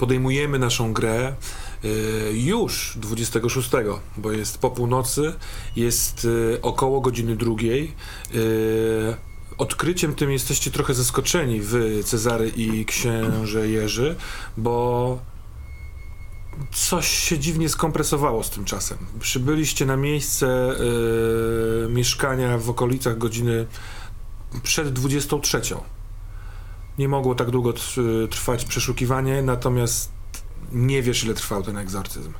podejmujemy 0.00 0.58
naszą 0.58 0.92
grę 0.92 1.34
y, 1.84 2.32
już 2.34 2.92
26, 2.96 3.70
bo 4.16 4.32
jest 4.32 4.58
po 4.58 4.70
północy, 4.70 5.32
jest 5.76 6.24
y, 6.24 6.58
około 6.62 7.00
godziny 7.00 7.36
drugiej. 7.36 7.94
Y, 8.34 9.16
odkryciem 9.58 10.14
tym 10.14 10.30
jesteście 10.30 10.70
trochę 10.70 10.94
zaskoczeni, 10.94 11.60
wy, 11.60 12.04
Cezary 12.04 12.48
i 12.48 12.84
księże 12.84 13.68
Jerzy, 13.68 14.16
bo 14.56 15.18
coś 16.72 17.08
się 17.08 17.38
dziwnie 17.38 17.68
skompresowało 17.68 18.42
z 18.42 18.50
tym 18.50 18.64
czasem. 18.64 18.98
Przybyliście 19.20 19.86
na 19.86 19.96
miejsce 19.96 20.76
mieszkania 21.88 22.58
w 22.58 22.70
okolicach 22.70 23.18
godziny 23.18 23.66
przed 24.62 24.92
23. 24.92 25.60
Nie 27.00 27.08
mogło 27.08 27.34
tak 27.34 27.50
długo 27.50 27.70
tr- 27.70 28.28
trwać 28.28 28.64
przeszukiwanie, 28.64 29.42
natomiast 29.42 30.10
nie 30.72 31.02
wiesz, 31.02 31.24
ile 31.24 31.34
trwał 31.34 31.62
ten 31.62 31.78
egzorcyzm. 31.78 32.32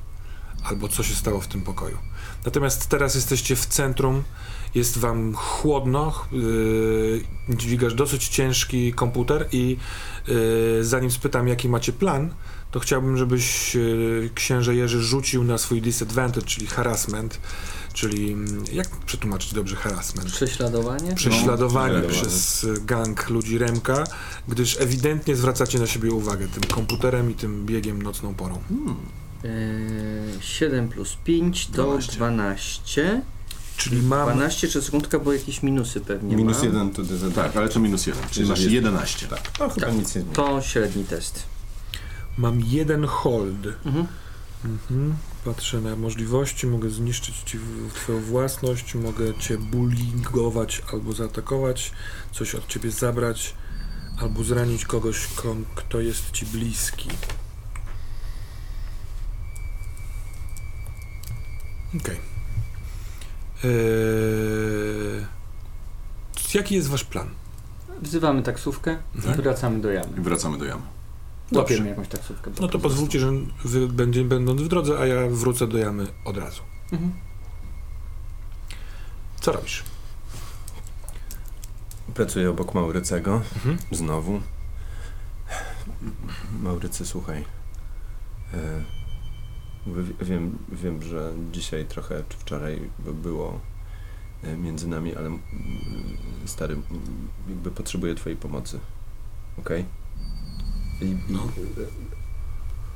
Albo 0.65 0.89
co 0.89 1.03
się 1.03 1.15
stało 1.15 1.41
w 1.41 1.47
tym 1.47 1.63
pokoju. 1.63 1.99
Natomiast 2.45 2.89
teraz 2.89 3.15
jesteście 3.15 3.57
w 3.57 3.67
centrum, 3.67 4.23
jest 4.75 4.99
wam 4.99 5.35
chłodno, 5.35 6.13
yy, 6.33 7.25
dźwigasz 7.49 7.95
dosyć 7.95 8.29
ciężki 8.29 8.93
komputer 8.93 9.49
i 9.53 9.77
yy, 10.29 10.85
zanim 10.85 11.11
spytam, 11.11 11.49
jaki 11.49 11.69
macie 11.69 11.93
plan, 11.93 12.35
to 12.71 12.81
chciałbym, 12.81 13.17
żebyś 13.17 13.75
yy, 13.75 14.31
księże 14.35 14.75
Jerzy 14.75 15.03
rzucił 15.03 15.45
na 15.45 15.59
swój 15.59 15.83
disadvantage, 15.83 16.47
czyli 16.47 16.67
harassment, 16.67 17.41
czyli 17.93 18.33
mm, 18.33 18.65
jak 18.73 18.89
przetłumaczyć 18.89 19.55
dobrze 19.55 19.77
harassment? 19.77 20.33
Prześladowanie? 20.33 21.15
prześladowanie 21.15 21.99
No, 22.03 22.09
przez 22.09 22.67
gang 22.85 23.31
ludzi 23.31 23.59
Remka, 23.59 24.05
gdyż 24.49 24.81
ewidentnie 24.81 25.37
zwracacie 25.37 25.79
na 25.79 25.87
siebie 25.87 26.13
uwagę 26.13 26.49
tym 26.49 26.63
komputerem 26.63 27.31
i 27.31 27.35
tym 27.35 27.67
biegiem 27.67 28.03
nocną 28.03 28.35
porą. 28.35 28.63
Yy, 29.43 29.51
7 30.41 30.89
plus 30.89 31.17
5 31.25 31.67
to 31.67 31.73
12. 31.73 32.13
12. 32.17 33.23
Czyli 33.77 34.03
mam 34.03 34.29
12 34.33 34.69
czy 34.69 34.83
sekundka, 34.83 35.19
bo 35.19 35.33
jakieś 35.33 35.63
minusy 35.63 36.01
pewnie 36.01 36.37
Minus 36.37 36.59
ma. 36.59 36.65
jeden 36.65 36.91
to 36.91 37.03
tak, 37.35 37.57
ale 37.57 37.69
to 37.69 37.81
minus 37.81 38.07
jeden, 38.07 38.23
czyli 38.23 38.31
Jeżeli 38.41 38.49
masz 38.51 38.61
jest- 38.61 38.73
11. 38.73 39.27
Tak, 39.27 39.49
to 39.51 39.69
chyba 39.69 39.87
Tak. 39.87 39.97
nic 39.97 40.07
nie 40.15 40.21
zmieni. 40.23 40.37
To 40.37 40.63
średni 40.63 41.05
test. 41.05 41.43
Mam 42.39 42.61
jeden 42.61 43.05
hold. 43.05 43.67
Mhm. 43.85 44.07
Mhm. 44.65 45.15
Patrzę 45.45 45.81
na 45.81 45.97
możliwości, 45.97 46.67
mogę 46.67 46.91
zniszczyć 46.91 47.37
ci 47.39 47.59
twoją 47.95 48.21
własność, 48.21 48.95
mogę 48.95 49.35
cię 49.39 49.59
bullyingować 49.59 50.83
albo 50.93 51.13
zaatakować, 51.13 51.93
coś 52.33 52.55
od 52.55 52.67
ciebie 52.67 52.91
zabrać, 52.91 53.55
albo 54.21 54.45
zranić 54.45 54.85
kogoś, 54.85 55.27
kto 55.75 56.01
jest 56.01 56.31
ci 56.31 56.47
bliski. 56.47 57.09
Okej. 62.01 62.17
Eee, 63.65 65.27
jaki 66.55 66.75
jest 66.75 66.89
wasz 66.89 67.05
plan? 67.05 67.29
Wzywamy 68.03 68.43
taksówkę 68.43 68.99
Mhm. 69.15 69.39
i 69.39 69.43
wracamy 69.43 69.81
do 69.81 69.91
jamy. 69.91 70.19
I 70.19 70.21
wracamy 70.21 70.59
do 70.59 70.65
jamy. 70.65 70.83
Dobrze. 71.53 71.75
Łapiemy 71.75 71.91
jakąś 71.91 72.09
taksówkę. 72.09 72.51
No 72.61 72.69
to 72.69 72.79
pozwólcie, 72.79 73.21
że 73.21 73.33
wy 73.65 73.89
będzie, 73.89 74.25
będąc 74.25 74.63
w 74.63 74.69
drodze, 74.69 74.99
a 74.99 75.07
ja 75.07 75.29
wrócę 75.29 75.67
do 75.67 75.79
jamy 75.79 76.07
od 76.25 76.37
razu. 76.37 76.63
Mhm. 76.93 77.13
Co 79.41 79.53
robisz? 79.53 79.85
Pracuję 82.15 82.51
obok 82.51 82.75
Maurycego. 82.75 83.35
Mhm. 83.35 83.79
Znowu. 83.93 84.41
Maurycy, 86.63 87.07
słuchaj. 87.07 87.45
E, 88.55 88.85
wiem, 90.21 90.59
wiem, 90.73 91.03
że 91.03 91.33
dzisiaj 91.53 91.87
trochę, 91.87 92.23
czy 92.29 92.39
wczoraj 92.39 92.91
by 92.99 93.13
było 93.15 93.61
e, 94.43 94.57
między 94.57 94.89
nami, 94.89 95.17
ale 95.17 95.27
mm, 95.27 95.41
stary, 96.45 96.77
jakby 97.49 97.71
potrzebuję 97.71 98.15
twojej 98.15 98.39
pomocy. 98.39 98.81
Okej? 99.59 99.81
I, 99.81 100.00
i 101.03 101.17
No. 101.29 101.49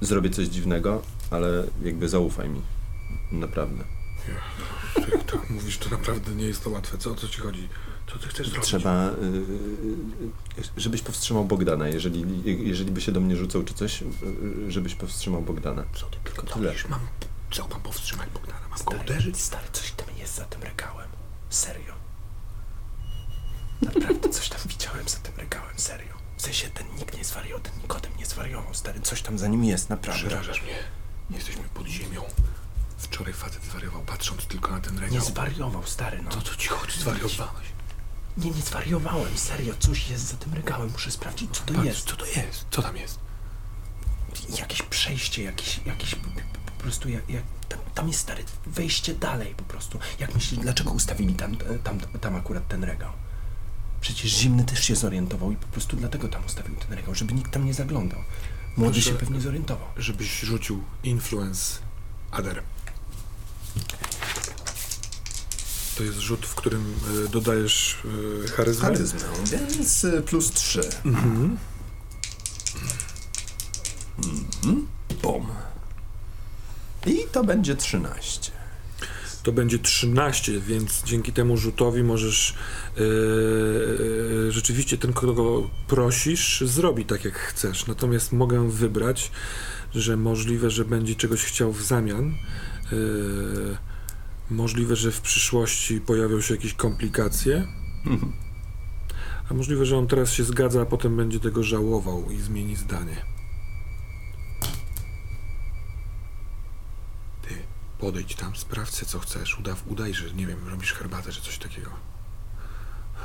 zrobię 0.01 0.31
coś 0.31 0.47
dziwnego, 0.47 1.03
ale 1.31 1.65
jakby 1.83 2.09
zaufaj 2.09 2.49
mi. 2.49 2.61
Naprawdę. 3.33 3.85
Jak 5.13 5.25
tak 5.25 5.51
mówisz, 5.51 5.79
to 5.79 5.91
naprawdę 5.91 6.35
nie 6.35 6.45
jest 6.45 6.65
to 6.65 6.71
łatwe. 6.71 6.99
Co 6.99 7.11
o 7.11 7.15
co 7.15 7.29
ci 7.29 7.41
chodzi? 7.41 7.69
Co 8.13 8.19
ty 8.19 8.29
chcesz 8.29 8.49
zrobić? 8.49 8.67
Trzeba, 8.67 9.11
y, 9.11 9.13
y, 10.59 10.63
żebyś 10.77 11.03
powstrzymał 11.03 11.45
Bogdana, 11.45 11.89
jeżeli, 11.89 12.25
jeżeli 12.69 12.91
by 12.91 13.01
się 13.01 13.13
do 13.13 13.21
mnie 13.21 13.37
rzucał 13.37 13.63
czy 13.63 13.75
coś, 13.75 14.03
y, 14.03 14.07
żebyś 14.69 14.95
powstrzymał 14.95 15.43
Bogdana. 15.43 15.85
Co 15.95 16.07
ty 16.07 16.17
tylko 16.25 16.43
Tyle. 16.47 16.75
Mam... 16.89 17.01
Co 17.51 17.69
mam 17.69 17.81
powstrzymać 17.81 18.29
Bogdana? 18.31 18.61
Mam 18.61 18.71
go 18.71 18.77
Stary, 18.79 19.01
uderzyć? 19.01 19.41
stary, 19.41 19.67
coś 19.73 19.91
tam 19.93 20.07
jest 20.19 20.35
za 20.35 20.45
tym 20.45 20.63
regałem. 20.63 21.09
Serio. 21.51 21.95
Naprawdę 23.83 24.29
coś 24.29 24.49
tam 24.49 24.61
widziałem 24.69 25.09
za 25.09 25.19
tym 25.19 25.33
regałem, 25.37 25.75
serio. 25.79 26.14
W 26.37 26.43
sensie 26.43 26.69
ten 26.71 26.87
nikt 26.99 27.17
nie 27.19 27.25
zwariował, 27.25 27.61
ten 27.61 27.73
Nikodem 27.83 28.13
nie 28.19 28.27
zwariował, 28.27 28.75
stary, 28.75 29.01
coś 29.01 29.23
tam 29.23 29.39
za 29.39 29.47
nim 29.49 29.65
jest, 29.65 29.91
naprawdę. 29.91 30.27
Przerażasz 30.29 30.63
mnie. 30.63 30.75
Jesteśmy 31.31 31.63
pod 31.75 31.87
ziemią. 31.87 32.23
Wczoraj 32.99 33.33
facet 33.33 33.65
zwariował, 33.65 34.03
patrząc 34.03 34.47
tylko 34.47 34.71
na 34.73 34.81
ten 34.81 34.95
Nie 34.95 35.01
regał. 35.01 35.21
zwariował, 35.25 35.87
stary, 35.87 36.23
no. 36.23 36.31
To 36.31 36.43
co 36.43 36.55
ci 36.57 36.69
chodzi? 36.69 37.01
Zwariowałeś. 37.01 37.67
Nie, 38.37 38.51
nie 38.51 38.63
zwariowałem, 38.63 39.39
serio, 39.39 39.75
coś 39.79 40.09
jest 40.11 40.25
za 40.27 40.37
tym 40.37 40.55
regałem, 40.55 40.91
muszę 40.93 41.11
sprawdzić, 41.11 41.51
co 41.57 41.65
to 41.65 41.75
Patrz, 41.75 41.87
jest. 41.87 42.07
Co 42.07 42.17
to 42.17 42.27
jest? 42.27 42.67
Co 42.71 42.83
tam 42.83 42.97
jest? 42.97 43.19
jakieś 44.59 44.83
przejście, 44.83 45.43
jakieś, 45.43 45.81
jakieś 45.87 46.15
po, 46.15 46.29
po, 46.31 46.41
po 46.67 46.83
prostu 46.83 47.09
jak, 47.09 47.31
jak 47.31 47.43
tam, 47.69 47.79
tam 47.95 48.09
jest 48.09 48.21
stary 48.21 48.45
wejście 48.67 49.15
dalej 49.15 49.55
po 49.55 49.65
prostu. 49.65 49.99
Jak 50.19 50.35
myślisz, 50.35 50.61
dlaczego 50.61 50.91
ustawili 50.91 51.35
tam, 51.35 51.57
tam, 51.85 52.01
tam 52.01 52.37
akurat 52.37 52.69
ten 52.69 52.85
regał? 52.85 53.13
Przecież 54.05 54.31
zimny 54.31 54.65
też 54.65 54.85
się 54.85 54.97
zorientował 54.97 55.53
i 55.53 55.57
po 55.57 55.67
prostu 55.67 55.97
dlatego 55.97 56.29
tam 56.29 56.45
ustawił 56.47 56.77
ten 56.77 56.93
regał, 56.93 57.15
żeby 57.15 57.35
nikt 57.35 57.53
tam 57.53 57.65
nie 57.65 57.75
zaglądał. 57.75 58.21
Młody 58.77 58.93
Proszę- 58.93 59.11
się 59.11 59.17
pewnie 59.17 59.41
zorientował. 59.41 59.87
Żebyś 59.97 60.41
rzucił 60.41 60.83
influence 61.03 61.79
Ader. 62.31 62.63
To 65.97 66.03
jest 66.03 66.19
rzut, 66.19 66.47
w 66.47 66.55
którym 66.55 66.95
y, 67.25 67.29
dodajesz 67.29 67.99
y, 68.45 68.49
charyzmę. 68.49 68.83
Charyzmę, 68.87 69.21
więc 69.51 70.05
y, 70.05 70.23
plus 70.23 70.51
3. 70.53 70.81
Mhm. 71.05 71.57
Mhm. 74.19 74.87
Bom. 75.23 75.47
I 77.07 77.19
to 77.33 77.45
będzie 77.45 77.77
13. 77.77 78.51
To 79.45 79.53
będzie 79.53 79.79
13, 79.79 80.61
więc 80.61 81.03
dzięki 81.05 81.33
temu 81.33 81.57
rzutowi 81.57 82.03
możesz 82.03 82.55
e, 82.97 83.03
rzeczywiście 84.53 84.99
ten, 84.99 85.13
kogo 85.13 85.71
prosisz, 85.89 86.61
zrobi 86.61 87.05
tak 87.05 87.25
jak 87.25 87.35
chcesz. 87.35 87.87
Natomiast 87.87 88.33
mogę 88.33 88.71
wybrać, 88.71 89.31
że 89.95 90.17
możliwe, 90.17 90.71
że 90.71 90.85
będzie 90.85 91.15
czegoś 91.15 91.45
chciał 91.45 91.73
w 91.73 91.83
zamian. 91.83 92.35
E, 92.93 92.97
możliwe, 94.51 94.97
że 94.97 95.13
w 95.13 95.21
przyszłości 95.21 96.01
pojawią 96.01 96.41
się 96.41 96.55
jakieś 96.55 96.75
komplikacje. 96.75 97.67
Mhm. 98.07 98.33
A 99.51 99.55
możliwe, 99.55 99.87
że 99.87 99.99
on 99.99 100.07
teraz 100.07 100.33
się 100.33 100.45
zgadza, 100.45 100.83
a 100.83 100.87
potem 100.87 101.17
będzie 101.17 101.41
tego 101.41 101.63
żałował 101.63 102.31
i 102.31 102.39
zmieni 102.41 102.77
zdanie. 102.77 103.17
Ty, 107.43 107.55
podejdź 108.05 108.35
tam, 108.35 108.57
sprawdź 108.57 108.91
co 108.93 109.19
chcesz. 109.19 109.59
Udaw, 109.59 109.83
udaj, 109.87 110.15
że 110.15 110.35
nie 110.35 110.47
wiem, 110.47 110.59
robisz 110.69 110.93
herbatę 110.93 111.33
czy 111.33 111.41
coś 111.43 111.59
takiego. 111.59 111.91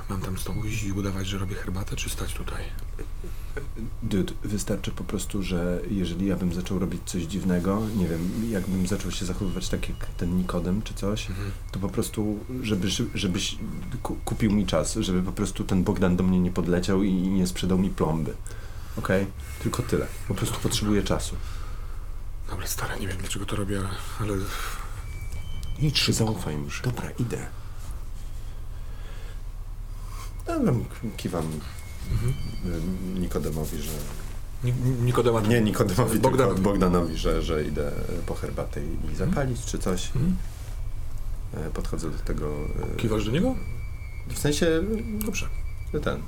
Mam 0.09 0.21
tam 0.21 0.37
z 0.37 0.43
tobą 0.43 0.63
iść 0.63 0.83
i 0.83 0.91
udawać, 0.91 1.27
że 1.27 1.37
robię 1.37 1.55
herbatę, 1.55 1.95
czy 1.95 2.09
stać 2.09 2.33
tutaj? 2.33 2.63
Dude, 4.03 4.33
wystarczy 4.43 4.91
po 4.91 5.03
prostu, 5.03 5.43
że 5.43 5.81
jeżeli 5.91 6.25
ja 6.25 6.35
bym 6.35 6.53
zaczął 6.53 6.79
robić 6.79 7.01
coś 7.05 7.23
dziwnego, 7.23 7.81
nie 7.97 8.07
wiem, 8.07 8.51
jakbym 8.51 8.87
zaczął 8.87 9.11
się 9.11 9.25
zachowywać 9.25 9.69
tak 9.69 9.89
jak 9.89 10.05
ten 10.17 10.37
Nikodem 10.37 10.81
czy 10.81 10.93
coś, 10.93 11.29
Mhm. 11.29 11.51
to 11.71 11.79
po 11.79 11.89
prostu, 11.89 12.39
żeby, 12.63 12.87
żebyś 13.15 13.57
ku- 14.03 14.15
kupił 14.25 14.51
mi 14.51 14.65
czas, 14.65 14.95
żeby 14.95 15.23
po 15.23 15.31
prostu 15.31 15.63
ten 15.63 15.83
Bogdan 15.83 16.15
do 16.15 16.23
mnie 16.23 16.39
nie 16.39 16.51
podleciał 16.51 17.03
i 17.03 17.13
nie 17.13 17.47
sprzedał 17.47 17.77
mi 17.77 17.89
plomby. 17.89 18.33
Okej? 18.97 19.25
Tylko 19.63 19.83
tyle. 19.83 20.07
Po 20.27 20.35
prostu 20.35 20.59
potrzebuję 20.59 21.03
czasu. 21.03 21.35
Dobra, 22.49 22.67
stara, 22.67 22.95
nie 22.97 23.07
wiem 23.07 23.17
dlaczego 23.17 23.45
to 23.45 23.55
robię, 23.55 23.81
ale 24.19 24.33
Idź, 25.79 26.11
zaufaj 26.11 26.57
mi. 26.57 26.69
Dobra, 26.83 27.09
idę. 27.19 27.45
Dobra, 30.47 30.73
kiwam 31.17 31.45
mhm. 32.11 32.33
y, 33.15 33.19
Nikodemowi, 33.19 33.81
że... 33.81 33.91
Ni- 34.63 34.73
Nikodema. 35.05 35.41
Nie 35.41 35.61
Nikodemowi, 35.61 36.19
Bogdanowi. 36.19 36.55
tylko 36.55 36.69
Bogdanowi, 36.69 37.17
że, 37.17 37.41
że 37.41 37.63
idę 37.63 37.91
po 38.25 38.35
herbatę 38.35 38.81
i, 38.85 39.11
i 39.11 39.15
zapalić 39.15 39.65
czy 39.65 39.79
coś. 39.79 40.07
Mhm. 40.07 40.35
E, 41.53 41.69
Podchodzę 41.69 42.09
do 42.09 42.17
tego... 42.19 42.51
Kiwasz 42.97 43.25
do 43.25 43.31
niego? 43.31 43.55
W 44.27 44.39
sensie, 44.39 44.81
Dobrze. 45.25 45.49
ten... 46.03 46.21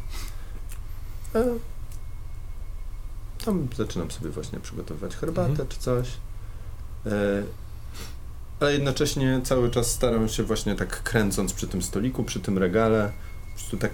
Tam 3.46 3.68
zaczynam 3.78 4.12
sobie 4.12 4.30
właśnie 4.30 4.60
przygotowywać 4.60 5.16
herbatę 5.16 5.50
Mhm. 5.50 5.68
czy 5.70 5.80
coś. 5.80 6.08
E, 7.06 7.44
ale 8.60 8.74
jednocześnie 8.74 9.42
cały 9.44 9.70
czas 9.72 9.92
staram 9.92 10.30
się 10.30 10.44
właśnie 10.44 10.76
tak 10.76 11.04
kręcąc 11.04 11.54
przy 11.54 11.68
tym 11.68 11.82
stoliku, 11.82 12.24
przy 12.24 12.40
tym 12.40 12.58
regale, 12.58 13.12
po 13.54 13.60
prostu 13.60 13.78
tak 13.78 13.92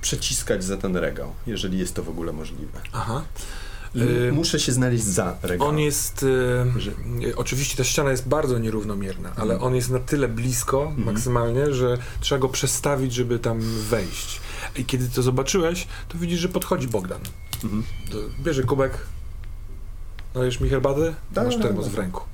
przeciskać 0.00 0.64
za 0.64 0.76
ten 0.76 0.96
regał, 0.96 1.32
jeżeli 1.46 1.78
jest 1.78 1.94
to 1.94 2.02
w 2.02 2.08
ogóle 2.08 2.32
możliwe. 2.32 2.80
Aha. 2.92 3.22
Y, 3.96 4.32
muszę 4.32 4.60
się 4.60 4.72
znaleźć 4.72 5.04
za 5.04 5.36
regałem. 5.42 5.74
On 5.74 5.80
jest. 5.80 6.24
Że- 6.76 6.90
Y, 7.28 7.36
oczywiście 7.36 7.76
ta 7.76 7.84
ściana 7.84 8.10
jest 8.10 8.28
bardzo 8.28 8.58
nierównomierna, 8.58 9.28
ale 9.36 9.54
Mhm. 9.54 9.62
on 9.62 9.74
jest 9.74 9.90
na 9.90 9.98
tyle 9.98 10.28
blisko 10.28 10.82
Mhm. 10.82 11.04
maksymalnie, 11.06 11.74
że 11.74 11.98
trzeba 12.20 12.38
go 12.38 12.48
przestawić, 12.48 13.12
żeby 13.14 13.38
tam 13.38 13.60
wejść. 13.90 14.40
I 14.76 14.84
kiedy 14.84 15.08
to 15.08 15.22
zobaczyłeś, 15.22 15.86
to 16.08 16.18
widzisz, 16.18 16.40
że 16.40 16.48
podchodzi 16.48 16.88
Bogdan. 16.88 17.20
Mhm. 17.64 17.82
Bierze 18.40 18.62
kubek. 18.62 18.98
Nalejesz 20.34 20.60
mi 20.60 20.68
herbaty? 20.68 21.14
Da, 21.32 21.44
Masz 21.44 21.56
da, 21.56 21.62
termos 21.62 21.84
da. 21.86 21.90
w 21.92 21.94
ręku. 21.94 22.24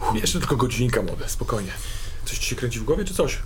Uff, 0.00 0.20
jeszcze 0.20 0.38
tylko 0.38 0.56
godzinka 0.56 1.02
młode, 1.02 1.28
spokojnie. 1.28 1.72
Coś 2.24 2.38
ci 2.38 2.46
się 2.46 2.56
kręci 2.56 2.78
w 2.80 2.84
głowie, 2.84 3.04
czy 3.04 3.14
coś? 3.14 3.38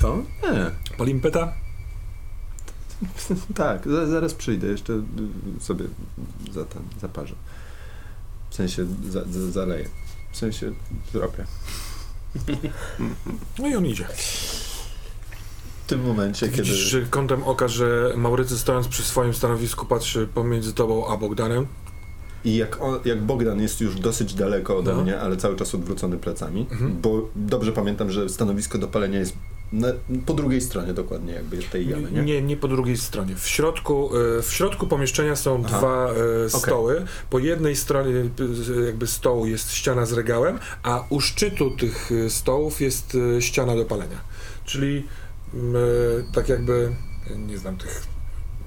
Co? 0.00 0.16
Nie. 0.42 0.96
Polimpeta? 0.96 1.52
Tak, 3.54 3.88
za, 3.88 4.06
zaraz 4.06 4.34
przyjdę, 4.34 4.66
jeszcze 4.66 4.92
y, 4.92 5.02
sobie 5.60 5.84
za 6.52 6.64
ten, 6.64 6.82
zaparzę. 7.00 7.34
W 8.50 8.54
sensie 8.54 8.86
za, 9.10 9.24
za, 9.24 9.50
zaleję. 9.50 9.88
W 10.32 10.36
sensie 10.36 10.72
zrobię. 11.12 11.44
No 13.58 13.68
i 13.68 13.74
on 13.74 13.86
idzie. 13.86 14.06
Tym 15.92 16.02
momencie, 16.06 16.48
kiedy... 16.48 16.62
Widzisz 16.62 16.76
że 16.76 17.02
kątem 17.02 17.42
oka, 17.42 17.68
że 17.68 18.12
Maurycy 18.16 18.58
stojąc 18.58 18.88
przy 18.88 19.02
swoim 19.02 19.34
stanowisku 19.34 19.86
patrzy 19.86 20.28
pomiędzy 20.34 20.72
tobą 20.72 21.06
a 21.08 21.16
Bogdanem. 21.16 21.66
I 22.44 22.56
jak, 22.56 22.82
on, 22.82 22.98
jak 23.04 23.22
Bogdan 23.22 23.60
jest 23.62 23.80
już 23.80 24.00
dosyć 24.00 24.34
daleko 24.34 24.78
ode 24.78 24.94
No. 24.94 25.02
mnie, 25.02 25.20
ale 25.20 25.36
cały 25.36 25.56
czas 25.56 25.74
odwrócony 25.74 26.18
plecami, 26.18 26.66
Mhm. 26.70 26.96
bo 27.02 27.28
dobrze 27.36 27.72
pamiętam, 27.72 28.10
że 28.10 28.28
stanowisko 28.28 28.78
do 28.78 28.88
palenia 28.88 29.18
jest 29.18 29.36
na, 29.72 29.88
po 30.26 30.34
drugiej 30.34 30.60
stronie 30.60 30.92
dokładnie 30.92 31.32
jakby 31.32 31.56
tej 31.56 31.88
jamy, 31.88 32.12
nie? 32.12 32.22
Nie, 32.22 32.42
nie 32.42 32.56
po 32.56 32.68
drugiej 32.68 32.96
stronie. 32.96 33.34
W 33.36 33.48
środku, 33.48 34.10
e, 34.38 34.42
w 34.42 34.52
środku 34.52 34.86
pomieszczenia 34.86 35.36
są 35.36 35.62
Aha. 35.66 35.78
dwa 35.78 36.10
e, 36.46 36.50
stoły. 36.50 37.04
Po 37.30 37.38
jednej 37.38 37.76
stronie 37.76 38.10
e, 38.80 38.86
jakby 38.86 39.06
stołu 39.06 39.46
jest 39.46 39.72
ściana 39.72 40.06
z 40.06 40.12
regałem, 40.12 40.58
a 40.82 41.04
u 41.08 41.20
szczytu 41.20 41.70
tych 41.70 42.10
stołów 42.28 42.80
jest 42.80 43.16
ściana 43.40 43.76
do 43.76 43.84
palenia. 43.84 44.20
Czyli 44.64 45.02
tak 46.32 46.48
jakby, 46.48 46.92
e, 47.30 47.38
nie 47.38 47.58
znam 47.58 47.76
tych, 47.76 48.06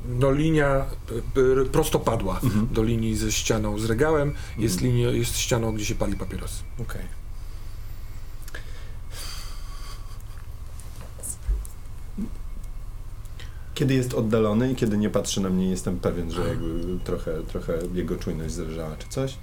no 0.09 0.31
linia 0.31 0.67
e, 0.67 1.61
e, 1.61 1.65
prostopadła 1.65 2.39
Mhm. 2.43 2.67
do 2.71 2.83
linii 2.83 3.15
ze 3.15 3.31
ścianą 3.31 3.79
z 3.79 3.85
regałem, 3.85 4.33
jest, 4.57 4.75
Mhm. 4.75 4.91
linia, 4.93 5.09
jest 5.09 5.37
ścianą, 5.37 5.71
gdzie 5.75 5.85
się 5.85 5.95
pali 5.95 6.15
papierosy. 6.15 6.63
Okej. 6.81 7.01
Kiedy 13.73 13.93
jest 13.93 14.13
oddalony 14.13 14.71
i 14.71 14.75
kiedy 14.75 14.97
nie 14.97 15.09
patrzy 15.09 15.41
na 15.41 15.49
mnie, 15.49 15.69
jestem 15.69 15.99
pewien, 15.99 16.31
że 16.31 16.47
jakby 16.49 16.99
trochę, 17.03 17.41
trochę 17.47 17.73
jego 17.93 18.15
czujność 18.17 18.53
zależała 18.53 18.95
czy 18.97 19.07
coś. 19.09 19.37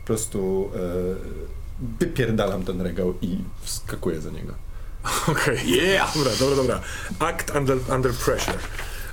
Po 0.00 0.06
prostu 0.06 0.70
e, 0.74 0.78
wypierdalam 2.00 2.64
ten 2.64 2.80
regał 2.80 3.14
i 3.22 3.38
wskakuję 3.62 4.20
za 4.20 4.30
niego. 4.30 4.54
Okej. 5.28 5.70
Yeah! 5.70 6.14
Dobra, 6.14 6.32
dobra, 6.38 6.56
dobra. 6.56 6.80
Act 7.18 7.50
under, 7.56 7.78
under 7.94 8.12
pressure. 8.12 8.58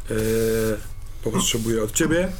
Yy, 0.10 0.78
potrzebuję 1.24 1.84
od 1.84 1.92
ciebie. 1.92 2.32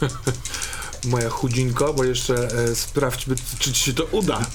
Moja 1.10 1.30
chudzinko, 1.30 1.94
bo 1.94 2.04
jeszcze 2.04 2.34
e, 2.34 2.74
sprawdźmy, 2.74 3.34
czy 3.58 3.72
ci 3.72 3.84
się 3.84 3.92
to 3.92 4.04
uda. 4.04 4.40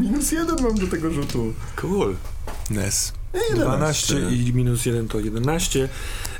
Minus 0.00 0.32
jeden 0.32 0.62
mam 0.62 0.74
do 0.74 0.86
tego 0.86 1.10
rzutu. 1.10 1.54
Cool. 1.76 2.16
Nes. 2.70 3.12
11. 3.34 3.64
12 3.64 4.30
i 4.30 4.52
minus 4.52 4.86
1 4.86 5.08
to 5.08 5.20
11. 5.20 5.88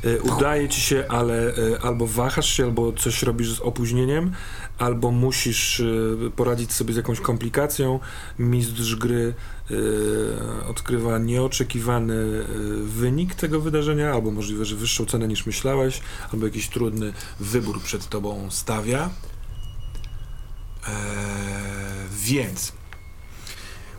E, 0.05 0.21
udaje 0.21 0.69
ci 0.69 0.81
się, 0.81 1.05
ale 1.09 1.55
e, 1.57 1.81
albo 1.83 2.07
wahasz 2.07 2.49
się, 2.57 2.65
albo 2.65 2.93
coś 2.93 3.23
robisz 3.23 3.53
z 3.53 3.61
opóźnieniem, 3.61 4.33
albo 4.79 5.11
musisz 5.11 5.81
e, 5.81 5.85
poradzić 6.37 6.73
sobie 6.73 6.95
z 6.95 6.97
jakąś 6.97 7.21
komplikacją. 7.21 8.01
Mistrz 8.39 8.95
gry 8.95 9.35
e, 9.71 10.67
odkrywa 10.67 11.19
nieoczekiwany 11.19 12.15
e, 12.15 12.45
wynik 12.83 13.35
tego 13.35 13.61
wydarzenia, 13.61 14.13
albo 14.13 14.31
możliwe, 14.31 14.65
że 14.65 14.77
wyższą 14.77 15.07
cenę 15.07 15.29
niż 15.29 15.47
myślałeś, 15.47 16.01
albo 16.33 16.47
jakiś 16.47 16.69
trudny 16.69 17.13
wybór 17.41 17.83
przed 17.83 18.09
tobą 18.09 18.51
stawia. 18.51 19.11
E, 20.89 20.91
więc 22.13 22.73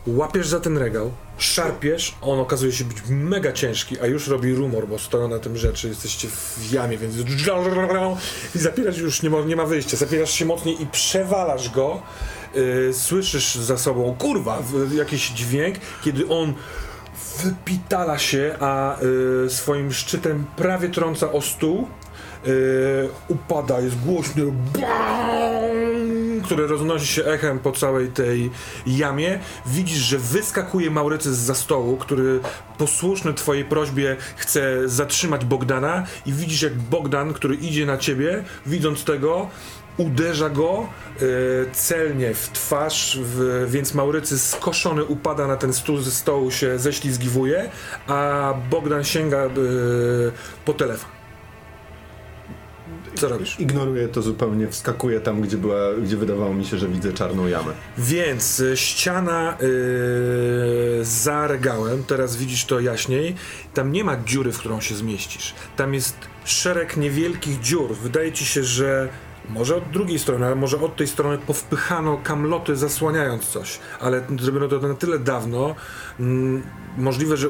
łapiesz 0.07 0.47
za 0.47 0.59
ten 0.59 0.77
regał, 0.77 1.11
szarpiesz, 1.43 2.15
on 2.21 2.39
okazuje 2.39 2.71
się 2.71 2.83
być 2.83 2.97
mega 3.09 3.51
ciężki, 3.51 3.99
a 3.99 4.05
już 4.05 4.27
robi 4.27 4.53
rumor, 4.53 4.87
bo 4.87 4.99
stoją 4.99 5.27
na 5.27 5.39
tym 5.39 5.57
rzeczy, 5.57 5.87
jesteście 5.87 6.27
w 6.27 6.71
jamie, 6.71 6.97
więc 6.97 7.15
i 8.55 8.59
zapierasz 8.59 8.97
już, 8.97 9.21
nie 9.23 9.29
ma, 9.29 9.41
nie 9.41 9.55
ma 9.55 9.65
wyjścia, 9.65 9.97
zapierasz 9.97 10.31
się 10.31 10.45
mocniej 10.45 10.81
i 10.81 10.87
przewalasz 10.87 11.69
go, 11.69 12.01
yy, 12.55 12.93
słyszysz 12.93 13.55
za 13.55 13.77
sobą, 13.77 14.15
kurwa, 14.19 14.63
jakiś 14.93 15.29
dźwięk, 15.29 15.75
kiedy 16.03 16.27
on 16.27 16.53
wypitala 17.43 18.17
się, 18.17 18.55
a 18.59 18.97
y, 19.45 19.49
swoim 19.49 19.93
szczytem 19.93 20.45
prawie 20.55 20.89
trąca 20.89 21.31
o 21.31 21.41
stół. 21.41 21.87
Y, 22.47 23.09
upada, 23.27 23.79
jest 23.79 23.99
głośny 23.99 24.43
który 26.49 26.67
roznosi 26.67 27.07
się 27.07 27.25
echem 27.25 27.59
po 27.59 27.71
całej 27.71 28.07
tej 28.07 28.51
jamie. 28.87 29.39
Widzisz, 29.65 29.97
że 29.97 30.17
wyskakuje 30.17 30.91
Maurycy 30.91 31.35
za 31.35 31.55
stołu, 31.55 31.97
który 31.97 32.39
posłuszny 32.77 33.33
twojej 33.33 33.65
prośbie 33.65 34.15
chce 34.35 34.89
zatrzymać 34.89 35.45
Bogdana 35.45 36.05
i 36.25 36.33
widzisz 36.33 36.61
jak 36.61 36.73
Bogdan, 36.73 37.33
który 37.33 37.55
idzie 37.55 37.85
na 37.85 37.97
ciebie, 37.97 38.43
widząc 38.65 39.03
tego, 39.03 39.49
uderza 39.97 40.49
go 40.49 40.87
e, 41.15 41.25
celnie 41.71 42.33
w 42.33 42.49
twarz, 42.49 43.19
w, 43.21 43.67
więc 43.71 43.93
Maurycy 43.93 44.39
skoszony 44.39 45.05
upada 45.05 45.47
na 45.47 45.57
ten 45.57 45.73
stół 45.73 45.97
ze 45.97 46.11
stołu, 46.11 46.51
się 46.51 46.79
ześlizgiwuje, 46.79 47.69
a 48.07 48.53
Bogdan 48.69 49.03
sięga 49.03 49.37
e, 49.37 49.49
po 50.65 50.73
telefon. 50.73 51.18
Co 53.19 53.29
robisz? 53.29 53.59
Ignoruję 53.59 54.07
to 54.07 54.21
zupełnie, 54.21 54.67
wskakuję 54.67 55.19
tam, 55.19 55.41
gdzie, 55.41 55.57
była, 55.57 55.93
gdzie 56.03 56.17
wydawało 56.17 56.53
mi 56.53 56.65
się, 56.65 56.77
że 56.77 56.87
widzę 56.87 57.13
czarną 57.13 57.47
jamę. 57.47 57.73
Więc 57.97 58.59
e, 58.59 58.77
ściana 58.77 59.57
e, 59.59 59.65
za 61.01 61.47
regałem, 61.47 62.03
teraz 62.03 62.35
widzisz 62.35 62.65
to 62.65 62.79
jaśniej, 62.79 63.35
tam 63.73 63.91
nie 63.91 64.03
ma 64.03 64.17
dziury, 64.17 64.51
w 64.51 64.59
którą 64.59 64.81
się 64.81 64.95
zmieścisz. 64.95 65.53
Tam 65.77 65.93
jest 65.93 66.15
szereg 66.45 66.97
niewielkich 66.97 67.59
dziur. 67.59 67.95
Wydaje 67.95 68.31
ci 68.31 68.45
się, 68.45 68.63
że 68.63 69.09
może 69.49 69.75
od 69.75 69.89
drugiej 69.89 70.19
strony, 70.19 70.45
ale 70.45 70.55
może 70.55 70.81
od 70.81 70.95
tej 70.95 71.07
strony 71.07 71.37
powpychano 71.37 72.17
kamloty 72.23 72.75
zasłaniając 72.75 73.45
coś, 73.47 73.79
ale 73.99 74.21
zrobiono 74.41 74.67
to 74.67 74.87
na 74.87 74.93
tyle 74.93 75.19
dawno, 75.19 75.75
mm, 76.19 76.63
możliwe, 76.97 77.37
że 77.37 77.47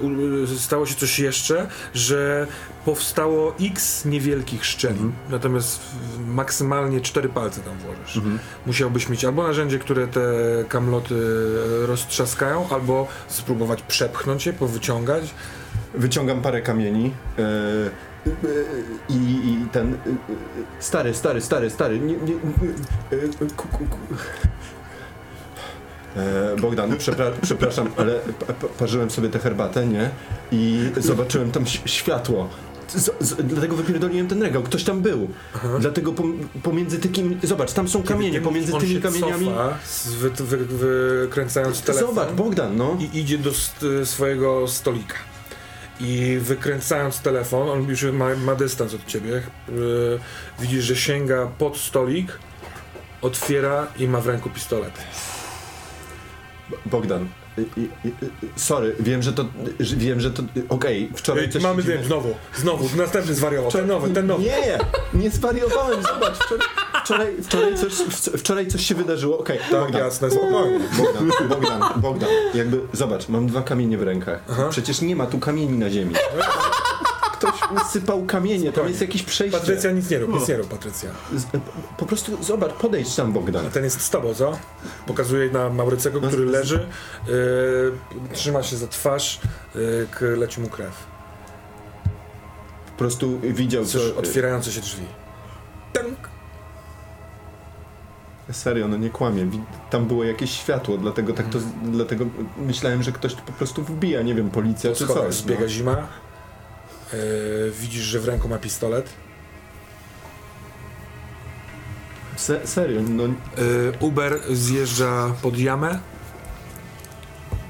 stało 0.57 0.85
się 0.85 0.95
coś 0.95 1.19
jeszcze, 1.19 1.67
że 1.93 2.47
powstało 2.85 3.55
x 3.61 4.05
niewielkich 4.05 4.65
szczelin, 4.65 5.11
natomiast 5.29 5.79
w- 5.81 6.25
maksymalnie 6.27 7.01
cztery 7.01 7.29
palce 7.29 7.61
tam 7.61 7.77
włożysz. 7.77 8.19
Musiałbyś 8.65 9.09
mieć 9.09 9.25
albo 9.25 9.43
narzędzie, 9.43 9.79
które 9.79 10.07
te 10.07 10.21
kamloty 10.69 11.15
e, 11.83 11.87
roztrzaskają, 11.87 12.67
albo 12.69 13.07
spróbować 13.27 13.81
przepchnąć 13.81 14.45
je, 14.45 14.53
powyciągać. 14.53 15.33
Wyciągam 15.93 16.41
parę 16.41 16.61
kamieni 16.61 17.11
e, 17.39 17.43
i, 19.09 19.13
i 19.13 19.65
ten... 19.71 19.93
e, 19.93 19.97
e, 19.97 19.97
stary, 20.79 21.13
stary, 21.13 21.41
stary, 21.41 21.69
stary, 21.69 21.99
nie... 21.99 22.17
nie 22.17 22.33
e, 22.33 23.47
ku, 23.55 23.67
ku, 23.67 23.85
ku. 23.85 23.97
E, 26.15 26.55
Bogdan, 26.61 26.97
przepra 26.97 27.31
przepraszam, 27.41 27.89
ale 27.97 28.19
pa, 28.39 28.53
pa, 28.53 28.67
parzyłem 28.67 29.09
sobie 29.09 29.29
tę 29.29 29.39
herbatę, 29.39 29.87
nie? 29.87 30.09
I 30.51 30.91
zobaczyłem 30.97 31.51
tam 31.51 31.65
światło. 31.85 32.49
Z, 32.87 33.11
z, 33.19 33.35
dlatego 33.47 33.75
wypierdoliłem 33.75 34.27
ten 34.27 34.41
regał. 34.41 34.63
Ktoś 34.63 34.83
tam 34.83 35.01
był. 35.01 35.27
Dlatego 35.79 36.13
pom, 36.13 36.49
pomiędzy 36.63 36.99
tymi... 36.99 37.37
Zobacz, 37.43 37.73
tam 37.73 37.87
są 37.87 38.03
kamienie. 38.03 38.31
Kiedy 38.31 38.45
Pomiędzy 38.45 38.73
tymi 38.73 38.93
się 38.93 39.01
kamieniami... 39.01 39.45
Cofa, 39.45 39.77
wy, 40.19 40.29
wy, 40.29 40.57
wykręcając 40.65 41.81
telefon. 41.81 42.07
Zobacz, 42.07 42.31
Bogdan, 42.31 42.77
no. 42.77 42.97
i 42.99 43.19
idzie 43.19 43.37
do 43.37 43.49
st- 43.49 43.85
swojego 44.03 44.67
stolika. 44.67 45.15
I 45.99 46.37
wykręcając 46.41 47.21
telefon, 47.21 47.69
on 47.69 47.89
już 47.89 48.03
ma, 48.03 48.35
ma 48.35 48.55
dystans 48.55 48.93
od 48.93 49.05
ciebie. 49.05 49.29
Yy, 49.29 50.19
widzisz, 50.59 50.85
że 50.85 50.95
sięga 50.95 51.47
pod 51.57 51.77
stolik, 51.77 52.39
otwiera 53.21 53.87
i 53.97 54.07
ma 54.07 54.21
w 54.21 54.27
ręku 54.27 54.49
pistolet. 54.49 54.93
Bogdan, 56.85 57.27
sorry, 58.55 58.95
wiem, 58.99 59.21
że 59.21 59.33
to, 59.33 59.45
wiem, 59.79 60.19
że 60.19 60.31
to, 60.31 60.43
okej, 60.69 61.11
wczoraj 61.15 61.49
coś 61.49 61.63
Mamy 61.63 61.83
wiem, 61.83 62.03
znowu, 62.03 62.35
znowu, 62.55 62.97
następny 62.97 63.33
zwariował, 63.33 63.71
ten 63.71 63.87
nowy, 63.87 64.09
ten 64.09 64.27
nowy. 64.27 64.43
Nie, 64.43 64.77
nie 65.13 65.29
zwariowałem, 65.29 66.03
zobacz, 66.03 66.37
wczoraj, 66.37 66.67
wczoraj, 67.03 67.33
wczoraj, 67.43 67.75
coś, 67.77 67.93
wczoraj 68.39 68.67
coś 68.67 68.85
się 68.85 68.95
wydarzyło, 68.95 69.37
okej, 69.37 69.57
Tak, 69.57 69.71
Bogdan, 69.71 70.01
jasne, 70.01 70.31
spokojnie. 70.31 70.79
Bogdan, 70.97 71.49
Bogdan, 71.49 71.81
Bogdan, 72.01 72.29
jakby, 72.53 72.79
zobacz, 72.93 73.29
mam 73.29 73.47
dwa 73.47 73.61
kamienie 73.61 73.97
w 73.97 74.03
rękach, 74.03 74.43
przecież 74.69 75.01
nie 75.01 75.15
ma 75.15 75.25
tu 75.25 75.39
kamieni 75.39 75.77
na 75.77 75.89
ziemi. 75.89 76.15
Ktoś 77.39 77.81
usypał 77.85 78.25
kamienie, 78.25 78.71
tam 78.71 78.87
jest 78.87 79.01
jakieś 79.01 79.23
przejście. 79.23 79.59
Patrycja, 79.59 79.91
nic 79.91 80.09
nie 80.09 80.19
rób, 80.19 80.33
nic 80.33 80.47
nie 80.47 80.57
rób, 80.57 80.67
Patrycja. 80.67 81.09
Z, 81.35 81.45
po 81.97 82.05
prostu, 82.05 82.43
zobacz, 82.43 82.73
podejdź 82.73 83.15
tam, 83.15 83.33
Bogdan. 83.33 83.67
A 83.67 83.69
ten 83.69 83.83
jest 83.83 84.01
z 84.01 84.09
tobą, 84.09 84.33
co? 84.33 84.57
Pokazuje 85.07 85.51
na 85.51 85.69
Maurycego, 85.69 86.21
który 86.21 86.45
leży, 86.45 86.87
yy, 87.27 88.33
trzyma 88.33 88.63
się 88.63 88.75
za 88.77 88.87
twarz, 88.87 89.39
yy, 90.21 90.37
leci 90.37 90.61
mu 90.61 90.69
krew. 90.69 91.07
Po 92.85 92.97
prostu 92.97 93.39
widział, 93.39 93.85
co... 93.85 93.99
Coś 93.99 94.11
otwierające 94.11 94.71
się 94.71 94.81
drzwi. 94.81 95.05
Tank. 95.93 96.29
Serio, 98.51 98.87
no 98.87 98.97
nie 98.97 99.09
kłamie. 99.09 99.47
Tam 99.89 100.05
było 100.05 100.23
jakieś 100.23 100.51
światło, 100.51 100.97
dlatego 100.97 101.33
tak 101.33 101.49
to, 101.49 101.59
dlatego 101.83 102.25
myślałem, 102.57 103.03
że 103.03 103.11
ktoś 103.11 103.35
po 103.35 103.51
prostu 103.51 103.83
wbija, 103.83 104.21
nie 104.21 104.35
wiem, 104.35 104.49
policja 104.49 104.89
Po 104.89 104.95
czy 104.95 105.07
coś. 105.07 105.35
zbiega 105.35 105.61
no. 105.61 105.67
zima. 105.67 106.07
Yy, 107.13 107.71
widzisz, 107.79 108.03
że 108.03 108.19
w 108.19 108.25
ręku 108.25 108.49
ma 108.49 108.57
pistolet. 108.57 109.09
Se, 112.35 112.67
serio, 112.67 113.01
no 113.09 113.23
Yy, 113.23 113.33
Uber 113.99 114.39
zjeżdża 114.51 115.33
pod 115.41 115.57
jamę 115.57 115.99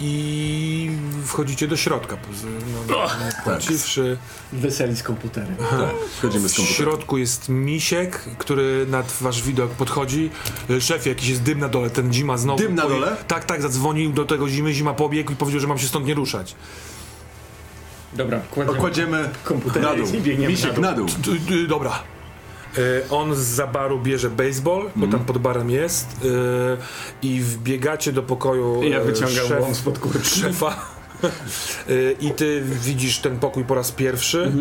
i 0.02 0.92
wchodzicie 1.26 1.68
do 1.68 1.78
środka. 1.78 2.16
poz- 2.16 2.46
No, 2.90 2.96
nie 3.26 3.44
płaciwszy. 3.44 4.18
Weseli 4.54 4.96
z 4.98 5.04
komputerem. 5.04 5.56
Tak, 5.56 5.90
wchodzimy 6.18 6.50
z 6.50 6.54
W 6.54 6.56
komputera. 6.56 6.78
środku 6.78 7.18
jest 7.18 7.50
misiek, 7.50 8.20
który 8.38 8.86
nad 8.90 9.12
wasz 9.22 9.42
widok 9.44 9.72
podchodzi. 9.72 10.30
Y, 10.70 10.82
Szefie, 10.82 11.10
jakiś 11.10 11.28
jest 11.30 11.42
dym 11.42 11.60
na 11.60 11.70
dole, 11.70 11.90
ten 11.90 12.14
zima 12.14 12.38
znowu. 12.38 12.60
Dym 12.64 12.76
na 12.76 12.88
dole? 12.88 13.16
Tak, 13.28 13.46
tak, 13.46 13.62
zadzwonił 13.62 14.12
do 14.14 14.26
tego 14.26 14.50
zimy, 14.50 14.74
zima 14.74 14.94
pobiegł 14.94 15.32
i 15.32 15.36
powiedział, 15.36 15.62
że 15.62 15.68
mam 15.68 15.80
się 15.80 15.88
stąd 15.88 16.06
nie 16.06 16.14
ruszać. 16.14 16.56
Dobra, 18.14 18.40
kładziemy 18.52 18.78
Kładziemy 18.80 19.30
komputer 19.44 19.82
na 19.84 19.96
dół. 19.96 20.08
i 20.08 20.22
biegniemy 20.22 20.52
Misiek 20.52 20.78
na 20.78 20.90
na 20.92 20.98
dół. 20.98 21.06
D- 21.08 21.32
d- 21.58 21.68
dobra. 21.68 22.04
Y, 22.78 23.02
On 23.10 23.36
z 23.36 23.72
baru 23.72 24.00
bierze 24.00 24.30
baseball, 24.30 24.90
bo 24.96 25.08
tam 25.08 25.26
pod 25.26 25.38
barem 25.38 25.70
jest 25.70 26.08
y, 26.26 27.28
i 27.28 27.40
wbiegacie 27.42 28.12
do 28.14 28.24
pokoju 28.24 28.84
ja 28.84 29.00
y, 29.00 29.04
wyciągam 29.04 29.46
szef- 29.48 29.62
łom 29.62 29.76
spod 29.76 30.00
kurtki. 30.00 30.40
szefa 30.40 30.76
Y, 31.90 32.16
i 32.22 32.32
ty 32.32 32.64
widzisz 32.66 33.20
ten 33.20 33.40
pokój 33.40 33.64
po 33.64 33.76
raz 33.76 33.92
pierwszy. 33.92 34.52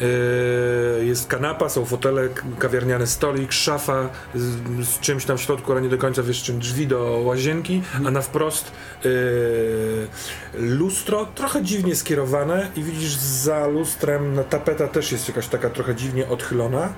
Y, 0.00 1.04
Jest 1.04 1.26
kanapa, 1.26 1.68
są 1.68 1.84
fotele, 1.84 2.28
kawiarniany 2.58 3.06
stolik, 3.06 3.52
szafa 3.52 4.08
z, 4.34 4.88
z 4.88 5.00
czymś 5.00 5.24
tam 5.24 5.38
w 5.38 5.40
środku, 5.40 5.72
ale 5.72 5.82
nie 5.82 5.88
do 5.88 5.98
końca 5.98 6.22
wiesz 6.22 6.42
czym, 6.42 6.58
drzwi 6.58 6.86
do 6.86 7.22
łazienki, 7.24 7.82
a 8.06 8.10
na 8.10 8.22
wprost 8.22 8.72
y, 9.04 10.08
lustro, 10.54 11.26
trochę 11.26 11.62
dziwnie 11.62 11.94
skierowane 11.94 12.70
i 12.76 12.82
widzisz 12.82 13.16
za 13.16 13.66
lustrem, 13.66 14.34
na 14.34 14.44
tapeta 14.44 14.88
też 14.88 15.12
jest 15.12 15.28
jakaś 15.28 15.48
taka 15.48 15.70
trochę 15.70 15.94
dziwnie 15.94 16.28
odchylona. 16.28 16.92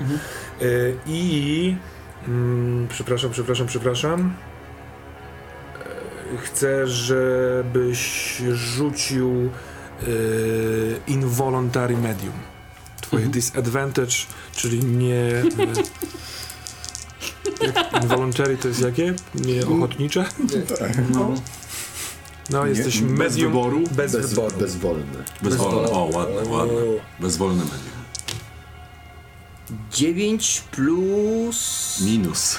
Y, 0.63 0.97
i 1.07 1.77
mm, 2.29 2.89
przepraszam, 2.89 3.31
przepraszam, 3.31 3.67
przepraszam. 3.67 4.35
Chcę, 6.43 6.87
żebyś 6.87 8.37
rzucił 8.53 9.51
y, 10.03 11.01
involuntary 11.07 11.97
medium 11.97 12.56
twoje 13.07 13.27
disadvantage, 13.27 14.17
czyli 14.57 14.85
nie... 14.85 15.15
y, 15.15 15.45
jak 17.61 18.03
involuntary 18.03 18.57
to 18.57 18.69
jest 18.69 18.81
jakie? 18.81 19.15
Nieochotnicze? 19.35 20.25
No. 21.11 21.35
No, 22.51 22.67
jesteś 22.67 23.01
bez 23.01 23.19
medium 23.19 23.53
wyboru? 23.53 23.85
bez, 23.97 24.17
wyboru. 24.17 24.57
bezwolny. 24.57 25.05
Bezwolne. 25.43 25.91
O, 25.91 26.11
ładne, 26.15 26.51
ładne. 26.51 26.75
Bezwolne 27.21 27.65
medium. 27.65 27.97
9 29.91 30.63
plus... 30.71 32.01
Minus. 32.05 32.59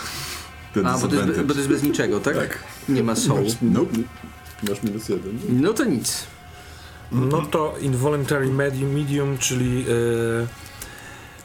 Ten 0.73 0.87
A, 0.87 0.97
bo 0.97 1.07
to, 1.07 1.15
jest, 1.15 1.41
bo 1.41 1.53
to 1.53 1.59
jest 1.59 1.69
bez 1.69 1.83
niczego, 1.83 2.19
tak? 2.19 2.35
Tak. 2.35 2.59
Nie 2.89 3.03
ma 3.03 3.15
sołu. 3.15 3.47
Nope. 3.61 3.97
Masz 4.69 4.83
minus 4.83 5.09
jeden. 5.09 5.39
No 5.49 5.73
to 5.73 5.85
nic. 5.85 6.23
No 7.11 7.41
to 7.41 7.77
involuntary 7.81 8.49
medium, 8.49 8.93
medium 8.93 9.37
czyli 9.37 9.85
y, 9.89 10.47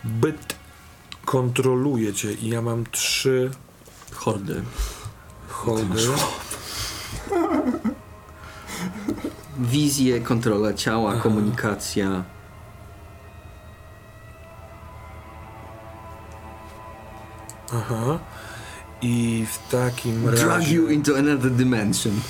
byt 0.04 0.54
kontroluje 1.24 2.12
cię 2.12 2.32
i 2.32 2.48
ja 2.48 2.62
mam 2.62 2.84
trzy 2.86 3.50
Hordy. 4.14 4.62
holdy. 5.48 6.02
Wizje, 9.58 10.20
kontrola 10.20 10.74
ciała, 10.74 11.16
komunikacja. 11.16 12.24
Aha. 17.74 18.18
I 19.02 19.46
w 19.52 19.70
takim 19.70 20.22
Drag 20.22 20.48
razie... 20.48 20.74
you 20.74 20.88
into 20.88 21.16
another 21.18 21.50
dimension. 21.50 22.20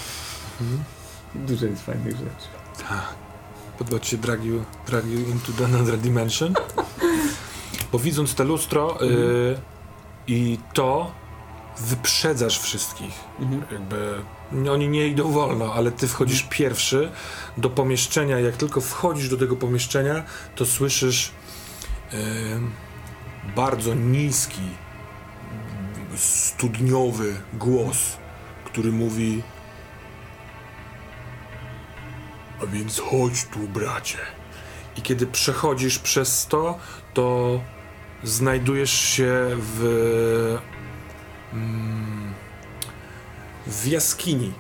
Dużo 1.34 1.66
jest 1.66 1.82
fajnych 1.82 2.16
rzeczy. 2.16 2.48
Podoba 2.76 3.22
ci 4.02 4.10
się 4.10 4.16
drag 4.16 4.44
you, 4.44 4.64
drag 4.86 5.06
you 5.06 5.18
into 5.18 5.64
another 5.64 5.98
dimension? 5.98 6.54
Bo 7.92 7.98
widząc 7.98 8.34
te 8.34 8.44
lustro 8.44 9.02
y, 9.02 9.58
i 10.26 10.58
to 10.74 11.12
wyprzedzasz 11.78 12.58
wszystkich. 12.58 13.14
Jakby 13.72 14.14
nie- 14.52 14.72
oni 14.72 14.88
nie 14.88 15.06
idą 15.06 15.32
wolno, 15.32 15.74
ale 15.74 15.92
ty 15.92 16.08
wchodzisz 16.08 16.42
pierwszy 16.50 17.10
do 17.56 17.70
pomieszczenia. 17.70 18.40
Jak 18.40 18.56
tylko 18.56 18.80
wchodzisz 18.80 19.28
do 19.28 19.36
tego 19.36 19.56
pomieszczenia, 19.56 20.22
to 20.56 20.66
słyszysz 20.66 21.30
y, 22.12 22.16
bardzo 23.56 23.94
niski, 23.94 24.60
studniowy 26.16 27.34
głos, 27.52 27.96
który 28.64 28.92
mówi 28.92 29.42
a 32.62 32.66
więc 32.66 32.99
chodź 33.00 33.45
tu, 33.45 33.59
bracie. 33.59 34.19
I 34.97 35.02
kiedy 35.02 35.26
przechodzisz 35.26 35.99
przez 35.99 36.47
to, 36.47 36.78
to 37.14 37.61
znajdujesz 38.25 38.92
się 38.92 39.49
w, 39.59 40.59
mm, 41.52 42.33
w 43.66 43.87
jaskini. 43.87 44.52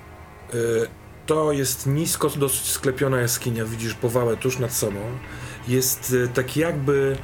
Y, 0.54 0.88
To 1.26 1.52
jest 1.52 1.86
nisko 1.86 2.28
dosyć 2.30 2.70
sklepiona 2.70 3.20
jaskinia, 3.20 3.64
widzisz 3.64 3.94
powałę 3.94 4.36
tuż 4.36 4.58
nad 4.58 4.72
sobą. 4.72 5.00
Jest 5.68 6.14
tak 6.34 6.56
jakby 6.56 7.16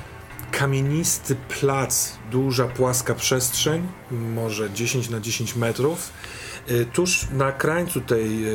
kamienisty 0.51 1.37
plac, 1.61 2.13
duża 2.31 2.69
płaska 2.69 3.15
przestrzeń, 3.15 3.87
może 4.11 4.71
10 4.71 5.11
na 5.11 5.21
10 5.21 5.57
metrów. 5.57 6.13
Y, 6.71 6.87
Tuż 6.93 7.27
na 7.33 7.53
krańcu 7.53 8.01
tej, 8.01 8.49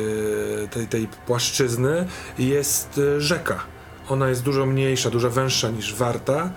y, 0.64 0.68
tej, 0.70 0.86
tej 0.86 1.08
płaszczyzny 1.26 2.06
jest 2.38 2.98
y, 2.98 3.20
rzeka. 3.20 3.60
Ona 4.08 4.28
jest 4.28 4.42
dużo 4.42 4.66
mniejsza, 4.66 5.10
dużo 5.10 5.30
węższa 5.30 5.70
niż 5.70 5.94
Warta 5.94 6.50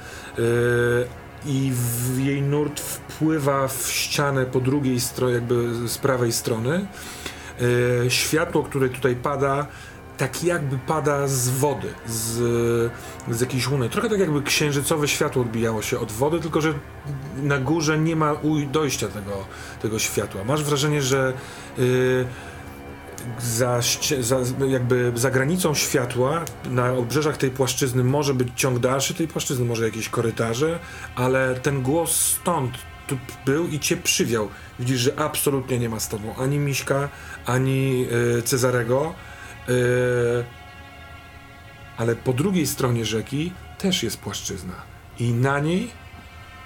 i 1.46 1.72
jej 2.18 2.42
nurt 2.42 2.80
wpływa 2.80 3.68
w 3.68 3.92
ścianę 3.92 4.46
po 4.46 4.60
drugiej 4.60 5.00
stronie, 5.00 5.34
jakby 5.34 5.88
z 5.88 5.98
prawej 5.98 6.32
strony. 6.32 6.86
Światło, 8.10 8.64
które 8.64 8.90
tutaj 8.90 9.16
pada, 9.16 9.68
tak 10.18 10.44
jakby 10.44 10.78
pada 10.78 11.28
z 11.28 11.50
wody, 11.50 11.94
z, 12.08 12.38
z 13.30 13.42
jakiejś 13.42 13.68
łuny. 13.68 13.90
Trochę 13.90 14.10
tak 14.10 14.20
jakby 14.20 14.42
księżycowe 14.42 15.08
światło 15.08 15.42
odbijało 15.42 15.82
się 15.82 16.00
od 16.00 16.12
wody, 16.12 16.40
tylko 16.40 16.62
że 16.62 16.74
na 17.44 17.58
górze 17.58 17.98
nie 17.98 18.16
ma 18.16 18.36
dojścia 18.72 19.08
tego, 19.08 19.46
tego 19.82 20.00
światła. 20.00 20.44
Masz 20.44 20.64
wrażenie, 20.64 21.02
że 21.02 21.34
y, 21.80 22.26
za, 23.40 23.80
za, 24.20 24.38
jakby 24.68 25.12
za 25.16 25.32
granicą 25.32 25.74
światła, 25.74 26.46
na 26.70 26.94
obrzeżach 26.94 27.38
tej 27.38 27.52
płaszczyzny 27.52 28.04
może 28.04 28.34
być 28.34 28.48
ciąg 28.56 28.80
dalszy 28.80 29.14
tej 29.14 29.28
płaszczyzny, 29.28 29.66
może 29.66 29.86
jakieś 29.86 30.10
korytarze, 30.10 30.80
ale 31.16 31.56
ten 31.56 31.82
głos 31.82 32.16
stąd 32.16 32.72
tu 33.08 33.18
był 33.46 33.68
i 33.68 33.80
cię 33.80 33.98
przywiał. 33.98 34.50
Widzisz, 34.80 35.00
że 35.00 35.20
absolutnie 35.20 35.80
nie 35.80 35.90
ma 35.90 36.00
z 36.00 36.10
tobą 36.10 36.36
ani 36.36 36.60
Miśka, 36.60 37.10
ani 37.46 38.08
y, 38.38 38.42
Cezarego, 38.42 39.14
ale 41.98 42.16
po 42.16 42.34
drugiej 42.34 42.68
stronie 42.68 43.06
rzeki 43.06 43.52
też 43.78 44.04
jest 44.04 44.18
płaszczyzna 44.18 44.74
i 45.20 45.34
na 45.34 45.60
niej 45.60 45.92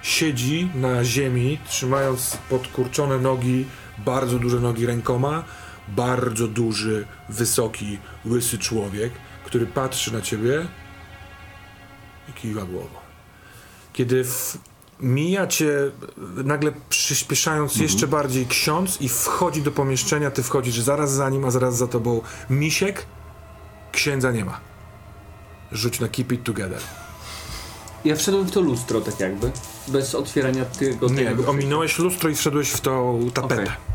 siedzi 0.01 0.70
na 0.75 1.03
ziemi, 1.03 1.58
trzymając 1.67 2.38
podkurczone 2.50 3.20
nogi, 3.20 3.65
bardzo 3.98 4.39
duże 4.39 4.60
nogi 4.60 4.86
rękoma, 4.86 5.43
bardzo 5.88 6.48
duży, 6.48 7.05
wysoki, 7.29 7.98
łysy 8.25 8.58
człowiek, 8.58 9.13
który 9.46 9.65
patrzy 9.65 10.13
na 10.13 10.22
ciebie 10.22 10.65
i 12.29 12.34
kiwa 12.34 12.62
głową. 12.62 12.96
Kiedy 13.93 14.24
w, 14.24 14.58
mija 15.01 15.48
cię, 15.48 15.91
nagle 16.43 16.72
przyspieszając 16.89 17.75
jeszcze 17.75 18.08
bardziej 18.08 18.46
ksiądz 18.46 19.01
i 19.01 19.10
wchodzi 19.10 19.62
do 19.62 19.72
pomieszczenia, 19.72 20.31
ty 20.31 20.43
wchodzisz 20.43 20.79
zaraz 20.79 21.13
za 21.13 21.29
nim, 21.29 21.46
a 21.46 21.51
zaraz 21.51 21.77
za 21.77 21.88
tobą 21.88 22.22
misiek, 22.50 23.05
księdza 23.91 24.31
nie 24.31 24.46
ma. 24.46 24.60
Rzuć 25.72 26.00
na 26.00 26.08
keep 26.08 26.31
it 26.31 26.43
together. 26.43 26.81
Ja 28.05 28.15
wszedłem 28.15 28.46
w 28.46 28.51
to 28.51 28.62
lustro 28.62 29.01
tak 29.01 29.20
jakby, 29.20 29.51
bez 29.88 30.15
otwierania 30.15 30.65
tego... 30.65 31.10
Nie, 31.10 31.25
tego 31.25 31.50
ominąłeś 31.50 32.00
lustro 32.00 32.29
i 32.29 32.36
wszedłeś 32.36 32.70
w 32.70 32.81
tą 32.81 33.29
tapetę. 33.34 33.62
Okej. 33.62 33.91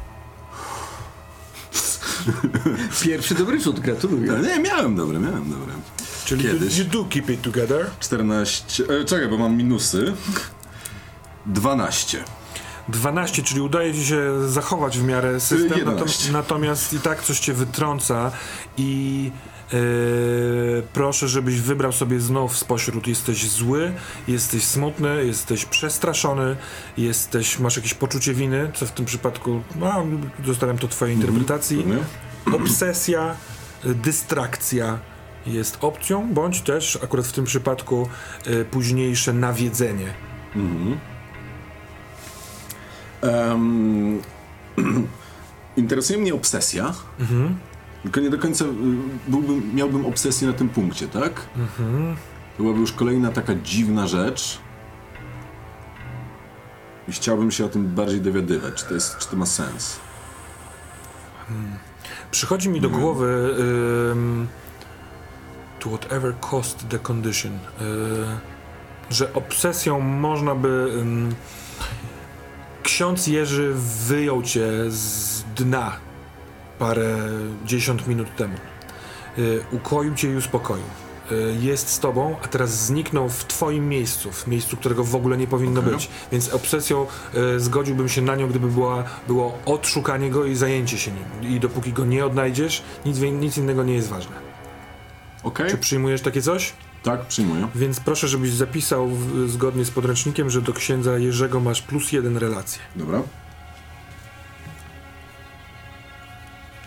Pierwszy 3.03 3.35
dobry 3.35 3.61
rzut, 3.61 3.81
gratuluję. 3.81 4.33
No, 4.33 4.39
nie, 4.39 4.59
miałem 4.59 4.97
dobre, 4.97 5.21
miałem 5.21 5.51
dobre. 5.51 5.75
Czyli 6.25 6.43
Kiedyś. 6.43 6.79
you 6.79 6.85
do 6.85 7.05
keep 7.05 7.31
it 7.31 7.43
together. 7.43 7.87
14. 8.01 8.85
E, 9.01 9.05
czekaj, 9.05 9.29
bo 9.29 9.39
mam 9.39 9.57
minusy. 9.57 10.13
12. 11.47 12.25
12, 12.89 13.43
czyli 13.43 13.61
udaje 13.61 13.95
ci 13.95 14.07
się 14.07 14.49
zachować 14.49 14.99
w 14.99 15.05
miarę 15.05 15.41
system, 15.41 15.79
11. 15.79 16.29
natom- 16.29 16.33
natomiast 16.33 16.93
i 16.93 17.01
tak 17.01 17.23
coś 17.23 17.41
cię 17.41 17.53
wytrąca 17.53 18.31
i 18.77 19.31
e, 19.73 19.77
proszę, 20.93 21.29
żebyś 21.29 21.61
wybrał 21.61 21.93
sobie 21.93 22.21
znów 22.21 22.59
spośród 22.59 23.07
jesteś 23.07 23.51
zły, 23.51 23.93
jesteś 24.29 24.65
smutny, 24.65 25.25
jesteś 25.25 25.65
przestraszony, 25.65 26.57
jesteś, 26.97 27.59
masz 27.59 27.77
jakieś 27.77 27.95
poczucie 27.95 28.35
winy, 28.35 28.71
co 28.75 28.87
w 28.87 28.91
tym 28.91 29.05
przypadku, 29.05 29.63
no, 29.77 30.05
zostawiam 30.45 30.79
to 30.79 30.89
twojej 30.89 31.15
interpretacji. 31.15 31.77
Pewnie? 31.77 31.99
Obsesja, 32.65 33.37
y, 33.87 33.95
dystrakcja 33.95 34.99
jest 35.47 35.79
opcją, 35.81 36.35
bądź 36.35 36.61
też 36.61 36.99
akurat 37.05 37.27
w 37.27 37.33
tym 37.33 37.45
przypadku 37.45 38.09
y, 38.47 38.65
późniejsze 38.65 39.33
nawiedzenie. 39.33 40.15
Mhm. 40.57 40.99
Em, 43.23 44.23
interesuje 45.77 46.19
mnie 46.19 46.35
obsesja. 46.35 46.95
Tylko 48.03 48.21
nie 48.21 48.31
do 48.31 48.39
końca 48.39 48.65
y, 48.65 48.69
byłbym, 49.29 49.75
miałbym 49.75 50.07
obsesję 50.07 50.49
na 50.49 50.55
tym 50.55 50.69
punkcie, 50.69 51.09
tak? 51.09 51.33
To 52.57 52.63
byłaby 52.63 52.81
już 52.81 52.93
kolejna 52.93 53.33
taka 53.33 53.55
dziwna 53.55 54.07
rzecz. 54.07 54.59
I 57.09 57.13
chciałbym 57.13 57.51
się 57.51 57.65
o 57.65 57.69
tym 57.69 57.87
bardziej 57.87 58.21
dowiadywać, 58.21 58.75
czy 58.75 58.85
to, 58.87 58.95
jest, 58.95 59.19
czy 59.19 59.29
to 59.29 59.37
ma 59.37 59.47
sens. 59.47 59.97
Przychodzi 62.31 62.69
mi 62.69 62.81
do 62.81 62.91
głowy 62.91 63.55
ym, 64.11 64.49
to 65.81 65.89
whatever 65.89 66.35
cost 66.41 66.89
the 66.89 66.99
condition, 66.99 67.53
y, 67.53 67.59
że 69.11 69.35
obsesją 69.35 70.01
można 70.01 70.55
by 70.55 70.69
ym, 71.01 71.35
ksiądz 72.87 73.27
Jerzy 73.27 73.73
wyjął 74.07 74.43
cię 74.43 74.69
z 74.89 75.45
dna 75.57 75.97
parę 76.79 77.17
dziesiąt 77.65 78.07
minut 78.07 78.37
temu. 78.37 78.55
Y, 79.39 79.65
ukoił 79.73 80.15
cię 80.15 80.33
i 80.33 80.37
uspokoił. 80.37 80.85
Y, 81.33 81.57
jest 81.61 81.89
z 81.89 82.01
tobą, 82.01 82.37
a 82.45 82.49
teraz 82.49 82.87
zniknął 82.87 83.29
w 83.29 83.45
twoim 83.45 83.89
miejscu, 83.89 84.33
w 84.33 84.47
miejscu, 84.47 84.77
którego 84.77 85.05
w 85.05 85.15
ogóle 85.15 85.37
nie 85.37 85.47
powinno 85.47 85.81
Okej. 85.81 85.93
być. 85.93 86.09
Więc 86.33 86.49
obsesją 86.49 87.07
y, 87.57 87.61
zgodziłbym 87.61 88.09
się 88.09 88.23
na 88.23 88.37
nią, 88.37 88.49
gdyby 88.49 88.69
była, 88.69 89.05
było 89.27 89.59
odszukanie 89.67 90.31
go 90.31 90.45
i 90.45 90.55
zajęcie 90.55 90.99
się 90.99 91.11
nim. 91.11 91.53
I 91.53 91.61
dopóki 91.61 91.93
go 91.93 92.05
nie 92.05 92.27
odnajdziesz, 92.27 92.83
nic, 93.07 93.19
nic 93.19 93.59
innego 93.59 93.85
nie 93.85 93.95
jest 93.95 94.09
ważne. 94.09 94.37
Okej? 95.43 95.71
Czy 95.71 95.79
przyjmujesz 95.79 96.21
takie 96.21 96.43
coś? 96.43 96.73
Tak, 97.07 97.27
przyjmuję. 97.27 97.69
Więc 97.75 98.01
proszę, 98.01 98.29
żebyś 98.29 98.51
zapisał 98.53 99.09
w, 99.09 99.51
zgodnie 99.51 99.85
z 99.85 99.91
podręcznikiem, 99.91 100.51
że 100.51 100.63
do 100.63 100.73
księdza 100.73 101.19
Jerzego 101.19 101.61
masz 101.61 101.83
plus 101.83 102.13
jeden 102.13 102.37
relację. 102.37 102.83
Dobra. 102.97 103.23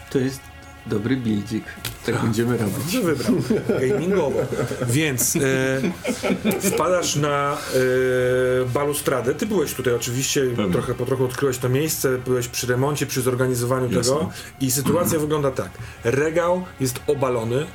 To 0.09 0.19
jest 0.19 0.41
dobry 0.87 1.17
bildzik. 1.17 1.63
Tak 2.05 2.21
będziemy 2.21 2.57
robić. 2.57 2.75
Dobrze 2.75 3.01
wybrał. 3.01 3.35
Gamingowo. 3.89 4.39
Więc 4.87 5.35
e, 5.35 5.39
wpadasz 6.61 7.15
na 7.15 7.53
e, 7.53 8.69
balustradę. 8.73 9.35
Ty 9.35 9.45
byłeś 9.45 9.73
tutaj 9.73 9.93
oczywiście, 9.93 10.41
Pewnie. 10.55 10.71
trochę 10.71 10.93
po 10.93 11.05
trochu 11.05 11.25
odkryłeś 11.25 11.57
to 11.57 11.69
miejsce, 11.69 12.17
byłeś 12.17 12.47
przy 12.47 12.67
remoncie, 12.67 13.05
przy 13.05 13.21
zorganizowaniu 13.21 13.91
Jasne. 13.91 14.13
tego 14.13 14.29
i 14.61 14.71
sytuacja 14.71 15.19
wygląda 15.19 15.51
tak. 15.51 15.69
Regał 16.03 16.65
jest 16.79 16.99
obalony. 17.07 17.65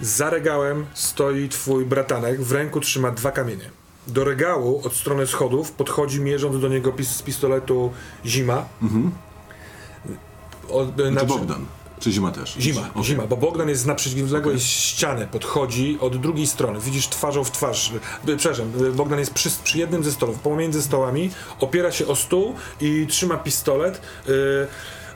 Za 0.00 0.30
regałem 0.30 0.86
stoi 0.94 1.48
twój 1.48 1.84
bratanek, 1.84 2.40
w 2.42 2.52
ręku 2.52 2.80
trzyma 2.80 3.10
dwa 3.10 3.30
kamienie. 3.32 3.70
Do 4.06 4.24
regału 4.24 4.82
od 4.84 4.94
strony 4.94 5.26
schodów 5.26 5.72
podchodzi 5.72 6.20
mierząc 6.20 6.60
do 6.60 6.68
niego 6.68 6.92
pis, 6.92 7.08
z 7.16 7.22
pistoletu 7.22 7.92
Zima. 8.26 8.64
Od, 10.70 10.96
Czy 10.96 11.08
znaczy- 11.10 11.26
Bogdan? 11.26 11.66
Czy 12.00 12.12
Zima 12.12 12.30
też? 12.30 12.56
Zima, 12.60 12.80
Okej. 12.90 13.04
zima, 13.04 13.26
bo 13.26 13.36
Bogdan 13.36 13.68
jest 13.68 13.82
z 13.82 13.86
naprzeciwległej 13.86 14.54
Okej. 14.54 14.66
ściany, 14.66 15.26
podchodzi 15.26 15.98
od 16.00 16.16
drugiej 16.16 16.46
strony, 16.46 16.80
widzisz 16.80 17.08
twarzą 17.08 17.44
w 17.44 17.50
twarz, 17.50 17.92
y, 18.28 18.36
przepraszam, 18.36 18.72
y, 18.84 18.92
Bogdan 18.92 19.18
jest 19.18 19.34
przy, 19.34 19.50
przy 19.64 19.78
jednym 19.78 20.04
ze 20.04 20.12
stolów, 20.12 20.38
pomiędzy 20.38 20.82
stołami, 20.82 21.30
opiera 21.60 21.92
się 21.92 22.06
o 22.06 22.16
stół 22.16 22.54
i 22.80 23.06
trzyma 23.10 23.36
pistolet, 23.36 24.00
y, 24.28 24.32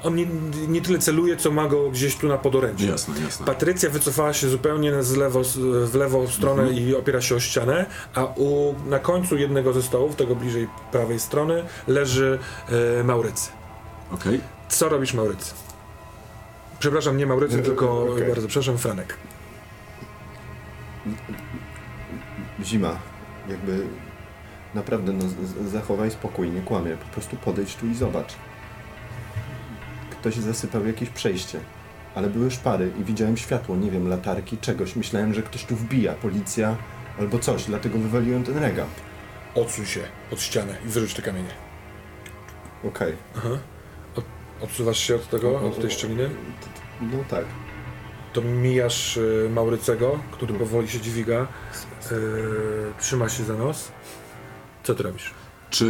on 0.03 0.15
nie, 0.15 0.27
nie 0.69 0.81
tyle 0.81 0.99
celuje, 0.99 1.37
co 1.37 1.51
ma 1.51 1.69
go 1.69 1.91
gdzieś 1.91 2.17
tu 2.17 2.29
na 2.29 2.38
podorędziu. 2.38 2.87
Jasne, 2.87 3.15
jasne. 3.25 3.47
Patrycja 3.47 3.91
wycofała 3.91 4.33
się 4.33 4.49
zupełnie 4.49 5.03
z 5.03 5.17
lewo, 5.17 5.41
w 5.87 5.95
lewą 5.95 6.27
stronę 6.29 6.62
Mhm. 6.62 6.81
i 6.88 6.95
opiera 6.95 7.21
się 7.21 7.35
o 7.35 7.41
ścianę, 7.41 7.87
a 8.15 8.25
u, 8.25 8.75
na 8.87 8.99
końcu 8.99 9.37
jednego 9.37 9.73
ze 9.73 9.83
stołów, 9.83 10.17
tego 10.17 10.37
bliżej 10.37 10.69
prawej 10.93 11.21
strony, 11.21 11.65
leży 11.88 12.38
e, 13.01 13.05
Maurycy. 13.05 13.51
Okej. 14.12 14.41
Co 14.69 14.88
robisz, 14.88 15.15
Maurycy? 15.15 15.55
Przepraszam, 16.79 17.17
nie 17.17 17.27
Maurycy, 17.27 17.62
tylko 17.62 18.03
Okej. 18.12 18.29
bardzo 18.29 18.49
przepraszam, 18.49 18.79
Franek. 18.79 19.17
Zima. 22.62 22.97
Jakby 23.49 23.87
naprawdę 24.75 25.12
no, 25.12 25.25
zachowaj 25.69 26.11
spokój, 26.11 26.51
nie 26.51 26.61
kłamie. 26.61 26.97
Po 26.97 27.05
prostu 27.15 27.37
podejdź 27.37 27.77
tu 27.77 27.87
i 27.87 27.95
zobacz. 27.95 28.35
Ktoś 30.23 30.35
zasypał 30.37 30.87
jakieś 30.87 31.09
przejście. 31.11 31.61
Ale 32.15 32.31
były 32.31 32.51
szpary 32.51 32.93
i 33.01 33.05
widziałem 33.05 33.37
światło, 33.37 33.77
nie 33.77 33.91
wiem, 33.91 34.09
latarki, 34.09 34.59
czegoś. 34.59 34.97
Myślałem, 34.97 35.35
że 35.35 35.43
ktoś 35.43 35.65
tu 35.65 35.77
wbija, 35.77 36.13
policja 36.13 36.77
albo 37.21 37.39
coś, 37.39 37.65
dlatego 37.65 37.99
wywaliłem 37.99 38.45
ten 38.45 38.59
regał. 38.59 38.87
Odsuń 39.55 39.87
się 39.87 40.01
od 40.33 40.41
ściany 40.43 40.77
i 40.87 40.89
wyrzuć 40.89 41.15
te 41.15 41.23
kamienie. 41.23 41.51
Okej. 42.85 43.13
Odsuwasz 44.61 44.99
się 44.99 45.15
od 45.15 45.29
tego, 45.29 45.61
od 45.61 45.81
tej 45.81 45.91
szczeliny, 45.91 46.31
No 47.01 47.19
tak. 47.31 47.45
to 48.33 48.41
mijasz 48.43 49.17
y, 49.17 49.49
Maurycego, 49.55 50.19
który 50.33 50.55
powoli 50.55 50.89
się 50.89 51.01
dźwiga, 51.01 51.47
y, 52.13 52.17
trzyma 53.01 53.29
się 53.29 53.45
za 53.45 53.55
nos. 53.55 53.93
Co 54.83 54.95
ty 54.95 55.03
robisz? 55.03 55.31
Czy 55.71 55.85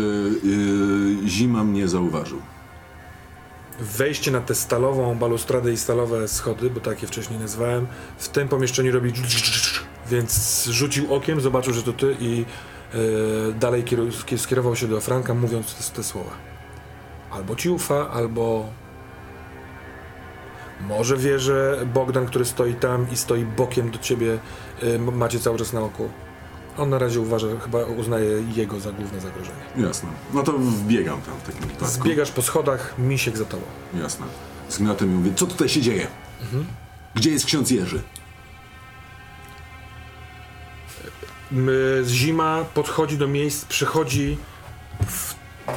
y, 1.25 1.29
Zima 1.29 1.65
mnie 1.65 1.89
zauważył? 1.89 2.43
Wejście 3.81 4.31
na 4.31 4.41
tę 4.41 4.55
stalową 4.55 5.19
balustradę 5.19 5.73
i 5.73 5.77
stalowe 5.77 6.29
schody, 6.29 6.71
bo 6.71 6.81
takie 6.81 7.07
wcześniej 7.07 7.39
nazwałem, 7.39 7.87
w 8.19 8.29
tym 8.29 8.49
pomieszczeniu 8.49 8.93
robi 8.93 9.13
więc 10.11 10.65
rzucił 10.65 11.15
okiem, 11.15 11.41
zobaczył, 11.41 11.73
że 11.75 11.83
to 11.83 11.93
ty 11.93 12.17
i 12.21 12.45
e, 12.95 13.53
dalej 13.53 13.85
skierował 14.37 14.77
się 14.77 14.89
do 14.89 15.01
Franka, 15.01 15.35
mówiąc 15.35 15.75
te, 15.75 15.97
te 15.97 16.03
słowa. 16.03 16.31
Albo 17.31 17.57
ci 17.57 17.71
ufa, 17.71 18.11
albo 18.11 18.67
może 20.81 21.17
wie, 21.17 21.39
że 21.39 21.87
Bogdan, 21.95 22.27
który 22.27 22.45
stoi 22.45 22.75
tam 22.75 23.07
i 23.11 23.17
stoi 23.17 23.45
bokiem 23.45 23.91
do 23.91 23.99
ciebie, 23.99 24.39
m- 24.83 25.17
macie 25.17 25.41
cały 25.41 25.59
czas 25.59 25.73
na 25.73 25.81
oku. 25.81 26.11
On 26.79 26.91
na 26.91 26.99
razie 26.99 27.21
uważa, 27.21 27.47
chyba 27.65 27.85
uznaje 27.85 28.43
jego 28.55 28.81
za 28.81 28.93
główne 28.93 29.21
zagrożenie. 29.21 29.63
Jasne. 29.77 30.09
No 30.35 30.43
to 30.43 30.53
wbiegam 30.53 31.23
tam 31.23 31.35
w 31.35 31.47
takim 31.47 31.61
wypadku. 31.61 31.87
Zbiegasz 31.87 32.31
po 32.31 32.43
schodach, 32.43 32.95
misiek 32.99 33.37
za 33.37 33.45
tobą. 33.45 33.63
Jasne. 33.95 34.27
Z 34.69 34.79
gniotem 34.79 35.13
i 35.13 35.15
mówię, 35.15 35.33
co 35.37 35.47
tutaj 35.47 35.69
się 35.69 35.81
dzieje? 35.81 36.07
Gdzie 37.15 37.31
jest 37.31 37.47
ksiądz 37.47 37.71
Jerzy? 37.71 38.03
Zima 42.05 42.65
podchodzi 42.75 43.19
do 43.19 43.29
miejsc, 43.29 43.65
przychodzi 43.65 44.39
w, 45.07 45.35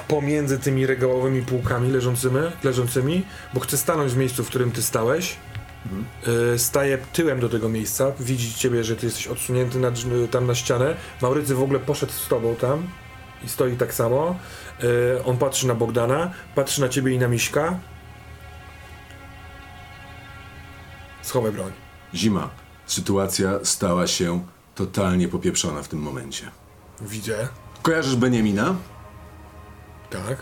pomiędzy 0.08 0.60
tymi 0.60 0.86
regałowymi 0.86 1.42
półkami 1.42 1.92
leżącymi, 1.92 2.40
leżącymi, 2.64 3.26
bo 3.54 3.60
chce 3.60 3.78
stanąć 3.78 4.12
w 4.12 4.18
miejscu, 4.18 4.44
w 4.44 4.48
którym 4.48 4.72
ty 4.72 4.82
stałeś. 4.82 5.36
Y, 6.56 6.60
Staje 6.60 6.98
tyłem 6.98 7.40
do 7.40 7.50
tego 7.50 7.70
miejsca, 7.70 8.12
widzi 8.20 8.54
ciebie, 8.54 8.84
że 8.84 8.96
ty 8.96 9.06
jesteś 9.06 9.28
odsunięty 9.28 9.80
na, 9.80 9.92
drz- 9.92 10.28
tam 10.30 10.48
na 10.48 10.56
ścianę. 10.56 10.96
Maurycy 11.22 11.56
w 11.56 11.64
ogóle 11.64 11.80
poszedł 11.80 12.12
z 12.12 12.28
tobą 12.28 12.56
tam 12.56 12.88
i 13.44 13.50
stoi 13.50 13.78
tak 13.78 13.94
samo. 13.94 14.36
Y, 14.84 15.24
On 15.26 15.38
patrzy 15.38 15.68
na 15.68 15.76
Bogdana, 15.76 16.32
patrzy 16.56 16.82
na 16.82 16.90
ciebie 16.90 17.14
i 17.14 17.20
na 17.20 17.28
Miśka. 17.28 17.80
Schowaj 21.22 21.52
broń. 21.52 21.72
Zima. 22.16 22.50
Sytuacja 22.86 23.60
stała 23.64 24.08
się 24.08 24.46
totalnie 24.76 25.28
popieprzona 25.28 25.84
w 25.84 25.88
tym 25.88 26.00
momencie. 26.00 26.52
Widzę. 27.02 27.48
Kojarzysz 27.82 28.16
Beniamina? 28.16 28.76
Tak. 30.10 30.38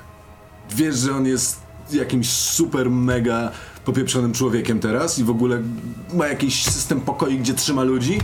Wiesz, 0.75 0.95
że 0.95 1.15
on 1.15 1.25
jest 1.25 1.62
jakimś 1.91 2.29
super 2.29 2.89
mega 2.89 3.51
popieprzonym 3.86 4.34
człowiekiem 4.34 4.80
teraz 4.80 5.19
i 5.19 5.24
w 5.24 5.30
ogóle 5.30 5.62
ma 6.13 6.28
jakiś 6.28 6.63
system 6.65 7.02
pokoi, 7.02 7.38
gdzie 7.38 7.54
trzyma 7.54 7.84
ludzi? 7.84 8.19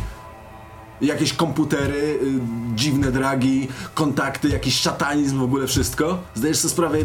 Jakieś 1.01 1.33
komputery, 1.33 1.97
y, 2.23 2.39
dziwne 2.75 3.11
dragi, 3.11 3.67
kontakty, 3.93 4.49
jakiś 4.49 4.79
szatanizm, 4.79 5.39
w 5.39 5.43
ogóle 5.43 5.67
wszystko? 5.67 6.19
Zdajesz 6.35 6.57
sobie 6.57 6.71
sprawę, 6.71 6.97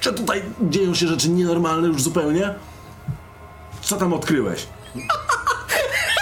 że 0.00 0.12
tutaj 0.12 0.42
dzieją 0.62 0.94
się 0.94 1.08
rzeczy 1.08 1.28
nienormalne 1.28 1.88
już 1.88 2.02
zupełnie? 2.02 2.54
Co 3.80 3.96
tam 3.96 4.12
odkryłeś? 4.12 4.66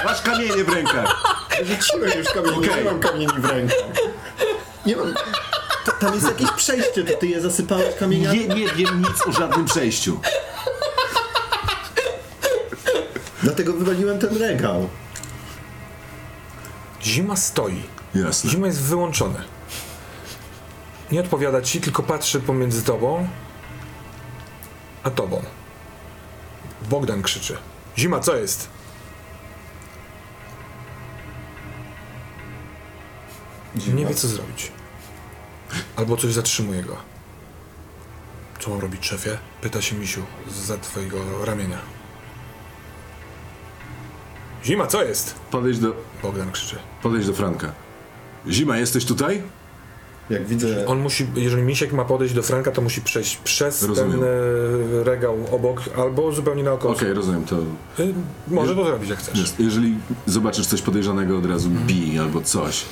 Masz 0.05 0.23
kamienie 0.23 0.65
w 0.65 0.69
rękach. 0.69 1.23
Rzuciłem 1.65 2.19
już 2.19 2.29
kamieni, 2.29 2.57
Okej. 2.57 2.85
nie 2.85 2.91
mam 2.91 3.01
kamieni 3.01 3.33
w 3.39 3.45
ręku. 3.45 3.75
Nie 4.87 4.97
mam... 4.97 5.15
Ta- 5.85 5.93
Tam 5.93 6.15
jest 6.15 6.27
jakieś 6.27 6.51
przejście, 6.51 7.05
to 7.05 7.17
ty 7.19 7.27
je 7.27 7.41
zasypałeś 7.41 7.95
kamieniami? 7.95 8.39
Nie, 8.39 8.49
nie 8.49 8.69
wiem 8.69 8.99
nic 8.99 9.27
o 9.29 9.33
żadnym 9.33 9.65
przejściu. 9.67 10.21
Dlatego 13.47 13.73
wywaliłem 13.73 14.19
ten 14.19 14.37
regał. 14.37 14.89
Zima 17.03 17.37
stoi. 17.37 17.83
Jasne. 18.15 18.51
Zima 18.51 18.67
jest 18.67 18.83
wyłączony. 18.83 19.39
Nie 21.13 21.21
odpowiada 21.21 21.63
ci, 21.63 21.81
tylko 21.81 22.03
patrzy 22.03 22.41
pomiędzy 22.41 22.83
tobą 22.83 23.29
a 25.03 25.11
tobą. 25.11 25.43
Bogdan 26.91 27.23
krzyczy. 27.23 27.59
Zima, 27.99 28.21
co 28.21 28.37
jest? 28.37 28.69
Nie 33.95 34.07
wie, 34.07 34.15
co 34.15 34.29
zrobić. 34.29 34.73
Albo 35.97 36.17
coś 36.17 36.33
zatrzymuje 36.33 36.83
go. 36.83 36.97
Co 38.61 38.71
mam 38.71 38.81
robić, 38.81 39.07
szefie? 39.07 39.39
Pyta 39.61 39.83
się 39.83 39.97
Misiu 39.97 40.23
za 40.51 40.79
twojego 40.79 41.45
ramienia. 41.45 41.96
Zima, 44.67 44.87
co 44.87 45.05
jest? 45.05 45.35
Podejdź 45.51 45.79
do, 45.79 45.93
Bogdan 46.23 46.53
krzyczy. 46.53 46.77
podejdź 47.03 47.27
do 47.27 47.33
Franka. 47.33 47.73
Zima, 48.49 48.79
jesteś 48.79 49.05
tutaj? 49.05 49.43
Jak 50.31 50.47
widzę... 50.47 50.87
On 50.87 51.01
musi, 51.01 51.27
jeżeli 51.37 51.63
Misiek 51.63 51.93
ma 51.93 52.05
podejść 52.05 52.35
do 52.35 52.43
Franka, 52.43 52.71
to 52.71 52.83
musi 52.83 53.01
przejść 53.01 53.37
przez 53.37 53.83
Rozumiem. 53.83 54.13
ten 54.13 54.23
e, 55.01 55.05
regał 55.05 55.37
obok, 55.53 55.83
albo 55.99 56.33
zupełnie 56.33 56.63
naokoło. 56.63 56.95
Okej, 56.95 57.13
rozumiem 57.13 57.45
to. 57.45 57.57
Y, 57.99 58.15
może 58.49 58.75
to 58.77 58.85
zrobić, 58.85 59.11
jak 59.11 59.19
chcesz. 59.19 59.39
Jest. 59.39 59.61
Jeżeli 59.61 59.95
zobaczysz 60.27 60.67
coś 60.67 60.83
podejrzanego, 60.83 61.39
od 61.39 61.47
razu 61.47 61.71
bij 61.71 62.19
albo 62.19 62.41
coś. 62.41 62.85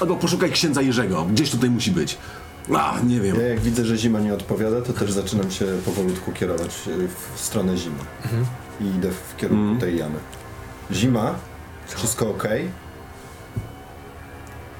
Albo 0.00 0.16
poszukaj 0.16 0.50
księdza 0.50 0.82
Jerzego. 0.82 1.24
Gdzieś 1.24 1.50
tutaj 1.50 1.70
musi 1.70 1.90
być. 1.90 2.18
A, 2.74 3.00
nie 3.06 3.20
wiem. 3.20 3.36
Ja 3.36 3.42
jak 3.48 3.60
widzę, 3.60 3.84
że 3.84 3.96
zima 3.98 4.20
nie 4.20 4.34
odpowiada, 4.34 4.80
to 4.82 4.92
też 4.92 5.12
zaczynam 5.12 5.50
się 5.50 5.66
powolutku 5.84 6.32
kierować 6.32 6.70
y, 6.88 7.08
w 7.34 7.40
stronę 7.40 7.76
zimy. 7.76 7.98
I 8.80 8.84
idę 8.84 9.10
w 9.10 9.36
kierunku 9.36 9.80
tej 9.80 9.96
jamy. 9.98 10.18
Zima? 10.92 11.34
Wszystko 11.88 12.30
ok? 12.30 12.44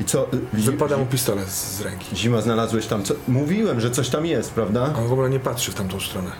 I 0.01 0.05
co? 0.05 0.27
y, 0.55 0.61
zi- 0.61 0.71
Wypada 0.71 0.97
mu 0.97 1.07
pistolet 1.07 1.49
z, 1.49 1.77
z 1.77 1.81
ręki. 1.81 2.17
Zima 2.17 2.41
znalazłeś 2.41 2.87
tam 2.87 3.05
co? 3.05 3.15
Mówiłem, 3.29 3.81
że 3.81 3.91
coś 3.91 4.09
tam 4.09 4.27
jest, 4.27 4.51
prawda? 4.51 4.83
On 4.99 5.09
w 5.09 5.13
ogóle 5.13 5.31
nie 5.31 5.41
patrzy 5.41 5.71
w 5.71 5.75
tamtą 5.75 6.01
stronę. 6.01 6.31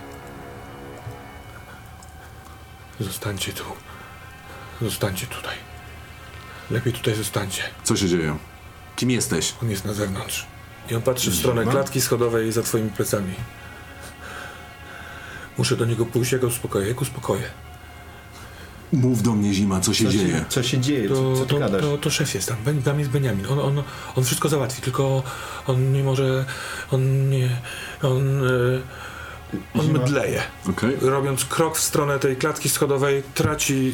Zostańcie 2.99 3.53
tu. 3.53 3.63
Zostańcie 4.81 5.27
tutaj. 5.27 5.55
Lepiej 6.71 6.93
tutaj 6.93 7.15
zostańcie. 7.15 7.63
Co 7.83 7.95
się 7.95 8.07
dzieje? 8.09 8.37
Kim 8.95 9.11
jesteś? 9.11 9.53
On 9.63 9.69
jest 9.69 9.85
na 9.85 9.93
zewnątrz. 9.93 10.45
I 10.89 10.95
on 10.95 11.01
patrzy 11.01 11.31
w 11.31 11.35
stronę 11.35 11.61
Zima? 11.61 11.71
klatki 11.71 12.01
schodowej 12.01 12.51
za 12.51 12.61
twoimi 12.63 12.89
plecami. 12.89 13.33
Muszę 15.57 15.75
do 15.75 15.85
niego 15.85 16.05
pójść, 16.05 16.31
jak 16.31 16.41
go 16.41 16.47
uspokoję. 16.47 16.87
Jak 16.87 17.01
uspokoję? 17.01 17.43
Mów 18.93 19.21
do 19.23 19.33
mnie, 19.33 19.53
Zima, 19.53 19.79
co 19.79 19.93
się 19.93 20.05
Co 20.05 20.11
dzieje? 20.11 20.27
się, 20.27 20.45
co 20.49 20.63
się 20.63 20.79
dzieje? 20.79 21.09
Co, 21.09 21.15
To, 21.15 21.35
co 21.37 21.45
to, 21.45 21.59
gadasz? 21.59 21.81
to, 21.81 21.97
to 21.97 22.09
szef 22.09 22.35
jest 22.35 22.47
tam. 22.49 22.57
Ben- 22.65 22.81
Tam 22.83 22.99
jest 22.99 23.11
Beniamin. 23.11 23.45
On, 23.49 23.59
on, 23.59 23.83
on 24.15 24.23
wszystko 24.23 24.49
załatwi, 24.49 24.81
tylko 24.81 25.23
on 25.67 25.91
nie 25.93 26.03
może. 26.03 26.45
On 26.91 27.29
nie. 27.29 27.49
On. 28.03 28.47
e, 28.47 28.49
On 29.79 29.85
Zima. 29.85 29.99
mdleje. 29.99 30.41
Okej. 30.69 30.97
Robiąc 31.01 31.45
krok 31.45 31.77
w 31.77 31.81
stronę 31.81 32.19
tej 32.19 32.35
klatki 32.35 32.69
schodowej, 32.69 33.23
traci 33.33 33.93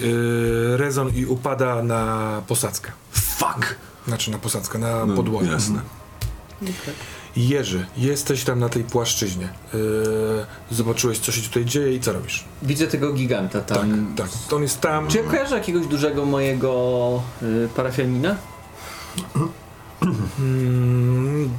e, 0.74 0.78
rezon 0.78 1.10
i 1.16 1.26
upada 1.26 1.84
na 1.84 2.42
posadzkę. 2.48 2.92
Fuck! 3.12 3.76
Znaczy 4.08 4.32
na 4.32 4.38
posadzkę, 4.40 4.80
na 4.80 5.06
No, 5.06 5.16
podłogę. 5.16 5.48
Jasne. 5.48 5.82
Jerzy, 7.36 7.86
jesteś 7.98 8.44
tam 8.44 8.60
na 8.60 8.70
tej 8.70 8.84
płaszczyźnie. 8.84 9.46
E, 9.46 9.78
zobaczyłeś, 10.72 11.20
co 11.20 11.32
się 11.32 11.42
tutaj 11.42 11.66
dzieje 11.66 11.96
i 11.96 12.00
co 12.00 12.14
robisz. 12.14 12.44
Widzę 12.62 12.88
tego 12.88 13.14
giganta 13.14 13.62
Tak, 13.62 13.78
tam. 13.78 14.14
tak. 14.18 14.28
On 14.52 14.62
jest 14.62 14.82
tam. 14.82 15.08
Czy 15.08 15.18
ja 15.18 15.24
kojarzę 15.24 15.56
jakiegoś 15.56 15.88
dużego 15.88 16.26
mojego 16.26 17.22
y, 17.44 17.70
parafianina? 17.76 18.36
Mm, 20.40 21.50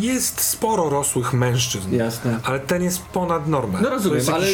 jest 0.00 0.40
sporo 0.40 0.90
rosłych 0.90 1.32
mężczyzn. 1.32 1.94
Jasne. 1.94 2.40
Ale 2.44 2.60
ten 2.60 2.82
jest 2.82 3.02
ponad 3.02 3.48
normę. 3.48 3.78
No 3.82 3.90
rozumiem, 3.90 4.10
to 4.12 4.16
jest 4.16 4.28
ale 4.28 4.46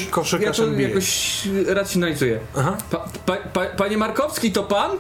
ja 0.45 0.53
to 0.53 0.65
NBA. 0.65 0.89
jakoś 0.89 1.43
racjonalizuję. 1.67 2.41
Aha. 2.57 2.77
Pa, 2.91 2.99
pa, 3.27 3.37
pa, 3.37 3.67
panie 3.67 3.97
Markowski, 3.99 4.53
to 4.53 4.63
pan? 4.63 4.91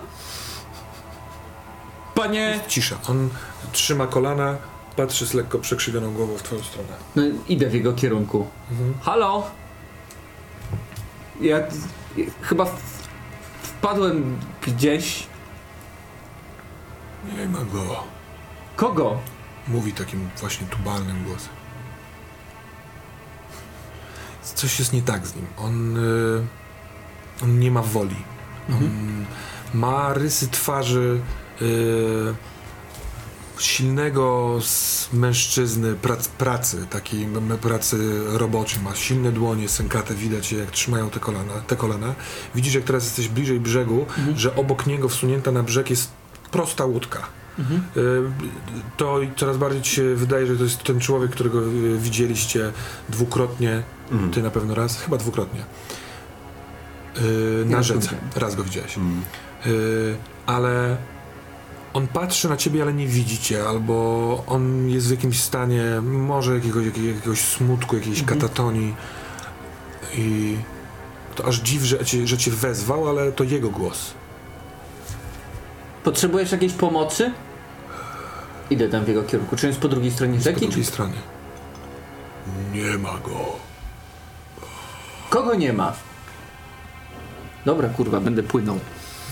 Panie... 2.14 2.60
Cisza. 2.68 2.96
On 3.08 3.28
trzyma 3.72 4.06
kolana, 4.06 4.56
patrzy 4.96 5.26
z 5.26 5.34
lekko 5.34 5.58
przekrzywioną 5.58 6.12
głową 6.12 6.36
w 6.36 6.42
twoją 6.42 6.62
stronę. 6.62 6.88
No, 7.16 7.22
idę 7.48 7.70
w 7.70 7.74
jego 7.74 7.92
kierunku. 7.92 8.46
Mhm. 8.70 8.94
Halo? 9.02 9.50
Ja, 11.40 11.58
ja 12.16 12.24
chyba 12.42 12.64
w, 12.64 12.80
wpadłem 13.62 14.38
gdzieś. 14.66 15.26
Nie 17.38 17.48
ma 17.48 17.58
go. 17.58 18.04
Kogo? 18.76 19.18
Mówi 19.68 19.92
takim 19.92 20.28
właśnie 20.40 20.66
tubalnym 20.66 21.24
głosem. 21.24 21.52
Coś 24.42 24.78
jest 24.78 24.92
nie 24.92 25.02
tak 25.02 25.26
z 25.26 25.36
nim. 25.36 25.46
On, 25.58 25.96
y, 25.96 26.46
on 27.42 27.58
nie 27.58 27.70
ma 27.70 27.82
woli. 27.82 28.16
On 28.68 28.90
ma 29.74 30.14
rysy 30.14 30.48
twarzy 30.48 31.20
y, 31.62 32.34
silnego 33.62 34.58
z 34.62 35.08
mężczyzny 35.12 35.94
prac, 35.94 36.28
pracy, 36.28 36.86
takiej 36.90 37.24
m- 37.24 37.58
pracy 37.62 38.20
roboczej. 38.26 38.82
Ma 38.82 38.94
silne 38.94 39.32
dłonie, 39.32 39.68
sękate, 39.68 40.14
widać 40.14 40.52
je, 40.52 40.58
jak 40.58 40.70
trzymają 40.70 41.10
te 41.10 41.20
kolana, 41.20 41.52
te 41.66 41.76
kolana. 41.76 42.14
Widzisz, 42.54 42.74
jak 42.74 42.84
teraz 42.84 43.04
jesteś 43.04 43.28
bliżej 43.28 43.60
brzegu, 43.60 44.06
że 44.36 44.56
obok 44.56 44.86
niego 44.86 45.08
wsunięta 45.08 45.50
na 45.52 45.62
brzeg 45.62 45.90
jest 45.90 46.10
prosta 46.50 46.84
łódka. 46.84 47.18
Y, 47.96 48.22
To 48.96 49.20
i 49.22 49.30
coraz 49.36 49.56
bardziej 49.56 49.82
ci 49.82 49.90
się 49.96 50.14
wydaje, 50.14 50.46
że 50.46 50.56
to 50.56 50.64
jest 50.64 50.82
ten 50.82 51.00
człowiek, 51.00 51.30
którego 51.30 51.58
y, 51.62 51.98
widzieliście 51.98 52.72
dwukrotnie, 53.08 53.82
Mm. 54.12 54.30
ty 54.30 54.42
na 54.42 54.50
pewno 54.50 54.74
raz, 54.74 55.00
chyba 55.02 55.16
dwukrotnie. 55.16 55.60
Y, 57.20 57.64
Na 57.66 57.76
Ja 57.76 57.82
rzece. 57.82 58.10
Raz 58.36 58.54
go 58.54 58.64
widziałeś. 58.64 58.96
Y, 59.66 60.16
ale 60.46 60.96
on 61.94 62.06
patrzy 62.08 62.48
na 62.48 62.56
ciebie, 62.56 62.82
ale 62.82 62.92
nie 62.94 63.06
widzi 63.06 63.38
cię, 63.38 63.64
albo 63.68 64.44
on 64.46 64.88
jest 64.88 65.08
w 65.08 65.10
jakimś 65.10 65.40
stanie, 65.40 65.82
może 66.02 66.54
jakiegoś, 66.54 66.86
jakiegoś, 66.86 67.40
smutku, 67.40 67.96
jakiejś 67.96 68.22
katatonii 68.22 68.94
i 70.14 70.56
to 71.34 71.44
aż 71.44 71.56
dziw, 71.56 71.82
że 71.82 72.04
cię, 72.04 72.26
że 72.26 72.38
cię 72.38 72.50
wezwał, 72.50 73.08
ale 73.08 73.32
to 73.32 73.44
jego 73.44 73.70
głos. 73.70 74.14
Potrzebujesz 76.04 76.52
jakiejś 76.52 76.72
pomocy? 76.72 77.32
Idę 78.70 78.88
tam 78.88 79.04
w 79.04 79.08
jego 79.08 79.22
kierunku. 79.22 79.56
Czy 79.56 79.66
on 79.66 79.68
jest 79.70 79.80
po 79.80 79.88
drugiej 79.88 80.10
stronie 80.10 80.38
Po 80.38 80.44
rzeki? 80.44 80.60
drugiej 80.60 80.84
Czy... 80.84 80.90
stronie. 80.90 81.18
Nie 82.72 82.98
ma 82.98 83.18
go. 83.18 83.56
Kogo 85.30 85.54
nie 85.54 85.72
ma? 85.72 85.92
Dobra, 87.64 87.88
kurwa, 87.88 88.20
będę 88.20 88.42
płynął. 88.42 88.78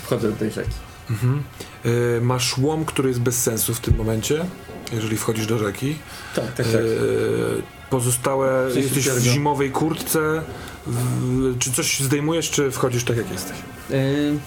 Wchodzę 0.03 0.31
do 0.31 0.37
tej 0.37 0.51
rzeki. 0.51 0.71
Mhm. 1.11 1.43
Y, 1.89 2.21
masz 2.21 2.59
łom, 2.59 2.85
który 2.85 3.09
jest 3.09 3.21
bez 3.21 3.43
sensu 3.43 3.75
w 3.75 3.81
tym 3.81 3.97
momencie, 3.97 4.45
jeżeli 4.93 5.17
wchodzisz 5.17 5.47
do 5.47 5.59
rzeki. 5.59 5.97
Tak, 6.37 6.55
tak, 6.55 6.67
Y, 6.67 7.63
pozostałe, 7.91 8.69
W 8.69 8.73
sensie 8.73 8.89
jesteś 8.97 9.09
w 9.11 9.19
zimowej 9.23 9.71
kurtce. 9.71 10.43
W, 10.87 11.59
czy 11.59 11.73
coś 11.73 12.01
zdejmujesz, 12.01 12.51
czy 12.51 12.71
wchodzisz 12.71 13.05
tak 13.05 13.17
jak 13.17 13.31
jesteś? 13.33 13.57
Yy... 13.91 14.39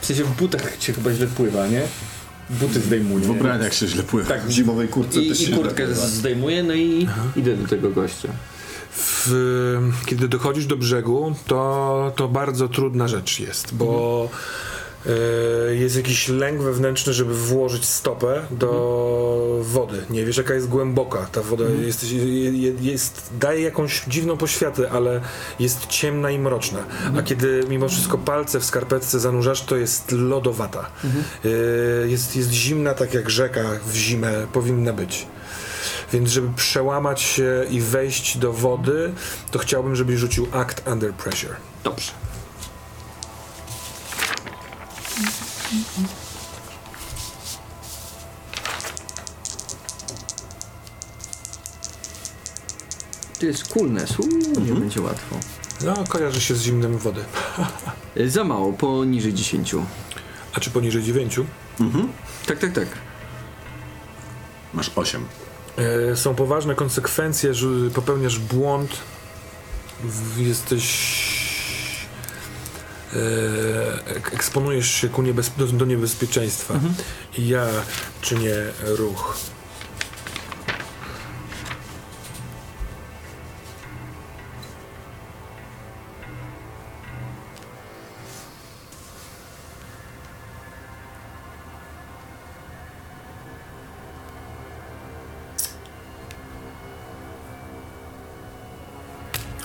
W 0.00 0.06
sensie 0.06 0.24
w 0.24 0.36
butach 0.36 0.82
się 0.82 0.92
chyba 0.92 1.12
źle 1.12 1.26
pływa, 1.26 1.66
nie? 1.66 1.82
Buty 2.50 2.80
zdejmuję. 2.80 3.26
W 3.26 3.30
ubraniach 3.30 3.74
się 3.74 3.86
źle 3.88 4.02
pływa. 4.02 4.28
Tak, 4.28 4.46
W 4.46 4.50
zimowej 4.50 4.88
kurtce 4.88 5.20
i, 5.20 5.28
też 5.28 5.40
i 5.40 5.46
się 5.46 5.52
kurtkę 5.56 5.86
nazywa. 5.86 6.06
zdejmuję, 6.06 6.62
no 6.62 6.74
i 6.74 7.08
idę 7.36 7.56
do 7.56 7.68
tego 7.68 7.90
gościa. 7.90 8.28
w, 8.96 9.90
kiedy 10.06 10.28
dochodzisz 10.28 10.66
do 10.66 10.76
brzegu, 10.76 11.34
to, 11.46 12.12
to 12.16 12.28
bardzo 12.28 12.68
trudna 12.68 13.08
rzecz 13.08 13.40
jest, 13.40 13.74
bo 13.74 14.28
e, 14.32 14.36
jest 15.70 15.96
jakiś 15.96 16.28
lęk 16.28 16.62
wewnętrzny, 16.62 17.12
żeby 17.12 17.34
włożyć 17.34 17.84
stopę 17.84 18.42
do 18.50 19.60
wody. 19.62 20.04
Nie 20.10 20.24
wiesz, 20.24 20.36
jaka 20.36 20.54
jest 20.54 20.68
głęboka. 20.68 21.26
Ta 21.32 21.42
woda 21.42 21.64
jest, 21.64 22.12
jest, 22.12 22.82
jest, 22.82 23.30
daje 23.40 23.60
jakąś 23.60 24.04
dziwną 24.08 24.36
poświatę, 24.36 24.90
ale 24.90 25.20
jest 25.58 25.86
ciemna 25.86 26.30
i 26.30 26.38
mroczna. 26.38 26.84
A 27.18 27.22
kiedy 27.22 27.64
mimo 27.68 27.88
wszystko 27.88 28.18
palce 28.18 28.60
w 28.60 28.64
skarpetce 28.64 29.20
zanurzasz, 29.20 29.62
to 29.62 29.76
jest 29.76 30.12
lodowata. 30.12 30.90
E, 31.44 31.48
jest, 32.08 32.36
jest 32.36 32.50
zimna, 32.50 32.94
tak 32.94 33.14
jak 33.14 33.30
rzeka 33.30 33.62
w 33.86 33.94
zimę 33.94 34.46
powinna 34.52 34.92
być. 34.92 35.26
Więc 36.12 36.30
żeby 36.30 36.48
przełamać 36.56 37.20
się 37.20 37.64
i 37.70 37.80
wejść 37.80 38.38
do 38.38 38.52
wody, 38.52 39.12
to 39.50 39.58
chciałbym, 39.58 39.96
żebyś 39.96 40.16
rzucił 40.16 40.46
Act 40.52 40.82
Under 40.88 41.12
Pressure. 41.12 41.56
Dobrze. 41.84 42.12
To 53.40 53.46
jest 53.46 53.68
coolness. 53.74 54.18
Uuu, 54.18 54.60
nie 54.60 54.72
będzie 54.72 55.00
łatwo. 55.02 55.36
No, 55.84 55.94
kojarzy 56.08 56.40
się 56.40 56.54
z 56.54 56.62
zimnem 56.62 56.98
wody. 56.98 57.24
Za 58.26 58.44
mało, 58.44 58.72
poniżej 58.72 59.34
10. 59.34 59.74
A 60.54 60.60
czy 60.60 60.70
poniżej 60.70 61.02
9? 61.02 61.40
Tak, 62.46 62.58
tak, 62.58 62.72
tak. 62.72 62.86
Masz 64.74 64.90
8. 64.96 65.26
E, 66.12 66.16
są 66.16 66.34
poważne 66.34 66.74
konsekwencje, 66.74 67.54
że 67.54 67.66
popełniasz 67.94 68.38
błąd, 68.38 68.90
w- 70.04 70.38
jesteś. 70.40 71.43
E, 73.14 74.10
ek- 74.16 74.30
eksponujesz 74.34 74.88
się 74.90 75.08
ku 75.08 75.22
niebez, 75.22 75.50
do, 75.56 75.84
niebezpieczeństwa. 75.86 76.74
I 77.38 77.48
ja 77.48 77.66
czynię 78.20 78.54
ruch. 78.82 79.36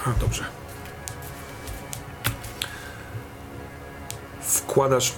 A, 0.05 0.13
dobrze. 0.19 0.43
Wkładasz 4.69 5.13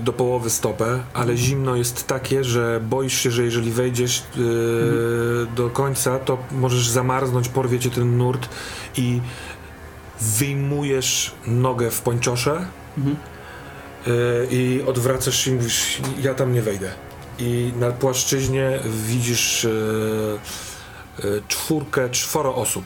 do 0.00 0.12
połowy 0.12 0.50
stopę, 0.50 1.00
ale 1.14 1.36
zimno 1.36 1.76
jest 1.76 2.06
takie, 2.06 2.44
że 2.44 2.80
boisz 2.80 3.14
się, 3.14 3.30
że 3.30 3.44
jeżeli 3.44 3.70
wejdziesz 3.70 4.22
yy, 4.36 5.46
do 5.56 5.70
końca, 5.70 6.18
to 6.18 6.38
możesz 6.52 6.88
zamarznąć, 6.88 7.48
porwie 7.48 7.78
cię 7.78 7.90
ten 7.90 8.18
nurt 8.18 8.48
i 8.96 9.20
wyjmujesz 10.20 11.32
nogę 11.46 11.90
w 11.90 12.00
pończosze 12.00 12.66
Mhm. 12.98 13.16
yy, 14.06 14.48
i 14.50 14.82
odwracasz 14.86 15.38
się 15.38 15.50
i 15.50 15.54
mówisz, 15.54 16.00
ja 16.22 16.34
tam 16.34 16.52
nie 16.52 16.62
wejdę. 16.62 16.90
I 17.38 17.72
na 17.76 17.90
płaszczyźnie 17.90 18.78
widzisz 19.06 19.66
yy, 21.24 21.42
czwórkę, 21.48 22.10
czworo 22.10 22.54
osób. 22.54 22.84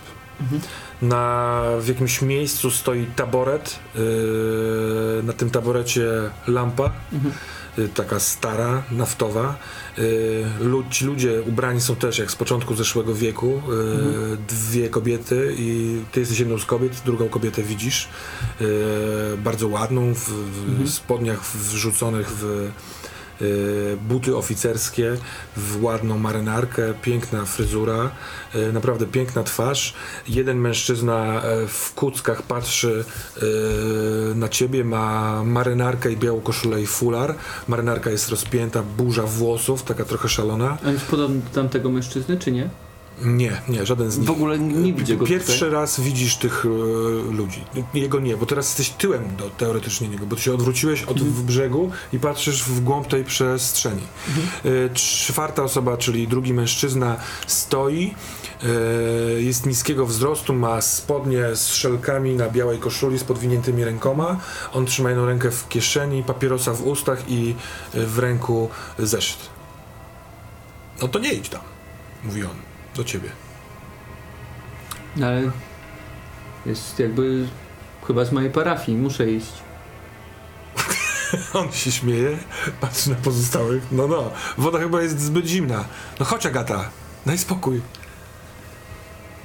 Na, 1.09 1.63
w 1.81 1.89
jakimś 1.89 2.23
miejscu 2.23 2.71
stoi 2.71 3.07
taboret. 3.17 3.79
Yy, 3.95 5.23
na 5.23 5.33
tym 5.33 5.51
taborecie 5.51 6.07
lampa. 6.47 6.93
Yy, 7.79 7.89
taka 7.89 8.21
stara, 8.21 8.83
naftowa. 8.91 9.57
Yy, 9.99 10.45
lud, 10.61 10.89
ci 10.91 11.05
ludzie 11.05 11.43
ubrani 11.43 11.81
są 11.81 11.97
też 11.97 12.19
jak 12.19 12.31
z 12.31 12.37
początku 12.37 12.75
zeszłego 12.75 13.15
wieku. 13.15 13.63
Yy, 13.69 14.37
Dwie 14.49 14.89
kobiety 14.89 15.55
i 15.59 16.01
ty 16.13 16.21
jesteś 16.21 16.39
jedną 16.39 16.59
z 16.59 16.65
kobiet, 16.65 17.03
drugą 17.07 17.29
kobietę 17.29 17.63
widzisz. 17.63 18.09
Yy, 18.61 18.67
bardzo 19.45 19.69
ładną, 19.69 20.15
w, 20.15 20.31
w 20.85 20.91
spodniach 20.91 21.45
wrzuconych 21.45 22.31
w 22.31 22.71
buty 24.09 24.37
oficerskie, 24.37 25.17
w 25.57 25.83
ładną 25.83 26.19
marynarkę, 26.19 26.95
piękna 27.03 27.45
fryzura, 27.45 28.11
yy, 28.55 28.73
naprawdę 28.73 29.07
piękna 29.07 29.43
twarz. 29.43 29.95
Jeden 30.29 30.59
mężczyzna 30.59 31.43
e, 31.43 31.67
w 31.67 31.93
kuckach 31.95 32.43
patrzy 32.43 33.05
yy, 33.43 34.35
na 34.35 34.49
ciebie, 34.49 34.85
ma 34.85 35.45
marynarkę 35.45 36.13
i 36.13 36.17
białą 36.17 36.41
koszulę 36.41 36.83
i 36.83 36.87
fular. 36.87 37.35
Marynarka 37.69 38.11
jest 38.11 38.31
rozpięta, 38.31 38.83
burza 38.83 39.23
włosów, 39.23 39.83
taka 39.83 40.05
trochę 40.05 40.29
szalona. 40.29 40.79
A 40.85 40.91
jest 40.91 41.07
podobny 41.07 41.41
do 41.41 41.51
tamtego 41.51 41.91
mężczyzny, 41.91 42.37
czy 42.37 42.53
nie? 42.53 42.84
Nie, 43.23 43.61
nie, 43.69 43.87
żaden 43.87 44.11
z 44.11 44.19
nich. 44.19 44.27
W 44.27 44.31
ogóle 44.31 44.59
nie 44.59 44.93
widzę 44.93 45.17
go 45.17 45.27
Pierwszy 45.27 45.53
tutaj. 45.53 45.71
raz 45.71 46.01
widzisz 46.01 46.37
tych 46.37 46.65
e, 46.67 46.69
ludzi. 47.33 47.65
Jego 47.95 48.21
nie, 48.21 48.37
bo 48.37 48.47
teraz 48.47 48.67
jesteś 48.67 48.91
tyłem 48.91 49.37
do 49.37 49.51
teoretycznie 49.51 50.09
niego, 50.09 50.27
bo 50.27 50.37
ty 50.37 50.43
się 50.43 50.55
odwróciłeś 50.55 51.03
od 51.03 51.17
Mhm. 51.21 51.47
brzegu 51.47 51.91
i 52.13 52.19
patrzysz 52.19 52.65
w 52.65 52.81
głąb 52.81 53.07
tej 53.07 53.25
przestrzeni. 53.25 54.03
Mhm. 54.29 54.49
E, 54.87 54.95
czwarta 54.95 55.63
osoba, 55.63 55.97
czyli 55.97 56.29
drugi 56.29 56.55
mężczyzna, 56.55 57.17
stoi. 57.47 58.15
E, 58.63 58.67
jest 59.43 59.67
niskiego 59.67 60.07
wzrostu, 60.07 60.55
ma 60.55 60.81
spodnie 60.81 61.57
z 61.57 61.67
szelkami 61.75 62.35
na 62.35 62.51
białej 62.51 62.79
koszuli 62.79 63.19
z 63.19 63.25
podwiniętymi 63.25 63.85
rękoma. 63.85 64.41
On 64.73 64.87
trzyma 64.87 65.09
jedną 65.11 65.27
rękę 65.27 65.51
w 65.51 65.69
kieszeni, 65.69 66.23
papierosa 66.23 66.73
w 66.75 66.87
ustach 66.87 67.19
i 67.29 67.55
e, 67.95 68.07
w 68.07 68.19
ręku 68.19 68.69
zeszyt. 68.99 69.39
No 71.03 71.09
to 71.09 71.19
nie 71.19 71.33
idź 71.33 71.49
tam, 71.49 71.61
mówi 72.25 72.43
on 72.45 72.74
do 72.97 73.05
ciebie. 73.05 73.29
Ale 75.17 75.51
jest 76.67 76.99
jakby 76.99 77.49
chyba 78.07 78.25
z 78.25 78.33
mojej 78.33 78.51
parafii, 78.51 78.99
muszę 78.99 79.31
iść. 79.31 79.53
On 81.55 81.73
się 81.73 81.93
śmieje, 81.93 82.39
patrzy 82.81 83.11
na 83.11 83.17
pozostałych. 83.17 83.83
No, 83.93 84.07
no, 84.07 84.31
woda 84.59 84.79
chyba 84.79 85.03
jest 85.03 85.21
zbyt 85.21 85.47
zimna. 85.47 85.85
No 86.21 86.27
chodź, 86.27 86.47
Agata, 86.47 86.91
daj 87.27 87.39
spokój. 87.39 87.81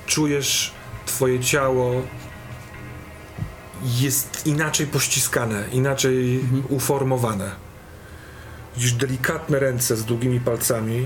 Czujesz, 0.05 0.71
twoje 1.05 1.39
ciało 1.39 2.01
jest 3.83 4.47
inaczej 4.47 4.87
pościskane, 4.87 5.63
inaczej 5.71 6.43
uformowane. 6.69 7.51
Widzisz 8.75 8.93
delikatne 8.93 9.59
ręce 9.59 9.97
z 9.97 10.05
długimi 10.05 10.39
palcami. 10.39 11.05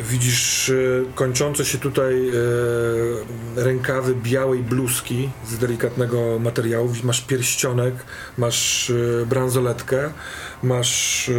Widzisz 0.00 0.70
e, 0.70 0.74
kończące 1.14 1.64
się 1.64 1.78
tutaj 1.78 2.28
e, 2.28 2.32
rękawy 3.64 4.14
białej 4.14 4.62
bluzki 4.62 5.30
z 5.46 5.58
delikatnego 5.58 6.38
materiału. 6.38 6.92
Masz 7.02 7.20
pierścionek, 7.20 7.94
masz 8.38 8.90
e, 8.90 9.26
bransoletkę, 9.26 10.12
masz 10.62 11.30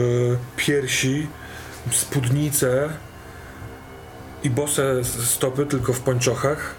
piersi, 0.57 1.27
spódnicę 1.91 2.89
i 4.43 4.49
bose 4.49 5.03
stopy 5.03 5.65
tylko 5.65 5.93
w 5.93 5.99
pończochach. 5.99 6.75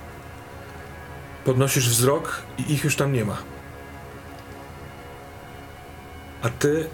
Podnosisz 1.44 1.88
wzrok 1.88 2.42
i 2.58 2.72
ich 2.72 2.84
już 2.84 2.96
tam 2.96 3.12
nie 3.12 3.24
ma. 3.24 3.38
A 6.42 6.48
ty 6.48 6.88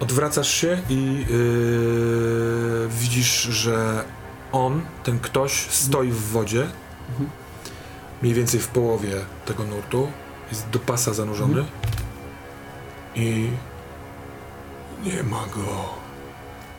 odwracasz 0.00 0.50
się 0.50 0.82
i 0.88 1.26
yy, 1.28 2.88
widzisz, 2.88 3.42
że 3.42 4.04
on, 4.52 4.82
ten 5.04 5.18
ktoś, 5.18 5.52
stoi 5.52 6.10
w 6.10 6.20
wodzie, 6.20 6.66
mniej 8.22 8.34
więcej 8.34 8.60
w 8.60 8.68
połowie 8.68 9.14
tego 9.46 9.64
nurtu, 9.64 10.08
jest 10.50 10.70
do 10.70 10.78
pasa 10.78 11.14
zanurzony 11.14 11.64
i 13.14 13.50
nie 15.04 15.22
ma 15.22 15.46
go. 15.54 16.00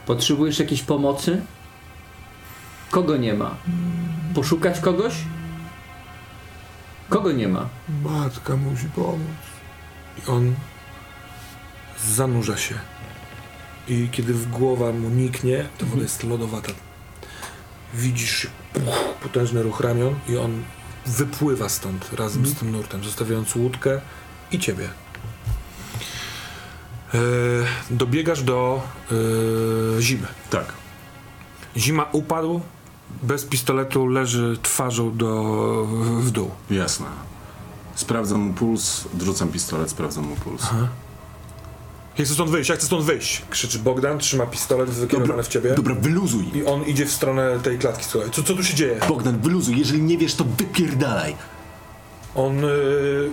Potrzebujesz 0.06 0.60
jakiejś 0.60 0.82
pomocy? 0.82 1.42
Kogo 2.92 3.18
nie 3.18 3.34
ma? 3.34 3.56
Poszukać 4.36 4.80
kogoś? 4.80 5.14
Kogo 7.10 7.32
nie 7.32 7.48
ma? 7.48 7.70
Matka 8.04 8.58
musi 8.58 8.86
pomóc. 8.86 9.20
I 10.18 10.30
on 10.30 10.56
zanurza 12.08 12.58
się. 12.58 12.91
I 13.88 14.10
kiedy 14.12 14.34
w 14.34 14.50
głowa 14.50 14.92
mu 14.92 15.10
niknie, 15.10 15.68
to 15.78 15.86
woda 15.86 16.02
jest 16.02 16.24
lodowata. 16.24 16.72
Widzisz 17.94 18.48
puch, 18.74 19.16
potężny 19.24 19.64
ruch 19.64 19.80
ramion 19.80 20.16
i 20.30 20.38
on 20.38 20.64
wypływa 21.06 21.70
stąd 21.70 22.14
razem 22.14 22.46
z 22.46 22.56
tym 22.56 22.72
nurtem, 22.72 23.04
zostawiając 23.04 23.56
łódkę 23.56 24.02
i 24.52 24.60
ciebie. 24.60 24.90
E, 27.14 27.18
dobiegasz 27.90 28.44
do 28.44 28.82
e, 29.98 30.02
zimy. 30.02 30.28
Tak. 30.50 30.66
Zima 31.78 32.10
upadł, 32.12 32.62
bez 33.24 33.46
pistoletu 33.46 34.08
leży 34.08 34.58
twarzą 34.62 35.18
do, 35.18 35.44
w 36.20 36.32
dół. 36.32 36.52
Jasne. 36.70 37.06
Sprawdzam 37.96 38.42
mu 38.42 38.54
puls, 38.54 39.06
odrzucam 39.14 39.50
pistolet, 39.50 39.90
sprawdzam 39.90 40.28
mu 40.28 40.36
puls. 40.36 40.70
Ja 42.18 42.26
chcę 42.26 42.34
stąd 42.34 42.50
wyjść, 42.52 42.70
ja 42.70 42.76
chcę 42.76 42.86
stąd 42.86 43.06
wyjść! 43.06 43.42
Krzyczy 43.50 43.80
Bogdan, 43.80 44.20
trzyma 44.20 44.46
pistolet 44.46 44.90
wykierowany 44.90 45.44
w 45.44 45.48
ciebie. 45.48 45.74
dobra, 45.76 45.96
wyluzuj. 45.96 46.46
I 46.54 46.66
on 46.66 46.84
idzie 46.84 47.06
w 47.06 47.12
stronę 47.12 47.60
tej 47.64 47.78
klatki, 47.78 48.06
słuchaj. 48.06 48.30
Co, 48.32 48.44
co 48.44 48.54
tu 48.54 48.64
się 48.64 48.74
dzieje? 48.76 49.00
Bogdan, 49.10 49.40
wyluzuj, 49.40 49.78
jeżeli 49.78 50.02
nie 50.02 50.18
wiesz, 50.18 50.36
to 50.36 50.44
wypierdalaj. 50.58 51.36
On 52.36 52.64
y, 52.66 52.70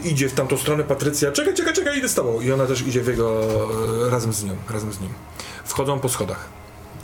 idzie 0.05 0.29
w 0.29 0.33
tamtą 0.35 0.57
stronę, 0.57 0.85
Patrycja, 0.85 1.33
czekaj, 1.33 1.55
czekaj, 1.55 1.75
czekaj, 1.75 1.99
idę 1.99 2.09
z 2.09 2.15
tobą. 2.15 2.41
I 2.41 2.53
ona 2.53 2.67
też 2.67 2.83
idzie 2.83 3.03
w 3.03 3.07
jego, 3.07 3.43
y, 4.07 4.11
razem 4.11 4.33
z 4.33 4.45
nią, 4.45 4.53
razem 4.71 4.93
z 4.93 5.01
nim. 5.01 5.11
Wchodzą 5.65 6.01
po 6.01 6.09
schodach. 6.09 6.49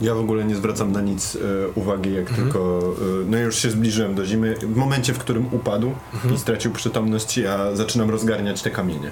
Ja 0.01 0.15
w 0.15 0.19
ogóle 0.19 0.45
nie 0.45 0.55
zwracam 0.55 0.91
na 0.91 1.01
nic 1.01 1.35
e, 1.35 1.39
uwagi, 1.75 2.13
jak 2.13 2.29
tylko. 2.29 2.79
E, 2.79 3.25
no 3.25 3.37
już 3.37 3.55
się 3.55 3.71
zbliżyłem 3.71 4.15
do 4.15 4.25
zimy. 4.25 4.55
W 4.55 4.75
momencie, 4.75 5.13
w 5.13 5.17
którym 5.17 5.53
upadł 5.53 5.91
i 6.35 6.37
stracił 6.37 6.71
przytomność, 6.71 7.37
ja 7.37 7.75
zaczynam 7.75 8.09
rozgarniać 8.09 8.61
te 8.61 8.69
kamienie. 8.71 9.11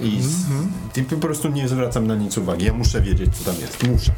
I, 0.00 0.22
z, 0.22 0.34
I 0.96 1.02
po 1.02 1.16
prostu 1.16 1.48
nie 1.48 1.68
zwracam 1.68 2.06
na 2.06 2.14
nic 2.14 2.38
uwagi. 2.38 2.66
Ja 2.66 2.72
muszę 2.72 3.00
wiedzieć, 3.00 3.36
co 3.36 3.44
tam 3.44 3.60
jest. 3.60 3.88
Muszę. 3.88 4.12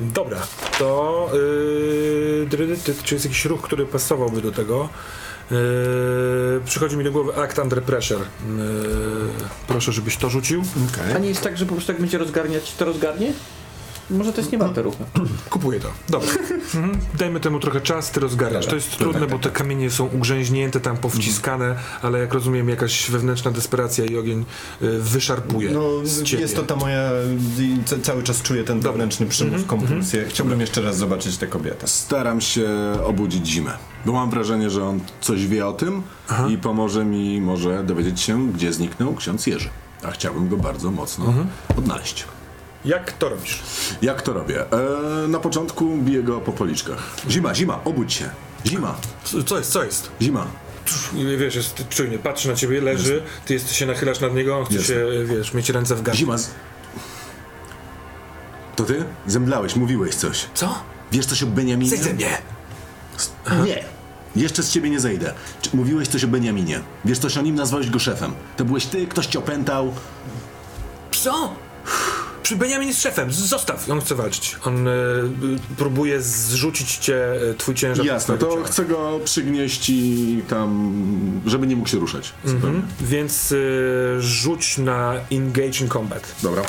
Dobra, 0.00 0.42
to 0.78 1.30
yy, 2.52 2.76
czy 3.02 3.14
jest 3.14 3.24
jakiś 3.24 3.44
ruch, 3.44 3.62
który 3.62 3.86
pasowałby 3.86 4.42
do 4.42 4.52
tego? 4.52 4.88
Yy, 5.50 5.56
przychodzi 6.64 6.96
mi 6.96 7.04
do 7.04 7.12
głowy 7.12 7.36
Act 7.36 7.58
Under 7.58 7.82
Pressure. 7.82 8.20
Yy, 8.20 8.26
proszę, 9.66 9.92
żebyś 9.92 10.16
to 10.16 10.30
rzucił. 10.30 10.62
A 11.14 11.18
nie 11.18 11.28
jest 11.28 11.42
tak, 11.42 11.58
że 11.58 11.66
po 11.66 11.74
prostu 11.74 11.92
jak 11.92 12.00
będzie 12.00 12.18
rozgarniać, 12.18 12.72
to 12.72 12.84
rozgarnie? 12.84 13.32
Może 14.10 14.32
to 14.32 14.40
jest 14.40 14.52
nie 14.52 14.58
warte 14.58 14.82
ruchu. 14.82 15.04
Kupuję 15.50 15.80
to. 15.80 15.88
Dobra. 16.08 16.28
Mhm. 16.74 16.98
Dajmy 17.18 17.40
temu 17.40 17.60
trochę 17.60 17.80
czas, 17.80 18.10
ty 18.10 18.20
rozgarniasz. 18.20 18.66
To 18.66 18.74
jest 18.74 18.98
trudne, 18.98 19.26
bo 19.26 19.38
te 19.38 19.50
kamienie 19.50 19.90
są 19.90 20.06
ugrzęźnięte, 20.06 20.80
tam 20.80 20.96
powciskane, 20.96 21.76
ale 22.02 22.18
jak 22.18 22.34
rozumiem, 22.34 22.68
jakaś 22.68 23.10
wewnętrzna 23.10 23.50
desperacja 23.50 24.04
i 24.04 24.16
ogień 24.16 24.44
y, 24.82 24.98
wyszarpuje 24.98 25.70
No, 25.70 25.82
jest 26.38 26.56
to 26.56 26.62
ta 26.62 26.76
moja. 26.76 27.10
ca- 27.84 27.96
Cały 28.02 28.22
czas 28.22 28.42
czuję 28.42 28.64
ten 28.64 28.76
Dobra. 28.80 28.92
wewnętrzny 28.92 29.26
przymus, 29.26 29.62
kompulsję. 29.66 30.24
Chciałbym 30.28 30.60
jeszcze 30.60 30.82
raz 30.82 30.96
zobaczyć 30.96 31.36
tę 31.36 31.46
kobietę. 31.46 31.86
Staram 31.86 32.40
się 32.40 32.68
obudzić 33.04 33.46
zimę, 33.48 33.72
bo 34.06 34.12
mam 34.12 34.30
wrażenie, 34.30 34.70
że 34.70 34.84
on 34.84 35.00
coś 35.20 35.46
wie 35.46 35.66
o 35.66 35.72
tym 35.72 36.02
i 36.50 36.58
pomoże 36.58 37.04
mi 37.04 37.40
może 37.40 37.84
dowiedzieć 37.84 38.20
się, 38.20 38.52
gdzie 38.52 38.72
zniknął 38.72 39.14
ksiądz 39.14 39.46
Jerzy. 39.46 39.68
A 40.02 40.10
chciałbym 40.10 40.48
go 40.48 40.56
bardzo 40.56 40.90
mocno 40.90 41.34
odnaleźć. 41.78 42.24
Jak 42.86 43.12
to 43.12 43.28
robisz? 43.28 43.62
Jak 44.02 44.22
to 44.22 44.32
robię? 44.32 44.64
E, 44.72 45.28
na 45.28 45.38
początku 45.38 45.96
biję 45.98 46.22
go 46.22 46.40
po 46.40 46.52
policzkach. 46.52 46.98
Zima, 47.30 47.54
zima, 47.54 47.80
obudź 47.84 48.12
się. 48.12 48.30
Zima, 48.66 48.94
Co, 49.24 49.42
co 49.42 49.58
jest, 49.58 49.72
co 49.72 49.84
jest? 49.84 50.10
zima. 50.22 50.46
I 51.14 51.36
wiesz, 51.36 51.54
jest 51.54 51.88
czujny, 51.88 52.18
patrzy 52.18 52.48
na 52.48 52.54
ciebie, 52.54 52.80
leży, 52.80 53.22
ty 53.46 53.54
jest, 53.54 53.72
się 53.74 53.86
nachylasz 53.86 54.20
nad 54.20 54.34
niego, 54.34 54.58
on 54.58 54.64
chce 54.64 54.74
Jest. 54.74 54.86
się, 54.86 55.06
wiesz, 55.24 55.54
mieć 55.54 55.70
ręce 55.70 55.94
w 55.94 56.02
garść. 56.02 56.20
Zima. 56.20 56.38
Z... 56.38 56.50
To 58.76 58.84
ty? 58.84 59.04
Zemdlałeś, 59.26 59.76
mówiłeś 59.76 60.14
coś. 60.14 60.46
Co? 60.54 60.78
Wiesz 61.12 61.26
coś 61.26 61.42
o 61.42 61.46
Beniaminie? 61.46 61.90
Zejdź 61.90 62.02
ze 62.02 62.14
mnie! 62.14 62.38
Nie. 63.64 63.84
Jeszcze 64.36 64.62
z 64.62 64.70
ciebie 64.70 64.90
nie 64.90 65.00
zejdę. 65.00 65.32
Czy 65.62 65.76
mówiłeś 65.76 66.08
coś 66.08 66.24
o 66.24 66.28
Beniaminie? 66.28 66.80
Wiesz 67.04 67.18
coś 67.18 67.36
o 67.36 67.42
nim? 67.42 67.54
Nazwałeś 67.54 67.90
go 67.90 67.98
szefem. 67.98 68.32
To 68.56 68.64
byłeś 68.64 68.86
ty, 68.86 69.06
ktoś 69.06 69.26
cię 69.26 69.38
opętał. 69.38 69.94
Co? 71.10 71.54
Przy 72.46 72.56
Benjamin 72.56 72.88
jest 72.88 73.02
szefem, 73.02 73.32
zostaw! 73.32 73.90
On 73.90 74.00
chce 74.00 74.14
walczyć. 74.14 74.56
On 74.64 74.88
y, 74.88 74.92
próbuje 75.76 76.22
zrzucić 76.22 76.96
cię, 76.96 77.32
y, 77.50 77.54
twój 77.54 77.74
ciężar. 77.74 78.06
Jasne, 78.06 78.38
to 78.38 78.52
ciała. 78.52 78.64
chcę 78.64 78.84
go 78.84 79.20
przygnieść 79.24 79.90
i 79.90 80.42
tam, 80.48 81.02
żeby 81.46 81.66
nie 81.66 81.76
mógł 81.76 81.88
się 81.88 81.98
ruszać. 81.98 82.32
Mhm. 82.44 82.86
Więc 83.00 83.52
y, 83.52 84.16
rzuć 84.18 84.78
na 84.78 85.14
Engage 85.32 85.80
in 85.80 85.88
Combat. 85.88 86.34
Dobra. 86.42 86.62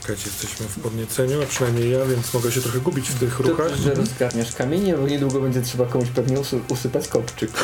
Czekajcie, 0.00 0.24
jesteśmy 0.26 0.66
w 0.66 0.80
podnieceniu, 0.80 1.42
a 1.42 1.46
przynajmniej 1.46 1.90
ja, 1.90 2.04
więc 2.04 2.34
mogę 2.34 2.52
się 2.52 2.60
trochę 2.60 2.78
gubić 2.78 3.08
w 3.08 3.18
tych 3.18 3.40
ruchach. 3.40 3.70
To, 3.70 3.76
że 3.76 3.94
rozgarniasz 3.94 4.52
kamienie, 4.52 4.94
bo 4.96 5.06
niedługo 5.06 5.40
będzie 5.40 5.62
trzeba 5.62 5.86
komuś 5.86 6.08
pewnie 6.08 6.40
usy 6.40 6.60
usypać 6.68 7.08
kopczyk. 7.08 7.50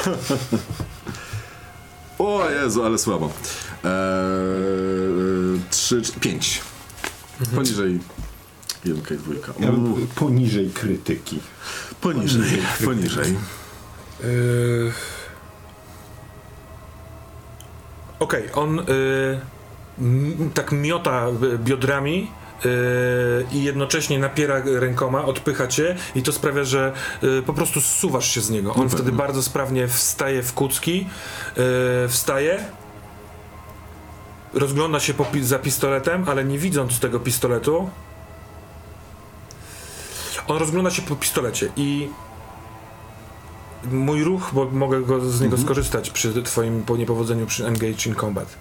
O 2.19 2.51
Jezu, 2.51 2.85
ale 2.85 2.99
słabo. 2.99 3.31
Eee, 3.85 3.91
trzy, 5.71 6.03
pięć. 6.21 6.61
Poniżej 7.55 7.99
jedynka 8.85 9.15
i 9.15 9.19
dwójka. 9.19 9.53
Ja 9.61 9.73
bym 9.73 10.07
poniżej 10.15 10.71
krytyki. 10.71 11.41
poniżej, 12.01 12.63
poniżej. 12.85 13.37
Yy... 14.23 14.93
Okej, 18.21 18.49
on 18.55 18.77
yy, 18.77 19.41
m- 19.99 20.51
tak 20.55 20.73
miota 20.73 21.27
biodrami 21.59 22.31
yy, 22.65 22.71
i 23.53 23.63
jednocześnie 23.63 24.19
napiera 24.19 24.63
rękoma, 24.65 25.25
odpycha 25.25 25.67
cię 25.67 25.97
i 26.15 26.23
to 26.23 26.33
sprawia, 26.33 26.65
że 26.65 26.93
yy, 27.23 27.43
po 27.43 27.53
prostu 27.55 27.81
zsuwasz 27.81 28.29
się 28.35 28.41
z 28.41 28.51
niego. 28.51 28.75
On 28.75 28.83
No 28.83 28.89
wtedy 28.89 29.13
bardzo 29.13 29.43
sprawnie 29.43 29.89
wstaje 29.89 30.43
w 30.43 30.53
kucki, 30.53 31.07
yy, 31.57 32.09
wstaje, 32.09 32.65
rozgląda 34.55 35.01
się 35.01 35.15
pi- 35.15 35.45
za 35.45 35.59
pistoletem, 35.59 36.25
ale 36.29 36.45
nie 36.45 36.59
widząc 36.59 37.01
tego 37.01 37.21
pistoletu, 37.21 37.91
on 40.49 40.57
rozgląda 40.59 40.91
się 40.91 41.03
po 41.03 41.17
pistolecie 41.17 41.69
i 41.77 42.09
mój 43.93 44.25
ruch, 44.25 44.51
bo 44.53 44.65
mogę 44.65 45.01
go, 45.03 45.21
z 45.31 45.41
niego 45.41 45.59
skorzystać 45.59 46.11
przy 46.11 46.43
twoim 46.43 46.83
po 46.83 46.97
niepowodzeniu 46.97 47.47
przy 47.47 47.67
Engage 47.67 48.07
in 48.09 48.15
Combat. 48.15 48.57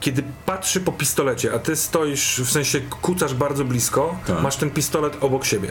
Kiedy 0.00 0.22
patrzy 0.46 0.80
po 0.80 0.92
pistolecie, 0.92 1.54
a 1.54 1.58
ty 1.58 1.76
stoisz, 1.76 2.40
w 2.44 2.50
sensie 2.50 2.80
kucasz 2.80 3.34
bardzo 3.34 3.64
blisko, 3.64 4.16
Tak. 4.26 4.42
masz 4.42 4.56
ten 4.56 4.70
pistolet 4.70 5.16
obok 5.20 5.44
siebie. 5.44 5.70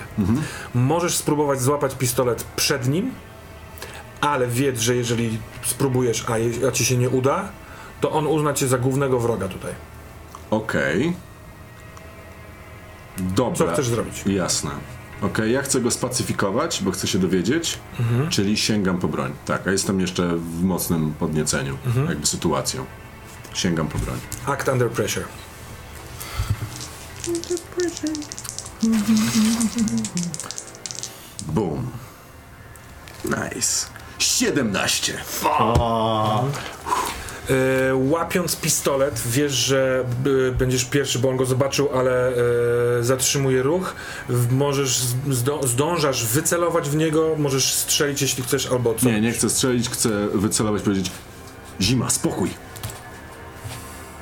Możesz 0.75 1.15
spróbować 1.17 1.61
złapać 1.61 1.95
pistolet 1.95 2.43
przed 2.55 2.87
nim, 2.87 3.11
ale 4.21 4.47
wiedz, 4.47 4.79
że 4.79 4.95
jeżeli 4.95 5.39
spróbujesz, 5.65 6.25
a, 6.29 6.37
je, 6.37 6.67
a 6.67 6.71
ci 6.71 6.85
się 6.85 6.97
nie 6.97 7.09
uda, 7.09 7.49
to 8.03 8.11
on 8.11 8.27
uzna 8.27 8.53
cię 8.53 8.67
za 8.67 8.77
głównego 8.77 9.19
wroga 9.19 9.47
tutaj. 9.47 9.71
Okej. 10.49 11.13
Dobra. 13.17 13.55
Co 13.55 13.73
chcesz 13.73 13.87
zrobić? 13.87 14.23
Jasne. 14.25 14.71
Okej, 15.21 15.51
ja 15.51 15.61
chcę 15.61 15.81
go 15.81 15.91
spacyfikować, 15.91 16.81
bo 16.83 16.91
chcę 16.91 17.07
się 17.07 17.19
dowiedzieć, 17.19 17.79
czyli 18.29 18.57
sięgam 18.57 18.99
po 18.99 19.07
broń. 19.07 19.33
Tak, 19.45 19.67
a 19.67 19.71
jestem 19.71 19.99
jeszcze 19.99 20.27
w 20.35 20.63
mocnym 20.63 21.13
podnieceniu, 21.13 21.77
jakby 22.09 22.25
sytuacją. 22.25 22.85
Sięgam 23.53 23.87
po 23.87 23.97
broń. 23.97 24.17
Act 24.45 24.67
under 24.67 24.89
pressure. 24.89 25.25
Boom. 31.47 31.91
Nice. 33.25 33.87
17. 34.19 35.13
E, 35.59 36.43
łapiąc 37.93 38.55
pistolet, 38.55 39.21
wiesz, 39.25 39.51
że 39.51 40.05
e, 40.49 40.51
będziesz 40.51 40.85
pierwszy, 40.85 41.19
bo 41.19 41.29
on 41.29 41.37
go 41.37 41.45
zobaczył, 41.45 41.89
ale 41.93 42.33
e, 42.99 43.03
zatrzymuje 43.03 43.63
ruch. 43.63 43.95
Możesz, 44.51 44.97
zdo, 45.29 45.67
zdążasz 45.67 46.25
wycelować 46.25 46.89
w 46.89 46.95
niego, 46.95 47.35
możesz 47.37 47.73
strzelić, 47.73 48.21
jeśli 48.21 48.43
chcesz, 48.43 48.71
albo 48.71 48.95
co. 48.95 49.05
Nie, 49.05 49.21
nie 49.21 49.31
chcę 49.31 49.49
strzelić, 49.49 49.89
chcę 49.89 50.27
wycelować, 50.33 50.81
powiedzieć 50.81 51.11
Zima, 51.81 52.09
spokój. 52.09 52.49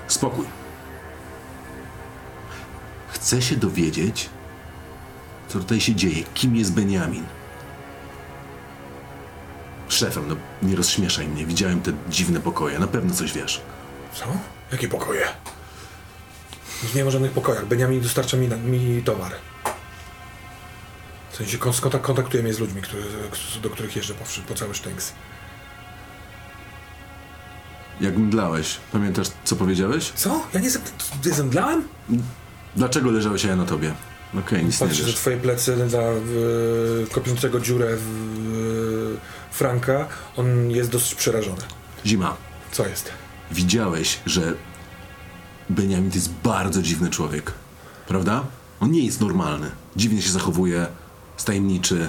Spokój. 0.07 0.45
Chcę 3.07 3.41
się 3.41 3.55
dowiedzieć, 3.55 4.29
co 5.47 5.59
tutaj 5.59 5.81
się 5.81 5.95
dzieje, 5.95 6.23
kim 6.33 6.55
jest 6.55 6.73
Beniamin. 6.73 7.23
Szefem, 10.01 10.27
no 10.27 10.35
nie 10.69 10.75
rozśmieszaj 10.75 11.27
mnie, 11.27 11.45
widziałem 11.45 11.81
te 11.81 11.91
dziwne 12.09 12.39
pokoje, 12.39 12.79
na 12.79 12.87
pewno 12.87 13.13
coś 13.13 13.33
wiesz. 13.33 13.61
Co? 14.13 14.25
Jakie 14.71 14.87
pokoje? 14.87 15.27
Nie 16.95 17.05
ma 17.05 17.11
żadnych 17.11 17.31
pokojach. 17.31 17.65
Beniamin 17.65 18.01
dostarcza 18.01 18.37
mi, 18.37 18.47
mi 18.47 19.03
towar. 19.03 19.31
W 21.31 21.35
sensie 21.35 21.57
kontaktuje 22.01 22.43
mnie 22.43 22.53
z 22.53 22.59
ludźmi, 22.59 22.81
który, 22.81 23.03
do 23.63 23.69
których 23.69 23.95
jeżdżę 23.95 24.13
po, 24.13 24.25
po 24.47 24.53
cały 24.53 24.75
Sztynks. 24.75 25.13
Jak 28.01 28.17
mdlałeś, 28.17 28.77
pamiętasz 28.91 29.27
co 29.43 29.55
powiedziałeś? 29.55 30.11
Co? 30.15 30.43
Ja 30.53 30.59
nie 30.59 30.69
zem- 30.69 30.81
nie 31.25 31.33
zemdlałem? 31.33 31.87
Dlaczego 32.75 33.11
leżałeś 33.11 33.43
ja 33.43 33.55
na 33.55 33.65
tobie? 33.65 33.93
Okej, 34.39 34.65
nic 34.65 34.81
nie 34.81 34.87
Patrzę, 34.87 35.01
że 35.03 35.07
wiesz. 35.07 35.15
twoje 35.15 35.37
plecy 35.37 35.75
dla 35.87 35.99
e, 35.99 36.13
kopiącego 37.11 37.59
dziurę 37.59 37.87
w 37.97 38.07
Franka, 39.51 40.07
on 40.37 40.71
jest 40.71 40.89
dosyć 40.89 41.15
przerażony. 41.15 41.61
Zima, 42.05 42.37
Co 42.71 42.87
jest? 42.87 43.11
widziałeś, 43.51 44.19
że 44.25 44.53
Beniamin 45.69 46.09
to 46.11 46.15
jest 46.15 46.29
bardzo 46.43 46.81
dziwny 46.81 47.09
człowiek, 47.09 47.51
prawda? 48.07 48.43
On 48.79 48.91
nie 48.91 49.05
jest 49.05 49.21
normalny. 49.21 49.71
Dziwnie 49.95 50.21
się 50.21 50.31
zachowuje. 50.31 50.87
tajemniczy. 51.45 52.07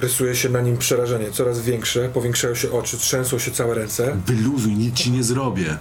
Rysuje 0.00 0.36
się 0.36 0.48
na 0.48 0.60
nim 0.60 0.78
przerażenie, 0.78 1.30
coraz 1.32 1.60
większe, 1.60 2.08
powiększają 2.08 2.54
się 2.54 2.72
oczy, 2.72 2.98
trzęsą 2.98 3.38
się 3.38 3.50
całe 3.50 3.74
ręce. 3.74 4.16
Wyluzuj, 4.26 4.72
nic 4.72 4.96
ci 4.96 5.10
nie 5.10 5.24
zrobię. 5.24 5.78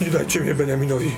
Nie 0.00 0.10
dajcie 0.10 0.40
mnie 0.40 0.54
Beniaminowi. 0.54 1.10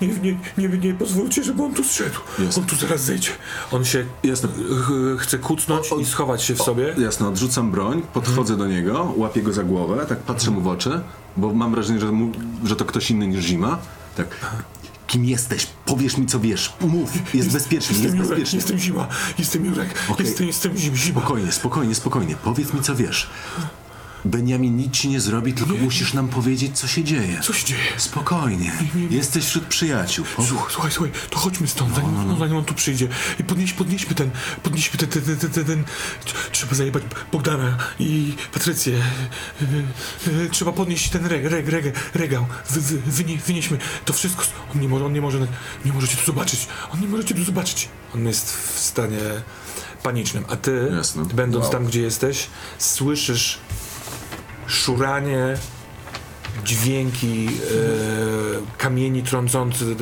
Nie, 0.00 0.08
nie, 0.08 0.38
nie, 0.58 0.68
nie 0.78 0.94
pozwólcie, 0.94 1.44
żeby 1.44 1.62
on 1.62 1.74
tu 1.74 1.84
zszedł. 1.84 2.20
Jest. 2.38 2.58
On 2.58 2.64
tu 2.64 2.76
zaraz 2.76 3.00
zejdzie. 3.04 3.30
On 3.72 3.84
się 3.84 4.04
Jasne. 4.22 4.48
ch- 4.48 5.20
chce 5.20 5.38
kucnąć 5.38 5.86
i 6.00 6.04
schować 6.04 6.42
się 6.42 6.54
w 6.54 6.62
sobie. 6.62 6.94
Jasno, 6.98 7.28
odrzucam 7.28 7.70
broń, 7.70 8.02
podchodzę 8.12 8.56
do 8.56 8.66
niego, 8.66 9.12
łapię 9.16 9.42
go 9.42 9.52
za 9.52 9.64
głowę, 9.64 10.06
tak 10.08 10.18
patrzę 10.18 10.50
mu 10.50 10.60
w 10.60 10.66
oczy, 10.66 11.00
bo 11.36 11.52
mam 11.54 11.70
wrażenie, 11.70 12.00
że, 12.00 12.12
mu, 12.12 12.32
że 12.64 12.76
to 12.76 12.84
ktoś 12.84 13.10
inny 13.10 13.26
niż 13.26 13.44
Zima. 13.44 13.78
Tak. 14.16 14.26
Kim 15.06 15.24
jesteś? 15.24 15.66
Powiesz 15.84 16.16
mi, 16.16 16.26
co 16.26 16.40
wiesz. 16.40 16.72
Mów. 16.80 17.34
Jest 17.34 17.52
bezpiecznie, 17.52 17.92
jest 17.92 18.02
Jestem 18.04 18.20
Jurek, 18.22 18.30
bezpiecznie. 18.30 18.56
jestem 18.58 18.78
Zima, 18.78 19.08
jestem 19.38 19.64
Jurek, 19.66 19.94
Okej. 20.08 20.26
jestem, 20.26 20.46
jestem 20.46 20.76
Zim, 20.78 20.96
Zima. 20.96 21.20
Spokojnie, 21.20 21.52
spokojnie, 21.52 21.94
spokojnie. 21.94 22.36
Powiedz 22.44 22.72
mi, 22.74 22.80
co 22.82 22.94
wiesz. 22.96 23.30
Benjamin 24.24 24.76
nic 24.76 24.94
ci 24.94 25.08
nie 25.08 25.20
zrobi, 25.20 25.52
tylko 25.52 25.74
musisz 25.74 26.14
nam 26.14 26.28
powiedzieć, 26.28 26.78
co 26.78 26.86
się 26.86 27.04
dzieje. 27.04 27.40
Co 27.42 27.52
się 27.52 27.66
dzieje? 27.66 27.82
Spokojnie. 27.96 28.72
Jesteś 29.10 29.44
wśród 29.44 29.64
przyjaciół. 29.64 30.26
Słuchaj, 30.34 30.66
słuchaj, 30.70 30.90
słuchaj, 30.92 31.12
to 31.30 31.38
chodźmy 31.38 31.68
stąd, 31.68 31.94
zanim, 31.94 32.28
no, 32.28 32.36
zanim 32.36 32.56
on 32.56 32.64
tu 32.64 32.74
przyjdzie. 32.74 33.08
I 33.40 33.44
podnieś, 33.44 33.72
podnieśmy 33.72 34.14
ten, 34.14 34.30
podnieśmy 34.62 34.98
ten, 34.98 35.08
ten, 35.08 35.22
ten, 35.22 35.36
ten, 35.36 35.50
ten, 35.50 35.64
ten 35.64 35.84
trzeba 36.52 36.74
zajebać 36.74 37.02
Bogdana 37.32 37.78
i 37.98 38.34
Patrycję. 38.52 38.98
Trzeba 40.50 40.72
podnieść 40.72 41.10
ten 41.10 41.26
reg, 41.26 41.44
reg, 41.44 41.68
reg, 41.68 41.84
regał. 42.14 42.46
Wy, 42.70 42.80
wy, 42.80 42.98
wynie, 43.06 43.38
wynieśmy 43.46 43.78
to 44.04 44.12
wszystko. 44.12 44.44
On 44.74 44.80
nie 44.80 44.88
może, 44.88 45.06
on 45.06 45.12
nie 45.12 45.20
może, 45.20 45.46
nie 45.84 45.92
może 45.92 46.08
cię 46.08 46.16
tu 46.16 46.26
zobaczyć. 46.26 46.68
On 46.92 47.00
nie 47.00 47.08
może 47.08 47.24
cię 47.24 47.34
tu 47.34 47.44
zobaczyć. 47.44 47.88
On 48.14 48.26
jest 48.26 48.56
w 48.56 48.78
stanie 48.78 49.18
panicznym, 50.02 50.44
a 50.48 50.56
ty, 50.56 50.90
Jasne. 50.96 51.24
będąc 51.24 51.62
Wow. 51.64 51.72
tam, 51.72 51.86
gdzie 51.86 52.00
jesteś, 52.02 52.46
słyszysz 52.78 53.58
szuranie, 54.66 55.56
dźwięki 56.64 57.46
e, 57.46 57.50
kamieni 58.78 59.22
trącący, 59.22 59.84
e, 59.84 59.96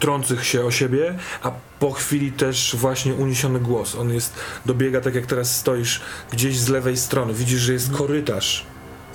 trących 0.00 0.46
się 0.46 0.64
o 0.64 0.70
siebie, 0.70 1.18
a 1.42 1.52
po 1.78 1.90
chwili 1.90 2.32
też 2.32 2.76
właśnie 2.78 3.14
uniesiony 3.14 3.60
głos. 3.60 3.94
On 3.94 4.12
jest, 4.12 4.34
dobiega 4.66 5.00
tak 5.00 5.14
jak 5.14 5.26
teraz 5.26 5.56
stoisz 5.56 6.00
gdzieś 6.32 6.58
z 6.58 6.68
lewej 6.68 6.96
strony. 6.96 7.34
Widzisz, 7.34 7.60
że 7.60 7.72
jest 7.72 7.92
korytarz, 7.92 8.66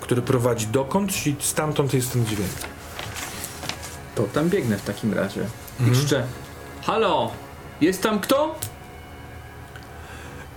który 0.01 0.21
prowadzi 0.21 0.67
dokądś 0.67 1.27
i 1.27 1.35
stamtąd 1.39 1.93
jest 1.93 2.13
ten 2.13 2.25
dźwięk. 2.25 2.51
To 4.15 4.23
tam 4.23 4.49
biegnę 4.49 4.77
w 4.77 4.83
takim 4.83 5.13
razie. 5.13 5.41
Mhm. 5.41 5.89
I 5.89 5.91
krzyczę, 5.91 6.23
halo, 6.83 7.31
jest 7.81 8.03
tam 8.03 8.19
kto? 8.19 8.59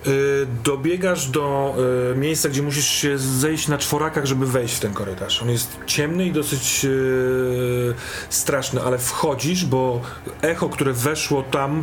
Y, 0.07 0.47
dobiegasz 0.65 1.27
do 1.29 1.75
y, 2.13 2.17
miejsca, 2.17 2.49
gdzie 2.49 2.63
musisz 2.63 2.87
się 2.89 3.19
zejść 3.19 3.69
na 3.69 3.79
czworakach, 3.79 4.27
żeby 4.27 4.47
wejść 4.47 4.75
w 4.75 4.81
ten 4.81 4.95
korytarz. 4.95 5.43
On 5.43 5.51
jest 5.51 5.79
ciemny 5.87 6.27
i 6.27 6.33
dosyć 6.33 6.85
y, 6.85 7.95
straszny, 8.31 8.83
ale 8.83 8.99
wchodzisz, 8.99 9.65
bo 9.65 10.01
echo, 10.43 10.69
które 10.69 10.93
weszło 10.93 11.43
tam, 11.43 11.83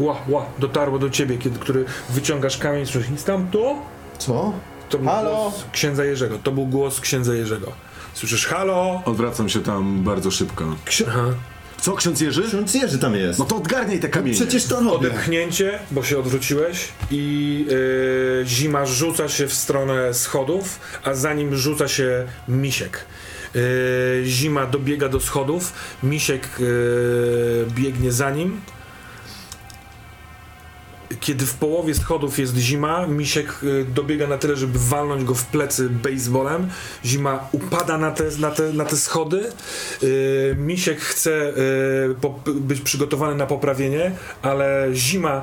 ła, 0.00 0.16
ła, 0.28 0.46
dotarło 0.58 0.98
do 0.98 1.10
ciebie, 1.10 1.38
kiedy 1.38 1.58
który 1.58 1.84
wyciągasz 2.10 2.58
kamień, 2.58 2.86
słyszysz, 2.86 3.10
nic 3.10 3.24
tam 3.24 3.48
tu? 3.50 3.76
Co? 4.18 4.52
To 4.88 4.98
był 4.98 5.06
Halo? 5.08 5.30
głos 5.30 5.64
księdza 5.72 6.04
Jerzego. 6.04 6.38
To 6.42 6.52
był 6.52 6.66
głos 6.66 7.00
księdza 7.00 7.34
Jerzego. 7.34 7.72
Słyszysz, 8.14 8.46
halo? 8.46 9.02
Odwracam 9.04 9.48
się 9.48 9.60
tam 9.60 10.02
bardzo 10.04 10.30
szybko. 10.30 10.64
Ksi- 10.86 11.04
Aha. 11.08 11.24
Co, 11.82 11.96
ksiądz 11.96 12.20
Jerzy? 12.20 12.42
Ksiądz 12.42 12.74
Jerzy 12.74 12.98
tam 12.98 13.14
jest. 13.14 13.38
No 13.38 13.44
to 13.44 13.56
odgarniaj 13.56 14.00
te 14.00 14.08
kamienie. 14.08 14.36
Przecież 14.36 14.64
to 14.64 14.80
robię. 14.80 14.92
Odepchnięcie, 14.92 15.78
bo 15.90 16.02
się 16.02 16.18
odwróciłeś 16.18 16.88
i 17.10 17.66
y, 17.70 18.44
zima 18.46 18.86
rzuca 18.86 19.28
się 19.28 19.46
w 19.46 19.52
stronę 19.54 20.14
schodów, 20.14 20.80
a 21.02 21.14
za 21.14 21.34
nim 21.34 21.56
rzuca 21.56 21.88
się 21.88 22.26
misiek. 22.48 23.04
Y, 23.56 24.22
zima 24.26 24.66
dobiega 24.66 25.08
do 25.08 25.20
schodów, 25.20 25.72
misiek 26.02 26.48
y, 26.60 27.66
biegnie 27.74 28.12
za 28.12 28.30
nim. 28.30 28.60
Kiedy 31.22 31.46
w 31.46 31.54
połowie 31.54 31.94
schodów 31.94 32.38
jest 32.38 32.56
zima, 32.56 33.06
misiek 33.06 33.54
y, 33.62 33.84
dobiega 33.84 34.26
na 34.26 34.38
tyle, 34.38 34.56
żeby 34.56 34.78
walnąć 34.78 35.24
go 35.24 35.34
w 35.34 35.44
plecy 35.46 35.90
baseballem. 35.90 36.68
Zima 37.04 37.48
upada 37.52 37.98
na 37.98 38.10
te, 38.10 38.24
na 38.38 38.50
te, 38.50 38.72
na 38.72 38.84
te 38.84 38.96
schody. 38.96 39.52
Y, 40.02 40.56
misiek 40.58 41.00
chce 41.00 41.30
y, 41.30 42.52
być 42.54 42.80
przygotowany 42.80 43.34
na 43.34 43.46
poprawienie, 43.46 44.12
ale 44.42 44.88
zima 44.92 45.42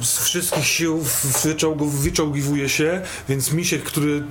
z 0.00 0.18
wszystkich 0.24 0.66
sił 0.66 0.98
w- 1.00 1.42
wyczołg, 1.42 1.82
wyczołgiwuje 1.84 2.68
się, 2.68 3.02
więc 3.28 3.52
misiek, 3.52 3.82
który 3.82 4.22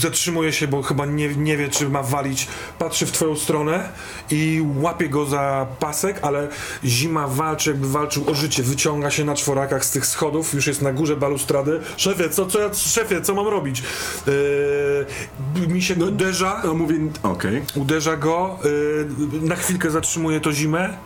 zatrzymuje 0.00 0.52
się, 0.52 0.68
bo 0.68 0.82
chyba 0.82 1.06
nie, 1.06 1.28
nie 1.36 1.56
wie, 1.56 1.68
czy 1.68 1.88
ma 1.88 2.02
walić, 2.02 2.48
patrzy 2.78 3.06
w 3.06 3.12
twoją 3.12 3.36
stronę 3.36 3.88
i 4.30 4.62
łapie 4.80 5.08
go 5.08 5.26
za 5.26 5.66
pasek, 5.80 6.18
ale 6.22 6.48
zima 6.84 7.28
walczy, 7.28 7.70
jakby 7.70 7.88
walczył 7.88 8.30
o 8.30 8.34
życie, 8.34 8.62
wyciąga 8.62 9.10
się 9.10 9.24
na 9.24 9.34
czworakach 9.34 9.84
z 9.84 9.90
tych 9.90 10.06
schodów, 10.06 10.54
już 10.54 10.66
jest 10.66 10.82
na 10.82 10.92
górze 10.92 11.16
balustrady. 11.16 11.80
Szefie, 11.96 12.30
co, 12.30 12.46
co 12.46 12.58
ja, 12.60 12.74
szefie, 12.74 13.20
co 13.22 13.34
mam 13.34 13.48
robić? 13.48 13.82
Yy, 15.56 15.66
misiek 15.68 15.98
uderza, 15.98 16.62
No 16.64 16.74
mówię, 16.74 16.94
okej. 17.22 17.62
uderza 17.74 18.16
go, 18.16 18.58
yy, 18.64 19.40
na 19.48 19.56
chwilkę 19.56 19.90
zatrzymuje 19.90 20.40
to 20.40 20.52
zimę. 20.52 20.96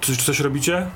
Czy, 0.00 0.16
czy 0.16 0.24
coś 0.24 0.40
robicie? 0.40 0.86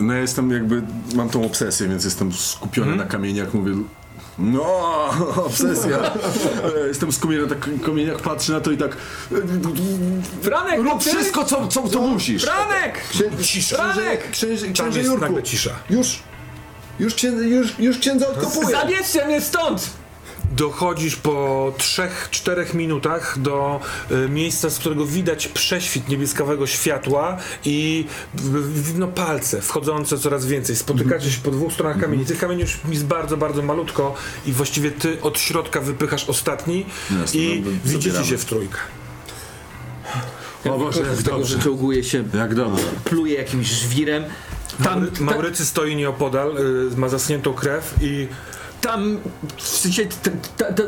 No 0.00 0.12
ja 0.12 0.18
jestem 0.20 0.50
jakby, 0.50 0.82
mam 1.14 1.28
tą 1.28 1.44
obsesję, 1.44 1.88
więc 1.88 2.04
jestem 2.04 2.32
skupiony 2.32 2.90
Mhm. 2.92 3.08
na 3.08 3.12
kamieniach, 3.12 3.54
mówię... 3.54 3.72
No, 4.38 5.10
obsesja. 5.46 5.98
E, 5.98 6.88
jestem 6.88 7.12
skupiony 7.12 7.42
na 7.42 7.48
tak 7.48 7.68
kamieniach, 7.84 8.20
patrzę 8.20 8.52
na 8.52 8.60
to 8.60 8.70
i 8.70 8.76
tak... 8.76 8.96
Franek, 10.42 10.80
Rób 10.80 11.02
ty? 11.04 11.10
wszystko, 11.10 11.44
co, 11.44 11.68
co, 11.68 11.88
co 11.88 12.00
musisz. 12.00 12.44
Franek! 12.44 13.00
Cisza. 13.42 13.76
Franek! 13.76 14.30
Księże, 14.30 14.66
księże 14.68 14.98
jest 14.98 15.10
Jurku. 15.10 15.24
nagle 15.26 15.42
cisza. 15.42 15.70
Już, 15.90 16.18
już, 16.98 17.14
księdza, 17.14 17.44
już, 17.44 17.78
już 17.78 17.98
księdza 17.98 18.28
odkopuję. 18.28 18.76
Zabierzcie 18.76 19.26
mnie 19.26 19.40
stąd! 19.40 19.90
Dochodzisz 20.56 21.16
po 21.16 21.72
3-4 21.78 22.74
minutach 22.74 23.38
do 23.38 23.80
y, 24.10 24.28
miejsca, 24.28 24.70
z 24.70 24.78
którego 24.78 25.06
widać 25.06 25.48
prześwit 25.48 26.08
niebieskawego 26.08 26.66
światła 26.66 27.36
i 27.64 28.06
w- 28.34 28.82
w- 28.92 28.98
no, 28.98 29.06
palce 29.08 29.60
wchodzące 29.62 30.18
coraz 30.18 30.46
więcej. 30.46 30.76
Spotykacie 30.76 31.30
się 31.30 31.40
po 31.40 31.50
dwóch 31.50 31.72
stronach 31.72 32.00
kamieni. 32.00 32.24
Tych 32.26 32.38
kamieni 32.38 32.60
już 32.60 32.78
jest 32.88 33.04
bardzo, 33.06 33.36
bardzo 33.36 33.62
malutko 33.62 34.14
i 34.46 34.52
właściwie 34.52 34.90
ty 34.90 35.20
od 35.22 35.38
środka 35.38 35.80
wypychasz 35.80 36.28
ostatni 36.28 36.86
Jasne, 37.20 37.40
i 37.40 37.60
no, 37.64 37.70
widzicie 37.84 38.00
zabieramy. 38.10 38.26
się 38.26 38.38
w 38.38 38.44
trójkę. 38.44 38.78
O 40.64 40.78
Boże, 40.78 41.00
jak 41.00 41.14
Z 41.16 41.24
tego, 41.24 41.36
że 41.44 41.54
dobrze. 41.54 41.58
czołguje 41.64 42.04
się, 42.04 42.24
Jak 42.34 42.54
dobrze. 42.54 42.84
pluje 43.04 43.34
jakimś 43.34 43.66
żwirem. 43.66 44.24
Tam, 44.84 45.00
Maury, 45.00 45.10
Maurycy 45.20 45.66
stoi 45.66 45.96
nieopodal, 45.96 46.56
y, 46.92 46.96
ma 46.96 47.08
zasniętą 47.08 47.54
krew 47.54 47.94
i 48.00 48.28
tam, 48.84 49.18
w 49.56 49.68
sensie, 49.68 50.02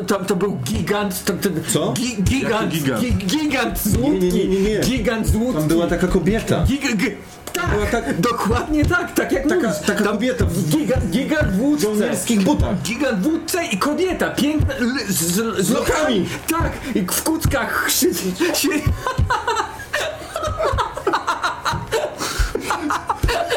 tam 0.07 0.25
to 0.25 0.35
był 0.35 0.57
gigant, 0.63 1.23
t- 1.25 1.33
t- 1.33 1.49
Co? 1.67 1.93
Gi, 1.93 2.23
gigant, 2.23 2.71
gigant? 2.73 3.01
Gi, 3.01 3.13
gigant 3.13 3.79
z 3.79 3.95
łódki, 3.97 4.25
Nie, 4.25 4.31
nie, 4.31 4.47
nie, 4.47 4.59
nie, 4.61 4.69
nie. 4.69 4.79
gigant 4.79 5.27
z 5.27 5.35
łódki. 5.35 5.59
Tam 5.59 5.67
była 5.67 5.87
taka 5.87 6.07
kobieta. 6.07 6.63
Giga, 6.67 6.87
g, 6.95 7.11
tak, 7.53 7.91
tak- 7.91 8.21
dokładnie 8.21 8.85
tak, 8.85 9.13
tak 9.13 9.31
jak 9.31 9.43
Taka- 9.43 9.55
mówisz. 9.55 9.79
taka 9.85 10.03
Tam 10.03 10.13
kobieta 10.13 10.45
w 10.45 10.69
Gigant, 10.69 11.05
gigant 11.05 11.51
w 11.51 11.61
łódce. 11.61 11.83
żołnierskich 11.85 12.43
butach. 12.43 12.81
Gigant 12.81 13.19
w 13.23 13.27
łódce 13.27 13.65
i 13.65 13.77
kobieta, 13.77 14.29
piękna, 14.29 14.73
l, 14.73 14.91
z, 15.09 15.13
z, 15.21 15.65
z 15.65 15.69
lokami. 15.69 16.25
Tak, 16.49 16.71
i 16.95 17.01
w 17.01 17.23
kuckach 17.23 17.87
się, 17.91 18.13
się, 18.55 18.69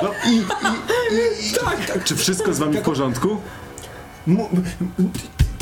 No, 0.03 0.11
i, 0.31 0.35
i, 0.37 1.49
i, 1.49 1.53
tak. 1.65 2.05
Czy 2.05 2.17
wszystko 2.17 2.55
z 2.55 2.59
wami 2.59 2.77
w 2.79 2.83
porządku? 2.83 3.37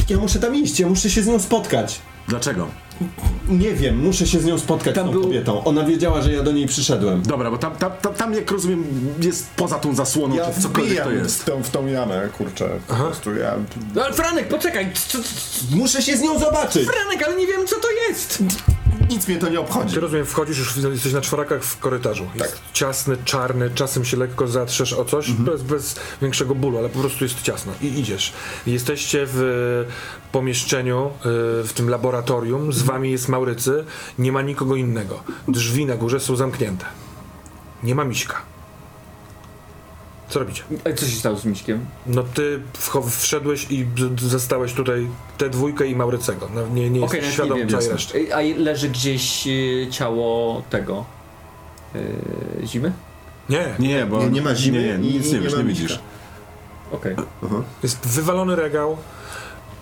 Ja 0.08 0.16
muszę 0.16 0.38
tam 0.38 0.56
iść, 0.56 0.80
ja 0.80 0.88
muszę 0.88 1.10
się 1.10 1.22
z 1.22 1.26
nią 1.26 1.38
spotkać. 1.40 2.00
Dlaczego? 2.28 2.68
Nie 3.48 3.74
wiem, 3.74 3.98
muszę 4.04 4.26
się 4.26 4.40
z 4.40 4.44
nią 4.44 4.58
spotkać, 4.58 4.94
Tam 4.94 5.04
z 5.04 5.06
tą 5.06 5.12
był- 5.12 5.22
kobietą. 5.22 5.64
Ona 5.64 5.84
wiedziała, 5.84 6.22
że 6.22 6.32
ja 6.32 6.42
do 6.42 6.52
niej 6.52 6.66
przyszedłem. 6.66 7.22
Dobra, 7.22 7.50
bo 7.50 7.58
tam, 7.58 7.76
tam, 7.76 7.92
tam, 8.02 8.14
tam 8.14 8.34
jak 8.34 8.50
rozumiem, 8.50 8.84
jest 9.22 9.50
poza 9.56 9.78
tą 9.78 9.94
zasłoną, 9.94 10.34
Ja 10.36 10.50
czy 10.52 10.60
cokolwiek 10.62 11.04
to 11.04 11.10
jest. 11.10 11.42
w 11.42 11.44
tą, 11.44 11.62
w 11.62 11.70
tą 11.70 11.86
jamę, 11.86 12.28
kurczę. 12.38 12.68
Po 12.88 12.94
prostu 12.94 13.34
ja... 13.36 13.54
No, 13.94 14.04
ale 14.04 14.12
Franek, 14.14 14.48
poczekaj, 14.48 14.92
Muszę 15.70 16.02
się 16.02 16.16
z 16.16 16.20
nią 16.20 16.38
zobaczyć! 16.38 16.88
Franek, 16.88 17.22
ale 17.26 17.36
nie 17.36 17.46
wiem 17.46 17.66
co 17.66 17.76
to 17.76 17.88
jest. 18.08 18.42
Nic 19.11 19.28
mnie 19.28 19.36
to 19.36 19.49
nie 19.49 19.61
obchodzi. 19.61 19.95
Ty 19.95 20.01
rozumiem, 20.01 20.26
wchodzisz, 20.26 20.59
już 20.59 20.76
jesteś 20.76 21.12
na 21.12 21.20
czworakach 21.20 21.62
w 21.62 21.78
korytarzu. 21.78 22.26
Jest 22.34 22.61
ciasny, 22.72 23.16
czarny, 23.24 23.70
czasem 23.74 24.05
się 24.05 24.16
lekko 24.16 24.49
zatrzesz 24.49 24.93
o 24.93 25.05
coś, 25.05 25.30
bez, 25.32 25.62
bez 25.62 25.97
większego 26.22 26.55
bólu, 26.55 26.78
ale 26.78 26.89
po 26.89 26.99
prostu 27.01 27.24
jest 27.24 27.43
ciasno 27.43 27.72
i 27.82 27.86
idziesz. 27.86 28.32
Jesteście 28.66 29.26
w 29.26 29.86
e, 29.89 30.30
pomieszczeniu, 30.32 31.07
e, 31.07 31.11
w 31.64 31.72
tym 31.74 31.91
laboratorium, 31.91 32.72
z 32.72 32.82
wami 32.82 33.11
jest 33.11 33.28
Maurycy, 33.28 33.84
nie 34.18 34.32
ma 34.32 34.43
nikogo 34.43 34.76
innego. 34.76 35.22
Drzwi 35.49 35.86
na 35.86 35.97
górze 35.97 36.20
są 36.20 36.36
zamknięte. 36.36 36.84
Nie 37.82 37.95
ma 37.95 38.05
miśka. 38.05 38.43
Co 40.28 40.38
robicie? 40.38 40.62
A 40.84 40.92
co 40.92 41.06
się 41.06 41.16
stało 41.16 41.36
z 41.36 41.44
Miśkiem? 41.44 41.86
No 42.06 42.22
ty 42.22 42.60
wszedłeś 43.10 43.66
i 43.70 43.86
zastałeś 44.16 44.72
tutaj 44.72 45.08
tę 45.38 45.50
dwójkę 45.50 45.86
i 45.86 45.96
Maurycego. 45.96 46.48
No, 46.54 46.66
nie, 46.66 46.90
nie 46.90 47.04
Okej, 47.04 47.20
jesteś 47.20 47.20
nawet 47.22 47.34
świadom 47.34 47.58
nie 47.58 47.64
wiem. 47.66 47.70
całej 47.70 47.88
reszty. 47.88 48.34
A 48.34 48.40
leży 48.56 48.88
gdzieś 48.88 49.46
y, 49.46 49.86
ciało 49.90 50.62
tego... 50.70 51.04
y, 51.96 52.00
zimy? 52.66 52.92
Nie, 53.48 53.74
Nie, 53.78 54.06
bo... 54.06 54.18
Nie, 54.18 54.28
nie 54.28 54.42
ma 54.42 54.54
zimy 54.54 54.82
Nie, 54.82 54.98
nie, 54.98 55.12
nic 55.12 55.26
nie 55.26 55.32
nie 55.32 55.40
wiesz, 55.40 55.56
nie 55.56 55.64
widzisz. 55.64 56.00
Okej. 56.92 57.16
jest 57.82 58.06
wywalony 58.06 58.56
regał, 58.56 58.96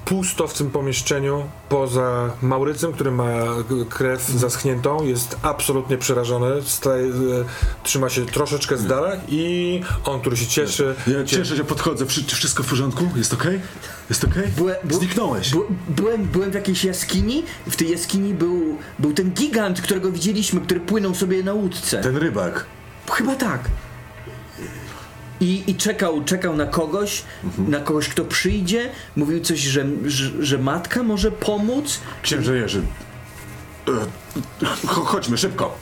pusto 0.07 0.47
w 0.49 0.55
tym 0.55 0.71
pomieszczeniu, 0.71 1.45
poza 1.69 2.31
Maurycem, 2.43 2.93
który 2.93 3.11
ma 3.11 3.29
krew 3.89 4.27
zaschniętą, 4.29 5.03
jest 5.05 5.37
absolutnie 5.43 5.99
przerażony, 5.99 6.63
staje, 6.63 7.05
e, 7.07 7.13
trzyma 7.83 8.09
się 8.09 8.27
troszeczkę 8.27 8.77
z 8.77 8.87
dala 8.87 9.13
i 9.29 9.81
on, 10.05 10.21
który 10.21 10.37
się 10.37 10.47
cieszy, 10.47 10.95
Ja 11.07 11.25
cieszę 11.25 11.57
się, 11.57 11.65
podchodzę. 11.65 12.07
Wszystko 12.07 12.63
w 12.63 12.67
porządku? 12.67 13.09
Jest 13.17 13.33
okej? 13.35 13.61
Jest 14.11 14.25
okej? 14.25 14.49
Byłem, 14.57 14.77
bu- 14.85 14.95
Zniknąłeś. 14.99 15.53
byłem, 15.89 16.25
byłem 16.25 16.51
w 16.51 16.55
jakiejś 16.55 16.85
jaskini. 16.85 17.43
W 17.71 17.77
tej 17.77 17.91
jaskini 17.91 18.35
był, 18.35 18.77
był 18.99 19.13
ten 19.13 19.31
gigant, 19.31 19.81
którego 19.81 20.13
widzieliśmy, 20.13 20.61
który 20.61 20.81
płynął 20.81 21.15
sobie 21.15 21.43
na 21.43 21.53
łódce. 21.53 22.01
Ten 22.01 22.17
rybak. 22.17 22.67
Chyba 23.11 23.35
tak. 23.35 23.61
I, 25.41 25.63
I 25.67 25.75
czekał, 25.75 26.25
czekał 26.25 26.57
na 26.57 26.67
kogoś, 26.67 27.23
na 27.69 27.81
kogoś, 27.81 28.09
kto 28.09 28.25
przyjdzie. 28.25 28.91
Mówił 29.17 29.41
coś, 29.41 29.59
że, 29.61 29.87
że, 30.05 30.31
że 30.45 30.59
matka 30.59 31.03
może 31.03 31.33
pomóc. 31.33 32.01
Księże 32.23 32.57
Jerzy. 32.57 32.83
E, 33.89 33.91
cho- 34.87 35.05
chodźmy, 35.05 35.39
szybko. 35.39 35.79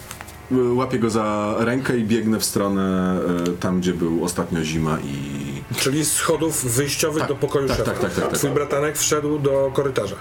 Łapię 0.75 0.99
go 0.99 1.11
za 1.11 1.55
rękę 1.59 1.99
i 1.99 2.05
biegnę 2.05 2.41
w 2.41 2.45
stronę 2.45 3.17
e, 3.49 3.51
tam, 3.61 3.81
gdzie 3.81 3.93
był 3.93 4.25
ostatnio 4.25 4.65
zima 4.65 4.99
i... 5.01 5.77
czyli 5.77 6.05
z 6.05 6.13
schodów 6.13 6.65
wyjściowych 6.77 7.21
Tak, 7.21 7.29
do 7.29 7.35
pokoju 7.35 7.69
tak, 7.69 7.77
szefa. 7.77 7.91
tak, 7.91 8.01
tak, 8.01 8.15
tak, 8.15 8.25
tak. 8.29 8.39
Twój 8.39 8.51
bratanek 8.51 8.99
wszedł 8.99 9.39
do 9.39 9.71
korytarza. 9.75 10.17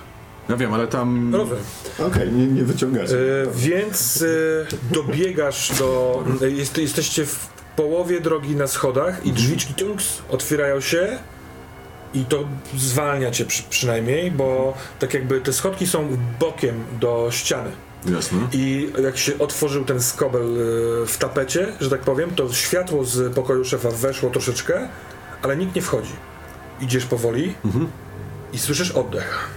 Ja 0.49 0.55
wiem, 0.57 0.73
ale 0.73 0.87
tam... 0.87 1.35
Rozumiem. 1.35 1.63
Okej, 1.99 2.31
nie, 2.31 2.47
nie 2.47 2.63
wyciągacie. 2.63 3.17
E, 3.17 3.47
więc 3.55 4.21
e, 4.21 4.93
dobiegasz 4.93 5.71
do. 5.79 6.23
E, 6.41 6.49
jest, 6.49 6.77
jesteście 6.77 7.25
w 7.25 7.52
połowie 7.75 8.21
drogi 8.21 8.55
na 8.55 8.67
schodach 8.67 9.25
i 9.25 9.31
drzwiczki 9.31 9.73
tunks 9.73 10.21
otwierają 10.29 10.81
się. 10.81 11.17
I 12.13 12.25
to 12.25 12.43
zwalnia 12.77 13.31
cię 13.31 13.45
przy, 13.45 13.63
przynajmniej, 13.63 14.31
bo 14.31 14.73
tak 14.99 15.13
jakby 15.13 15.41
te 15.41 15.53
schodki 15.53 15.87
są 15.87 16.17
bokiem 16.39 16.83
do 16.99 17.27
ściany. 17.31 17.71
Jasne. 18.05 18.47
I 18.51 18.91
jak 19.03 19.17
się 19.17 19.39
otworzył 19.39 19.85
ten 19.85 20.01
skobel 20.01 20.41
e, 20.41 21.05
w 21.07 21.17
tapecie, 21.17 21.67
że 21.81 21.89
tak 21.89 22.01
powiem, 22.01 22.35
to 22.35 22.53
światło 22.53 23.05
z 23.05 23.33
pokoju 23.33 23.65
szefa 23.65 23.91
weszło 23.91 24.29
troszeczkę, 24.29 24.89
ale 25.41 25.57
nikt 25.57 25.75
nie 25.75 25.81
wchodzi. 25.81 26.13
Idziesz 26.81 27.05
powoli 27.05 27.53
i 28.53 28.59
słyszysz 28.59 28.91
oddech. 28.91 29.49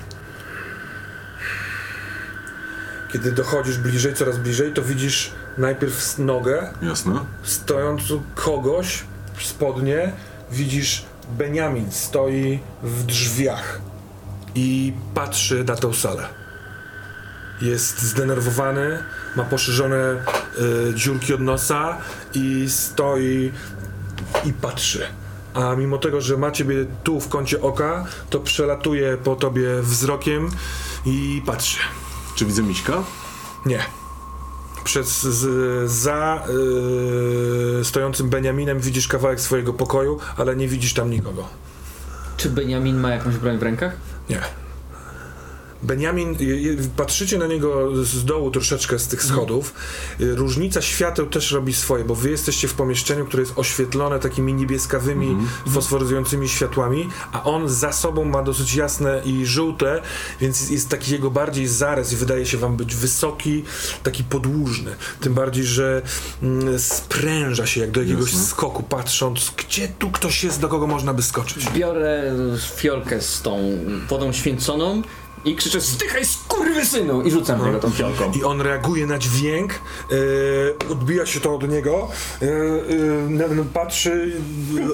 Kiedy 3.12 3.32
dochodzisz 3.32 3.78
bliżej, 3.78 4.14
coraz 4.14 4.38
bliżej, 4.38 4.72
to 4.72 4.82
widzisz 4.82 5.32
najpierw 5.58 6.18
nogę, 6.18 6.68
Jasne. 6.82 7.20
stojącą 7.42 8.22
kogoś, 8.34 9.04
spodnie, 9.38 10.12
widzisz 10.50 11.04
Beniamin 11.30 11.92
stoi 11.92 12.60
w 12.82 13.04
drzwiach 13.04 13.80
i 14.54 14.92
patrzy 15.14 15.64
na 15.64 15.76
tą 15.76 15.92
salę. 15.92 16.28
Jest 17.62 18.02
zdenerwowany, 18.02 18.98
ma 19.36 19.44
poszerzone 19.44 19.96
y, 20.90 20.94
dziurki 20.94 21.34
od 21.34 21.40
nosa 21.40 21.98
i 22.34 22.66
stoi 22.70 23.52
i 24.44 24.52
patrzy. 24.52 25.06
A 25.54 25.74
mimo 25.74 25.98
tego, 25.98 26.20
że 26.20 26.36
ma 26.36 26.50
ciebie 26.50 26.86
tu 27.04 27.20
w 27.20 27.28
kącie 27.28 27.60
oka, 27.62 28.04
to 28.30 28.40
przelatuje 28.40 29.16
po 29.16 29.36
tobie 29.36 29.82
wzrokiem 29.82 30.50
i 31.06 31.42
patrzy. 31.46 31.78
Czy 32.34 32.46
widzę 32.46 32.62
Miśka? 32.62 33.02
Nie. 33.66 34.05
Przez 34.86 35.22
z, 35.22 35.90
za 35.90 36.44
y, 37.80 37.84
stojącym 37.84 38.30
Beniaminem 38.30 38.80
widzisz 38.80 39.08
kawałek 39.08 39.40
swojego 39.40 39.72
pokoju, 39.72 40.18
ale 40.36 40.56
nie 40.56 40.68
widzisz 40.68 40.94
tam 40.94 41.10
nikogo. 41.10 41.48
Czy 42.36 42.50
Benjamin 42.50 42.96
ma 42.96 43.10
jakąś 43.10 43.36
broń 43.36 43.58
w 43.58 43.62
rękach? 43.62 43.96
Nie. 44.30 44.40
Je- 46.40 46.76
patrzycie 46.96 47.38
na 47.38 47.46
niego 47.46 47.90
z 48.04 48.24
dołu 48.24 48.50
troszeczkę 48.50 48.98
z 48.98 49.08
tych 49.08 49.22
schodów. 49.22 49.74
Y, 50.20 50.34
Różnica 50.36 50.82
świateł 50.82 51.26
też 51.26 51.52
robi 51.52 51.72
swoje, 51.74 52.04
bo 52.04 52.14
wy 52.14 52.30
jesteście 52.30 52.68
w 52.68 52.74
pomieszczeniu, 52.74 53.26
które 53.26 53.42
jest 53.42 53.52
oświetlone 53.58 54.18
takimi 54.18 54.54
niebieskawymi, 54.54 55.36
fosforyzującymi 55.70 56.48
światłami, 56.48 57.08
a 57.32 57.42
on 57.44 57.68
za 57.68 57.92
sobą 57.92 58.24
ma 58.24 58.42
dosyć 58.42 58.74
jasne 58.74 59.22
i 59.24 59.46
żółte, 59.46 60.02
więc 60.40 60.70
jest 60.70 60.88
taki 60.88 61.12
jego 61.12 61.30
bardziej 61.30 61.66
zarys 61.66 62.12
i 62.12 62.16
wydaje 62.16 62.46
się 62.46 62.58
wam 62.58 62.76
być 62.76 62.94
wysoki, 62.94 63.64
taki 64.02 64.24
podłużny. 64.24 64.94
Tym 65.20 65.34
bardziej, 65.34 65.64
że 65.64 66.02
mm, 66.42 66.78
spręża 66.78 67.66
się 67.66 67.80
jak 67.80 67.90
do 67.90 68.00
jakiegoś 68.00 68.32
Jasne. 68.32 68.46
skoku, 68.46 68.82
patrząc, 68.82 69.52
gdzie 69.56 69.88
tu 69.98 70.10
ktoś 70.10 70.44
jest, 70.44 70.60
do 70.60 70.68
kogo 70.68 70.86
można 70.86 71.14
by 71.14 71.22
skoczyć. 71.22 71.70
Biorę 71.70 72.32
fiolkę 72.76 73.22
z 73.22 73.42
tą 73.42 73.58
wodą 74.08 74.32
święconą 74.32 75.02
i 75.44 75.56
krzyczę 75.56 75.80
Stychaj 75.80 76.24
skurwysynu! 76.26 77.22
I 77.22 77.30
rzucam 77.30 77.60
w 77.62 77.66
niego 77.66 77.78
tą 77.78 77.90
fiolką. 77.90 78.32
I 78.32 78.44
on 78.44 78.60
reaguje 78.60 79.06
na 79.06 79.18
dźwięk, 79.18 79.72
e, 79.74 80.88
odbija 80.88 81.26
się 81.26 81.40
to 81.40 81.54
od 81.54 81.68
niego, 81.68 82.08
na- 83.28 83.48
na- 83.48 83.64
patrzy, 83.74 84.32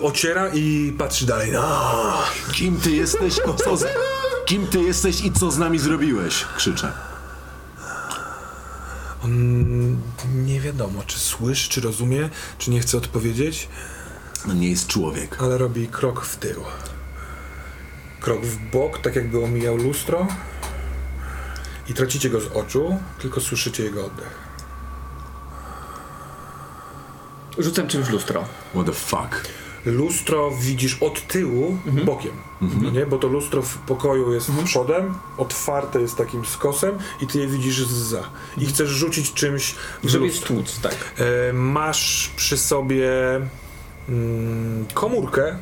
ociera 0.02 0.48
i 0.54 0.94
patrzy 0.98 1.26
dalej. 1.26 1.52
No. 1.52 1.62
Kim 2.52 2.80
ty 2.80 2.90
jesteś? 2.90 3.40
O, 3.40 3.54
co 3.54 3.76
z... 3.76 3.84
Kim 4.46 4.66
ty 4.66 4.80
jesteś 4.82 5.20
i 5.24 5.32
co 5.32 5.50
z 5.50 5.58
nami 5.58 5.78
zrobiłeś? 5.78 6.44
Krzyczę. 6.56 6.92
On 9.24 9.96
nie 10.34 10.60
wiadomo, 10.60 11.02
czy 11.06 11.18
słyszy, 11.18 11.68
czy 11.70 11.80
rozumie, 11.80 12.30
czy 12.58 12.70
nie 12.70 12.80
chce 12.80 12.96
odpowiedzieć, 12.98 13.68
No 14.46 14.54
nie 14.54 14.70
jest 14.70 14.86
człowiek. 14.86 15.36
ale 15.42 15.58
robi 15.58 15.88
krok 15.88 16.24
w 16.24 16.36
tył. 16.36 16.60
Krok 18.22 18.46
w 18.46 18.70
bok, 18.70 18.98
tak 18.98 19.16
jakby 19.16 19.44
omijał 19.44 19.76
lustro. 19.76 20.26
I 21.88 21.94
tracicie 21.94 22.30
go 22.30 22.40
z 22.40 22.46
oczu, 22.46 22.98
tylko 23.18 23.40
słyszycie 23.40 23.84
jego 23.84 24.06
oddech. 24.06 24.38
Rzucam 27.58 27.88
czymś 27.88 28.06
w 28.06 28.10
lustro. 28.10 28.44
What 28.74 28.86
the 28.86 28.92
fuck? 28.92 29.48
Lustro 29.86 30.50
widzisz 30.50 31.02
od 31.02 31.26
tyłu, 31.26 31.78
bokiem, 32.04 32.32
no 32.60 32.90
nie? 32.90 33.06
bo 33.06 33.18
to 33.18 33.28
lustro 33.28 33.62
w 33.62 33.78
pokoju 33.78 34.34
jest 34.34 34.50
przodem, 34.64 35.14
otwarte 35.38 36.00
jest 36.00 36.16
takim 36.16 36.44
skosem 36.44 36.98
i 37.20 37.26
ty 37.26 37.38
je 37.38 37.46
widzisz 37.46 37.86
zza. 37.86 38.22
I 38.58 38.66
chcesz 38.66 38.88
rzucić 38.88 39.32
czymś 39.32 39.74
w 40.02 40.08
Żeby 40.08 40.24
lustro. 40.24 40.44
stłuc, 40.46 40.80
tak. 40.80 40.94
E, 41.18 41.52
masz 41.52 42.30
przy 42.36 42.58
sobie 42.58 43.10
mm, 44.08 44.86
komórkę, 44.94 45.56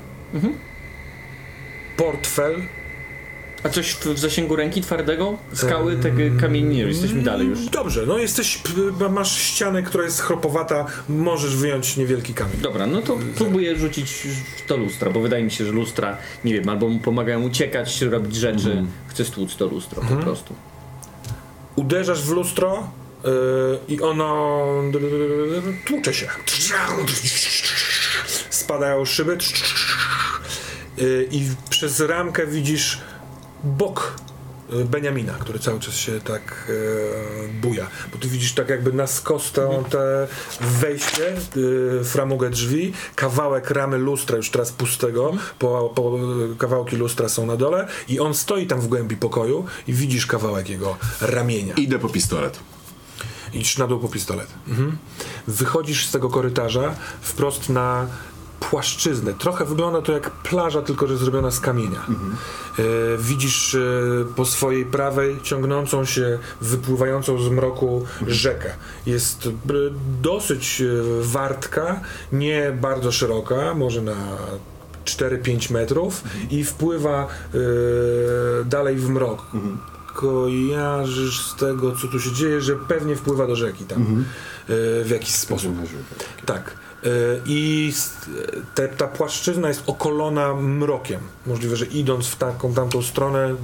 portfel, 2.01 2.62
A 3.62 3.68
coś 3.68 3.90
w, 3.90 4.07
w 4.07 4.18
zasięgu 4.18 4.57
ręki 4.57 4.80
twardego? 4.80 5.38
Skały, 5.53 5.96
tego 5.96 6.40
kamieni, 6.40 6.76
nie, 6.76 6.82
jesteśmy 6.82 7.22
dalej 7.22 7.46
już. 7.46 7.66
Dobrze, 7.66 8.07
no 8.07 8.18
jesteś, 8.18 8.62
masz 9.11 9.38
ścianę, 9.38 9.82
która 9.82 10.05
jest 10.05 10.20
chropowata, 10.20 10.86
możesz 11.09 11.57
wyjąć 11.57 11.96
niewielki 11.96 12.34
kamień. 12.34 12.57
Dobra, 12.61 12.86
no 12.86 13.03
to 13.03 13.18
próbuję 13.36 13.76
rzucić 13.76 14.12
w 14.57 14.66
to 14.66 14.76
lustra, 14.76 15.11
bo 15.11 15.20
wydaje 15.20 15.44
mi 15.44 15.51
się, 15.51 15.64
że 15.64 15.72
lustra, 15.72 16.16
nie 16.44 16.55
wiem, 16.55 16.68
albo 16.68 16.88
mu 16.88 16.98
pomagają 16.98 17.42
uciekać, 17.42 18.03
robić 18.03 18.36
rzeczy. 18.36 18.84
Chcę 19.09 19.24
stłuc 19.24 19.57
to 19.57 19.66
lustro 19.66 20.03
po 20.09 20.16
prostu. 20.16 20.55
Uderzasz 21.76 22.22
w 22.22 22.30
lustro 22.30 22.90
yy, 23.24 23.30
i 23.88 24.01
ono 24.01 24.66
tłucze 25.86 26.14
się. 26.14 26.28
Spadają 28.51 29.05
szyby 29.05 29.38
i 31.30 31.48
przez 31.70 32.01
ramkę 32.01 32.46
widzisz 32.46 32.98
bok 33.64 34.16
yy, 34.72 34.84
Beniamina, 34.84 35.32
który 35.32 35.59
cały 35.59 35.80
czas 35.80 35.94
się 35.94 36.20
tak 36.20 36.68
yy, 36.68 37.61
buja. 37.61 37.86
Bo 38.12 38.18
ty 38.18 38.28
widzisz 38.28 38.53
tak 38.53 38.68
jakby 38.68 38.92
na 38.92 39.07
skos 39.07 39.53
to, 39.53 39.84
te 39.90 40.28
wejście, 40.61 41.36
yy, 41.57 42.05
framugę 42.05 42.51
drzwi, 42.51 42.92
kawałek 43.14 43.70
ramy 43.70 43.98
lustra 43.98 44.36
już 44.36 44.51
teraz 44.51 44.72
pustego, 44.72 45.32
po, 45.59 45.92
po, 45.94 46.18
kawałki 46.59 46.96
lustra 46.96 47.28
są 47.28 47.46
na 47.46 47.57
dole 47.57 47.88
i 48.09 48.20
on 48.20 48.34
stoi 48.34 48.66
tam 48.66 48.80
w 48.80 48.86
głębi 48.86 49.16
pokoju 49.16 49.64
i 49.88 49.92
widzisz 49.92 50.26
kawałek 50.26 50.68
jego 50.68 50.96
ramienia. 51.20 51.74
Idę 51.74 51.98
po 51.98 52.09
pistolet. 52.09 52.61
Idź 53.53 53.78
na 53.78 53.86
dół 53.86 54.01
po 54.01 54.09
pistolet. 54.09 54.48
Mhm. 54.68 54.98
Wychodzisz 55.48 56.07
z 56.07 56.11
tego 56.11 56.28
korytarza 56.28 56.94
wprost 57.20 57.68
na 57.68 58.07
płaszczyznę. 58.61 59.34
Trochę 59.34 59.64
wygląda 59.64 60.02
to 60.02 60.12
jak 60.12 60.30
plaża, 60.30 60.82
tylko 60.82 61.06
że 61.06 61.16
zrobiona 61.16 61.50
z 61.50 61.61
kamienia. 61.61 62.06
E, 62.78 62.82
widzisz 63.18 63.74
e, 63.74 63.80
po 64.36 64.44
swojej 64.44 64.84
prawej 64.84 65.40
ciągnącą 65.42 66.04
się, 66.04 66.38
wypływającą 66.61 67.42
z 67.42 67.48
mroku 67.48 68.04
rzekę. 68.26 68.70
Jest 69.06 69.46
e, 69.46 69.50
dosyć 70.22 70.82
wartka, 71.20 72.00
nie 72.32 72.72
bardzo 72.80 73.12
szeroka, 73.12 73.74
może 73.74 74.02
na 74.02 74.16
4-5 75.04 75.72
metrów 75.72 76.24
i 76.50 76.64
wpływa 76.64 77.28
dalej 78.64 78.96
w 78.96 79.08
mrok. 79.08 79.42
Kojarzysz 80.14 81.46
z 81.46 81.56
tego, 81.56 81.96
co 81.96 82.08
tu 82.08 82.20
się 82.20 82.32
dzieje, 82.32 82.61
że 82.61 82.76
pewnie 82.76 83.16
wpływa 83.16 83.46
do 83.46 83.56
rzeki 83.56 83.84
tam 83.84 84.02
e, 84.02 84.24
w 85.04 85.11
jakiś 85.11 85.34
sposób. 85.34 85.72
Tak. 86.46 86.74
I 87.46 87.92
te, 88.74 88.88
ta 88.88 89.09
płaszczyzna 89.09 89.68
jest 89.68 89.82
okolona 89.86 90.55
mrokiem. 90.55 91.20
Możliwe, 91.46 91.76
że 91.76 91.86
idąc 91.86 92.26
w 92.26 92.36
taką 92.36 92.74
tamtą 92.74 93.03
stronę 93.03 93.55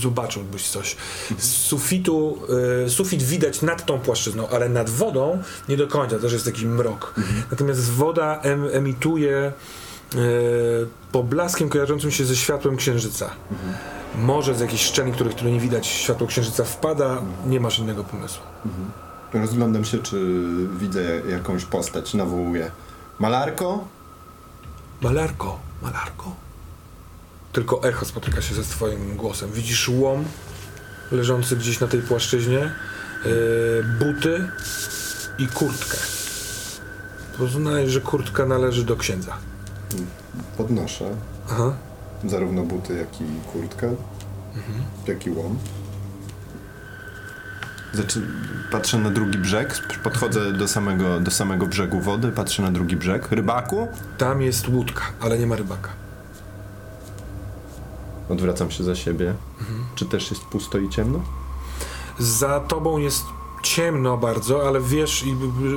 zobaczyłbyś 0.00 0.68
coś. 0.68 0.96
Z 1.38 1.48
sufitu, 1.48 2.38
e, 2.84 2.90
sufit 2.90 3.22
widać 3.22 3.62
nad 3.62 3.86
tą 3.86 4.00
płaszczyzną, 4.00 4.48
ale 4.48 4.68
nad 4.68 4.90
wodą 4.90 5.42
nie 5.68 5.76
do 5.76 5.86
końca, 5.86 6.18
też 6.18 6.32
jest 6.32 6.44
taki 6.44 6.66
mrok. 6.66 7.14
Natomiast 7.50 7.90
woda 7.90 8.40
em, 8.40 8.68
emituje 8.72 9.36
e, 9.36 9.52
poblaskiem 11.12 11.68
kojarzącym 11.68 12.10
się 12.10 12.24
ze 12.24 12.36
światłem 12.36 12.76
księżyca. 12.76 13.30
Może 14.18 14.54
z 14.54 14.60
jakichś 14.60 14.84
szczelin, 14.84 15.14
których 15.14 15.34
które 15.34 15.50
nie 15.50 15.60
widać, 15.60 15.86
światło 15.86 16.26
księżyca 16.26 16.64
wpada, 16.64 17.22
nie 17.46 17.60
masz 17.60 17.78
innego 17.78 18.04
pomysłu. 18.04 18.42
Rozglądam 19.34 19.84
się, 19.84 19.98
czy 19.98 20.46
widzę 20.78 21.02
jakąś 21.30 21.64
postać, 21.64 22.14
nawołuję. 22.14 22.70
Malarko? 23.18 23.84
Malarko, 25.00 25.58
malarko. 25.82 26.36
Tylko 27.52 27.82
echo 27.82 28.04
spotyka 28.04 28.42
się 28.42 28.54
ze 28.54 28.62
twoim 28.62 29.16
głosem. 29.16 29.52
Widzisz 29.52 29.88
łom 29.88 30.24
leżący 31.12 31.56
gdzieś 31.56 31.80
na 31.80 31.86
tej 31.86 32.02
płaszczyźnie, 32.02 32.60
e, 32.60 32.72
buty 33.98 34.48
i 35.38 35.46
kurtkę. 35.46 35.96
Poznaj, 37.38 37.90
że 37.90 38.00
kurtka 38.00 38.46
należy 38.46 38.84
do 38.84 38.96
księdza. 38.96 39.36
Podnoszę 40.56 41.16
Aha. 41.50 41.72
zarówno 42.24 42.62
buty, 42.62 42.94
jak 42.94 43.20
i 43.20 43.24
kurtkę, 43.52 43.94
jak 45.06 45.26
i 45.26 45.30
łom. 45.30 45.58
Zaczy... 47.92 48.22
Patrzę 48.70 48.98
na 48.98 49.10
drugi 49.10 49.38
brzeg, 49.38 49.80
podchodzę 50.02 50.52
do 50.52 50.68
samego, 50.68 51.20
do 51.20 51.30
samego 51.30 51.66
brzegu 51.66 52.00
wody, 52.00 52.28
patrzę 52.28 52.62
na 52.62 52.70
drugi 52.70 52.96
brzeg. 52.96 53.32
Rybaku? 53.32 53.88
Tam 54.18 54.42
jest 54.42 54.68
łódka, 54.68 55.02
ale 55.20 55.38
nie 55.38 55.46
ma 55.46 55.56
rybaka. 55.56 55.90
Odwracam 58.28 58.70
się 58.70 58.84
za 58.84 58.94
siebie. 58.94 59.34
Czy 59.94 60.06
też 60.06 60.30
jest 60.30 60.44
pusto 60.44 60.78
i 60.78 60.88
ciemno? 60.88 61.20
Za 62.18 62.60
tobą 62.60 62.98
jest 62.98 63.24
ciemno 63.62 64.16
bardzo, 64.16 64.68
ale 64.68 64.80
wiesz 64.80 65.24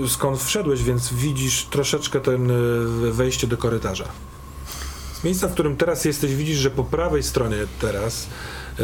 skąd 0.07 0.41
wszedłeś, 0.41 0.84
więc 0.84 1.13
widzisz 1.13 1.66
troszeczkę 1.66 2.20
ten 2.20 2.51
e, 2.51 2.53
wejście 3.11 3.47
do 3.47 3.57
korytarza. 3.57 4.05
Z 5.13 5.24
miejsca, 5.24 5.47
w 5.47 5.53
którym 5.53 5.78
teraz 5.78 6.05
jesteś, 6.05 6.36
widzisz, 6.36 6.57
że 6.57 6.72
po 6.72 6.84
prawej 6.84 7.24
stronie 7.24 7.57
teraz, 7.82 8.28
e, 8.80 8.84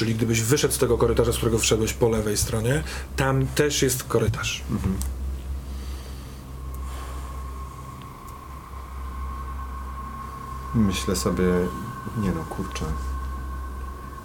czyli 0.00 0.14
gdybyś 0.14 0.42
wyszedł 0.42 0.74
z 0.74 0.78
tego 0.78 0.98
korytarza, 0.98 1.32
z 1.32 1.36
którego 1.36 1.58
wszedłeś 1.58 1.92
po 1.92 2.08
lewej 2.08 2.36
stronie, 2.36 2.82
tam 3.16 3.46
też 3.46 3.82
jest 3.82 4.04
korytarz. 4.04 4.62
Myślę 10.74 11.16
sobie, 11.16 11.44
nie 12.22 12.30
no, 12.30 12.44
kurczę. 12.44 12.84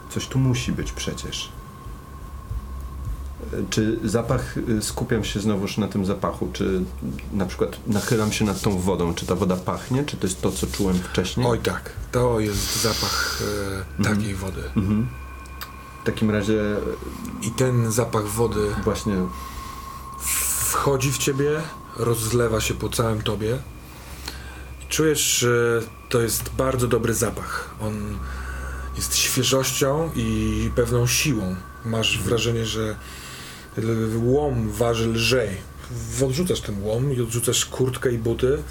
Coś 0.09 0.27
tu 0.27 0.39
musi 0.39 0.71
być 0.71 0.91
przecież. 0.91 1.51
Czy 3.69 3.99
zapach, 4.03 4.57
y, 4.57 4.81
skupiam 4.81 5.23
się 5.23 5.39
znowuż 5.39 5.77
na 5.77 5.87
tym 5.87 6.05
zapachu, 6.05 6.49
czy 6.53 6.83
na 7.33 7.45
przykład 7.45 7.87
nachylam 7.87 8.31
się 8.31 8.45
nad 8.45 8.61
tą 8.61 8.79
wodą, 8.79 9.13
czy 9.13 9.25
ta 9.25 9.35
woda 9.35 9.55
pachnie, 9.55 10.03
czy 10.03 10.17
to 10.17 10.27
jest 10.27 10.41
to, 10.41 10.51
co 10.51 10.67
czułem 10.67 10.95
wcześniej? 10.95 11.47
Oj 11.47 11.59
tak, 11.59 11.93
to 12.11 12.39
jest 12.39 12.81
zapach 12.81 13.41
e, 13.99 14.03
takiej 14.03 14.35
wody. 14.35 14.61
Mhm. 14.75 15.07
W 15.21 15.24
takim 16.05 16.31
razie 16.31 16.61
I 17.41 17.51
ten 17.51 17.91
zapach 17.91 18.27
wody 18.27 18.75
właśnie 18.83 19.15
wchodzi 20.69 21.11
w 21.11 21.17
ciebie, 21.17 21.61
rozlewa 21.95 22.61
się 22.61 22.73
po 22.73 22.89
całym 22.89 23.21
tobie. 23.21 23.57
Czujesz, 24.89 25.39
że 25.39 25.81
to 26.09 26.21
jest 26.21 26.49
bardzo 26.49 26.87
dobry 26.87 27.13
zapach. 27.13 27.75
On 27.81 28.17
jest 28.95 29.15
świeżością 29.15 30.11
i 30.15 30.69
pewną 30.75 31.07
siłą. 31.07 31.55
Masz 31.85 32.19
wrażenie, 32.19 32.65
że 32.65 32.95
łom 34.15 34.69
waży 34.71 35.07
lżej. 35.07 35.49
Odrzucasz 36.25 36.61
ten 36.61 36.83
łom 36.83 37.13
i 37.13 37.21
odrzucasz 37.21 37.65
kurtkę 37.65 38.11
i 38.11 38.17
buty 38.17 38.63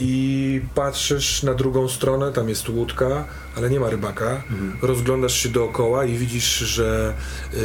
i 0.00 0.60
patrzysz 0.74 1.42
na 1.42 1.54
drugą 1.54 1.88
stronę, 1.88 2.32
tam 2.32 2.48
jest 2.48 2.68
łódka, 2.68 3.24
ale 3.56 3.70
nie 3.70 3.80
ma 3.80 3.90
rybaka. 3.90 4.42
Rozglądasz 4.82 5.34
się 5.34 5.48
dookoła 5.48 6.04
i 6.04 6.18
widzisz, 6.18 6.58
że 6.58 7.14
yy, 7.52 7.58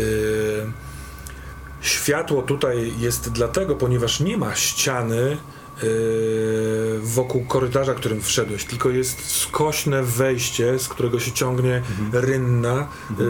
Światło 1.86 2.42
tutaj 2.42 2.94
jest 3.00 3.32
dlatego, 3.32 3.76
ponieważ 3.76 4.20
nie 4.20 4.38
ma 4.38 4.56
ściany 4.56 5.38
yy, 5.84 7.00
wokół 7.04 7.46
korytarza, 7.46 7.94
którym 7.94 8.22
wszedłeś, 8.22 8.66
tylko 8.66 8.90
jest 8.90 9.42
skośne 9.42 10.04
wejście, 10.04 10.80
z 10.80 10.88
którego 10.88 11.20
się 11.20 11.32
ciągnie 11.32 11.82
rynna, 12.14 12.88
yy, 13.20 13.26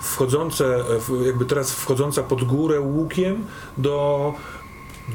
wchodzące, 0.00 0.84
jakby 1.26 1.44
teraz 1.44 1.72
wchodząca 1.72 2.22
pod 2.22 2.44
górę 2.44 2.80
łukiem 2.80 3.44
do 3.78 4.34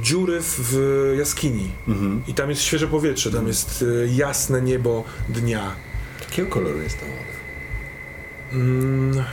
dziury 0.02 0.40
w, 0.42 1.14
jaskini. 1.18 1.72
I 2.28 2.34
tam 2.34 2.50
jest 2.50 2.62
świeże 2.62 2.88
powietrze, 2.88 3.32
tam 3.32 3.48
jest 3.48 3.82
yy, 3.82 4.10
jasne 4.16 4.62
niebo 4.62 5.04
dnia. 5.30 5.72
Jakiego 6.22 6.50
koloru 6.50 6.82
jest 6.82 7.00
ta 7.00 7.06
woda? 7.06 7.36
Mm, 8.52 9.24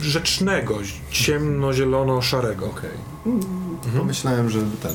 rzecznego, 0.00 0.78
ciemno-zielono-szarego. 1.10 2.66
Okej. 2.66 2.90
Pomyślałem, 3.98 4.50
że 4.50 4.60
ten, 4.82 4.92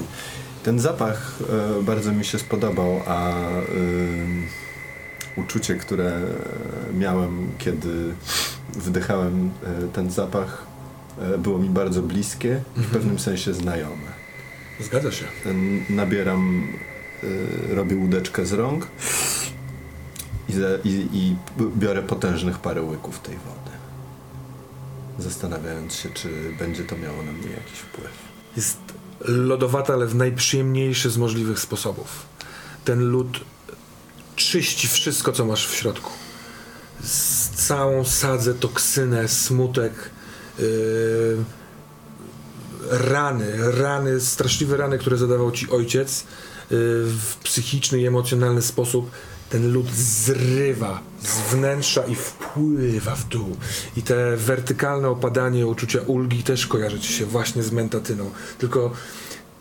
ten 0.64 0.80
zapach 0.80 1.40
e, 1.80 1.84
bardzo 1.84 2.12
mi 2.12 2.26
się 2.26 2.40
spodobał, 2.40 3.02
a 3.08 3.34
ym, 3.76 4.48
uczucie, 5.36 5.76
które 5.76 6.22
miałem, 6.94 7.50
kiedy 7.58 8.14
wdychałem 8.74 9.50
e, 9.64 9.88
ten 9.94 10.12
zapach, 10.12 10.68
e, 11.22 11.38
było 11.38 11.60
mi 11.60 11.70
bardzo 11.70 12.02
bliskie 12.02 12.62
i 12.78 12.80
w 12.80 12.90
pewnym 12.90 13.20
sensie 13.20 13.54
znajome. 13.54 14.17
Zgadza 14.80 15.12
się. 15.12 15.26
Nabieram, 15.90 16.68
e, 17.72 17.76
robię 17.76 17.96
łódeczkę 17.96 18.46
z 18.46 18.54
rąk 18.54 18.88
i, 20.50 20.54
za, 20.54 20.68
i, 20.84 21.08
i 21.14 21.36
biorę 21.78 22.04
potężnych 22.04 22.60
parę 22.60 22.82
łyków 22.82 23.20
tej 23.20 23.36
wody. 23.36 23.78
Zastanawiając 25.20 25.96
się, 25.96 26.10
czy 26.10 26.30
będzie 26.60 26.84
to 26.84 26.98
miało 26.98 27.24
na 27.24 27.32
mnie 27.32 27.52
jakiś 27.52 27.80
wpływ. 27.80 28.12
Jest 28.56 28.78
lodowata, 29.20 29.94
ale 29.94 30.06
w 30.06 30.16
najprzyjemniejszy 30.16 31.10
z 31.10 31.18
możliwych 31.18 31.60
sposobów. 31.60 32.26
Ten 32.86 33.00
lód 33.00 33.40
czyści 34.36 34.88
wszystko, 34.88 35.32
co 35.32 35.46
masz 35.46 35.68
w 35.68 35.76
środku. 35.76 36.12
Z 37.04 37.50
całą 37.50 38.06
sadzę, 38.06 38.54
toksynę, 38.54 39.28
smutek, 39.28 39.94
yy, 40.60 40.66
rany, 42.90 43.72
rany, 43.72 44.22
straszliwe 44.22 44.78
rany, 44.78 44.98
które 44.98 45.18
zadawał 45.18 45.52
ci 45.52 45.70
ojciec 45.70 46.20
yy, 46.22 46.78
w 47.06 47.36
psychiczny 47.44 48.00
i 48.00 48.08
emocjonalny 48.08 48.62
sposób. 48.62 49.12
Ten 49.50 49.74
lód 49.74 49.92
zrywa 49.96 51.00
z 51.22 51.54
wnętrza 51.54 52.06
i 52.06 52.16
wpływa 52.16 53.16
w 53.16 53.28
dół. 53.28 53.58
I 53.98 54.02
te 54.02 54.38
wertykalne 54.38 55.10
opadanie 55.10 55.68
uczucia 55.68 56.00
ulgi 56.08 56.44
też 56.44 56.68
kojarzy 56.68 57.00
ci 57.00 57.14
się 57.14 57.26
właśnie 57.26 57.64
z 57.64 57.72
mentatyną. 57.72 58.32
Tylko 58.58 58.92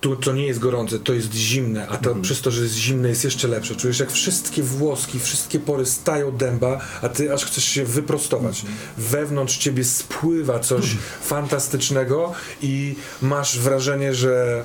tu 0.00 0.16
to 0.16 0.32
nie 0.32 0.46
jest 0.46 0.58
gorące, 0.58 0.98
to 0.98 1.12
jest 1.12 1.34
zimne, 1.34 1.88
a 1.88 1.96
to 1.96 2.14
przez 2.14 2.40
to, 2.40 2.50
że 2.50 2.62
jest 2.62 2.74
zimne 2.74 3.08
jest 3.08 3.24
jeszcze 3.24 3.48
lepsze. 3.48 3.76
Czujesz 3.76 3.98
jak 3.98 4.12
wszystkie 4.12 4.62
włoski, 4.62 5.20
wszystkie 5.20 5.58
pory 5.58 5.86
stają 5.86 6.32
dęba, 6.32 6.80
a 7.02 7.08
ty 7.08 7.32
aż 7.32 7.44
chcesz 7.44 7.64
się 7.64 7.84
wyprostować. 7.84 8.64
Wewnątrz 8.98 9.58
ciebie 9.58 9.84
spływa 9.84 10.58
coś 10.58 10.96
fantastycznego 11.22 12.32
i 12.62 12.96
masz 13.22 13.58
wrażenie, 13.58 14.14
że 14.14 14.64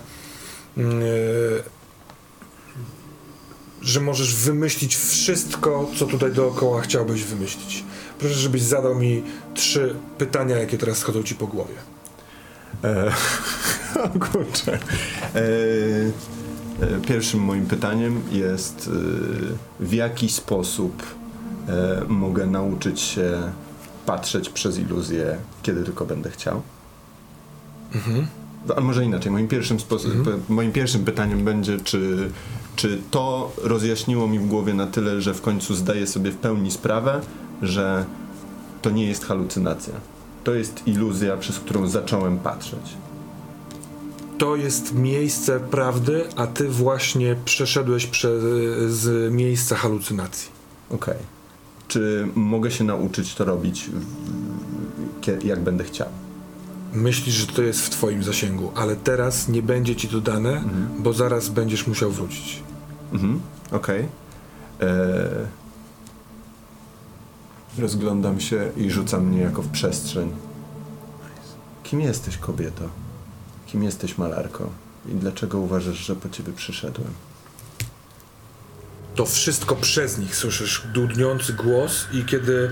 e, 0.77 0.81
że 3.81 3.99
możesz 3.99 4.35
wymyślić 4.35 4.95
wszystko, 4.95 5.89
co 5.99 6.05
tutaj 6.05 6.31
dookoła 6.31 6.81
chciałbyś 6.81 7.23
wymyślić. 7.23 7.83
Proszę, 8.19 8.35
żebyś 8.35 8.61
zadał 8.61 8.95
mi 8.95 9.23
trzy 9.53 9.95
pytania, 10.17 10.57
jakie 10.57 10.77
teraz 10.77 10.97
schodzą 10.97 11.23
ci 11.23 11.35
po 11.35 11.47
głowie. 11.47 11.90
E, 12.83 13.11
o 14.03 14.09
kurczę. 14.19 14.79
E, 15.35 15.41
E, 16.81 16.99
Pierwszym 17.07 17.39
moim 17.39 17.65
pytaniem 17.65 18.21
jest, 18.31 18.89
e, 19.81 19.83
w 19.85 19.93
jaki 19.93 20.29
sposób 20.29 21.03
e, 21.67 22.01
mogę 22.07 22.47
nauczyć 22.47 22.99
się 22.99 23.41
patrzeć 24.05 24.49
przez 24.49 24.79
iluzję, 24.79 25.37
kiedy 25.63 25.83
tylko 25.83 26.05
będę 26.05 26.29
chciał? 26.29 26.61
A 28.77 28.81
może 28.81 29.05
inaczej, 29.05 29.31
moim 29.31 29.47
pierwszym, 29.47 29.77
pe- 29.77 30.39
moim 30.49 30.71
pierwszym 30.71 31.05
pytaniem 31.05 31.45
będzie, 31.45 31.77
czy, 31.79 32.29
czy 32.75 33.01
to 33.11 33.51
rozjaśniło 33.63 34.27
mi 34.27 34.39
w 34.39 34.47
głowie 34.47 34.73
na 34.73 34.87
tyle, 34.87 35.21
że 35.21 35.33
w 35.33 35.41
końcu 35.41 35.75
zdaję 35.75 36.07
sobie 36.07 36.31
w 36.31 36.37
pełni 36.37 36.71
sprawę, 36.71 37.21
że 37.61 38.05
to 38.81 38.89
nie 38.89 39.05
jest 39.05 39.25
halucynacja. 39.25 39.93
To 40.43 40.53
jest 40.53 40.87
iluzja, 40.87 41.37
przez 41.37 41.59
którą 41.59 41.87
zacząłem 41.87 42.39
patrzeć. 42.39 42.97
To 44.37 44.55
jest 44.55 44.93
miejsce 44.93 45.59
prawdy, 45.59 46.23
a 46.35 46.47
ty 46.47 46.69
właśnie 46.69 47.35
przeszedłeś 47.45 48.07
przez 48.07 48.43
z 48.93 49.33
miejsca 49.33 49.75
halucynacji. 49.75 50.51
Okej. 50.89 51.17
Czy 51.87 52.27
mogę 52.35 52.71
się 52.71 52.83
nauczyć 52.83 53.35
to 53.35 53.45
robić, 53.45 53.89
w, 53.89 55.43
jak 55.45 55.59
będę 55.59 55.83
chciał? 55.83 56.07
Myślisz, 56.93 57.35
że 57.35 57.47
to 57.47 57.61
jest 57.61 57.85
w 57.85 57.89
twoim 57.89 58.23
zasięgu, 58.23 58.71
ale 58.75 58.95
teraz 58.95 59.47
nie 59.47 59.61
będzie 59.61 59.95
ci 59.95 60.07
to 60.07 60.21
dane, 60.21 60.63
bo 60.99 61.13
zaraz 61.13 61.49
będziesz 61.49 61.87
musiał 61.87 62.11
wrócić. 62.11 62.63
Mhm, 63.13 63.41
okej. 63.71 64.05
Eee, 64.79 64.87
Rozglądam 67.77 68.39
się 68.39 68.71
i 68.77 68.91
rzucam 68.91 69.25
mnie 69.25 69.41
jako 69.41 69.61
w 69.61 69.67
przestrzeń. 69.67 70.31
Kim 71.83 72.01
jesteś, 72.01 72.37
kobieto? 72.37 72.83
Kim 73.67 73.83
jesteś, 73.83 74.17
malarko? 74.17 74.69
I 75.09 75.13
dlaczego 75.13 75.59
uważasz, 75.59 75.97
że 75.97 76.15
po 76.15 76.29
ciebie 76.29 76.53
przyszedłem? 76.53 77.07
To 79.15 79.25
wszystko 79.25 79.75
przez 79.75 80.17
nich 80.17 80.35
słyszysz 80.35 80.83
dudniący 80.93 81.53
głos 81.53 82.05
i 82.13 82.25
kiedy 82.25 82.69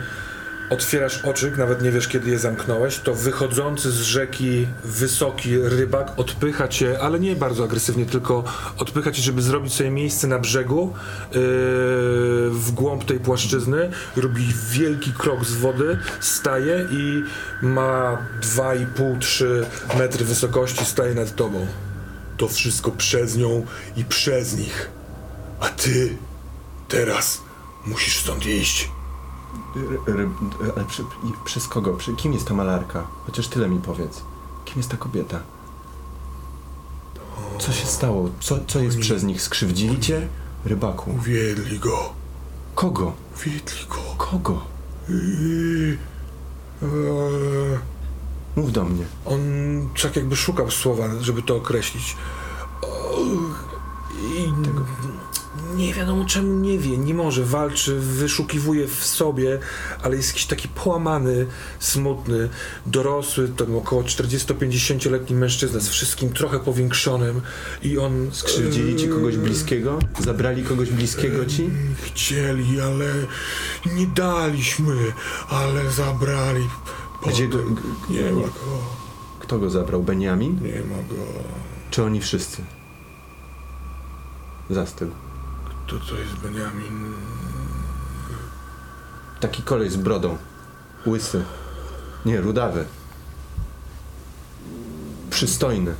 otwierasz 0.69 1.25
oczy, 1.25 1.53
nawet 1.57 1.81
nie 1.81 1.91
wiesz 1.91 2.07
kiedy 2.07 2.29
je 2.29 2.39
zamknąłeś, 2.39 2.99
to 2.99 3.13
wychodzący 3.13 3.91
z 3.91 4.01
rzeki 4.01 4.67
wysoki 4.83 5.57
rybak 5.57 6.19
odpycha 6.19 6.67
cię, 6.67 6.99
ale 7.01 7.19
nie 7.19 7.35
bardzo 7.35 7.63
agresywnie, 7.63 8.05
tylko 8.05 8.43
odpycha 8.77 9.11
cię, 9.11 9.21
żeby 9.21 9.41
zrobić 9.41 9.73
sobie 9.73 9.89
miejsce 9.89 10.27
na 10.27 10.39
brzegu 10.39 10.93
yy, 11.31 11.39
w 12.49 12.71
głąb 12.71 13.03
tej 13.03 13.19
płaszczyzny. 13.19 13.91
Robi 14.15 14.47
wielki 14.71 15.13
krok 15.13 15.45
z 15.45 15.53
wody, 15.53 15.97
staje 16.19 16.87
i 16.91 17.23
ma 17.61 18.17
2,5-3 18.41 19.45
metry 19.97 20.25
wysokości, 20.25 20.85
staje 20.85 21.13
nad 21.13 21.35
tobą. 21.35 21.67
To 22.37 22.47
wszystko 22.47 22.91
przez 22.91 23.37
nią 23.37 23.65
i 23.97 24.05
przez 24.05 24.57
nich. 24.57 24.89
A 25.59 25.69
ty 25.69 26.17
teraz 26.87 27.41
musisz 27.85 28.19
stąd 28.19 28.45
iść. 28.45 28.98
Ale 30.75 30.85
przy, 30.85 31.03
przez 31.45 31.67
kogo? 31.67 31.93
Przy, 31.93 32.13
kim 32.15 32.33
jest 32.33 32.47
ta 32.47 32.53
malarka? 32.53 33.07
Chociaż 33.25 33.47
tyle 33.47 33.69
mi 33.69 33.79
powiedz. 33.79 34.21
Kim 34.65 34.77
jest 34.77 34.89
ta 34.89 34.97
kobieta? 34.97 35.39
Co 37.59 37.71
się 37.73 37.85
stało? 37.87 38.29
Co, 38.39 38.59
co 38.67 38.79
jest 38.79 38.99
przez 38.99 39.23
nich? 39.23 39.41
Skrzywdzili 39.41 39.99
cię? 39.99 40.27
Rybaku. 40.65 41.11
Uwiedli 41.11 41.79
go. 41.79 42.13
Kogo? 42.75 43.13
Uwiedli 43.37 43.85
go. 43.89 43.95
Kogo? 44.17 44.61
I... 45.09 45.97
Eee, 46.83 46.87
Mów 48.55 48.71
do 48.71 48.83
mnie. 48.83 49.05
on 49.25 49.39
tak 50.03 50.15
jakby 50.15 50.35
szukał 50.35 50.71
słowa, 50.71 51.03
żeby 51.21 51.41
to 51.41 51.55
określić. 51.55 52.17
O, 52.81 53.17
I 54.21 54.53
nie 55.75 55.93
wiadomo 55.93 56.25
czemu 56.25 56.59
nie 56.59 56.77
wie, 56.77 56.97
nie 56.97 57.13
może, 57.13 57.45
walczy, 57.45 57.99
wyszukiwuje 57.99 58.87
w 58.87 59.05
sobie, 59.05 59.59
ale 60.03 60.15
jest 60.15 60.29
jakiś 60.29 60.45
taki 60.45 60.67
połamany, 60.67 61.45
smutny, 61.79 62.49
dorosły, 62.85 63.47
to 63.47 63.77
około 63.77 64.03
40-50-letni 64.03 65.35
mężczyzna 65.35 65.79
z 65.79 65.89
wszystkim 65.89 66.33
trochę 66.33 66.59
powiększonym 66.59 67.41
i 67.83 67.97
on... 67.97 68.29
Skrzywdzili 68.31 68.95
ci 68.95 69.07
kogoś 69.07 69.37
bliskiego? 69.37 69.99
Zabrali 70.19 70.63
kogoś 70.63 70.89
bliskiego 70.89 71.45
ci? 71.45 71.69
Chcieli, 72.03 72.81
ale 72.81 73.05
nie 73.95 74.07
daliśmy, 74.07 74.95
ale 75.49 75.91
zabrali. 75.91 76.67
Gdzie 77.27 77.47
go, 77.47 77.57
Potem 77.57 77.75
Nie 78.09 78.31
ma 78.31 78.41
go, 78.41 78.49
kto 79.39 79.59
go 79.59 79.69
zabrał? 79.69 80.03
Beniamin? 80.03 80.59
nie 80.63 80.81
ma 80.81 80.95
go. 80.95 81.23
Czy 81.89 82.03
oni 82.03 82.21
wszyscy? 82.21 82.61
Zastygł. 84.69 85.28
To 85.89 85.99
to 85.99 86.15
jest 86.15 86.35
Beniamin. 86.35 87.13
Taki 89.39 89.63
koleś 89.63 89.91
z 89.91 89.97
brodą. 89.97 90.37
Łysy. 91.07 91.43
Nie, 92.25 92.41
rudawy. 92.41 92.85
Przystojny. 95.29 95.95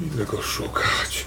Ile 0.00 0.24
go 0.26 0.42
szukać? 0.42 1.26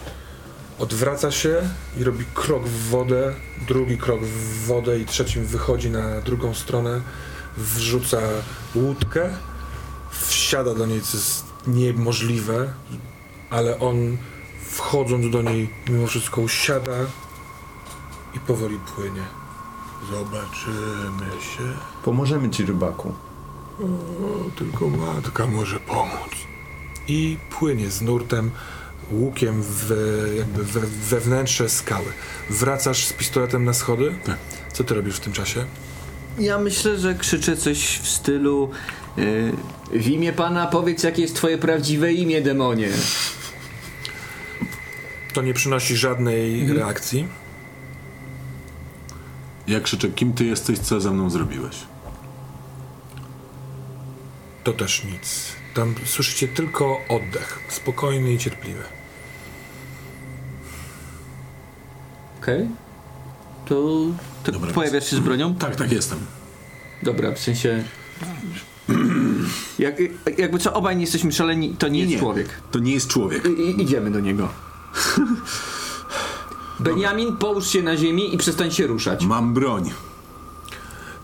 Odwraca 0.79 1.31
się 1.31 1.69
i 1.97 2.03
robi 2.03 2.25
krok 2.33 2.67
w 2.67 2.89
wodę, 2.89 3.33
drugi 3.67 3.97
krok 3.97 4.21
w 4.21 4.65
wodę 4.65 4.99
i 4.99 5.05
trzecim 5.05 5.45
wychodzi 5.45 5.89
na 5.89 6.21
drugą 6.21 6.53
stronę, 6.53 7.01
wrzuca 7.57 8.19
łódkę, 8.75 9.29
wsiada 10.11 10.73
do 10.73 10.85
niej, 10.85 11.01
co 11.01 11.17
jest 11.17 11.45
niemożliwe, 11.67 12.73
ale 13.49 13.79
on 13.79 14.17
wchodząc 14.65 15.31
do 15.31 15.41
niej 15.41 15.69
mimo 15.89 16.07
wszystko 16.07 16.41
usiada 16.41 16.93
i 18.35 18.39
powoli 18.39 18.79
płynie. 18.95 19.23
Zobaczymy 20.11 21.31
się. 21.41 21.63
Pomożemy 22.03 22.49
ci, 22.49 22.65
rybaku. 22.65 23.13
O, 23.79 24.49
tylko 24.55 24.87
matka 24.89 25.47
może 25.47 25.79
pomóc. 25.79 26.31
I 27.07 27.37
płynie 27.59 27.89
z 27.89 28.01
nurtem, 28.01 28.51
łukiem 29.11 29.63
w, 29.63 29.93
jakby 30.37 30.63
we, 30.63 30.79
we 30.79 31.19
wnętrze 31.19 31.69
skały. 31.69 32.05
Wracasz 32.49 33.05
z 33.05 33.13
pistoletem 33.13 33.65
na 33.65 33.73
schody? 33.73 34.15
Tak. 34.25 34.37
Co 34.73 34.83
ty 34.83 34.93
robisz 34.95 35.15
w 35.15 35.19
tym 35.19 35.33
czasie? 35.33 35.65
Ja 36.39 36.57
myślę, 36.57 36.97
że 36.97 37.15
krzyczę 37.15 37.57
coś 37.57 37.99
w 37.99 38.09
stylu 38.09 38.69
y, 39.17 39.51
w 39.91 40.07
imię 40.07 40.33
pana 40.33 40.67
powiedz 40.67 41.03
jakie 41.03 41.21
jest 41.21 41.35
twoje 41.35 41.57
prawdziwe 41.57 42.13
imię, 42.13 42.41
demonie. 42.41 42.89
To 45.33 45.41
nie 45.41 45.53
przynosi 45.53 45.97
żadnej 45.97 46.73
reakcji. 46.73 47.27
Ja 49.67 49.79
krzyczę, 49.79 50.09
kim 50.09 50.33
ty 50.33 50.45
jesteś, 50.45 50.79
co 50.79 51.01
ze 51.01 51.11
mną 51.11 51.29
zrobiłeś? 51.29 51.75
To 54.63 54.73
też 54.73 55.03
nic. 55.05 55.53
Tam 55.73 55.95
słyszycie 56.05 56.47
tylko 56.47 56.97
oddech. 57.09 57.59
Spokojny 57.69 58.33
i 58.33 58.37
cierpliwy. 58.37 58.83
Okej. 62.41 62.67
To, 63.65 63.75
to 64.43 64.51
Dobra, 64.51 64.71
pojawiasz 64.73 65.09
się 65.09 65.15
z 65.15 65.19
bronią? 65.19 65.55
Tak, 65.55 65.75
tak 65.75 65.91
jestem. 65.91 66.19
Dobra, 67.03 67.31
w 67.31 67.39
sensie... 67.39 67.83
Jak, 69.79 69.95
jakby 70.37 70.59
co, 70.59 70.73
obaj 70.73 70.95
nie 70.95 71.01
jesteśmy 71.01 71.31
szaleni, 71.31 71.75
to 71.79 71.87
nie, 71.87 71.99
jest 71.99 72.11
nie. 72.11 72.19
człowiek. 72.19 72.49
To 72.71 72.79
nie 72.79 72.93
jest 72.93 73.07
człowiek. 73.07 73.43
I- 73.45 73.81
idziemy 73.81 74.11
do 74.11 74.19
niego. 74.19 74.49
Benjamin, 76.83 77.37
połóż 77.37 77.67
się 77.67 77.81
na 77.83 77.97
ziemi 77.97 78.35
i 78.35 78.37
przestań 78.37 78.71
się 78.71 78.87
ruszać. 78.87 79.25
Mam 79.25 79.53
broń. 79.53 79.91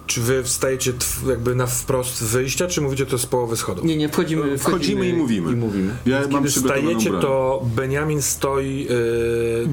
Czy 0.08 0.22
wy 0.22 0.44
wstajecie 0.44 0.94
jakby 1.28 1.56
na 1.56 1.68
wprost 1.68 2.24
wyjścia, 2.24 2.68
czy 2.68 2.82
mówicie 2.82 3.06
to 3.06 3.18
z 3.18 3.26
połowy 3.26 3.58
schodu? 3.58 3.86
Nie, 3.86 3.98
nie, 3.98 4.10
wchodzimy, 4.10 4.42
wchodzimy, 4.44 4.60
Wchodzimy 4.60 5.08
i 5.10 5.14
mówimy. 5.14 5.52
I 5.52 5.56
mówimy. 5.56 5.96
Ja 6.06 6.20
mam 6.22 6.30
Kiedy 6.32 6.48
przygotowaną 6.48 6.88
stajecie, 6.90 7.10
broń. 7.10 7.22
to 7.22 7.62
Benjamin 7.76 8.22
stoi 8.22 8.88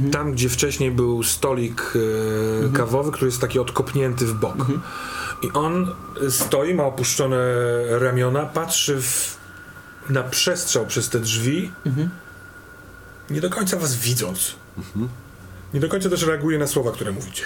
e, 0.09 0.11
tam, 0.11 0.33
gdzie 0.33 0.49
wcześniej 0.49 0.91
był 0.91 1.23
stolik 1.23 1.93
e, 2.67 2.73
kawowy, 2.73 3.13
który 3.13 3.27
jest 3.27 3.41
taki 3.41 3.59
odkopnięty 3.59 4.27
w 4.27 4.35
bok. 4.35 4.67
I 5.43 5.51
on 5.53 5.87
stoi, 6.31 6.75
ma 6.75 6.85
opuszczone 6.85 7.39
ramiona, 7.89 8.47
patrzy 8.47 9.03
w, 9.03 9.37
na 10.11 10.23
przestrzał 10.23 10.87
przez 10.87 11.09
te 11.09 11.21
drzwi, 11.21 11.71
nie 13.31 13.41
do 13.41 13.51
końca 13.51 13.77
was 13.77 13.97
widząc. 13.97 14.55
Nie 15.77 15.81
do 15.81 15.89
końca 15.89 16.11
też 16.11 16.23
reaguje 16.23 16.59
na 16.59 16.67
słowa, 16.67 16.93
które 16.93 17.13
mówicie. 17.13 17.43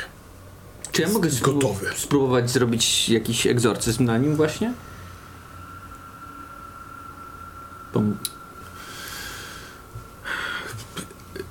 Czy 0.93 1.03
ja 1.03 1.09
mogę 1.09 1.29
Jest 1.29 1.41
spró- 1.43 1.55
gotowy. 1.55 1.87
spróbować 1.97 2.51
zrobić 2.51 3.09
jakiś 3.09 3.47
egzorcyzm 3.47 4.05
na 4.05 4.19
nim 4.19 4.37
właśnie? 4.37 4.73
Bo 7.95 8.01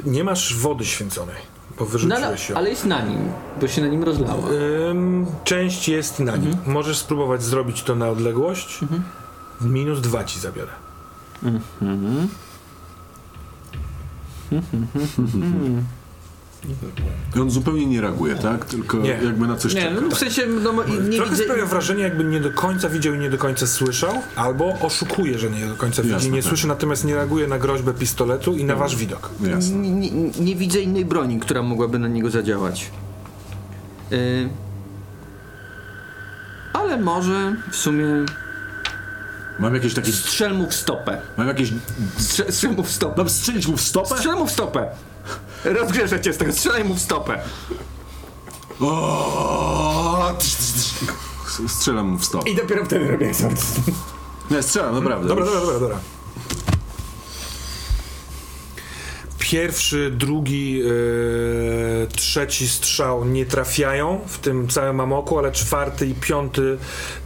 Nie 0.06 0.24
masz 0.24 0.56
wody 0.56 0.86
święconej, 0.86 1.36
bo 1.78 1.84
No, 1.86 1.86
wyrzuciłeś 1.92 2.24
ale, 2.24 2.38
ją. 2.50 2.56
ale 2.58 2.70
jest 2.70 2.86
na 2.86 3.02
nim, 3.02 3.32
bo 3.62 3.68
się 3.68 3.82
na 3.82 3.88
nim 3.88 4.04
rozlała. 4.04 4.44
Ym, 4.90 5.26
część 5.44 5.90
jest 5.90 6.20
na 6.20 6.36
nim. 6.38 6.58
Możesz 6.66 6.98
spróbować 6.98 7.44
zrobić 7.44 7.84
to 7.84 7.96
na 7.96 8.10
odległość. 8.10 8.80
Minus 9.62 10.02
dwa 10.02 10.24
ci 10.24 10.40
zabiorę. 10.40 10.72
I 17.36 17.39
on 17.39 17.51
zupełnie 17.51 17.86
nie 17.86 18.01
reaguje, 18.01 18.36
tak? 18.36 18.66
Tylko 18.66 18.97
Nie. 18.97 19.10
jakby 19.10 19.47
na 19.47 19.55
coś 19.55 19.74
Nie, 19.74 19.82
czeka. 19.82 20.01
no 20.01 20.10
w 20.10 20.18
sensie, 20.18 20.45
no 20.64 20.72
nie 21.10 21.18
Trochę 21.18 21.32
widzę... 21.32 21.43
sprawia 21.43 21.66
wrażenie, 21.66 22.03
jakby 22.03 22.24
nie 22.24 22.39
do 22.39 22.51
końca 22.51 22.89
widział 22.89 23.14
i 23.14 23.18
nie 23.20 23.30
do 23.30 23.38
końca 23.38 23.68
słyszał, 23.68 24.14
albo 24.36 24.80
oszukuje, 24.82 25.39
że 25.39 25.49
nie 25.49 25.68
do 25.68 25.76
końca 25.76 26.03
widzi 26.03 26.28
i 26.28 26.32
nie 26.32 26.41
tak. 26.41 26.49
słyszy, 26.49 26.68
natomiast 26.68 27.05
nie 27.05 27.16
reaguje 27.16 27.47
na 27.47 27.60
groźbę 27.60 27.93
pistoletu 27.93 28.55
i 28.55 28.66
na 28.66 28.76
wasz 28.76 28.95
widok. 28.95 29.30
Jasne. 29.41 29.76
Nie, 29.76 29.91
nie, 29.91 30.32
nie 30.39 30.55
widzę 30.55 30.80
innej 30.80 31.05
broni, 31.05 31.39
która 31.39 31.64
mogłaby 31.64 31.99
na 31.99 32.07
niego 32.07 32.30
zadziałać. 32.30 32.91
Y... 34.12 34.49
Ale 36.74 36.97
może 36.97 37.55
w 37.72 37.76
sumie 37.76 38.05
Mam 39.60 39.76
jakieś 39.76 39.93
takie... 39.93 40.12
strzel 40.12 40.53
mu 40.53 40.68
w 40.68 40.74
stopę. 40.74 41.22
Mam 41.38 41.47
jakieś... 41.47 41.74
Strzel, 42.18 42.51
strzel 42.51 42.72
mu 42.76 42.84
w 42.84 42.91
stopę. 42.91 43.14
Mam 43.18 43.30
strzelić 43.30 43.68
mu 43.68 43.78
w 43.78 43.82
stopę? 43.82 44.16
Strzel 44.16 44.36
mu 44.36 44.47
w 44.47 44.51
stopę. 44.51 44.88
Rozgrzeszę 45.66 46.22
cię 46.22 46.34
z 46.34 46.38
tego, 46.38 46.53
strzelaj 46.53 46.84
mu 46.84 46.93
w 46.95 46.99
stopę. 46.99 47.39
O! 48.82 50.34
Tysz, 50.39 50.55
tysz, 50.55 50.74
tysz. 50.74 51.72
Strzelam 51.72 52.07
mu 52.07 52.18
w 52.18 52.26
stopę. 52.26 52.49
I 52.49 52.55
dopiero 52.55 52.86
wtedy 52.86 53.07
robię 53.07 53.28
egzorcyzm. 53.28 53.82
Nie, 54.51 54.64
strzelam, 54.64 54.95
naprawdę. 54.95 55.28
Dobra, 55.28 55.45
dobra, 55.45 55.62
dobra, 55.62 55.80
dobra. 55.80 55.99
Pierwszy, 59.39 60.12
drugi, 60.12 60.82
e, 60.82 62.07
trzeci 62.07 62.68
strzał 62.70 63.26
nie 63.26 63.45
trafiają 63.45 64.22
w 64.28 64.38
tym 64.38 64.68
całym 64.68 64.99
amoku, 64.99 65.39
ale 65.39 65.51
czwarty 65.51 66.07
i 66.07 66.14
piąty 66.14 66.78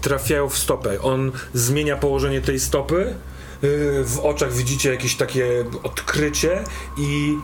trafiają 0.02 0.50
w 0.50 0.58
stopę. 0.58 1.02
On 1.02 1.32
zmienia 1.54 1.98
położenie 1.98 2.42
tej 2.42 2.60
stopy. 2.60 3.16
e, 3.64 3.68
w 4.04 4.20
oczach 4.24 4.54
widzicie 4.54 4.90
jakieś 4.92 5.16
takie 5.16 5.66
odkrycie 5.84 6.64
i 6.98 7.38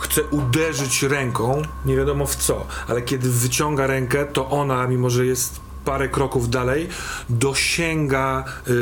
chce 0.00 0.22
uderzyć 0.22 1.02
ręką, 1.02 1.62
nie 1.84 1.96
wiadomo 1.96 2.26
w 2.26 2.36
co, 2.36 2.66
ale 2.88 3.02
kiedy 3.02 3.30
wyciąga 3.30 3.86
rękę, 3.86 4.24
to 4.24 4.50
ona, 4.50 4.86
mimo 4.86 5.10
że 5.10 5.26
jest 5.26 5.60
parę 5.84 6.08
kroków 6.08 6.50
dalej, 6.50 6.88
dosięga 7.28 8.44
yy, 8.66 8.74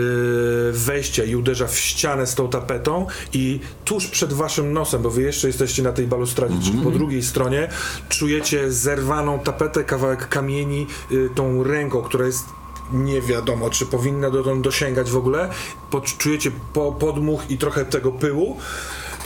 wejścia 0.73 1.25
i 1.25 1.37
uderza 1.37 1.67
w 1.67 1.79
ścianę 1.79 2.27
z 2.27 2.35
tą 2.35 2.49
tapetą 2.49 3.07
i 3.33 3.61
tuż 3.85 4.07
przed 4.07 4.33
waszym 4.33 4.73
nosem, 4.73 5.03
bo 5.03 5.11
wy 5.11 5.23
jeszcze 5.23 5.47
jesteście 5.47 5.83
na 5.83 5.93
tej 5.93 6.07
balustradzie, 6.07 6.55
czyli 6.65 6.79
po 6.79 6.91
drugiej 6.91 7.23
stronie, 7.23 7.69
czujecie 8.09 8.73
zerwaną 8.73 9.39
tapetę, 9.39 9.85
kawałek 9.85 10.29
kamieni 10.29 10.87
yy, 11.11 11.31
tą 11.35 11.63
ręką, 11.63 12.03
która 12.03 12.27
jest 12.27 12.45
nie 12.93 13.21
wiadomo, 13.21 13.71
czy 13.71 13.87
powinna 13.87 14.31
dotąd 14.31 14.65
dosięgać 14.65 15.11
w 15.11 15.17
ogóle. 15.17 15.51
Poczujecie 15.91 16.51
po, 16.73 16.93
podmuch 16.93 17.51
i 17.51 17.59
trochę 17.59 17.85
tego 17.85 18.13
pyłu. 18.13 18.57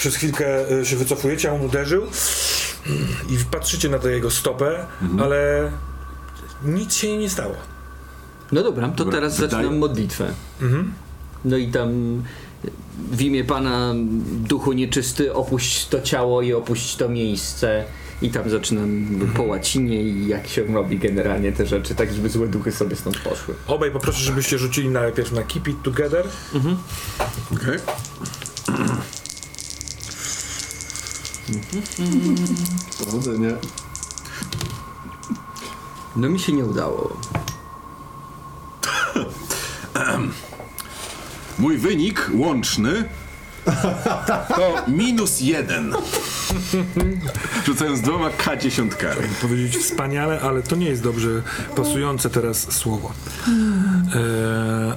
Przez 0.03 0.16
chwilkę 0.16 0.70
y, 0.80 0.86
się 0.86 0.96
wycofujecie, 0.96 1.50
a 1.50 1.53
on 1.55 1.61
uderzył 1.61 2.03
i 3.30 3.36
patrzycie 3.50 3.88
na 3.88 3.98
tę 3.98 4.11
jego 4.11 4.30
stopę, 4.30 4.86
ale 5.20 5.70
nic 6.64 6.94
się 6.94 7.09
jej 7.09 7.18
nie 7.18 7.30
stało. 7.30 7.55
No 8.53 8.62
dobra, 8.62 8.88
to 8.88 8.94
Dobra, 8.94 9.12
teraz 9.12 9.36
wydaje- 9.36 9.50
zaczynam 9.50 9.78
modlitwę. 9.78 10.32
No 11.44 11.57
i 11.57 11.68
tam 11.68 12.22
w 13.12 13.20
imię 13.22 13.44
Pana 13.44 13.94
Duchu 14.48 14.72
Nieczysty 14.72 15.34
opuść 15.34 15.88
to 15.88 16.00
ciało 16.00 16.42
i 16.42 16.53
opuść 16.53 16.96
to 16.96 17.09
miejsce. 17.09 17.84
I 18.22 18.30
tam 18.30 18.50
zaczynam 18.50 19.09
po 19.36 19.42
łacinie 19.42 20.03
i 20.03 20.28
jak 20.28 20.46
się 20.48 20.64
robi 20.64 20.98
generalnie 20.98 21.53
te 21.53 21.66
rzeczy, 21.66 21.94
tak 21.94 22.12
żeby 22.12 22.28
złe 22.28 22.48
duchy 22.48 22.72
sobie 22.72 22.96
stąd 22.96 23.18
poszły. 23.18 23.55
Obaj 23.66 23.90
poproszę, 23.90 24.20
żebyście 24.24 24.59
rzucili 24.59 24.88
najpierw 24.88 25.32
na 25.32 25.42
Keep 25.42 25.68
It 25.68 25.82
Together. 25.82 26.26
Okej. 27.53 27.78
Powodzenia. 33.05 33.51
No 36.16 36.28
mi 36.28 36.40
się 36.40 36.53
nie 36.53 36.64
udało. 36.64 37.16
Mój 41.59 41.78
wynik 41.78 42.30
łączny 42.34 43.09
to 44.49 44.76
minus 44.88 45.40
jeden. 45.40 45.95
Rzucając 47.66 48.01
dwoma 48.01 48.30
K 48.30 48.57
dziesiątkami. 48.57 49.28
Powiedzieć 49.43 49.76
wspaniale, 49.76 50.40
ale 50.40 50.62
to 50.62 50.76
nie 50.76 50.86
jest 50.86 51.03
dobrze 51.03 51.43
pasujące 51.76 52.30
teraz 52.30 52.72
słowo. 52.72 53.12
Eee... 54.14 54.93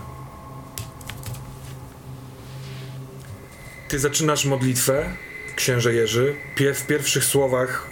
Ty 3.88 4.00
zaczynasz 4.00 4.46
modlitwę, 4.46 5.16
księże 5.56 5.94
Jerzy. 5.94 6.36
W 6.74 6.86
pierwszych 6.88 7.24
słowach 7.24 7.88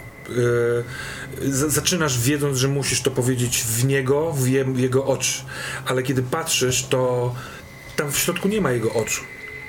z- 1.42 1.72
zaczynasz 1.72 2.20
wiedząc, 2.20 2.58
że 2.58 2.68
musisz 2.68 3.02
to 3.02 3.10
powiedzieć 3.10 3.62
w 3.62 3.84
niego, 3.84 4.32
w, 4.32 4.42
w 4.74 4.78
jego 4.78 5.06
oczy. 5.06 5.42
Ale 5.86 6.02
kiedy 6.02 6.22
patrzysz, 6.22 6.82
to 6.86 7.34
tam 7.96 8.12
w 8.12 8.18
środku 8.18 8.48
nie 8.48 8.60
ma 8.60 8.72
jego 8.72 8.92
oczu. 8.92 9.22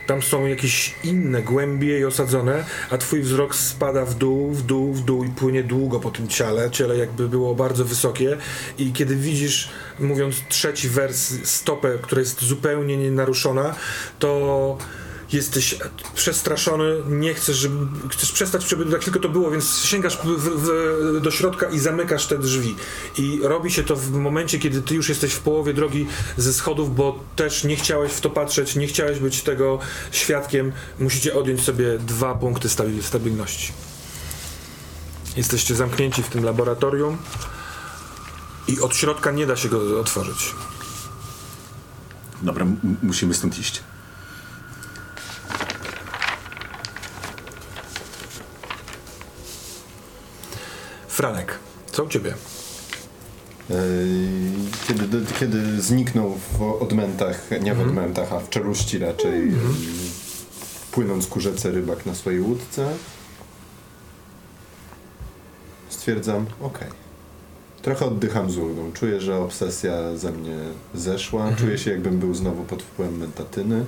Tam 0.08 0.22
są 0.22 0.46
jakieś 0.46 0.96
inne, 1.04 1.42
głębiej 1.42 2.06
osadzone, 2.06 2.66
a 2.90 2.98
twój 2.98 3.22
wzrok 3.22 3.56
spada 3.56 4.06
w 4.06 4.14
dół, 4.14 4.52
w 4.54 4.62
dół, 4.62 4.94
w 4.94 5.02
dół 5.02 5.24
i 5.24 5.30
płynie 5.30 5.64
długo 5.64 6.00
po 6.00 6.12
tym 6.12 6.28
ciele. 6.28 6.72
Ciele 6.72 6.98
jakby 6.98 7.30
było 7.30 7.56
bardzo 7.56 7.86
wysokie 7.86 8.38
i 8.78 8.94
kiedy 8.94 9.16
widzisz, 9.16 9.70
mówiąc 10.00 10.36
trzeci 10.50 10.90
wers, 10.90 11.34
stopę, 11.44 11.98
która 12.02 12.20
jest 12.22 12.44
zupełnie 12.44 12.98
nienaruszona, 12.98 13.76
to 14.20 14.78
jesteś 15.34 15.76
przestraszony, 16.16 16.96
nie 17.10 17.34
chcesz, 17.34 17.58
żeby, 17.58 17.76
chcesz 18.10 18.32
przestać, 18.32 18.70
żeby 18.70 18.86
tak 18.86 19.04
tylko 19.04 19.20
to 19.20 19.30
było, 19.30 19.52
więc 19.52 19.78
sięgasz 19.86 20.18
w, 20.18 20.26
w, 20.26 21.22
do 21.22 21.32
środka 21.32 21.70
i 21.70 21.80
zamykasz 21.80 22.28
te 22.28 22.38
drzwi. 22.38 22.76
I 23.18 23.40
robi 23.44 23.72
się 23.72 23.84
to 23.84 23.96
w 23.96 24.12
momencie, 24.12 24.60
kiedy 24.60 24.82
ty 24.82 24.96
już 24.96 25.10
jesteś 25.10 25.34
w 25.34 25.40
połowie 25.40 25.74
drogi 25.74 26.08
ze 26.38 26.54
schodów, 26.54 26.96
bo 26.96 27.20
też 27.36 27.64
nie 27.64 27.76
chciałeś 27.76 28.12
w 28.12 28.22
to 28.22 28.30
patrzeć, 28.30 28.76
nie 28.76 28.88
chciałeś 28.88 29.20
być 29.20 29.42
tego 29.42 29.80
świadkiem. 30.12 30.72
Musicie 31.00 31.36
odjąć 31.36 31.64
sobie 31.64 32.00
dwa 32.00 32.36
punkty 32.36 32.68
stabil- 32.70 33.02
stabilności. 33.02 33.74
Jesteście 35.38 35.76
zamknięci 35.76 36.24
w 36.24 36.28
tym 36.28 36.44
laboratorium 36.44 37.18
i 38.68 38.80
od 38.80 38.96
środka 38.96 39.32
nie 39.32 39.46
da 39.46 39.56
się 39.56 39.70
go 39.70 40.00
otworzyć. 40.00 40.54
Dobra, 42.42 42.66
musimy 43.04 43.34
stąd 43.34 43.60
iść. 43.60 43.84
Franek, 51.16 51.60
co 51.92 52.04
u 52.04 52.08
ciebie? 52.08 52.34
Ej, 53.70 53.78
Kiedy, 54.88 55.26
kiedy 55.40 55.82
zniknął 55.82 56.36
w 56.54 56.62
odmętach, 56.82 57.50
nie 57.62 57.74
w 57.74 57.82
odmętach, 57.82 58.34
a 58.34 58.40
w 58.40 58.50
czeluści 58.50 59.00
raczej, 59.00 59.34
ej, 59.34 59.52
płynąc 60.92 61.28
ku 61.28 61.40
rzece 61.40 61.72
rybak 61.72 62.06
na 62.06 62.16
swojej 62.16 62.42
łódce, 62.42 62.88
stwierdzam, 65.90 66.46
okej. 66.62 66.88
Trochę 67.82 68.06
oddycham 68.06 68.52
z 68.52 68.58
ulgą. 68.58 68.92
Czuję, 68.94 69.22
że 69.22 69.38
obsesja 69.38 70.18
ze 70.18 70.32
mnie 70.32 70.58
zeszła. 70.94 71.52
Czuję 71.58 71.78
się, 71.78 71.92
jakbym 71.92 72.20
był 72.20 72.34
znowu 72.34 72.64
pod 72.64 72.84
wpływem 72.84 73.18
mentatyny. 73.18 73.86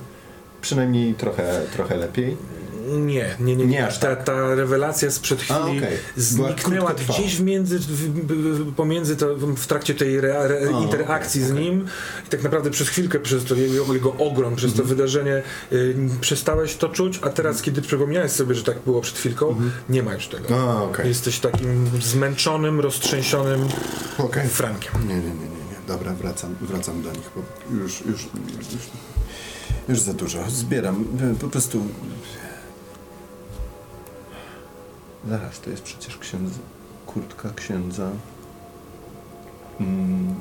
Przynajmniej 0.62 1.14
trochę, 1.14 1.62
trochę 1.74 1.98
lepiej. 1.98 2.38
Nie, 2.88 3.36
nie, 3.40 3.56
nie. 3.56 3.66
nie. 3.66 3.88
Ta, 3.88 4.16
tak. 4.16 4.24
ta 4.24 4.56
rewelacja 4.56 5.12
sprzed 5.12 5.42
chwili 5.42 5.60
A. 5.60 5.66
Była 5.66 5.88
zniknęła 6.16 6.94
gdzieś 6.94 7.36
w 7.36 7.44
między, 7.44 7.80
w, 7.80 8.76
pomiędzy 8.76 9.16
to, 9.16 9.36
w 9.36 9.68
trakcie 9.68 9.96
tej 9.96 10.18
re, 10.18 10.40
re, 10.40 10.60
A, 10.76 10.82
interakcji 10.82 11.44
okej, 11.44 11.54
z 11.54 11.60
nim 11.60 11.86
i 12.28 12.30
tak 12.30 12.44
naprawdę 12.44 12.72
przez 12.72 12.90
chwilkę, 12.90 13.20
przez 13.20 13.46
to 13.46 13.56
jego, 13.56 13.94
jego 13.94 14.14
ogrom, 14.14 14.56
przez 14.56 14.74
to 14.74 14.84
wydarzenie 14.84 15.44
y, 15.72 15.96
przestałeś 16.22 16.76
to 16.76 16.90
czuć, 16.90 17.20
a 17.22 17.30
teraz 17.30 17.62
kiedy 17.62 17.82
przypomniałeś 17.82 18.32
sobie, 18.32 18.56
że 18.56 18.64
tak 18.64 18.80
było 18.80 19.02
przed 19.02 19.18
chwilką, 19.18 19.56
nie 19.90 20.04
ma 20.04 20.14
już 20.14 20.28
tego. 20.28 20.60
A, 20.60 20.84
okej. 20.84 21.08
Jesteś 21.08 21.40
takim 21.40 21.90
zmęczonym, 22.02 22.80
roztrzęsionym. 22.80 23.68
Frankiem. 24.50 24.94
Nie, 25.08 25.16
nie, 25.16 25.22
nie, 25.22 25.30
nie, 25.30 25.32
nie. 25.32 25.78
Dobra, 25.88 26.14
wracam, 26.14 26.56
wracam 26.62 27.02
do 27.02 27.12
nich, 27.12 27.30
bo 27.36 27.42
już, 27.76 28.02
już, 28.02 28.22
już, 28.52 28.88
już 29.90 30.00
za 30.00 30.14
dużo. 30.14 30.50
Zbieram, 30.50 31.06
y, 31.36 31.40
po 31.40 31.48
prostu... 31.48 31.82
Zaraz, 35.26 35.60
to 35.60 35.70
jest 35.70 35.84
przecież 35.84 36.18
księdza, 36.18 36.60
kurtka 37.06 37.50
księdza 37.56 38.10
mm, 39.80 40.36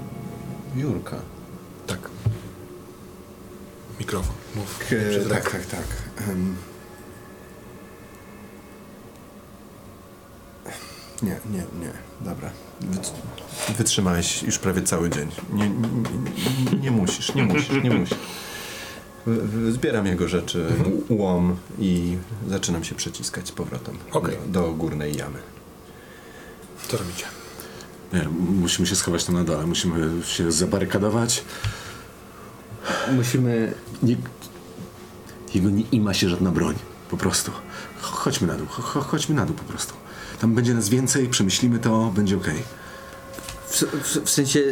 Jurka. 0.77 1.17
Tak. 1.87 1.99
Mikrofon, 4.01 4.35
mów. 4.57 4.79
K- 4.79 4.95
tak, 5.35 5.51
tak, 5.51 5.67
tak. 5.67 5.85
Em. 6.29 6.57
Nie, 11.23 11.37
nie, 11.51 11.59
nie. 11.59 11.93
Dobra. 12.21 12.51
Wyt- 12.83 13.13
wytrzymałeś 13.77 14.43
już 14.43 14.59
prawie 14.59 14.83
cały 14.83 15.11
dzień. 15.11 15.29
Nie, 15.53 15.69
nie, 15.71 16.79
nie 16.81 16.91
musisz, 16.91 17.35
nie 17.35 17.43
musisz, 17.43 17.83
nie 17.85 17.91
musisz. 17.91 18.19
Zbieram 19.71 20.07
jego 20.07 20.29
rzeczy, 20.29 20.67
łom 21.09 21.57
i 21.79 22.17
zaczynam 22.49 22.85
się 22.85 22.95
przeciskać 22.95 23.49
z 23.49 23.53
powrotem 23.53 23.99
Okej. 24.13 24.37
do, 24.47 24.63
do 24.63 24.73
górnej 24.73 25.17
jamy. 25.17 25.39
Co 26.89 26.97
robicie? 26.97 27.25
Nie, 28.13 28.29
musimy 28.61 28.87
się 28.87 28.97
schować 28.97 29.25
tam 29.25 29.35
na 29.35 29.45
dole, 29.45 29.67
musimy 29.67 30.23
się 30.25 30.53
zabarykadować. 30.53 31.45
Musimy... 33.17 33.75
Nie, 34.03 34.17
jego 35.55 35.71
nie 35.71 35.83
ima 35.93 36.15
się 36.15 36.29
żadna 36.29 36.51
broń, 36.51 36.75
po 37.11 37.17
prostu. 37.17 37.51
Ch- 38.03 38.05
Chodźmy 38.05 38.47
na 38.47 38.55
dół, 38.55 38.67
ch- 38.67 38.81
ch- 38.83 39.07
chodźmy 39.07 39.35
na 39.35 39.47
dół 39.47 39.57
po 39.57 39.65
prostu. 39.65 39.95
Tam 40.41 40.55
będzie 40.55 40.75
nas 40.75 40.89
więcej, 40.89 41.29
przemyślimy 41.29 41.79
to, 41.79 42.13
będzie 42.17 42.37
okej. 42.37 42.63
W, 43.69 43.83
w, 43.83 44.25
w 44.25 44.31
sensie 44.31 44.63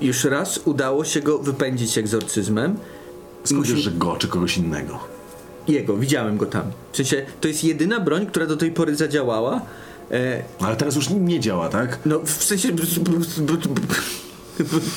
już 0.00 0.24
raz 0.24 0.60
udało 0.64 1.04
się 1.04 1.20
go 1.20 1.38
wypędzić 1.38 1.98
egzorcyzmem. 1.98 2.76
Skąd 3.44 3.66
wiesz, 3.66 3.78
że 3.80 3.90
go 3.90 4.16
czy 4.16 4.28
kogoś 4.28 4.56
innego? 4.58 4.98
Jego, 5.68 5.96
widziałem 5.96 6.36
go 6.36 6.46
tam. 6.46 6.62
W 6.92 6.96
sensie 6.96 7.26
to 7.40 7.48
jest 7.48 7.64
jedyna 7.64 8.00
broń, 8.00 8.26
która 8.26 8.46
do 8.46 8.56
tej 8.56 8.70
pory 8.72 8.96
zadziałała. 8.96 9.60
E, 10.10 10.42
No, 10.60 10.66
ale 10.66 10.76
teraz 10.76 10.96
już 10.96 11.10
nie 11.10 11.40
działa, 11.40 11.68
tak? 11.68 11.98
no 12.06 12.18
w 12.24 12.44
sensie. 12.44 12.68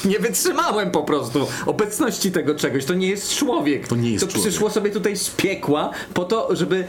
Nie 0.05 0.19
wytrzymałem 0.19 0.91
po 0.91 1.03
prostu 1.03 1.47
obecności 1.65 2.31
tego 2.31 2.55
czegoś. 2.55 2.85
To 2.85 2.93
nie 2.93 3.07
jest 3.07 3.33
człowiek. 3.35 3.87
To 3.87 3.95
nie 3.95 4.11
jest 4.11 4.25
To 4.25 4.31
człowiek. 4.31 4.49
przyszło 4.49 4.69
sobie 4.69 4.91
tutaj 4.91 5.17
z 5.17 5.29
piekła 5.29 5.91
po 6.13 6.23
to, 6.25 6.55
żeby. 6.55 6.87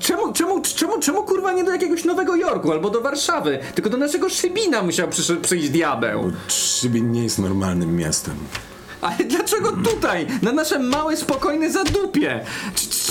Czemu, 0.00 0.32
czemu, 0.32 0.62
czemu, 0.62 1.00
czemu 1.00 1.22
kurwa 1.22 1.52
nie 1.52 1.64
do 1.64 1.72
jakiegoś 1.72 2.04
Nowego 2.04 2.36
Jorku 2.36 2.72
albo 2.72 2.90
do 2.90 3.00
Warszawy? 3.00 3.58
Tylko 3.74 3.90
do 3.90 3.96
naszego 3.96 4.28
Szybina 4.28 4.82
musiał 4.82 5.08
przyjść 5.42 5.68
diabeł. 5.70 6.32
Szybin 6.48 7.12
nie 7.12 7.22
jest 7.22 7.38
normalnym 7.38 7.96
miastem. 7.96 8.34
Ale 9.00 9.16
dlaczego 9.16 9.72
tutaj? 9.72 10.26
Na 10.42 10.52
nasze 10.52 10.78
małe, 10.78 11.16
spokojne 11.16 11.70
zadupie? 11.70 12.44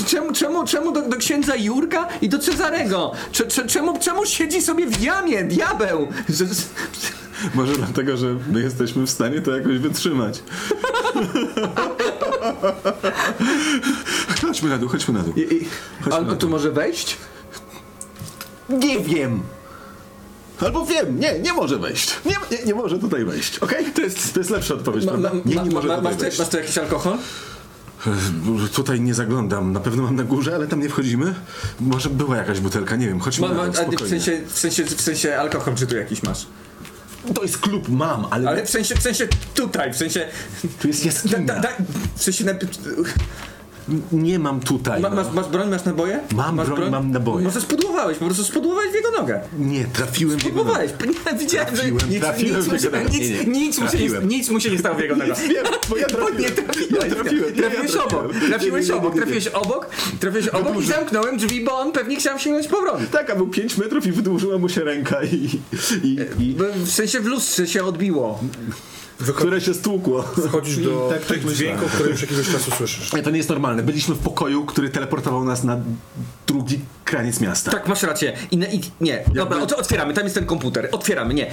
Czemu, 0.08 0.34
czemu, 0.34 0.66
czemu 0.66 0.92
do, 0.92 1.02
do 1.02 1.18
księdza 1.18 1.56
Jurka 1.56 2.08
i 2.22 2.30
do 2.30 2.40
Cezarego? 2.40 3.12
Cze- 3.32 3.48
cze- 3.48 3.68
Czemu, 3.68 4.00
czemu 4.00 4.26
siedzi 4.26 4.62
sobie 4.62 4.88
w 4.88 5.02
jamie, 5.02 5.44
diabeł? 5.44 6.08
Że- 6.30 6.46
że- 6.46 6.54
Może 7.56 7.74
dlatego, 7.74 8.18
że 8.18 8.36
my 8.52 8.62
jesteśmy 8.62 9.06
w 9.06 9.10
stanie 9.10 9.42
to 9.42 9.52
jakoś 9.58 9.78
wytrzymać. 9.78 10.44
chodźmy 14.42 14.70
na 14.70 14.78
dół, 14.78 14.90
chodźmy 14.90 15.14
na 15.14 15.20
dół. 15.24 15.34
Chodźmy 16.00 16.14
Albo 16.16 16.32
na 16.32 16.38
tu 16.38 16.42
dół. 16.42 16.50
może 16.50 16.72
wejść? 16.72 17.18
Nie 18.70 19.00
wiem. 19.00 19.40
Albo 20.62 20.86
wiem, 20.86 21.20
nie, 21.20 21.40
nie 21.40 21.54
może 21.54 21.80
wejść. 21.80 22.16
Nie, 22.26 22.36
nie, 22.52 22.66
nie 22.66 22.76
może 22.76 23.00
tutaj 23.00 23.26
wejść, 23.26 23.60
okej? 23.60 23.86
To, 23.86 24.02
jest, 24.02 24.34
to 24.34 24.40
jest 24.40 24.50
lepsza 24.50 24.74
odpowiedź, 24.74 25.06
prawda? 25.06 25.32
nie, 25.46 25.56
nie 25.56 25.72
może 25.72 25.88
tutaj 25.88 26.02
masz, 26.02 26.14
tu, 26.14 26.20
wejść. 26.20 26.40
masz 26.40 26.50
tu 26.50 26.58
jakiś 26.58 26.78
alkohol? 26.78 27.18
Tutaj 28.74 29.02
nie 29.02 29.14
zaglądam, 29.14 29.74
na 29.74 29.80
pewno 29.80 30.04
mam 30.04 30.16
na 30.16 30.24
górze, 30.24 30.56
ale 30.56 30.68
tam 30.68 30.82
nie 30.82 30.90
wchodzimy. 30.90 31.36
Może 31.80 32.10
była 32.10 32.38
jakaś 32.38 32.60
butelka, 32.60 32.96
nie 32.96 33.08
wiem, 33.08 33.20
chodźmy 33.20 33.48
Ma, 33.48 33.54
ma, 33.54 33.66
na 33.68 33.72
w, 33.72 34.10
sensie, 34.10 34.42
w, 34.48 34.60
sensie, 34.60 34.84
w 34.84 35.02
sensie 35.02 35.38
alkohol 35.38 35.76
czy 35.76 35.88
tu 35.88 35.96
jakiś 35.96 36.24
masz? 36.24 36.46
To 37.36 37.42
jest 37.42 37.58
klub, 37.58 37.90
mam, 37.90 38.28
ale, 38.32 38.50
Ale 38.50 38.66
w 38.66 38.70
sensie, 38.70 38.96
w 38.96 39.02
sensie 39.02 39.28
tutaj, 39.54 39.94
w 39.94 39.98
sensie... 39.98 40.28
tu 40.80 40.88
jest 40.88 41.06
jaskinia. 41.06 41.40
da, 41.40 41.60
da, 41.60 41.70
w 42.16 42.24
sensie... 42.24 42.46
Nie 44.12 44.40
mam 44.40 44.60
tutaj. 44.60 45.02
ma, 45.02 45.10
no. 45.10 45.16
masz, 45.16 45.34
masz 45.34 45.48
broń, 45.48 45.70
masz 45.70 45.86
naboje? 45.86 46.20
Mam 46.36 46.56
masz 46.56 46.70
broń, 46.70 46.92
mam 46.92 47.12
naboje. 47.12 47.46
Może 47.46 47.62
spudłowałeś, 47.62 48.18
po 48.18 48.26
prostu 48.26 48.44
spudłowałeś 48.44 48.92
w 48.92 48.96
jego 48.96 49.12
nogę. 49.12 49.42
Nie, 49.60 49.86
trafiłem 49.86 50.40
w 50.40 50.46
jego 50.46 50.64
nogę. 50.64 50.80
Nie, 51.32 51.38
widziałem, 51.40 51.68
Trafiłem, 51.68 52.00
że 52.00 52.08
nic, 52.10 52.22
trafiłem 52.22 52.60
nic, 52.60 52.70
mu 52.70 52.80
się, 52.80 52.90
nic, 53.10 53.48
nic, 53.48 53.80
mu 53.80 53.90
się 53.90 53.98
nie, 53.98 54.38
nic 54.38 54.50
mu 54.50 54.60
się 54.60 54.72
nie 54.72 54.78
stało 54.78 54.96
w 54.96 55.00
jego 55.00 55.16
nogę. 55.16 55.34
Wiem, 55.50 55.66
bo 55.90 55.98
ja 55.98 56.08
Bo 56.12 56.18
trafiłem. 56.18 56.42
nie 56.42 56.50
trafiłeś. 56.50 56.92
Ja 57.10 57.16
trafiłem. 57.16 57.56
nie, 57.56 57.62
Trafiłeś 57.62 57.96
obok. 57.96 58.34
Trafiłeś 58.48 58.90
obok. 58.90 59.16
Trafiłeś 59.16 59.48
obok. 59.48 59.90
Trafiłeś 60.20 60.48
obok 60.48 60.82
i 60.82 60.86
zamknąłem 60.86 61.38
drzwi, 61.38 61.64
bo 61.64 61.78
on 61.80 61.92
pewnie 61.92 62.16
chciał 62.16 62.40
sięgnąć 62.40 62.68
po 62.68 62.82
broń. 62.82 63.06
Tak, 63.12 63.30
a 63.30 63.36
był 63.36 63.48
5 63.48 63.78
metrów 63.78 64.06
i 64.08 64.12
wydłużyła 64.12 64.58
mu 64.58 64.70
się 64.70 64.84
ręka 64.84 65.24
i, 65.24 65.50
i, 66.04 66.18
i 66.40 66.54
Bo 66.54 66.64
W 66.76 66.90
sensie 66.92 67.20
w 67.20 67.26
lustrze 67.26 67.68
się 67.68 67.84
odbiło. 67.84 68.40
Które 69.18 69.62
się 69.62 69.74
stłukło. 69.74 70.24
Wchodzisz 70.24 70.78
do 70.78 71.08
tak, 71.12 71.20
tak 71.20 71.28
tych 71.28 71.38
myślałem. 71.38 71.56
dźwięków, 71.56 71.92
które 71.92 72.10
już 72.10 72.22
jakiegoś 72.22 72.50
czasu 72.50 72.72
słyszysz. 72.72 73.14
Nie, 73.14 73.24
to 73.24 73.30
nie 73.30 73.38
jest 73.38 73.50
normalne. 73.50 73.84
Byliśmy 73.84 74.16
w 74.16 74.20
pokoju, 74.20 74.66
który 74.66 74.90
teleportował 74.90 75.46
nas 75.46 75.64
na 75.64 75.78
drugi 76.48 76.80
kraniec 77.06 77.40
miasta. 77.42 77.72
Tak, 77.72 77.88
masz 77.88 78.04
rację. 78.04 78.34
I, 78.52 78.56
i, 78.56 78.82
nie, 79.02 79.24
dobra, 79.36 79.58
ot- 79.58 79.74
otwieramy, 79.80 80.14
tam 80.14 80.24
jest 80.24 80.36
ten 80.36 80.46
komputer. 80.46 80.90
Otwieramy, 80.92 81.34
nie. 81.34 81.52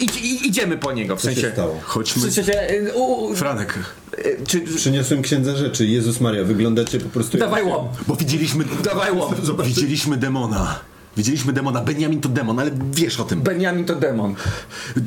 Idź, 0.00 0.16
idziemy 0.46 0.78
po 0.78 0.92
niego, 0.92 1.16
w 1.16 1.20
Co 1.20 1.28
się 1.28 1.34
sensie... 1.34 1.50
stało? 1.52 1.74
W 1.80 1.84
Chodźmy. 1.84 2.30
sensie, 2.30 2.70
y, 2.70 2.92
u, 2.94 3.02
u, 3.24 3.34
Franek, 3.36 3.78
y, 4.18 4.36
czy, 4.46 4.60
Przyniosłem 4.60 5.22
księdza 5.22 5.56
rzeczy. 5.56 5.86
Jezus 5.86 6.20
Maria, 6.20 6.44
wyglądacie 6.44 7.00
po 7.00 7.08
prostu... 7.08 7.36
jak- 7.36 7.46
dawaj 7.46 7.62
łom. 7.64 7.88
bo 8.06 8.16
widzieliśmy... 8.16 8.64
Dawaj 8.84 9.12
łom. 9.12 9.34
Widzieliśmy 9.64 10.16
demona. 10.16 10.80
Widzieliśmy 11.20 11.52
demona. 11.52 11.80
Benjamin 11.80 12.20
to 12.20 12.28
demon, 12.28 12.58
ale 12.60 12.70
wiesz 12.92 13.20
o 13.20 13.24
tym. 13.24 13.40
Benjamin 13.40 13.84
to 13.84 13.94
demon. 13.94 14.34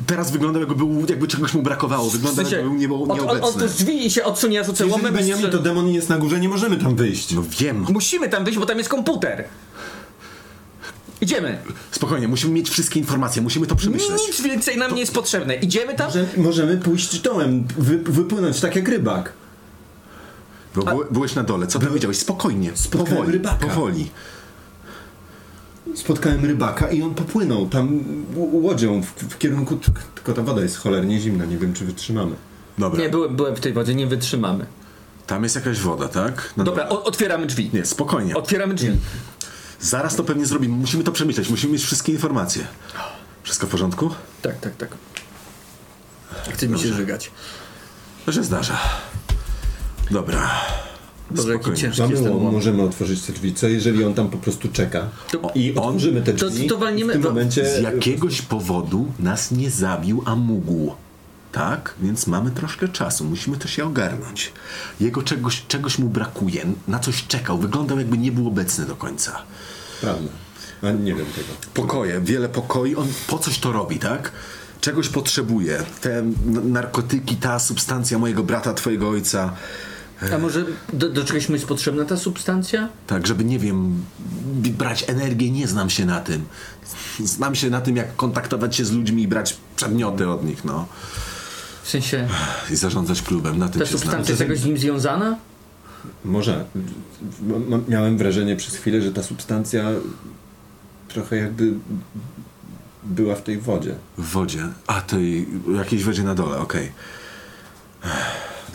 Teraz 0.06 0.30
wyglądał 0.30 0.62
jakby, 0.62 0.76
był, 0.76 1.06
jakby 1.08 1.28
czegoś 1.28 1.54
mu 1.54 1.62
brakowało. 1.62 2.10
W 2.10 2.12
Wygląda 2.12 2.42
sensie, 2.42 2.56
jakby 2.56 2.70
był 2.70 2.78
niebo, 2.78 3.02
od, 3.02 3.10
od, 3.10 3.16
nieobecny. 3.16 3.42
otwórz 3.46 3.72
drzwi 3.72 4.06
i 4.06 4.10
się 4.10 4.24
odsunie, 4.24 4.56
ja 4.56 4.64
rzucę 4.64 4.86
Jeżeli 4.86 5.12
Benjamin 5.12 5.50
to 5.50 5.58
demon 5.58 5.88
i 5.88 5.94
jest 5.94 6.08
na 6.08 6.18
górze, 6.18 6.40
nie 6.40 6.48
możemy 6.48 6.76
tam 6.76 6.96
wyjść. 6.96 7.32
No 7.32 7.42
wiem. 7.60 7.86
Musimy 7.92 8.28
tam 8.28 8.44
wyjść, 8.44 8.58
bo 8.58 8.66
tam 8.66 8.78
jest 8.78 8.90
komputer. 8.90 9.44
Idziemy. 11.20 11.58
Spokojnie, 11.90 12.28
musimy 12.28 12.52
mieć 12.52 12.70
wszystkie 12.70 13.00
informacje, 13.00 13.42
musimy 13.42 13.66
to 13.66 13.76
przemyśleć. 13.76 14.20
Nic 14.26 14.40
więcej 14.42 14.76
nam 14.76 14.94
nie 14.94 15.00
jest 15.00 15.14
potrzebne. 15.14 15.54
Idziemy 15.54 15.94
tam? 15.94 16.10
Że 16.10 16.26
możemy 16.36 16.76
pójść 16.76 17.18
dołem, 17.20 17.66
wy, 17.78 17.98
wypłynąć 17.98 18.60
tak 18.60 18.76
jak 18.76 18.88
rybak. 18.88 19.32
Bo 20.74 21.04
byłeś 21.10 21.34
na 21.34 21.42
dole, 21.42 21.66
co 21.66 21.78
tam 21.78 21.94
widziałeś? 21.94 22.18
Spokojnie, 22.18 22.70
Spotkałem 22.74 23.16
powoli, 23.16 23.32
rybaka. 23.32 23.66
powoli. 23.66 24.10
Spotkałem 25.94 26.44
rybaka 26.44 26.90
i 26.90 27.02
on 27.02 27.14
popłynął 27.14 27.68
tam 27.68 28.00
łodzią 28.36 29.02
w, 29.02 29.06
w 29.06 29.38
kierunku... 29.38 29.78
Tylko 30.14 30.32
ta 30.32 30.42
woda 30.42 30.62
jest 30.62 30.76
cholernie 30.78 31.20
zimna, 31.20 31.44
nie 31.44 31.58
wiem 31.58 31.74
czy 31.74 31.84
wytrzymamy. 31.84 32.36
Dobra, 32.78 33.00
Nie, 33.02 33.08
byłem, 33.08 33.36
byłem 33.36 33.56
w 33.56 33.60
tej 33.60 33.72
wodzie, 33.72 33.94
nie 33.94 34.06
wytrzymamy. 34.06 34.66
tam 35.26 35.42
jest 35.42 35.54
jakaś 35.54 35.78
woda, 35.80 36.08
tak? 36.08 36.52
Na 36.56 36.64
Dobra, 36.64 36.88
o, 36.88 37.04
otwieramy 37.04 37.46
drzwi. 37.46 37.70
Nie, 37.72 37.84
spokojnie. 37.84 38.34
Otwieramy 38.36 38.74
drzwi. 38.74 38.90
Zaraz 39.80 40.16
to 40.16 40.24
pewnie 40.24 40.46
zrobimy. 40.46 40.76
Musimy 40.76 41.04
to 41.04 41.12
przemyśleć, 41.12 41.48
musimy 41.50 41.72
mieć 41.72 41.82
wszystkie 41.84 42.12
informacje. 42.12 42.66
Wszystko 43.42 43.66
w 43.66 43.70
porządku? 43.70 44.10
Tak, 44.42 44.60
tak, 44.60 44.76
tak. 44.76 44.88
Chce 46.52 46.68
mi 46.68 46.78
się 46.78 46.94
żygać. 46.94 47.30
To 48.26 48.32
się 48.32 48.42
zdarza. 48.44 48.78
Dobra. 50.10 50.50
Boże, 51.30 51.48
jaki 51.52 51.54
Spokojnie. 51.64 51.80
ciężki 51.80 52.00
Mamy 52.02 52.12
jest 52.12 52.24
ten 52.24 52.32
łom, 52.36 52.52
możemy 52.52 52.82
otworzyć 52.82 53.22
te 53.22 53.32
drzwi. 53.32 53.54
Co 53.54 53.68
jeżeli 53.68 54.04
on 54.04 54.14
tam 54.14 54.28
po 54.30 54.38
prostu 54.38 54.68
czeka? 54.68 55.08
To- 55.32 55.50
I 55.54 55.74
on- 55.74 55.84
otworzymy 55.84 56.22
te 56.22 56.32
to- 56.32 56.50
drzwi 56.50 56.66
to 56.68 56.78
walniemy- 56.78 57.10
w 57.10 57.12
tym 57.12 57.22
momencie... 57.22 57.66
Z 57.78 57.82
jakiegoś 57.82 58.42
powodu 58.42 59.12
nas 59.18 59.50
nie 59.50 59.70
zabił, 59.70 60.22
a 60.26 60.36
mógł. 60.36 60.92
Tak? 61.52 61.94
Więc 62.02 62.26
mamy 62.26 62.50
troszkę 62.50 62.88
czasu. 62.88 63.24
Musimy 63.24 63.56
to 63.56 63.68
się 63.68 63.84
ogarnąć. 63.84 64.52
Jego 65.00 65.22
czegoś, 65.22 65.64
czegoś 65.68 65.98
mu 65.98 66.08
brakuje. 66.08 66.66
Na 66.88 66.98
coś 66.98 67.26
czekał. 67.26 67.58
Wyglądał 67.58 67.98
jakby 67.98 68.18
nie 68.18 68.32
był 68.32 68.48
obecny 68.48 68.86
do 68.86 68.96
końca. 68.96 69.42
Prawda. 70.00 70.28
A 70.82 70.90
nie 70.90 71.14
wiem 71.14 71.26
tego. 71.26 71.48
Pokoje, 71.74 72.20
wiele 72.20 72.48
pokoi. 72.48 72.94
On 72.96 73.08
po 73.26 73.38
coś 73.38 73.58
to 73.58 73.72
robi, 73.72 73.98
tak? 73.98 74.32
Czegoś 74.80 75.08
potrzebuje. 75.08 75.82
Te 76.00 76.22
narkotyki, 76.64 77.36
ta 77.36 77.58
substancja 77.58 78.18
mojego 78.18 78.42
brata, 78.42 78.74
twojego 78.74 79.08
ojca. 79.08 79.52
A 80.34 80.38
może 80.38 80.64
do, 80.92 81.08
do 81.08 81.24
czegoś 81.24 81.48
mu 81.48 81.54
jest 81.54 81.66
potrzebna 81.66 82.04
ta 82.04 82.16
substancja? 82.16 82.88
Tak, 83.06 83.26
żeby, 83.26 83.44
nie 83.44 83.58
wiem, 83.58 84.04
brać 84.54 85.04
energię, 85.08 85.50
nie 85.50 85.68
znam 85.68 85.90
się 85.90 86.04
na 86.06 86.20
tym. 86.20 86.44
Znam 87.18 87.54
się 87.54 87.70
na 87.70 87.80
tym, 87.80 87.96
jak 87.96 88.16
kontaktować 88.16 88.76
się 88.76 88.84
z 88.84 88.92
ludźmi 88.92 89.22
i 89.22 89.28
brać 89.28 89.56
przedmioty 89.76 90.28
od 90.28 90.44
nich, 90.44 90.64
no. 90.64 90.86
W 91.82 91.88
sensie, 91.90 92.28
I 92.70 92.76
zarządzać 92.76 93.22
klubem, 93.22 93.58
na 93.58 93.68
tym 93.68 93.80
ta 93.80 93.86
się 93.86 93.90
znam. 93.90 94.00
substancja 94.00 94.32
jest 94.32 94.40
jakoś 94.40 94.58
z 94.58 94.64
nim 94.64 94.78
związana? 94.78 95.36
Może. 96.24 96.64
Miałem 97.88 98.18
wrażenie 98.18 98.56
przez 98.56 98.74
chwilę, 98.76 99.02
że 99.02 99.12
ta 99.12 99.22
substancja 99.22 99.84
trochę 101.08 101.36
jakby 101.36 101.72
była 103.04 103.34
w 103.34 103.42
tej 103.42 103.58
wodzie. 103.58 103.94
W 104.18 104.30
wodzie. 104.30 104.68
A, 104.86 105.00
tej 105.00 105.48
jakiejś 105.76 106.04
wodzie 106.04 106.22
na 106.22 106.34
dole, 106.34 106.58
okej. 106.58 106.92
Ech, 108.04 108.10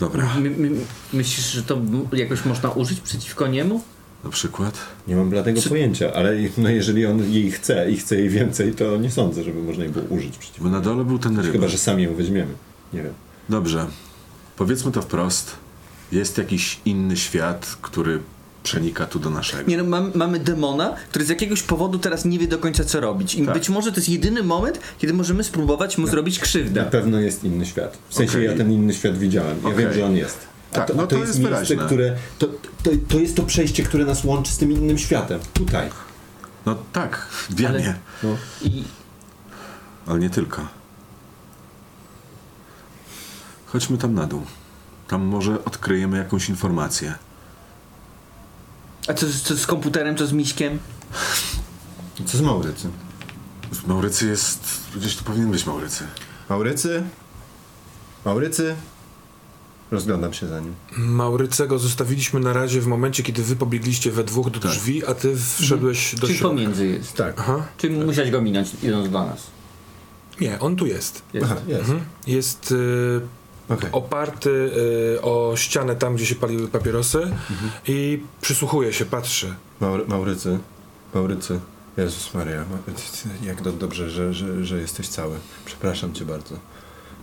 Dobra, 0.00 0.34
My, 0.40 0.50
my, 0.50 0.70
myślisz, 1.12 1.52
że 1.52 1.62
to 1.62 1.80
jakoś 2.12 2.44
można 2.44 2.70
użyć 2.70 3.00
przeciwko 3.00 3.46
niemu? 3.46 3.82
na 4.24 4.30
przykład. 4.30 4.78
Nie 5.08 5.16
mam 5.16 5.30
bladego 5.30 5.60
pojęcia, 5.68 6.12
ale 6.12 6.36
no 6.58 6.68
jeżeli 6.68 7.06
on 7.06 7.32
jej 7.32 7.50
chce 7.50 7.90
i 7.90 7.96
chce 7.96 8.16
jej 8.16 8.28
więcej, 8.28 8.74
to 8.74 8.96
nie 8.96 9.10
sądzę, 9.10 9.44
żeby 9.44 9.62
można 9.62 9.84
jej 9.84 9.92
było 9.92 10.04
użyć 10.04 10.38
przeciwko. 10.38 10.64
Bo 10.64 10.70
na 10.70 10.80
dole 10.80 11.04
był 11.04 11.18
ten 11.18 11.38
ryb. 11.38 11.52
Chyba, 11.52 11.68
że 11.68 11.78
sami 11.78 12.02
ją 12.02 12.14
weźmiemy. 12.14 12.54
Nie 12.92 13.02
wiem. 13.02 13.12
Dobrze. 13.48 13.86
Powiedzmy 14.56 14.92
to 14.92 15.02
wprost. 15.02 15.56
Jest 16.12 16.38
jakiś 16.38 16.80
inny 16.84 17.16
świat, 17.16 17.76
który 17.82 18.20
przenika 18.62 19.06
tu 19.06 19.18
do 19.18 19.30
naszego. 19.30 19.70
Nie 19.70 19.76
no, 19.76 19.84
mam, 19.84 20.12
mamy 20.14 20.38
demona, 20.40 20.94
który 21.10 21.24
z 21.24 21.28
jakiegoś 21.28 21.62
powodu 21.62 21.98
teraz 21.98 22.24
nie 22.24 22.38
wie 22.38 22.48
do 22.48 22.58
końca 22.58 22.84
co 22.84 23.00
robić. 23.00 23.34
I 23.34 23.44
Tak. 23.44 23.54
być 23.54 23.68
może 23.68 23.90
to 23.92 23.96
jest 23.96 24.08
jedyny 24.08 24.42
moment, 24.42 24.80
kiedy 24.98 25.12
możemy 25.14 25.44
spróbować 25.44 25.98
mu 25.98 26.06
zrobić 26.06 26.38
Na 26.38 26.42
krzywdę. 26.44 26.84
pewno 26.84 27.20
jest 27.20 27.44
inny 27.44 27.66
świat. 27.66 27.98
W 28.08 28.14
sensie 28.14 28.32
Okej. 28.38 28.44
ja 28.50 28.56
ten 28.56 28.72
inny 28.72 28.94
świat 28.94 29.18
widziałem. 29.18 29.56
Ja 29.62 29.68
Okej. 29.68 29.78
wiem, 29.84 29.92
że 29.94 30.06
on 30.06 30.16
jest. 30.16 30.38
A 30.72 30.74
Tak, 30.74 30.88
to, 30.88 30.94
no 30.94 31.02
to, 31.02 31.06
to 31.08 31.16
jest, 31.16 31.26
jest 31.28 31.38
miejsce, 31.38 31.64
wyraźne. 31.74 31.86
które. 31.86 32.16
To, 32.38 32.46
to, 32.82 32.90
to 33.08 33.18
jest 33.18 33.36
to 33.36 33.42
przejście, 33.42 33.82
które 33.82 34.04
nas 34.04 34.24
łączy 34.24 34.52
z 34.52 34.58
tym 34.58 34.72
innym 34.72 34.98
światem. 34.98 35.40
Tutaj. 35.54 35.90
No 36.66 36.76
tak, 36.92 37.16
w 37.48 37.54
Dianie. 37.54 37.94
No. 38.22 38.36
I 38.62 38.84
ale 40.06 40.18
nie 40.18 40.30
tylko. 40.30 40.66
Chodźmy 43.66 43.98
tam 43.98 44.14
na 44.14 44.26
dół. 44.26 44.42
Tam 45.08 45.22
może 45.22 45.64
odkryjemy 45.64 46.18
jakąś 46.18 46.48
informację. 46.48 47.14
A 49.08 49.14
co, 49.14 49.26
z- 49.26 49.42
co 49.42 49.56
z 49.56 49.66
komputerem, 49.66 50.16
co 50.16 50.26
z 50.26 50.32
miśkiem? 50.32 50.78
Co 52.26 52.38
z 52.38 52.40
Maurycy? 52.40 52.88
W 53.72 53.86
Maurycy 53.86 54.26
jest... 54.26 54.60
Gdzieś 54.96 55.16
tu 55.16 55.24
powinien 55.24 55.50
być 55.50 55.66
Maurycy. 55.66 56.04
Maurycy? 56.48 57.02
Maurycy? 58.24 58.74
Rozglądam 59.90 60.32
się 60.32 60.46
za 60.48 60.60
nim. 60.60 60.74
Maurycego 60.96 61.78
zostawiliśmy 61.78 62.40
na 62.40 62.52
razie 62.52 62.80
w 62.80 62.86
momencie, 62.86 63.22
kiedy 63.22 63.42
wy 63.42 63.56
pobiegliście 63.56 64.10
we 64.12 64.24
dwóch 64.24 64.50
do 64.50 64.60
Tak. 64.60 64.70
drzwi, 64.70 65.06
a 65.06 65.14
ty 65.14 65.36
wszedłeś 65.58 66.14
do 66.14 66.26
Czyli 66.26 66.38
środka. 66.38 66.56
pomiędzy 66.56 66.86
jest. 66.86 67.12
Tak. 67.14 67.34
Aha. 67.38 67.66
Czyli 67.78 67.96
musiałeś 67.96 68.30
go 68.30 68.40
minąć 68.42 68.68
idąc 68.82 69.10
do 69.10 69.26
nas. 69.26 69.46
Nie, 70.40 70.58
on 70.60 70.76
tu 70.76 70.86
jest. 70.86 71.22
Jest. 71.32 71.46
Aha, 71.46 71.56
jest. 71.66 71.80
Mhm. 71.80 72.00
Jest 72.26 72.72
y, 72.72 73.20
Okej. 73.70 73.88
oparty 73.92 74.50
y, 75.16 75.22
o 75.22 75.52
ścianę 75.56 75.96
tam, 75.96 76.14
gdzie 76.14 76.26
się 76.26 76.34
paliły 76.34 76.68
papierosy 76.68 77.30
i 77.88 78.22
przysłuchuje 78.40 78.92
się, 78.92 79.04
patrzy. 79.04 79.54
Maury, 79.80 80.04
Maurycy. 80.08 80.58
Maurycy. 81.14 81.60
Jezus 81.96 82.34
Maria. 82.34 82.64
Ma- 82.70 83.46
Jak 83.46 83.62
do, 83.62 83.72
dobrze, 83.72 84.10
że, 84.10 84.34
że, 84.34 84.64
że 84.64 84.78
jesteś 84.80 85.08
cały. 85.08 85.36
Przepraszam 85.64 86.12
cię 86.14 86.24
bardzo. 86.24 86.54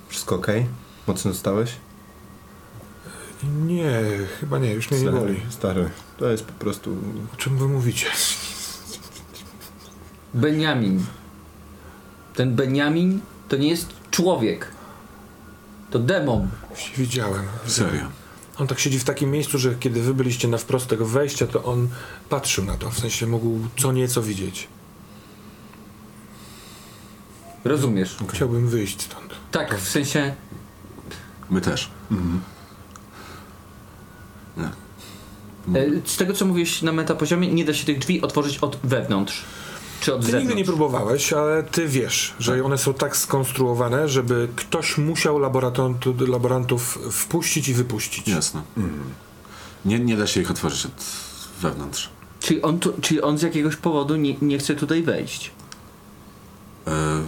Wszystko 0.10 0.36
okej? 0.36 0.66
Mocno 1.08 1.34
stałeś? 1.34 1.72
Nie, 3.66 4.02
chyba 4.40 4.60
nie, 4.60 4.74
już 4.74 4.92
mnie 4.92 5.00
nie 5.02 5.10
boli. 5.12 5.40
Stary. 5.50 5.90
To 6.18 6.30
jest 6.30 6.46
po 6.46 6.54
prostu... 6.54 6.98
O 7.34 7.36
czym 7.38 7.58
wy 7.58 7.68
mówicie? 7.68 8.06
Benjamin. 10.34 11.06
Ten 12.36 12.56
Benjamin 12.56 13.20
to 13.50 13.58
nie 13.58 13.68
jest 13.70 13.90
człowiek. 14.12 14.72
To 15.92 16.00
demon. 16.00 16.48
Widziałem. 16.98 17.46
Serio. 17.66 18.06
On 18.58 18.68
tak 18.68 18.80
siedzi 18.80 19.00
w 19.00 19.04
takim 19.04 19.32
miejscu, 19.32 19.58
że 19.58 19.76
kiedy 19.76 20.02
wy 20.02 20.14
byliście 20.14 20.48
na 20.48 20.58
wprost 20.58 20.88
tego 20.88 21.06
wejścia, 21.06 21.48
to 21.48 21.64
on 21.64 21.90
patrzył 22.30 22.66
na 22.66 22.78
to, 22.78 22.90
w 22.90 23.00
sensie 23.00 23.28
mógł 23.28 23.60
co 23.78 23.92
nieco 23.92 24.22
widzieć. 24.22 24.68
Rozumiesz? 27.64 28.18
Chciałbym 28.34 28.68
wyjść 28.68 29.02
stąd. 29.02 29.36
Tak, 29.52 29.80
w 29.80 29.90
sensie 29.90 30.36
My 31.50 31.62
też. 31.62 31.90
e, 35.76 35.86
z 36.06 36.18
tego 36.18 36.34
co 36.34 36.46
mówiłeś 36.46 36.82
na 36.82 36.92
metapoziomie, 36.92 37.54
nie 37.54 37.66
da 37.66 37.74
się 37.74 37.86
tych 37.86 38.00
drzwi 38.00 38.22
otworzyć 38.22 38.58
od 38.58 38.80
wewnątrz. 38.84 39.46
Czy 40.02 40.14
od 40.14 40.20
Ty 40.22 40.26
nigdy 40.26 40.32
zewnątrz. 40.40 40.58
nie 40.58 40.66
próbowałeś, 40.66 41.34
ale 41.34 41.64
ty 41.64 41.88
wiesz, 41.88 42.34
że 42.40 42.64
one 42.64 42.78
są 42.78 42.94
tak 42.94 43.18
skonstruowane, 43.18 44.10
żeby 44.10 44.48
ktoś 44.56 44.98
musiał 44.98 45.40
laborantów 46.28 47.00
wpuścić 47.12 47.68
i 47.68 47.74
wypuścić. 47.74 48.28
Jasne. 48.28 48.62
Nie, 49.86 50.00
nie 50.00 50.18
da 50.18 50.28
się 50.28 50.42
ich 50.42 50.52
otworzyć 50.52 50.86
od 50.86 51.06
wewnątrz. 51.62 52.10
Czyli 52.40 52.62
on, 52.62 52.80
tu, 52.80 52.94
czyli 53.02 53.22
on 53.22 53.38
z 53.38 53.42
jakiegoś 53.42 53.76
powodu 53.76 54.16
nie, 54.16 54.36
nie 54.42 54.58
chce 54.58 54.76
tutaj 54.76 55.04
wejść. 55.04 55.52
E, 56.88 57.22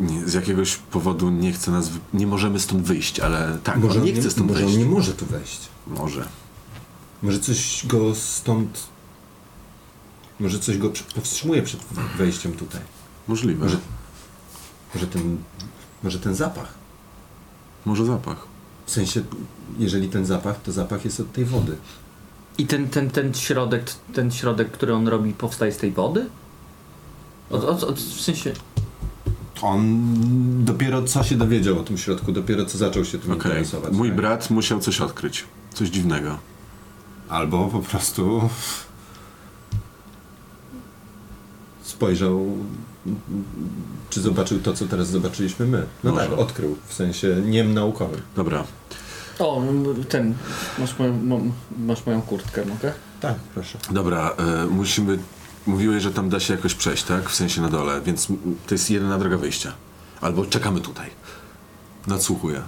nie, 0.00 0.26
z 0.28 0.34
jakiegoś 0.34 0.76
powodu 0.76 1.30
nie 1.30 1.52
chce 1.52 1.70
nas... 1.70 1.90
Nie 2.14 2.26
możemy 2.26 2.60
stąd 2.60 2.82
wyjść, 2.82 3.20
ale 3.20 3.58
tak, 3.64 3.76
Może 3.76 3.98
on 4.00 4.06
nie 4.06 4.12
on 4.12 4.20
chce 4.20 4.30
stąd 4.30 4.48
może 4.48 4.60
wyjść. 4.60 4.74
on 4.76 4.82
nie 4.82 4.88
może 4.90 5.12
tu 5.12 5.26
wejść. 5.26 5.60
Może. 5.86 6.28
Może 7.22 7.38
coś 7.40 7.86
go 7.86 8.14
stąd... 8.14 8.91
Może 10.40 10.58
coś 10.58 10.78
go 10.78 10.92
powstrzymuje 11.14 11.62
przed 11.62 11.80
wejściem 12.18 12.52
tutaj. 12.52 12.80
Możliwe. 13.28 13.64
Może- 13.64 13.78
Może, 14.94 15.06
ten... 15.06 15.36
Może 16.02 16.18
ten 16.18 16.34
zapach. 16.34 16.74
Może 17.84 18.04
zapach. 18.06 18.46
W 18.86 18.90
sensie, 18.90 19.22
jeżeli 19.78 20.08
ten 20.08 20.26
zapach, 20.26 20.62
to 20.62 20.72
zapach 20.72 21.04
jest 21.04 21.20
od 21.20 21.32
tej 21.32 21.44
wody. 21.44 21.76
I 22.58 22.66
ten, 22.66 22.88
ten, 22.88 23.10
ten 23.10 23.34
środek, 23.34 23.84
ten 24.14 24.30
środek, 24.30 24.70
który 24.70 24.94
on 24.94 25.08
robi, 25.08 25.32
powstaje 25.32 25.72
z 25.72 25.76
tej 25.76 25.92
wody? 25.92 26.26
Od, 27.50 27.64
od, 27.64 27.82
od, 27.84 27.98
w 27.98 28.20
sensie. 28.20 28.52
On 29.62 30.04
dopiero 30.64 31.02
co 31.02 31.22
się 31.22 31.36
dowiedział 31.36 31.78
o 31.78 31.82
tym 31.82 31.98
środku, 31.98 32.32
dopiero 32.32 32.64
co 32.66 32.78
zaczął 32.78 33.04
się 33.04 33.18
tym 33.18 33.30
Okej. 33.32 33.50
interesować. 33.50 33.92
Mój 33.92 34.08
tak? 34.08 34.16
brat 34.16 34.50
musiał 34.50 34.80
coś 34.80 35.00
odkryć. 35.00 35.44
Coś 35.74 35.88
dziwnego. 35.88 36.38
Albo 37.28 37.68
po 37.68 37.78
prostu 37.78 38.48
spojrzał, 42.02 42.46
czy 44.10 44.20
zobaczył 44.20 44.60
to, 44.60 44.74
co 44.74 44.86
teraz 44.86 45.08
zobaczyliśmy 45.08 45.66
my. 45.66 45.86
No 46.04 46.12
Może. 46.12 46.26
tak, 46.28 46.38
odkrył, 46.38 46.76
w 46.86 46.94
sensie 46.94 47.36
niem 47.46 47.74
naukowym. 47.74 48.20
Dobra. 48.36 48.64
O, 49.38 49.62
ten. 50.08 50.34
Masz 50.78 50.98
moją, 50.98 51.22
mo- 51.22 51.40
masz 51.78 52.06
moją 52.06 52.22
kurtkę, 52.22 52.64
mogę? 52.64 52.92
Tak, 53.20 53.34
proszę. 53.54 53.78
Dobra, 53.90 54.30
e, 54.38 54.66
musimy... 54.66 55.18
Mówiłeś, 55.66 56.02
że 56.02 56.10
tam 56.12 56.28
da 56.28 56.40
się 56.40 56.54
jakoś 56.54 56.74
przejść, 56.74 57.02
tak? 57.04 57.30
W 57.30 57.34
sensie 57.34 57.60
na 57.60 57.68
dole, 57.68 58.00
więc 58.00 58.26
to 58.66 58.74
jest 58.74 58.90
jedyna 58.90 59.18
droga 59.18 59.36
wyjścia. 59.36 59.72
Albo 60.20 60.46
czekamy 60.46 60.80
tutaj. 60.80 61.10
Nadsłuchuję. 62.06 62.62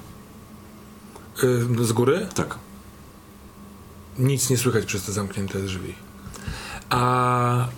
Y, 1.45 1.85
z 1.85 1.93
góry 1.93 2.27
Tak. 2.35 2.59
nic 4.19 4.51
nie 4.51 4.59
słychać 4.59 4.85
przez 4.85 5.03
te 5.05 5.13
zamknięte 5.13 5.59
drzwi. 5.63 5.95
A 6.91 7.69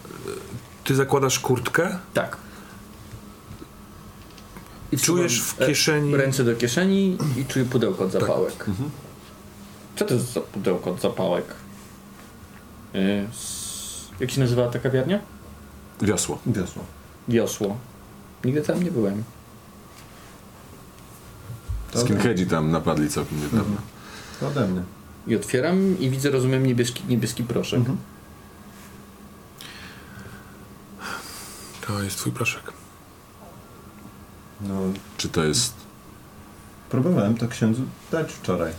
ty 0.87 0.95
zakładasz 0.95 1.39
kurtkę? 1.41 1.99
Tak. 2.14 2.37
I 4.93 4.97
Czujesz 4.99 5.41
w 5.41 5.45
wsuwam, 5.45 5.64
e, 5.64 5.66
kieszeni... 5.68 6.16
Ręce 6.16 6.44
do 6.44 6.55
kieszeni 6.56 7.19
i 7.36 7.44
czuję 7.44 7.65
pudełko 7.65 8.05
od 8.05 8.12
zapałek. 8.12 8.66
Co 9.97 10.05
to 10.05 10.15
jest 10.15 10.32
za 10.32 10.40
pudełko 10.40 10.90
od 10.90 11.01
zapałek? 11.01 11.44
E, 12.94 12.98
s- 13.28 14.09
jak 14.20 14.31
się 14.31 14.40
nazywa 14.40 14.69
ta 14.69 14.78
kawiarnia? 14.78 15.20
Wiosło. 16.02 16.39
Wiosło. 16.47 16.85
Wiosło. 17.28 17.77
Nigdy 18.44 18.62
tam 18.62 18.82
nie 18.82 18.90
byłem. 18.90 19.24
Skinheadzi 21.94 22.47
tam 22.47 22.70
napadli 22.70 23.09
całkiem 23.09 23.39
niedawno. 23.40 23.77
To 24.40 24.48
ode 24.48 24.69
mnie. 24.69 24.82
I 25.27 25.36
otwieram 25.36 25.98
i 26.01 26.11
widzę, 26.11 26.31
rozumiem, 26.31 26.66
niebieski, 26.66 27.02
niebieski 27.09 27.44
proszek. 27.44 27.81
To 31.87 32.03
jest 32.03 32.17
twój 32.17 32.33
proszek. 32.33 32.73
No, 34.61 34.75
Czy 35.17 35.29
to 35.29 35.45
jest... 35.45 35.75
próbowałem 36.91 37.37
to 37.37 37.49
księdzu 37.49 37.83
dać 38.13 38.33
wczoraj. 38.33 38.73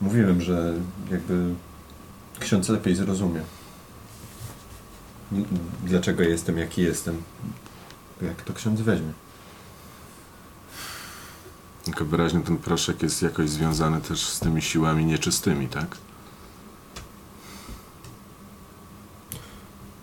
Mówiłem, 0.00 0.40
że 0.42 0.74
jakby 1.10 1.54
ksiądz 2.40 2.68
lepiej 2.68 2.96
zrozumie. 2.96 3.42
N- 5.32 5.46
Dlaczego 5.84 6.22
jestem, 6.22 6.58
jaki 6.58 6.82
jestem. 6.82 7.22
Jak 8.22 8.42
to 8.42 8.52
ksiądz 8.52 8.80
weźmie. 8.80 9.12
Tylko 11.84 12.04
wyraźnie 12.04 12.40
ten 12.40 12.56
proszek 12.56 13.02
jest 13.02 13.22
jakoś 13.22 13.50
związany 13.50 14.00
też 14.00 14.26
z 14.28 14.40
tymi 14.40 14.62
siłami 14.62 15.04
nieczystymi, 15.04 15.68
tak? 15.68 15.96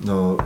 No, 0.05 0.37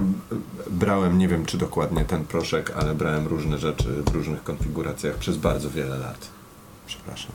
brałem, 0.69 1.17
nie 1.17 1.27
wiem 1.27 1.45
czy 1.45 1.57
dokładnie 1.57 2.05
ten 2.05 2.25
proszek, 2.25 2.71
ale 2.71 2.95
brałem 2.95 3.27
różne 3.27 3.57
rzeczy 3.57 4.03
w 4.03 4.09
różnych 4.09 4.43
konfiguracjach 4.43 5.15
przez 5.15 5.37
bardzo 5.37 5.69
wiele 5.69 5.97
lat. 5.97 6.27
Przepraszam. 6.87 7.31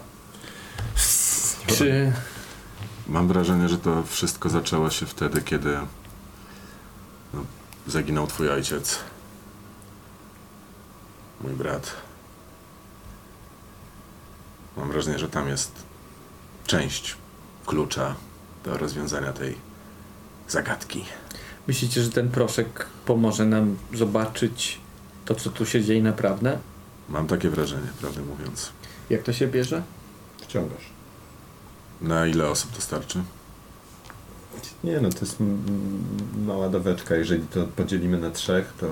Czy 1.66 2.12
Mam 3.08 3.28
wrażenie, 3.28 3.68
że 3.68 3.78
to 3.78 4.02
wszystko 4.02 4.50
zaczęło 4.50 4.90
się 4.90 5.06
wtedy, 5.06 5.42
kiedy 5.42 5.78
no, 7.34 7.44
zaginął 7.86 8.26
twój 8.26 8.48
ojciec. 8.50 8.98
Mój 11.40 11.52
brat. 11.52 11.92
Mam 14.76 14.88
wrażenie, 14.88 15.18
że 15.18 15.28
tam 15.28 15.48
jest 15.48 15.72
część 16.66 17.16
klucza 17.66 18.14
do 18.64 18.78
rozwiązania 18.78 19.32
tej 19.32 19.56
zagadki. 20.48 21.04
Myślicie, 21.68 22.02
że 22.02 22.10
ten 22.10 22.28
proszek 22.28 22.86
pomoże 23.06 23.46
nam 23.46 23.76
zobaczyć 23.94 24.78
to, 25.24 25.34
co 25.34 25.50
tu 25.50 25.66
się 25.66 25.84
dzieje 25.84 26.02
naprawdę? 26.02 26.58
Mam 27.08 27.26
takie 27.26 27.50
wrażenie, 27.50 27.86
prawdę 28.00 28.20
mówiąc. 28.22 28.70
Jak 29.10 29.22
to 29.22 29.32
się 29.32 29.46
bierze? 29.46 29.82
Wciągasz. 30.42 30.84
Na 32.00 32.26
ile 32.26 32.48
osób 32.48 32.72
to 32.72 32.80
starczy? 32.82 33.22
Nie 34.84 35.00
no, 35.00 35.10
to 35.10 35.18
jest 35.20 35.36
mała 36.46 36.68
daweczka. 36.68 37.14
Jeżeli 37.16 37.42
to 37.46 37.66
podzielimy 37.66 38.18
na 38.18 38.30
trzech, 38.30 38.72
to 38.80 38.86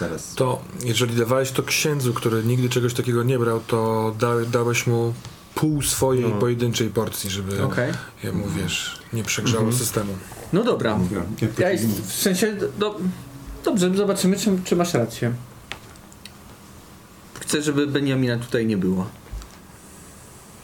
zaraz... 0.00 0.34
To 0.34 0.62
jeżeli 0.84 1.16
dawałeś 1.16 1.50
to 1.52 1.62
księdzu, 1.62 2.14
który 2.14 2.44
nigdy 2.44 2.68
czegoś 2.68 2.94
takiego 2.94 3.22
nie 3.22 3.38
brał, 3.38 3.60
to 3.60 4.14
da, 4.18 4.40
dałeś 4.40 4.86
mu 4.86 5.14
pół 5.54 5.82
swojej 5.82 6.24
No. 6.30 6.38
pojedynczej 6.38 6.90
porcji, 6.90 7.30
żeby 7.30 7.64
Okej. 7.64 7.92
jemu, 8.24 8.48
wiesz, 8.48 8.95
nie 9.12 9.24
przegrzało 9.24 9.72
systemu. 9.72 10.12
No 10.52 10.64
dobra. 10.64 10.98
Ja 11.58 11.70
jest, 11.70 11.86
w 11.86 12.12
sensie, 12.12 12.56
no, 12.78 12.94
dobrze, 13.64 13.94
zobaczymy, 13.94 14.36
czy, 14.38 14.58
czy 14.64 14.76
masz 14.76 14.94
rację. 14.94 15.32
Chcę, 17.40 17.62
żeby 17.62 17.86
Beniamina 17.86 18.36
tutaj 18.38 18.66
nie 18.66 18.76
było. 18.76 19.06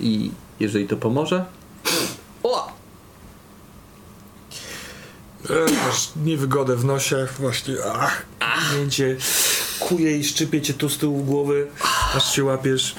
I 0.01 0.31
jeżeli 0.61 0.89
to 0.89 0.97
pomoże. 0.97 1.45
O! 2.43 2.73
E, 5.51 5.73
Masz 5.87 6.11
niewygodę 6.25 6.77
w 6.77 6.85
nosie, 6.85 7.27
właśnie, 7.39 7.75
ach, 7.95 8.25
mięcie, 8.79 9.17
kuje 9.81 10.19
i 10.19 10.25
szczypie 10.25 10.63
cię 10.63 10.75
tu 10.75 10.89
z 10.89 10.99
tyłu 10.99 11.25
głowy, 11.25 11.67
aż 12.15 12.35
się 12.35 12.45
łapiesz, 12.45 12.95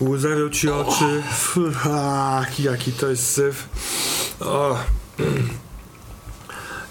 łzawią 0.00 0.50
ci 0.50 0.68
oczy, 0.70 1.22
ach, 1.92 2.60
jaki 2.60 2.92
to 2.92 3.08
jest 3.08 3.30
syf. 3.32 3.68
O. 4.40 4.76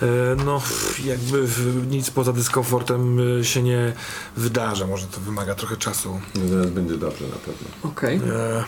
E, 0.01 0.35
No, 0.45 0.61
jakby 1.05 1.47
nic 1.87 2.09
poza 2.09 2.33
dyskomfortem 2.33 3.17
e, 3.39 3.43
się 3.43 3.63
nie 3.63 3.93
wydarza. 4.37 4.87
Może 4.87 5.07
to 5.07 5.19
wymaga 5.21 5.55
trochę 5.55 5.77
czasu. 5.77 6.19
No 6.35 6.47
zaraz 6.47 6.69
będzie 6.69 6.97
dobrze 6.97 7.25
na 7.25 7.35
pewno. 7.35 7.67
Okej. 7.91 8.17
E, 8.17 8.63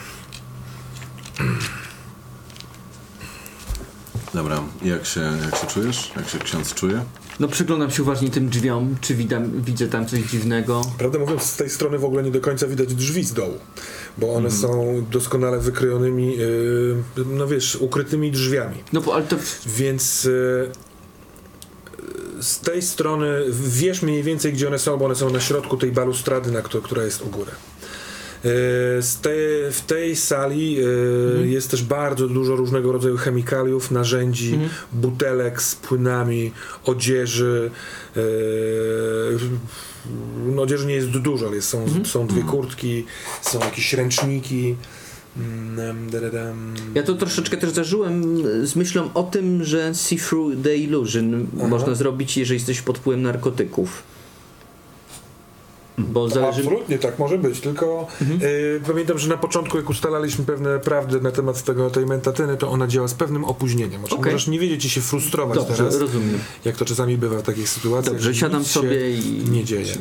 Dobra, 4.33 4.59
jak 4.81 5.05
się, 5.05 5.21
jak 5.45 5.55
się 5.61 5.67
czujesz? 5.67 6.11
Jak 6.15 6.29
się 6.29 6.39
ksiądz 6.39 6.73
czuje? 6.73 7.03
No 7.39 7.47
przyglądam 7.47 7.91
się 7.91 8.03
uważnie 8.03 8.29
tym 8.29 8.49
drzwiom, 8.49 8.95
czy 9.01 9.15
widam, 9.15 9.61
widzę 9.61 9.87
tam 9.87 10.05
coś 10.05 10.19
dziwnego. 10.19 10.81
Prawdę 10.97 11.19
mówiąc, 11.19 11.43
z 11.43 11.55
tej 11.55 11.69
strony 11.69 11.97
w 11.97 12.05
ogóle 12.05 12.23
nie 12.23 12.31
do 12.31 12.41
końca 12.41 12.67
widać 12.67 12.95
drzwi 12.95 13.23
z 13.23 13.33
dołu, 13.33 13.57
bo 14.17 14.33
one 14.33 14.51
są 14.51 15.03
doskonale 15.11 15.59
wykrojonymi, 15.59 16.37
yy, 16.37 16.95
no 17.25 17.47
wiesz, 17.47 17.75
ukrytymi 17.75 18.31
drzwiami. 18.31 18.77
No 18.93 19.01
bo 19.01 19.15
ale 19.15 19.23
to... 19.23 19.35
Więc 19.65 20.23
yy, 20.23 20.71
z 22.41 22.59
tej 22.59 22.81
strony 22.81 23.27
wiesz 23.51 24.01
mniej 24.01 24.23
więcej, 24.23 24.53
gdzie 24.53 24.67
one 24.67 24.79
są, 24.79 24.97
bo 24.97 25.05
one 25.05 25.15
są 25.15 25.29
na 25.29 25.39
środku 25.39 25.77
tej 25.77 25.91
balustrady, 25.91 26.51
na 26.51 26.61
któ- 26.61 26.81
która 26.81 27.03
jest 27.03 27.21
u 27.21 27.25
góry. 27.27 27.51
Z 29.01 29.19
tej, 29.21 29.71
w 29.71 29.81
tej 29.81 30.15
sali 30.15 30.73
yy, 30.73 31.47
jest 31.47 31.71
też 31.71 31.83
bardzo 31.83 32.27
dużo 32.27 32.55
różnego 32.55 32.91
rodzaju 32.91 33.17
chemikaliów, 33.17 33.91
narzędzi, 33.91 34.59
butelek 34.93 35.61
z 35.61 35.75
płynami, 35.75 36.51
odzieży. 36.83 37.71
Yy, 38.15 38.23
no, 40.55 40.61
odzieży 40.61 40.85
nie 40.85 40.95
jest 40.95 41.09
dużo, 41.09 41.47
ale 41.47 41.61
są, 41.61 41.85
są 42.03 42.27
dwie 42.27 42.43
kurtki, 42.43 43.05
są 43.41 43.59
jakieś 43.59 43.93
ręczniki. 43.93 44.75
Mm. 45.37 46.09
Ja 46.95 47.03
to 47.03 47.13
troszeczkę 47.13 47.57
też 47.57 47.71
zażyłem 47.71 48.43
z 48.67 48.75
myślą 48.75 49.09
o 49.13 49.23
tym, 49.23 49.63
że 49.63 49.95
see 49.95 50.17
through 50.17 50.53
the 50.63 50.77
illusion 50.77 51.47
można 51.53 51.95
zrobić, 51.95 52.37
jeżeli 52.37 52.59
jesteś 52.59 52.81
pod 52.81 52.97
wpływem 52.97 53.21
narkotyków. 53.21 54.03
Bo 55.97 56.29
zależy... 56.29 56.59
Absolutnie 56.61 56.99
tak 56.99 57.19
może 57.19 57.37
być, 57.37 57.59
tylko 57.59 58.07
y, 58.41 58.81
pamiętam, 58.87 59.17
że 59.19 59.29
na 59.29 59.37
początku 59.37 59.77
jak 59.77 59.89
ustalaliśmy 59.89 60.45
pewne 60.45 60.79
prawdy 60.79 61.21
na 61.21 61.31
temat 61.31 61.63
tego, 61.63 61.89
tej 61.89 62.05
mentatyny, 62.05 62.57
to 62.57 62.69
ona 62.69 62.87
działa 62.87 63.07
z 63.07 63.13
pewnym 63.13 63.45
opóźnieniem. 63.45 63.99
Znaczy, 63.99 64.15
Okej. 64.15 64.33
Możesz 64.33 64.47
nie 64.47 64.59
wiedzieć 64.59 64.85
i 64.85 64.89
się 64.89 65.01
frustrować 65.01 65.57
Dobrze, 65.59 65.75
teraz, 65.77 65.99
rozumiem. 65.99 66.39
jak 66.65 66.77
to 66.77 66.85
czasami 66.85 67.17
bywa 67.17 67.37
w 67.37 67.43
takich 67.43 67.69
sytuacjach. 67.69 68.13
Dobrze, 68.13 68.33
że 68.33 68.39
siadam 68.39 68.59
nic 68.59 68.67
się 68.67 68.73
sobie 68.73 69.11
i- 69.15 69.49
nie 69.51 69.63
dzieje. 69.63 69.93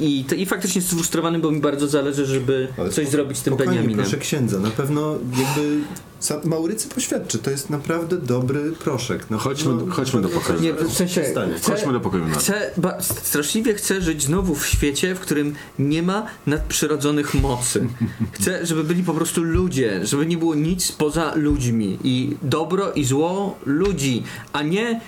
I, 0.00 0.24
to, 0.28 0.34
I 0.34 0.46
faktycznie 0.46 0.78
jestem 0.78 0.98
sfrustrowany, 0.98 1.38
bo 1.38 1.50
mi 1.50 1.60
bardzo 1.60 1.88
zależy, 1.88 2.26
żeby 2.26 2.68
Ale 2.78 2.90
coś 2.90 3.08
zrobić 3.08 3.38
z 3.38 3.42
tym 3.42 3.56
Beniaminem. 3.56 3.96
proszę 3.96 4.16
księdza, 4.18 4.58
na 4.58 4.70
pewno 4.70 5.12
jakby 5.38 5.78
sam 6.20 6.40
Maurycy 6.44 6.88
poświadczy, 6.88 7.38
to 7.38 7.50
jest 7.50 7.70
naprawdę 7.70 8.16
dobry 8.16 8.72
proszek. 8.72 9.30
Na 9.30 9.38
Chodźmy 9.38 9.78
do- 9.78 9.92
chodźmy 9.92 10.22
do 10.22 10.28
pokoju. 10.28 10.60
Nie, 10.60 10.72
w 10.74 10.92
sensie 10.92 11.24
Stanie. 11.24 11.54
chcę, 11.54 11.72
Chodźmy 11.72 11.92
do 11.92 12.00
pokoju 12.00 12.26
na 12.26 12.34
chcę 12.36 12.70
ba, 12.76 13.02
straszliwie 13.02 13.74
chcę 13.74 14.02
żyć 14.02 14.22
znowu 14.22 14.54
w 14.54 14.66
świecie, 14.66 15.14
w 15.14 15.20
którym 15.20 15.54
nie 15.78 16.02
ma 16.02 16.26
nadprzyrodzonych 16.46 17.34
mocy. 17.34 17.86
Chcę, 18.32 18.66
żeby 18.66 18.84
byli 18.84 19.02
po 19.02 19.14
prostu 19.14 19.42
ludzie, 19.42 20.06
żeby 20.06 20.26
nie 20.26 20.38
było 20.38 20.54
nic 20.54 20.92
poza 20.92 21.32
ludźmi 21.34 21.98
i 22.04 22.36
dobro 22.42 22.92
i 22.92 23.04
zło 23.04 23.58
ludzi, 23.66 24.22
a 24.52 24.62
nie 24.62 25.00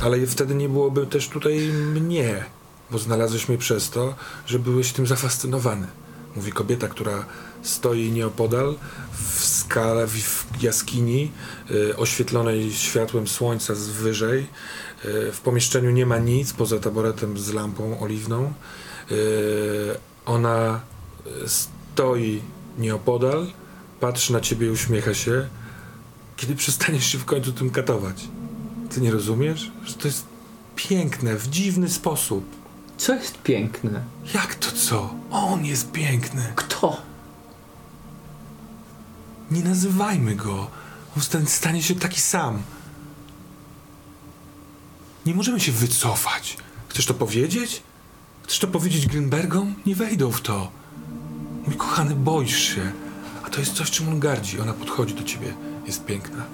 Ale 0.00 0.26
wtedy 0.26 0.54
nie 0.54 0.68
byłoby 0.68 1.06
też 1.06 1.28
tutaj 1.28 1.58
mnie, 1.94 2.44
bo 2.90 2.98
znalazłeś 2.98 3.48
mnie 3.48 3.58
przez 3.58 3.90
to, 3.90 4.14
że 4.46 4.58
byłeś 4.58 4.92
tym 4.92 5.06
zafascynowany. 5.06 5.86
Mówi 6.36 6.52
kobieta, 6.52 6.88
która 6.88 7.24
stoi 7.62 8.10
nieopodal 8.10 8.74
w 9.12 9.44
skale, 9.44 10.06
w, 10.06 10.46
jaskini 10.62 11.32
y, 11.70 11.96
oświetlonej 11.96 12.72
światłem 12.72 13.28
słońca 13.28 13.74
z 13.74 13.88
wyżej. 13.88 14.46
Y, 15.04 15.32
w 15.32 15.40
pomieszczeniu 15.40 15.90
nie 15.90 16.06
ma 16.06 16.18
nic 16.18 16.52
poza 16.52 16.78
taboretem 16.78 17.38
z 17.38 17.52
lampą 17.52 18.00
oliwną. 18.00 18.52
Y, 19.10 19.96
ona 20.26 20.80
stoi 21.46 22.42
nieopodal, 22.78 23.46
patrzy 24.00 24.32
na 24.32 24.40
ciebie 24.40 24.66
i 24.66 24.70
uśmiecha 24.70 25.14
się. 25.14 25.48
Kiedy 26.36 26.54
przestaniesz 26.54 27.06
się 27.06 27.18
w 27.18 27.24
końcu 27.24 27.52
tym 27.52 27.70
katować? 27.70 28.24
Ty 28.90 29.00
nie 29.00 29.10
rozumiesz? 29.10 29.72
Że 29.84 29.94
to 29.94 30.08
jest 30.08 30.24
piękne, 30.76 31.36
w 31.36 31.48
dziwny 31.48 31.88
sposób. 31.88 32.44
co 32.96 33.14
jest 33.14 33.42
piękne. 33.42 34.02
Jak 34.34 34.54
to 34.54 34.72
co? 34.72 35.14
On 35.30 35.64
jest 35.66 35.92
piękny. 35.92 36.52
Kto? 36.56 37.07
Nie 39.50 39.62
nazywajmy 39.62 40.34
go. 40.34 40.70
On 41.16 41.22
stan- 41.22 41.46
stanie 41.46 41.82
się 41.82 41.94
taki 41.94 42.20
sam. 42.20 42.62
Nie 45.26 45.34
możemy 45.34 45.60
się 45.60 45.72
wycofać. 45.72 46.56
Chcesz 46.88 47.06
to 47.06 47.14
powiedzieć? 47.14 47.82
Chcesz 48.44 48.58
to 48.58 48.66
powiedzieć 48.68 49.06
Grinbergom? 49.06 49.74
Nie 49.86 49.94
wejdą 49.94 50.30
w 50.30 50.40
to. 50.40 50.70
Mój 51.66 51.76
kochany, 51.76 52.14
boisz 52.14 52.58
się. 52.74 52.92
A 53.44 53.50
to 53.50 53.60
jest 53.60 53.72
coś, 53.72 53.90
czym 53.90 54.08
on 54.08 54.20
gardzi. 54.20 54.60
Ona 54.60 54.72
podchodzi 54.72 55.14
do 55.14 55.22
ciebie. 55.24 55.54
Jest 55.86 56.04
piękna. 56.04 56.44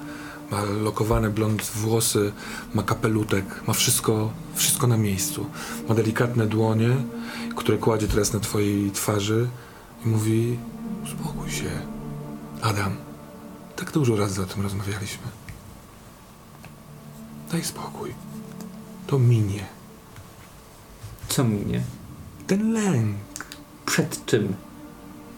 Ma 0.51 0.63
lokowane 0.63 1.31
blond 1.31 1.63
włosy, 1.63 2.33
ma 2.75 2.83
kapelutek, 2.83 3.45
ma 3.67 3.75
wszystko, 3.75 4.33
wszystko 4.55 4.87
na 4.87 4.97
miejscu. 4.97 5.47
Ma 5.89 5.95
delikatne 5.95 6.47
dłonie, 6.47 6.97
które 7.57 7.79
kładzie 7.79 8.09
teraz 8.09 8.33
na 8.33 8.41
twojej 8.41 8.91
twarzy 8.91 9.49
i 10.05 10.09
mówi: 10.09 10.59
Uspokój 11.05 11.51
się. 11.51 11.94
Adam, 12.65 12.97
tak 13.77 13.91
dużo 13.93 14.17
razy 14.17 14.43
o 14.43 14.47
tym 14.47 14.63
rozmawialiśmy. 14.63 15.27
Daj 17.53 17.65
spokój. 17.65 18.15
To 19.07 19.19
minie. 19.19 19.67
Co 21.29 21.45
minie? 21.45 21.83
Ten 22.47 22.73
lęk. 22.73 23.17
Przed 23.87 24.27
czym? 24.27 24.55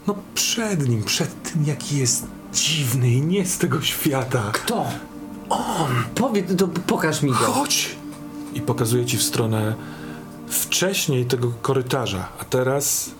No 0.07 0.15
przed 0.35 0.89
nim, 0.89 1.05
przed 1.05 1.53
tym, 1.53 1.65
jaki 1.65 1.97
jest 1.97 2.27
dziwny 2.53 3.11
i 3.11 3.23
nie 3.23 3.47
z 3.47 3.59
tego 3.59 3.82
świata. 3.82 4.51
Kto? 4.53 4.86
On! 5.48 6.05
Powiedz, 6.15 6.57
to 6.57 6.69
pokaż 6.69 7.23
mi 7.23 7.31
go. 7.31 7.36
Chodź! 7.36 7.97
I 8.55 8.61
pokazuje 8.61 9.07
ci 9.07 9.16
w 9.16 9.23
stronę 9.23 9.74
wcześniej 10.48 11.27
tego 11.27 11.53
korytarza, 11.62 12.28
a 12.39 12.44
teraz, 12.44 13.11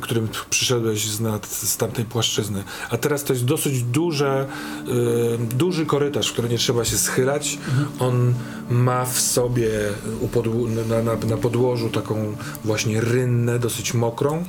którym 0.00 0.28
przyszedłeś 0.50 1.08
z, 1.08 1.20
nad, 1.20 1.46
z 1.46 1.76
tamtej 1.76 2.04
płaszczyzny, 2.04 2.64
a 2.90 2.96
teraz 2.96 3.24
to 3.24 3.32
jest 3.32 3.44
dosyć 3.44 3.82
duże, 3.82 4.46
y, 4.88 5.56
duży 5.56 5.86
korytarz, 5.86 6.28
w 6.28 6.32
który 6.32 6.48
nie 6.48 6.58
trzeba 6.58 6.84
się 6.84 6.98
schylać. 6.98 7.58
On 7.98 8.34
ma 8.70 9.04
w 9.04 9.20
sobie 9.20 9.70
na, 10.88 11.02
na, 11.02 11.16
na 11.16 11.36
podłożu 11.36 11.88
taką 11.88 12.36
właśnie 12.64 13.00
rynnę, 13.00 13.58
dosyć 13.58 13.94
mokrą. 13.94 14.44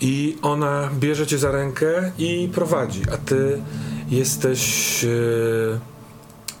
I 0.00 0.36
ona 0.42 0.90
bierze 1.00 1.26
cię 1.26 1.38
za 1.38 1.52
rękę 1.52 2.12
i 2.18 2.50
prowadzi, 2.54 3.02
a 3.12 3.16
ty 3.16 3.62
jesteś 4.10 5.04
e, 5.04 5.08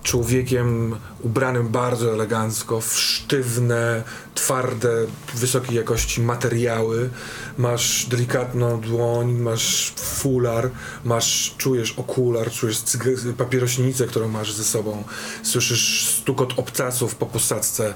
człowiekiem 0.08 0.96
ubranym 1.20 1.68
bardzo 1.68 2.12
elegancko, 2.12 2.80
w 2.80 2.98
sztywne, 2.98 4.02
twarde, 4.34 5.06
wysokiej 5.34 5.76
jakości 5.76 6.20
materiały. 6.20 7.10
Masz 7.58 8.06
delikatną 8.06 8.80
dłoń, 8.80 9.32
masz 9.32 9.92
fular, 9.96 10.70
masz, 11.04 11.54
czujesz 11.58 11.92
okular, 11.92 12.50
czujesz 12.50 12.82
papierośnicę, 13.38 14.06
którą 14.06 14.28
masz 14.28 14.52
ze 14.52 14.64
sobą. 14.64 15.04
Słyszysz 15.42 16.06
stukot 16.06 16.58
obcasów 16.58 17.14
po 17.14 17.26
posadzce. 17.26 17.94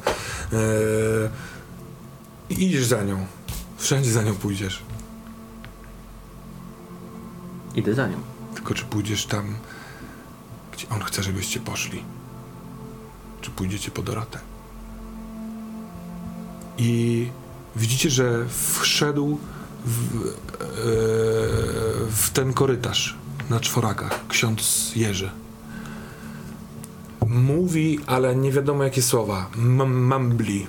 E, 0.52 0.58
I 2.50 2.66
idziesz 2.66 2.84
za 2.84 3.02
nią. 3.02 3.26
Wszędzie 3.78 4.12
za 4.12 4.22
nią 4.22 4.34
pójdziesz. 4.34 4.82
Idę 7.74 7.94
za 7.94 8.08
nią. 8.08 8.16
Tylko 8.54 8.74
czy 8.74 8.84
pójdziesz 8.84 9.26
tam, 9.26 9.56
on 10.90 11.00
chce, 11.00 11.22
żebyście 11.22 11.60
poszli? 11.60 12.02
Czy 13.40 13.50
pójdziecie 13.50 13.90
po 13.90 14.02
Dorotę? 14.02 14.38
I 16.78 17.28
widzicie, 17.76 18.10
że 18.10 18.44
wszedł 18.80 19.38
w, 19.86 20.26
e, 20.26 20.32
w 22.10 22.30
ten 22.32 22.52
korytarz 22.52 23.16
na 23.50 23.60
czworakach 23.60 24.20
ksiądz 24.28 24.92
Jerzy. 24.96 25.30
Mówi, 27.26 27.98
ale 28.06 28.36
nie 28.36 28.52
wiadomo 28.52 28.84
jakie 28.84 29.02
słowa. 29.02 29.50
M- 29.58 30.08
Mumbli. 30.08 30.66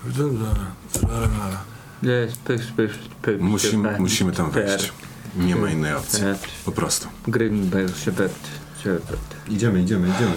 Jest, 2.04 2.38
pysz, 2.42 2.72
pysz, 2.76 3.00
pysz, 3.22 3.42
Musimy, 3.42 3.90
pysz, 3.90 4.00
musimy 4.00 4.32
tam 4.32 4.52
pysz, 4.52 4.66
wejść. 4.66 4.94
Nie 5.36 5.56
ma 5.56 5.70
innej 5.70 5.94
opcji. 5.94 6.24
pysz, 6.42 6.52
Po 6.66 6.72
prostu. 6.72 7.08
Pysz, 7.72 7.92
pysz, 8.06 8.16
pysz. 8.16 8.32
Idziemy, 9.50 9.82
idziemy, 9.82 10.08
idziemy. 10.10 10.36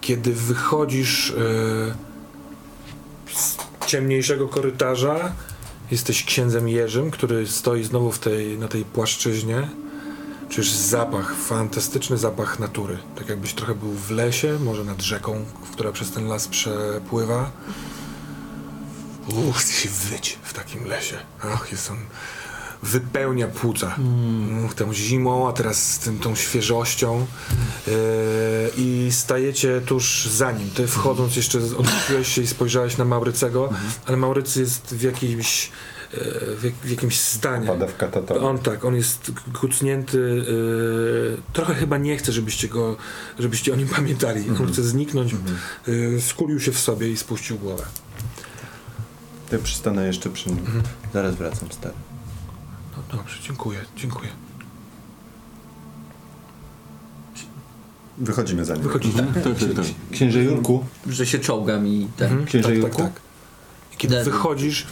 Kiedy 0.00 0.32
wychodzisz 0.32 1.30
e, 1.30 1.34
z 3.34 3.56
ciemniejszego 3.86 4.48
korytarza, 4.48 5.32
jesteś 5.90 6.24
księdzem 6.24 6.68
Jerzym, 6.68 7.10
który 7.10 7.46
stoi 7.46 7.84
znowu 7.84 8.12
w 8.12 8.18
tej, 8.18 8.58
na 8.58 8.68
tej 8.68 8.84
płaszczyźnie. 8.84 9.68
Czujesz 10.48 10.70
zapach, 10.72 11.34
fantastyczny 11.34 12.18
zapach 12.18 12.58
natury. 12.58 12.98
Tak 13.16 13.28
jakbyś 13.28 13.54
trochę 13.54 13.74
był 13.74 13.92
w 13.92 14.10
lesie, 14.10 14.58
może 14.58 14.84
nad 14.84 15.02
rzeką, 15.02 15.44
która 15.72 15.92
przez 15.92 16.10
ten 16.10 16.28
las 16.28 16.48
przepływa. 16.48 17.50
Uch, 19.28 19.56
chce 19.56 19.72
się 19.72 19.88
wyć 19.88 20.38
w 20.42 20.52
takim 20.52 20.84
lesie. 20.84 21.16
Ach, 21.42 21.68
jest 21.72 21.90
on... 21.90 21.98
Wypełnia 22.84 23.48
płuca. 23.48 23.94
Mm. 23.98 24.68
Tą 24.68 24.94
zimą, 24.94 25.48
a 25.48 25.52
teraz 25.52 25.92
z 25.92 25.98
tym, 25.98 26.18
tą 26.18 26.34
świeżością. 26.34 27.26
Yy, 27.86 27.92
I 28.76 29.08
stajecie 29.12 29.80
tuż 29.80 30.26
za 30.26 30.52
nim. 30.52 30.70
Ty 30.70 30.86
wchodząc 30.86 31.36
jeszcze 31.36 31.58
odwróciłeś 31.58 32.28
się 32.28 32.42
i 32.42 32.46
spojrzałeś 32.46 32.96
na 32.96 33.04
Maurycego, 33.04 33.70
ale 34.06 34.16
Maurycy 34.16 34.60
jest 34.60 34.94
w 34.94 35.02
jakimś, 35.02 35.70
yy, 36.12 36.56
w, 36.56 36.64
jak, 36.64 36.74
w 36.74 36.90
jakimś 36.90 37.20
stanie. 37.20 37.66
Pada 37.66 37.86
w 37.86 37.96
katatonie. 37.96 38.40
On 38.40 38.58
tak, 38.58 38.84
on 38.84 38.94
jest 38.94 39.32
kucnięty. 39.60 40.18
Yy, 40.18 41.42
trochę 41.52 41.74
chyba 41.74 41.98
nie 41.98 42.16
chce, 42.16 42.32
żebyście 42.32 42.68
go, 42.68 42.96
żebyście 43.38 43.72
o 43.72 43.76
nim 43.76 43.88
pamiętali. 43.88 44.44
On 44.60 44.72
chce 44.72 44.82
zniknąć. 44.82 45.34
Yy, 45.86 46.20
skulił 46.20 46.60
się 46.60 46.72
w 46.72 46.78
sobie 46.78 47.10
i 47.10 47.16
spuścił 47.16 47.58
głowę. 47.58 47.84
Ja 49.52 49.58
przystanę 49.58 50.06
jeszcze 50.06 50.30
przy 50.30 50.48
nim. 50.48 50.82
Zaraz 51.12 51.34
wracam, 51.34 51.72
stary. 51.72 51.94
Dobrze, 53.16 53.36
dziękuję, 53.42 53.78
dziękuję. 53.96 54.28
Wychodzimy 58.18 58.64
za 58.64 58.74
nim. 58.74 58.82
Wychodzicie. 58.82 59.18
Tak, 59.18 59.42
tak, 59.42 59.74
tak. 59.76 59.84
Księże 60.12 60.42
Jurku, 60.44 60.84
Że 61.06 61.26
się 61.26 61.38
czołgam 61.38 61.86
i 61.86 62.08
tak. 62.16 62.28
Mhm. 62.28 62.46
księże 62.46 62.68
tak, 62.68 62.74
tak, 62.74 62.82
Jurku. 62.84 63.02
tak. 63.02 63.20
I 63.94 63.96
kiedy 63.96 64.24
wychodzisz, 64.24 64.86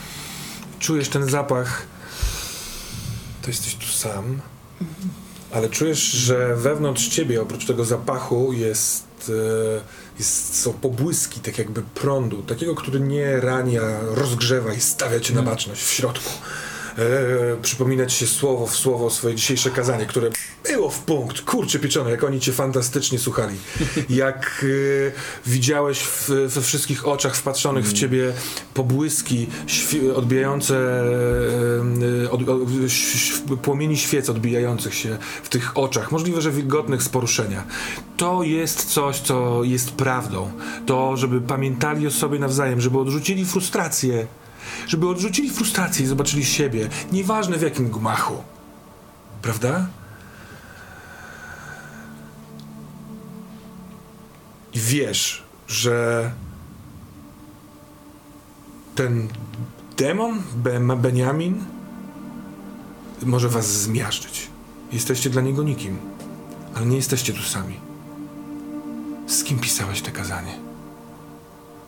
czujesz 0.78 1.08
ten 1.08 1.28
zapach, 1.28 1.86
to 3.42 3.48
jesteś 3.48 3.74
tu 3.74 3.86
sam, 3.86 4.40
ale 5.52 5.68
czujesz, 5.68 5.98
że 5.98 6.56
wewnątrz 6.56 7.08
ciebie, 7.08 7.42
oprócz 7.42 7.66
tego 7.66 7.84
zapachu, 7.84 8.52
jest, 8.52 9.32
e, 9.76 9.80
jest, 10.18 10.60
są 10.60 10.72
pobłyski, 10.72 11.40
tak 11.40 11.58
jakby 11.58 11.82
prądu, 11.82 12.42
takiego, 12.42 12.74
który 12.74 13.00
nie 13.00 13.40
rania, 13.40 13.80
rozgrzewa 14.02 14.74
i 14.74 14.80
stawia 14.80 15.20
cię 15.20 15.34
na 15.34 15.42
baczność 15.42 15.82
w 15.82 15.90
środku. 15.90 16.30
E, 16.98 17.62
przypomina 17.62 18.06
ci 18.06 18.16
się 18.16 18.26
słowo 18.26 18.66
w 18.66 18.76
słowo 18.76 19.10
swoje 19.10 19.34
dzisiejsze 19.34 19.70
kazanie, 19.70 20.06
które 20.06 20.30
było 20.68 20.90
w 20.90 20.98
punkt, 20.98 21.40
kurczę 21.40 21.78
pieczone, 21.78 22.10
jak 22.10 22.24
oni 22.24 22.40
cię 22.40 22.52
fantastycznie 22.52 23.18
słuchali. 23.18 23.56
Jak 24.10 24.64
e, 24.64 25.50
widziałeś 25.50 26.00
w, 26.00 26.28
we 26.28 26.60
wszystkich 26.60 27.06
oczach 27.08 27.36
wpatrzonych 27.36 27.84
w 27.84 27.92
ciebie 27.92 28.32
pobłyski 28.74 29.46
odbijające, 30.14 31.02
e, 32.24 32.30
od, 32.30 32.48
od, 32.48 32.60
płomieni 33.62 33.96
świec 33.96 34.30
odbijających 34.30 34.94
się 34.94 35.18
w 35.42 35.48
tych 35.48 35.78
oczach, 35.78 36.12
możliwe, 36.12 36.40
że 36.40 36.50
wilgotnych 36.50 37.02
z 37.02 37.08
poruszenia. 37.08 37.64
To 38.16 38.42
jest 38.42 38.84
coś, 38.84 39.20
co 39.20 39.64
jest 39.64 39.90
prawdą. 39.90 40.50
To, 40.86 41.16
żeby 41.16 41.40
pamiętali 41.40 42.06
o 42.06 42.10
sobie 42.10 42.38
nawzajem, 42.38 42.80
żeby 42.80 42.98
odrzucili 42.98 43.44
frustrację, 43.44 44.26
żeby 44.86 45.08
odrzucili 45.08 45.50
frustrację 45.50 46.04
i 46.04 46.08
zobaczyli 46.08 46.44
siebie, 46.44 46.88
nieważne 47.12 47.58
w 47.58 47.62
jakim 47.62 47.90
gmachu. 47.90 48.42
Prawda? 49.42 49.86
I 54.72 54.80
wiesz, 54.80 55.42
że 55.68 56.30
ten 58.94 59.28
demon, 59.96 60.42
ben, 60.56 60.86
Beniamin, 60.86 61.64
może 63.26 63.48
was 63.48 63.66
zmiażdżyć. 63.66 64.50
Jesteście 64.92 65.30
dla 65.30 65.42
niego 65.42 65.62
nikim, 65.62 65.98
ale 66.74 66.86
nie 66.86 66.96
jesteście 66.96 67.32
tu 67.32 67.42
sami. 67.42 67.80
Z 69.26 69.44
kim 69.44 69.58
pisałeś 69.58 70.02
te 70.02 70.10
kazanie? 70.10 70.58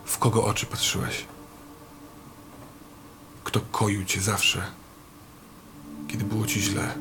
W 0.05 0.19
kogo 0.19 0.45
oczy 0.45 0.67
patrzyłeś? 0.67 1.25
Kto 3.55 3.67
koił 3.73 4.05
cię 4.05 4.21
zawsze, 4.21 4.63
kiedy 6.09 6.25
było 6.25 6.47
ci 6.47 6.61
źle? 6.61 6.95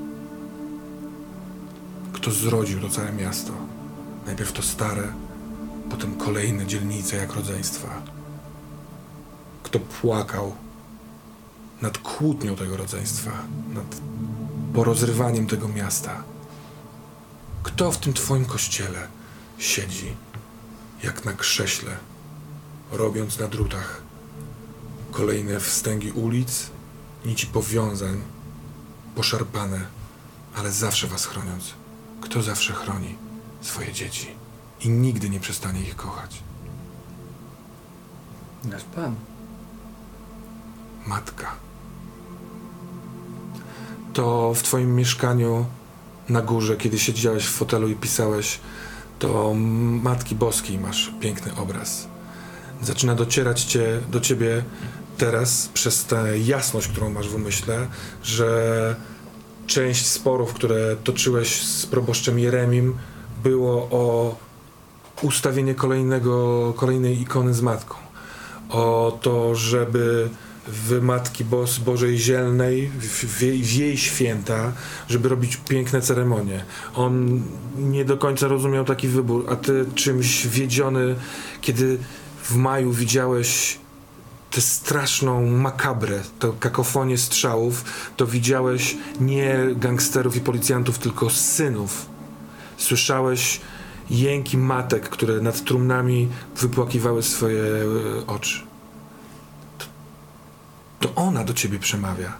Kto 2.13 2.31
zrodził 2.31 2.79
to 2.81 2.89
całe 2.89 3.11
miasto? 3.11 3.53
Najpierw 4.25 4.51
to 4.51 4.61
stare, 4.61 5.13
potem 5.89 6.17
kolejne 6.17 6.65
dzielnice 6.65 7.15
jak 7.15 7.33
rodzeństwa. 7.33 8.01
Kto 9.63 9.79
płakał 9.79 10.55
nad 11.81 11.97
kłótnią 11.97 12.55
tego 12.55 12.77
rodzeństwa, 12.77 13.31
nad 13.73 14.01
porozrywaniem 14.73 15.47
tego 15.47 15.67
miasta? 15.67 16.23
Kto 17.63 17.91
w 17.91 17.97
tym 17.97 18.13
twoim 18.13 18.45
kościele 18.45 19.07
siedzi 19.57 20.15
jak 21.03 21.25
na 21.25 21.33
krześle, 21.33 21.97
robiąc 22.91 23.39
na 23.39 23.47
drutach 23.47 24.12
kolejne 25.13 25.59
wstęgi 25.59 26.11
ulic, 26.11 26.69
nici 27.25 27.47
powiązań, 27.47 28.21
poszarpane, 29.15 29.85
ale 30.55 30.71
zawsze 30.71 31.07
was 31.07 31.25
chroniąc. 31.25 31.73
Kto 32.21 32.41
zawsze 32.41 32.73
chroni 32.73 33.15
swoje 33.61 33.93
dzieci 33.93 34.27
i 34.81 34.89
nigdy 34.89 35.29
nie 35.29 35.39
przestanie 35.39 35.81
ich 35.81 35.95
kochać? 35.95 36.43
Nasz 38.63 38.83
pan. 38.83 39.15
Matka. 41.07 41.55
To 44.13 44.53
w 44.53 44.63
twoim 44.63 44.95
mieszkaniu 44.95 45.65
na 46.29 46.41
górze, 46.41 46.77
kiedy 46.77 46.99
siedziałeś 46.99 47.45
w 47.45 47.51
fotelu 47.51 47.89
i 47.89 47.95
pisałeś, 47.95 48.59
to 49.19 49.53
Matki 50.03 50.35
Boskiej 50.35 50.79
masz 50.79 51.11
piękny 51.19 51.55
obraz. 51.55 52.07
Zaczyna 52.81 53.15
docierać 53.15 53.63
cię, 53.63 54.01
do 54.11 54.19
ciebie 54.19 54.63
teraz 55.17 55.69
przez 55.73 56.05
tę 56.05 56.39
jasność, 56.39 56.87
którą 56.87 57.09
masz 57.09 57.29
w 57.29 57.35
umyśle, 57.35 57.87
że 58.23 58.95
część 59.67 60.05
sporów, 60.05 60.53
które 60.53 60.95
toczyłeś 61.03 61.61
z 61.61 61.85
proboszczem 61.85 62.39
Jeremim, 62.39 62.95
było 63.43 63.73
o 63.91 64.35
ustawienie 65.21 65.75
kolejnego, 65.75 66.73
kolejnej 66.77 67.21
ikony 67.21 67.53
z 67.53 67.61
matką. 67.61 67.95
O 68.69 69.19
to, 69.21 69.55
żeby 69.55 70.29
w 70.67 71.01
Matki 71.01 71.45
Bos 71.45 71.77
Bożej 71.79 72.17
Zielnej, 72.17 72.91
w, 72.99 73.41
jej- 73.41 73.63
w 73.63 73.73
jej 73.73 73.97
święta, 73.97 74.71
żeby 75.09 75.29
robić 75.29 75.57
piękne 75.57 76.01
ceremonie. 76.01 76.65
On 76.95 77.41
nie 77.77 78.05
do 78.05 78.17
końca 78.17 78.47
rozumiał 78.47 78.85
taki 78.85 79.07
wybór, 79.07 79.45
a 79.49 79.55
ty 79.55 79.85
czymś 79.95 80.47
wiedziony, 80.47 81.15
kiedy 81.61 81.97
w 82.43 82.55
maju 82.55 82.91
widziałeś 82.91 83.77
tę 84.53 84.61
straszną 84.61 85.47
makabrę, 85.47 86.21
tę 86.39 86.51
kakofonię 86.59 87.17
strzałów, 87.17 87.83
to 88.17 88.27
widziałeś 88.27 88.97
nie 89.19 89.55
gangsterów 89.75 90.35
i 90.35 90.41
policjantów, 90.41 90.99
tylko 90.99 91.29
synów. 91.29 92.05
Słyszałeś 92.77 93.61
jęki 94.09 94.57
matek, 94.57 95.09
które 95.09 95.41
nad 95.41 95.63
trumnami 95.63 96.29
wypłakiwały 96.57 97.23
swoje 97.23 97.63
e, 97.63 98.27
oczy. 98.27 98.61
To, 99.77 99.85
to 100.99 101.15
ona 101.15 101.43
do 101.43 101.53
ciebie 101.53 101.79
przemawia. 101.79 102.33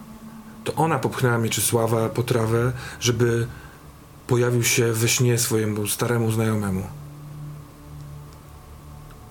To 0.63 0.73
ona 0.73 0.99
popchnęła 0.99 1.37
Mieczysława 1.37 2.09
po 2.09 2.23
trawę, 2.23 2.73
żeby 2.99 3.47
pojawił 4.27 4.63
się 4.63 4.93
we 4.93 5.07
śnie 5.07 5.37
swojemu 5.37 5.87
staremu 5.87 6.31
znajomemu. 6.31 6.83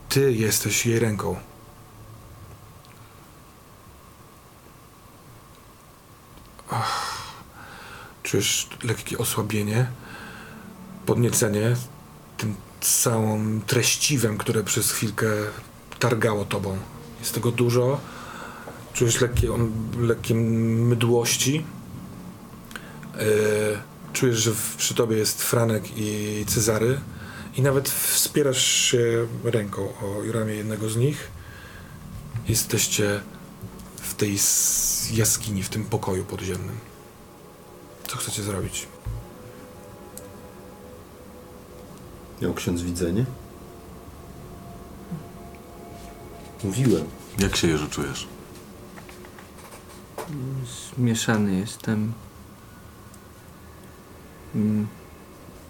Ty 0.08 0.32
jesteś 0.32 0.86
jej 0.86 0.98
ręką. 0.98 1.51
Czujesz 8.22 8.68
lekkie 8.82 9.18
osłabienie, 9.18 9.86
podniecenie 11.06 11.76
tym 12.36 12.54
całym 12.80 13.62
treściwem, 13.66 14.38
które 14.38 14.64
przez 14.64 14.92
chwilkę 14.92 15.26
targało 15.98 16.44
tobą. 16.44 16.78
Jest 17.20 17.34
tego 17.34 17.50
dużo. 17.50 18.00
Czujesz 18.92 19.20
lekkie, 19.20 19.54
on, 19.54 19.72
lekkie 20.00 20.34
mydłości. 20.34 21.64
Yy, 23.16 23.22
czujesz, 24.12 24.38
że 24.38 24.52
przy 24.76 24.94
tobie 24.94 25.16
jest 25.16 25.42
Franek 25.42 25.84
i 25.96 26.44
Cezary 26.46 27.00
i 27.56 27.62
nawet 27.62 27.88
wspierasz 27.88 28.64
się 28.66 29.26
ręką 29.44 29.82
o 29.82 30.32
ramię 30.32 30.54
jednego 30.54 30.88
z 30.88 30.96
nich. 30.96 31.30
Jesteście 32.48 33.20
tej 34.22 34.38
jaskini, 35.12 35.62
w 35.62 35.68
tym 35.68 35.84
pokoju 35.84 36.24
podziemnym. 36.24 36.78
Co 38.08 38.16
chcecie 38.16 38.42
zrobić? 38.42 38.86
Miał 42.42 42.54
ksiądz 42.54 42.82
widzenie? 42.82 43.24
Mówiłem. 46.64 47.04
Jak 47.38 47.56
się 47.56 47.68
Jerzy 47.68 47.88
czujesz? 47.88 48.28
Zmieszany 50.96 51.54
jestem. 51.54 52.12
Mm, 54.54 54.88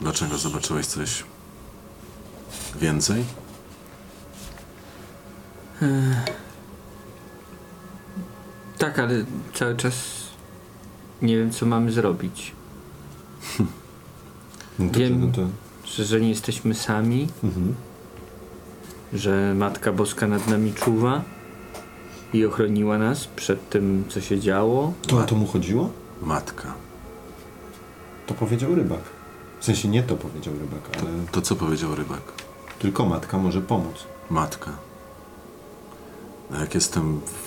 Dlaczego 0.01 0.39
zobaczyłeś 0.39 0.87
coś 0.87 1.25
więcej? 2.81 3.25
Tak, 8.83 8.99
ale 8.99 9.25
cały 9.55 9.77
czas 9.77 9.95
nie 11.23 11.37
wiem, 11.39 11.51
co 11.51 11.67
mamy 11.67 11.93
zrobić. 11.93 12.53
No 14.79 14.91
to, 14.93 14.99
Wiem. 14.99 15.21
No 15.21 15.33
to, 15.33 15.43
Że, 15.85 16.05
że 16.05 16.21
nie 16.21 16.29
jesteśmy 16.29 16.75
sami, 16.75 17.29
mhm. 17.45 17.75
że 19.13 19.55
Matka 19.55 19.93
Boska 19.93 20.27
nad 20.27 20.49
nami 20.49 20.73
czuwa 20.73 21.23
i 22.33 22.45
ochroniła 22.47 22.99
nas 22.99 23.27
przed 23.27 23.69
tym, 23.71 24.05
co 24.09 24.21
się 24.21 24.41
działo. 24.41 24.93
to 25.07 25.19
o 25.19 25.23
to 25.23 25.35
mu 25.35 25.47
chodziło? 25.47 25.91
Matka. 26.23 26.75
To 28.27 28.35
powiedział 28.35 28.75
rybak. 28.75 29.01
W 29.61 29.65
sensie 29.65 29.89
nie 29.89 30.03
to 30.03 30.17
powiedział 30.17 30.55
rybak, 30.55 30.99
ale 30.99 31.11
To 31.33 31.43
co 31.43 31.57
powiedział 31.57 31.95
rybak? 31.95 32.23
tylko 32.79 33.07
matka 33.07 33.39
może 33.39 33.61
pomóc. 33.61 33.95
Matka. 34.31 34.71
No 36.51 36.61
jak 36.61 36.75
jestem 36.75 37.21
w 37.21 37.42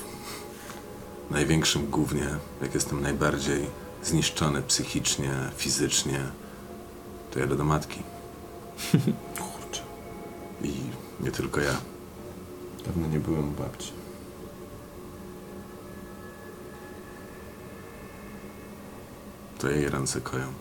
największym 1.31 1.88
gównie, 1.88 2.27
jak 2.61 2.73
jestem 2.73 3.02
najbardziej 3.02 3.65
zniszczony 4.03 4.61
psychicznie, 4.61 5.31
fizycznie, 5.57 6.19
to 7.31 7.39
jadę 7.39 7.56
do 7.56 7.64
matki. 7.64 8.03
Kurczę. 9.39 9.81
I 10.61 10.73
nie 11.19 11.31
tylko 11.31 11.61
ja. 11.61 11.77
Dawno 12.85 13.07
nie 13.07 13.19
byłem 13.19 13.49
u 13.49 13.52
babci. 13.52 13.91
To 19.60 19.69
jej 19.69 19.89
ręce 19.89 20.22
koją. 20.22 20.53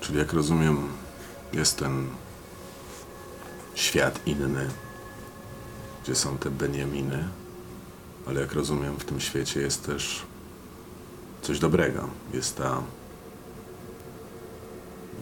Czyli 0.00 0.18
jak 0.18 0.32
rozumiem, 0.32 0.88
jest 1.52 1.78
ten 1.78 2.08
świat 3.74 4.26
inny, 4.26 4.70
gdzie 6.02 6.14
są 6.14 6.38
te 6.38 6.50
Beniaminy, 6.50 7.28
ale 8.26 8.40
jak 8.40 8.52
rozumiem, 8.52 8.94
w 8.98 9.04
tym 9.04 9.20
świecie 9.20 9.60
jest 9.60 9.86
też 9.86 10.22
coś 11.42 11.58
dobrego. 11.58 12.08
Jest 12.34 12.56
ta 12.56 12.82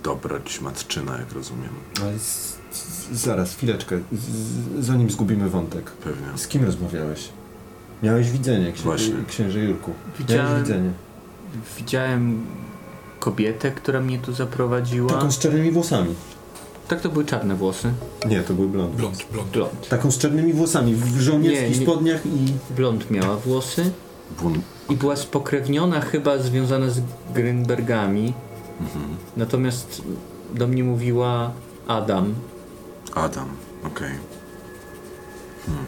dobroć 0.02 0.60
matczyna, 0.60 1.18
jak 1.18 1.32
rozumiem. 1.32 1.70
Ale 2.02 2.18
z, 2.18 2.58
z, 2.72 3.10
zaraz, 3.12 3.54
chwileczkę, 3.54 3.98
z, 4.12 4.84
zanim 4.84 5.10
zgubimy 5.10 5.50
wątek. 5.50 5.90
Pewnie. 5.90 6.26
Z 6.38 6.48
kim 6.48 6.64
rozmawiałeś? 6.64 7.28
Miałeś 8.02 8.30
widzenie, 8.30 8.72
księ, 8.72 8.82
Właśnie. 8.82 9.14
księże 9.28 9.58
Jurku. 9.60 9.92
Widziałem- 10.18 10.62
widzenie. 10.62 10.90
Widziałem 11.78 12.46
kobietę, 13.20 13.70
która 13.70 14.00
mnie 14.00 14.18
tu 14.18 14.32
zaprowadziła. 14.32 15.08
Taką 15.10 15.30
z 15.30 15.38
czarnymi 15.38 15.70
włosami. 15.70 16.14
Tak, 16.90 17.00
to 17.00 17.08
były 17.08 17.24
czarne 17.24 17.54
włosy. 17.54 17.92
Nie, 18.26 18.40
to 18.40 18.54
był 18.54 18.68
blond. 18.68 18.94
Blond, 18.94 19.26
blond. 19.32 19.50
Blond. 19.50 19.88
Taką 19.88 20.10
z 20.10 20.18
czarnymi 20.18 20.52
włosami, 20.52 20.94
w 20.94 21.20
żołnierskich 21.20 21.70
Nie, 21.70 21.78
nie. 21.78 21.82
spodniach 21.86 22.26
i... 22.26 22.52
Blond 22.76 23.10
miała 23.10 23.36
włosy 23.36 23.90
Bun... 24.40 24.60
i 24.88 24.96
była 24.96 25.16
spokrewniona, 25.16 26.00
chyba 26.00 26.38
związana 26.38 26.90
z 26.90 27.00
Grynbergami. 27.34 28.32
Natomiast 29.36 30.02
do 30.54 30.66
mnie 30.66 30.84
mówiła 30.84 31.52
Adam. 31.86 32.34
Adam, 33.14 33.48
okej. 33.84 34.12
Hmm. 35.66 35.84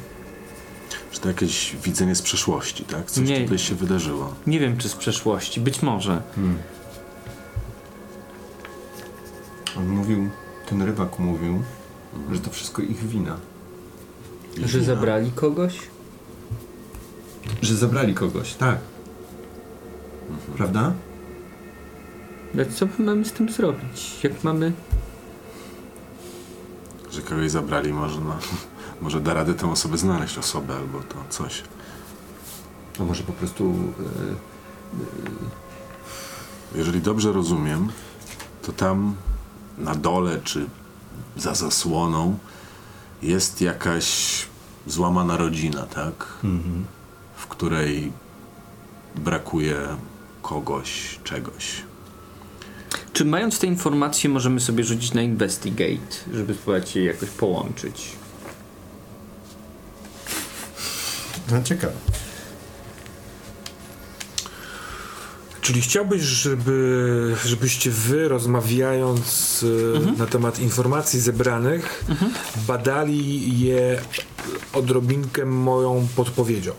Czy 1.11 1.21
to 1.21 1.29
jakieś 1.29 1.77
widzenie 1.85 2.15
z 2.15 2.23
przeszłości, 2.23 2.85
tak? 2.85 3.11
Coś 3.11 3.29
Nie. 3.29 3.41
tutaj 3.41 3.59
się 3.59 3.75
wydarzyło. 3.75 4.35
Nie 4.47 4.61
wiem, 4.61 4.77
czy 4.77 4.89
z 4.89 4.95
przeszłości, 4.95 5.61
być 5.61 5.83
może. 5.83 6.23
Hmm. 6.35 6.59
On 9.79 9.89
mówił, 9.89 10.31
ten 10.67 10.83
rybak 10.83 11.19
mówił, 11.19 11.63
że 12.33 12.41
to 12.41 12.51
wszystko 12.51 12.83
ich 12.83 13.07
wina. 13.09 13.37
Ich 14.57 14.67
Że 14.69 14.79
wina. 14.79 14.95
zabrali 14.95 15.33
kogoś? 15.33 15.79
Że 17.63 17.77
zabrali 17.77 18.15
kogoś, 18.15 18.55
tak. 18.55 18.79
Prawda? 20.57 20.93
Ale 22.55 22.67
co 22.67 22.87
my 22.87 23.05
mamy 23.05 23.25
z 23.25 23.33
tym 23.33 23.49
zrobić? 23.49 24.25
Jak 24.25 24.45
mamy... 24.45 24.73
Że 27.13 27.23
kogoś 27.23 27.51
zabrali, 27.51 27.93
może, 27.93 28.21
no, 28.21 28.37
może 29.01 29.21
da 29.21 29.35
radę 29.35 29.55
tę 29.55 29.71
osobę 29.71 29.99
znaleźć, 29.99 30.39
osobę 30.39 30.77
albo 30.77 31.01
to 31.01 31.15
coś. 31.29 31.63
A 33.01 33.03
może 33.03 33.23
po 33.23 33.33
prostu... 33.33 33.75
E, 36.75 36.79
Jeżeli 36.79 37.01
dobrze 37.01 37.33
rozumiem, 37.33 37.89
to 38.63 38.73
tam 38.73 39.15
na 39.79 39.95
dole 39.95 40.41
czy 40.45 40.67
za 41.37 41.55
zasłoną 41.55 42.39
jest 43.23 43.61
jakaś 43.61 44.07
złamana 44.87 45.37
rodzina, 45.37 45.83
tak? 45.83 46.29
mhm. 46.45 46.85
W 47.37 47.47
której 47.47 48.13
brakuje 49.15 49.77
kogoś, 50.43 51.21
czegoś. 51.25 51.83
Czy 53.13 53.25
mając 53.25 53.59
te 53.59 53.67
informacje 53.67 54.31
możemy 54.31 54.61
sobie 54.61 54.85
rzucić 54.85 55.15
na 55.15 55.23
investigate, 55.23 56.17
żeby 56.35 56.55
spróbować 56.55 56.97
je 56.97 57.05
jakoś 57.05 57.29
połączyć? 57.29 58.13
No 61.51 61.63
ciekawe. 61.63 62.12
Czyli 65.63 65.81
chciałbyś, 65.83 66.23
żeby, 66.23 67.37
żebyście 67.45 67.91
wy, 67.91 68.29
rozmawiając 68.29 69.65
e, 70.07 70.17
na 70.19 70.27
temat 70.27 70.59
informacji 70.59 71.21
zebranych, 71.21 72.05
badali 72.67 73.59
je 73.61 74.01
odrobinkę 74.73 75.45
moją 75.47 76.09
podpowiedzią. 76.17 76.73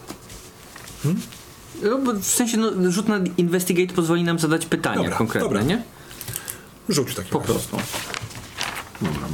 No, 1.84 2.00
bo 2.00 2.14
w 2.14 2.26
sensie 2.26 2.58
no, 2.58 2.92
rzut 2.92 3.08
na 3.08 3.20
investigate 3.38 3.94
pozwoli 3.94 4.24
nam 4.24 4.40
zadać 4.40 4.66
pytania 4.66 4.98
Dobra, 4.98 5.18
konkretne, 5.18 5.50
dobra. 5.50 5.62
nie? 5.64 5.84
Rzuć 6.90 7.12
w 7.12 7.16
takim 7.16 7.32
Po 7.32 7.40
razie. 7.40 7.54
prostu. 7.54 7.78
Dobra. 9.02 9.28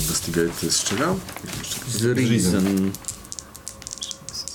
Investigate 0.00 0.48
to 0.60 0.66
jest 0.66 0.78
z 0.78 0.84
czego? 0.84 1.16
Z 1.88 2.02
reason. 2.04 2.90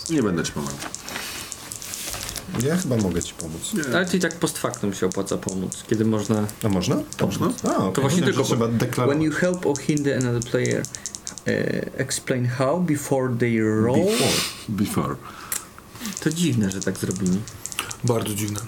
Nie 0.10 0.24
będę 0.24 0.44
ci 0.44 0.52
pomagał. 0.52 0.78
Ja 2.68 2.78
chyba 2.78 2.98
mogę 2.98 3.24
ci 3.24 3.34
pomóc. 3.34 3.72
Ale 3.94 4.06
to 4.06 4.18
i 4.18 4.20
tak 4.20 4.36
post 4.36 4.58
factum 4.58 4.94
się 4.94 5.06
opłaca 5.06 5.38
pomóc, 5.38 5.84
kiedy 5.90 6.06
można... 6.06 6.44
A 6.64 6.70
można? 6.70 6.98
Można? 7.22 7.52
A, 7.64 7.76
okay. 7.76 7.94
To 7.94 8.02
właśnie 8.02 8.22
tylko- 8.22 8.44
trzeba 8.44 8.66
When 8.66 8.78
deklarować. 8.78 9.24
you 9.24 9.32
help 9.32 9.66
or 9.66 9.80
hinder 9.80 10.18
another 10.18 10.52
player, 10.52 10.82
uh, 10.82 11.46
explain 11.98 12.48
how 12.48 12.82
before 12.82 13.36
they 13.40 13.60
roll. 13.60 14.06
Before. 14.06 14.32
Before. 14.70 15.16
To 16.24 16.30
dziwne, 16.30 16.72
że 16.72 16.82
tak 16.82 16.98
zrobili. 16.98 17.40
Bardzo 18.04 18.34
dziwne. 18.34 18.60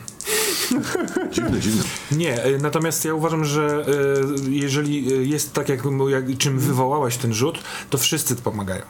Dziwne, 1.33 1.59
dziwne. 1.59 1.83
Nie, 2.11 2.43
e, 2.43 2.57
natomiast 2.57 3.05
ja 3.05 3.13
uważam, 3.13 3.45
że 3.45 3.85
e, 3.87 4.49
jeżeli 4.49 5.13
e, 5.13 5.15
jest 5.15 5.53
tak, 5.53 5.69
jak, 5.69 5.79
jak 6.09 6.37
czym 6.37 6.59
wywołałaś 6.59 7.17
ten 7.17 7.33
rzut, 7.33 7.59
to 7.89 7.97
wszyscy 7.97 8.35
pomagają. 8.35 8.81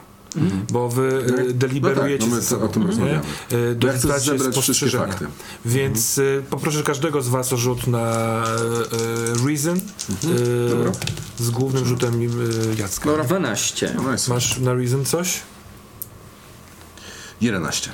Bo 0.71 0.89
wy 0.89 1.25
e, 1.49 1.53
deliberujecie 1.53 2.27
no 2.27 2.37
tak, 2.41 2.51
no 2.51 2.57
my 2.57 2.63
o 2.63 2.67
tym 2.67 2.87
rozmawiamy. 2.87 3.19
E, 3.19 3.21
Ja 3.21 3.23
chcę 3.67 3.75
Dorzucacie 3.75 4.19
zebrać 4.19 4.39
wszystkie 4.39 4.51
spostrzeżenia. 4.61 5.07
fakty. 5.07 5.25
Więc 5.65 6.17
e, 6.17 6.21
poproszę 6.49 6.83
każdego 6.83 7.21
z 7.21 7.27
was 7.27 7.53
o 7.53 7.57
rzut 7.57 7.87
na 7.87 7.99
e, 8.03 9.47
Reason 9.47 9.77
e, 9.77 10.69
Dobra. 10.69 10.91
z 11.39 11.49
głównym 11.49 11.85
rzutem 11.85 12.21
e, 12.21 12.75
Jacka. 12.81 13.05
Dobra. 13.09 13.23
12. 13.23 13.93
No 14.03 14.11
jest. 14.11 14.27
Masz 14.27 14.59
na 14.59 14.73
Reason 14.73 15.05
coś? 15.05 15.39
11. 17.41 17.91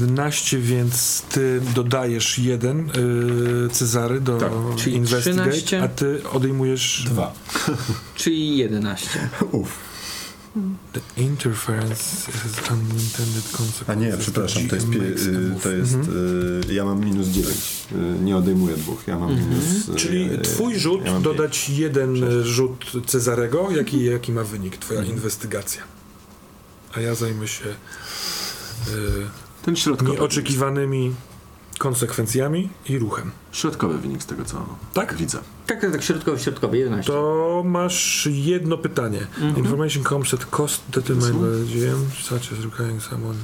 11, 0.00 0.58
więc 0.58 1.22
ty 1.22 1.60
dodajesz 1.74 2.38
jeden 2.38 2.90
y, 2.90 3.68
Cezary 3.72 4.20
do 4.20 4.38
Tak. 4.38 4.52
Czyli 4.76 4.96
Investigate, 4.96 5.50
13. 5.50 5.82
a 5.82 5.88
ty 5.88 6.20
odejmujesz 6.32 7.04
Dwa. 7.06 7.32
Czyli 8.14 8.56
11. 8.56 9.28
Uff. 9.52 9.86
The 10.92 11.00
interference 11.22 12.32
has 12.32 12.70
unintended 12.70 13.44
consequences. 13.52 13.88
A 13.88 13.94
nie, 13.94 14.16
przepraszam, 14.18 14.68
to 14.68 14.74
jest, 14.74 14.90
pie, 14.90 14.98
y, 14.98 15.54
to 15.62 15.70
jest 15.70 15.94
y, 16.70 16.74
ja 16.74 16.84
mam 16.84 17.00
minus 17.04 17.28
9. 17.28 17.56
Y, 17.92 18.24
nie 18.24 18.36
odejmuję 18.36 18.76
dwóch, 18.76 19.06
ja 19.06 19.18
mam 19.18 19.30
minus... 19.30 19.88
y, 19.88 19.94
Czyli 19.94 20.30
twój 20.42 20.78
rzut 20.78 21.04
ja 21.04 21.20
dodać 21.20 21.68
jeden 21.68 22.24
e, 22.24 22.44
rzut 22.44 22.92
Cezarego, 23.06 23.70
jaki, 23.70 24.04
jaki 24.04 24.32
ma 24.32 24.44
wynik, 24.44 24.76
twoja 24.76 25.00
Mhm. 25.00 25.16
inwestygacja. 25.18 25.82
A 26.94 27.00
ja 27.00 27.14
zajmę 27.14 27.48
się 27.48 27.64
Ten 29.66 29.76
środkowy, 29.76 30.12
nieoczekiwanymi 30.12 31.14
konsekwencjami 31.78 32.68
i 32.88 32.98
ruchem. 32.98 33.30
środkowy 33.52 33.98
wynik 33.98 34.22
z 34.22 34.26
tego, 34.26 34.44
co 34.44 34.66
Tak? 34.94 35.14
widzę. 35.14 35.38
Tak, 35.66 35.80
tak, 35.80 35.92
tak, 35.92 36.02
środkowy, 36.02 36.38
środkowy, 36.38 36.78
11. 36.78 37.12
To 37.12 37.62
masz 37.66 38.28
jedno 38.32 38.78
pytanie. 38.78 39.26
Information 39.56 40.04
comes 40.04 40.34
at 40.34 40.46
cost 40.46 40.82
determined 40.88 41.36
by 41.36 41.66
the 41.66 41.78
GM, 41.78 42.10
such 42.22 42.52
as 42.52 42.64
requiring 42.64 43.02
someone. 43.02 43.38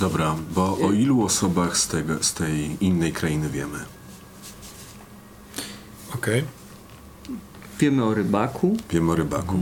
Dobra, 0.00 0.36
bo 0.54 0.78
o 0.78 0.92
ilu 0.92 1.22
osobach 1.24 1.76
z, 1.76 1.88
tego, 1.88 2.24
z 2.24 2.34
tej 2.34 2.76
innej 2.80 3.12
krainy 3.12 3.48
wiemy? 3.50 3.78
Okej. 6.14 6.44
Wiemy 7.80 8.04
o 8.04 8.14
rybaku. 8.14 8.76
Wiemy 8.90 9.12
o 9.12 9.14
rybaku. 9.14 9.58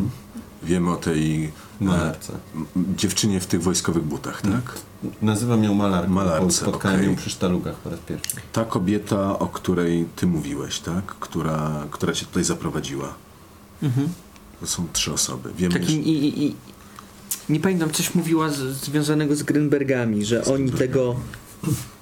Wiemy 0.62 0.90
o 0.90 0.97
tej 0.97 1.52
Malarce. 1.81 2.32
m- 2.55 2.66
dziewczynie 2.97 3.40
w 3.40 3.47
tych 3.47 3.62
wojskowych 3.62 4.03
butach, 4.05 4.43
tak? 4.43 4.78
Nazywam 5.23 5.65
ją 5.65 5.74
malarką, 5.74 6.12
Malarce, 6.12 6.51
spotkałem 6.53 6.97
okej. 6.99 7.11
ją 7.11 7.16
przy 7.16 7.31
sztalugach 7.31 7.74
po 7.77 7.90
raz 7.90 7.99
pierwszy. 8.01 8.36
Ta 8.53 8.65
kobieta, 8.65 9.39
o 9.39 9.47
której 9.47 10.09
ty 10.16 10.27
mówiłeś, 10.27 10.78
tak? 10.81 11.05
Która, 11.05 11.86
która 11.90 12.12
cię 12.12 12.27
tutaj 12.27 12.44
zaprowadziła. 12.44 13.15
To 14.61 14.66
są 14.66 14.86
trzy 14.93 15.12
osoby. 15.12 15.51
Wiemy, 15.57 15.81
Takim 15.81 16.03
i, 16.03 16.09
i, 16.11 16.44
i 16.44 16.55
nie 17.49 17.61
pamiętam, 17.61 17.90
coś 17.90 18.15
mówiła 18.15 18.49
z, 18.51 18.59
związanego 18.59 19.36
z 19.36 19.43
Grynbergami, 19.43 20.24
że 20.24 20.44
oni 20.44 20.73
tego 20.73 21.16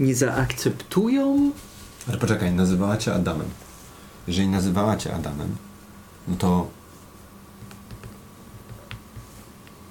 nie 0.00 0.14
zaakceptują. 0.14 1.50
Ale 2.08 2.18
poczekaj, 2.18 2.52
nazywała 2.52 2.96
cię 2.96 3.14
Adamem. 3.14 3.46
Jeżeli 4.26 4.48
nazywała 4.48 4.96
cię 4.96 5.14
Adamem, 5.14 5.56
no 6.28 6.36
to... 6.36 6.70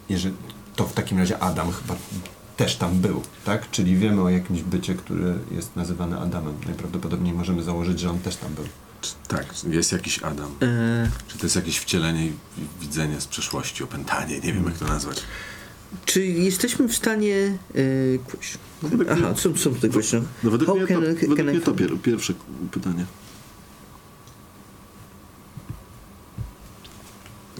Jeżeli, 0.10 0.36
to 0.76 0.86
w 0.88 0.94
takim 0.94 1.18
razie 1.18 1.40
Adam 1.40 1.72
chyba 1.72 1.96
też 2.58 2.76
tam 2.76 3.00
był, 3.00 3.22
tak? 3.46 3.72
Czyli 3.72 3.96
wiemy 3.98 4.22
o 4.22 4.30
jakimś 4.30 4.62
bycie, 4.62 4.96
które 4.96 5.36
jest 5.52 5.76
nazywane 5.76 6.20
Adamem. 6.20 6.54
Najprawdopodobniej 6.66 7.34
możemy 7.34 7.64
założyć, 7.64 8.00
że 8.00 8.10
on 8.10 8.20
też 8.20 8.36
tam 8.36 8.54
był. 8.54 8.66
Czy, 9.02 9.12
tak, 9.28 9.46
jest 9.70 9.92
jakiś 9.92 10.24
Adam. 10.24 10.52
E, 10.62 11.10
Czy 11.28 11.38
to 11.38 11.46
jest 11.46 11.56
jakieś 11.56 11.78
wcielenie 11.78 12.26
i 12.28 12.32
widzenie 12.82 13.22
z 13.22 13.28
przeszłości, 13.28 13.84
opętanie, 13.84 14.40
nie 14.40 14.54
wiem 14.54 14.66
jak 14.66 14.78
to 14.78 14.88
nazwać. 14.88 15.22
czy 16.06 16.26
jesteśmy 16.26 16.88
w 16.88 16.96
stanie... 16.96 17.58
Kuś- 18.28 18.58
Aha, 19.12 19.34
są, 19.36 19.58
są 19.58 19.76
tutaj 19.76 19.90
question. 19.90 20.26
No 20.44 20.52
według 20.52 20.68
How 20.70 20.78
mnie 20.78 20.88
to, 20.88 21.02
według 21.02 21.40
mnie 21.40 21.62
to 21.62 21.74
pier, 21.74 21.92
pierwsze 22.04 22.34
pytanie. 22.72 23.06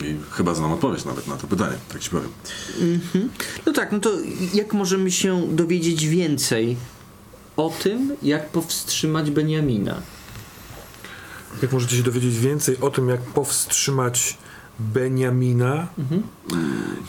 I 0.04 0.16
chyba 0.32 0.56
znam 0.56 0.72
odpowiedź 0.72 1.06
nawet 1.06 1.28
na 1.28 1.38
to 1.38 1.48
pytanie, 1.48 1.78
tak 1.94 2.02
ci 2.02 2.10
powiem. 2.10 2.30
No 3.66 3.74
tak, 3.74 3.92
no 3.92 4.00
to 4.00 4.12
jak 4.54 4.74
możemy 4.74 5.12
się 5.12 5.56
dowiedzieć 5.56 6.08
więcej 6.08 6.78
o 7.58 7.74
tym, 7.84 8.16
jak 8.24 8.50
powstrzymać 8.50 9.32
Beniamina? 9.32 10.02
Jak 11.62 11.72
możecie 11.72 11.98
się 11.98 12.04
dowiedzieć 12.04 12.38
więcej 12.38 12.78
o 12.82 12.90
tym, 12.90 13.10
jak 13.10 13.22
powstrzymać 13.22 14.38
Beniamina, 14.80 15.88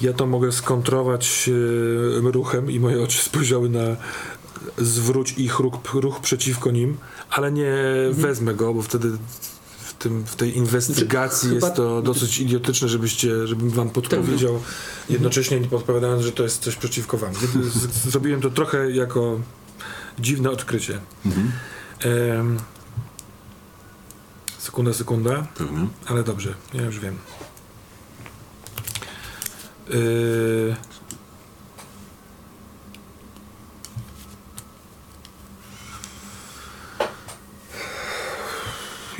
ja 0.00 0.12
to 0.12 0.26
mogę 0.26 0.52
skontrować 0.52 1.50
ruchem 2.22 2.70
i 2.70 2.80
moje 2.80 3.02
oczy 3.02 3.22
spojrzały 3.22 3.68
na 3.68 3.96
zwróć 4.78 5.32
ich 5.32 5.58
ruch, 5.58 5.74
ruch 5.94 6.20
przeciwko 6.20 6.70
nim, 6.70 6.96
ale 7.30 7.52
nie 7.52 7.72
wezmę 8.10 8.54
go, 8.54 8.74
bo 8.74 8.82
wtedy 8.82 9.10
tym, 10.00 10.24
w 10.24 10.36
tej 10.36 10.56
inwestygacji 10.56 11.48
Chyba- 11.48 11.66
jest 11.66 11.76
to 11.76 12.02
dosyć 12.02 12.38
idiotyczne, 12.38 12.88
żebyście, 12.88 13.46
żebym 13.46 13.70
wam 13.70 13.90
podpowiedział, 13.90 14.60
jednocześnie 15.10 15.60
nie 15.60 15.66
podpowiadając, 15.68 16.22
że 16.22 16.32
to 16.32 16.42
jest 16.42 16.62
coś 16.62 16.76
przeciwko 16.76 17.18
wam. 17.18 17.32
Zrobiłem 18.06 18.40
to 18.40 18.50
trochę 18.50 18.90
jako 18.90 19.40
dziwne 20.18 20.50
odkrycie. 20.50 21.00
Em, 22.00 22.58
sekunda, 24.58 24.92
sekunda. 24.92 25.46
Pewnie. 25.54 25.86
Ale 26.06 26.24
dobrze, 26.24 26.54
ja 26.74 26.82
już 26.82 26.98
wiem. 26.98 27.18
Yy... 29.88 30.76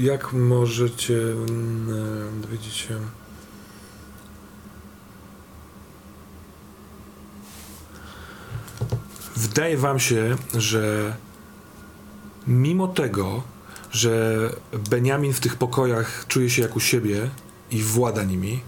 Jak 0.00 0.32
możecie 0.32 1.22
mm, 1.22 2.40
dowiedzieć 2.42 2.74
się? 2.74 3.00
Wydaje 9.36 9.76
wam 9.76 10.00
się, 10.00 10.36
że 10.54 11.16
mimo 12.46 12.88
tego, 12.88 13.42
że 13.90 14.50
Beniamin 14.90 15.32
w 15.32 15.40
tych 15.40 15.56
pokojach 15.56 16.24
czuje 16.28 16.50
się 16.50 16.62
jak 16.62 16.76
u 16.76 16.80
siebie 16.80 17.30
i 17.70 17.82
włada 17.82 18.24
nimi, 18.24 18.60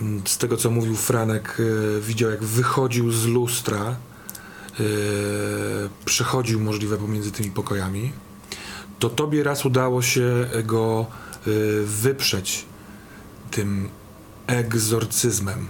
mm, 0.00 0.22
z 0.26 0.38
tego 0.38 0.56
co 0.56 0.70
mówił 0.70 0.96
Franek, 0.96 1.58
e, 1.60 2.00
widział 2.00 2.30
jak 2.30 2.44
wychodził 2.44 3.12
z 3.12 3.26
lustra, 3.26 3.82
e, 3.84 4.84
przechodził 6.04 6.60
możliwe 6.60 6.96
pomiędzy 6.96 7.32
tymi 7.32 7.50
pokojami, 7.50 8.12
to 9.02 9.10
tobie 9.10 9.42
raz 9.42 9.64
udało 9.64 10.02
się 10.02 10.48
go 10.64 11.06
e, 11.06 11.50
wyprzeć 11.84 12.64
tym 13.50 13.88
egzorcyzmem. 14.46 15.68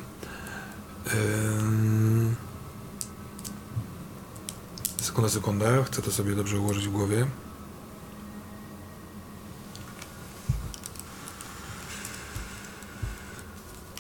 Sekunda, 5.01 5.31
sekunda. 5.31 5.83
Chcę 5.85 6.03
to 6.03 6.13
sobie 6.13 6.35
dobrze 6.35 6.59
ułożyć 6.59 6.89
w 6.89 6.91
głowie. 6.91 7.27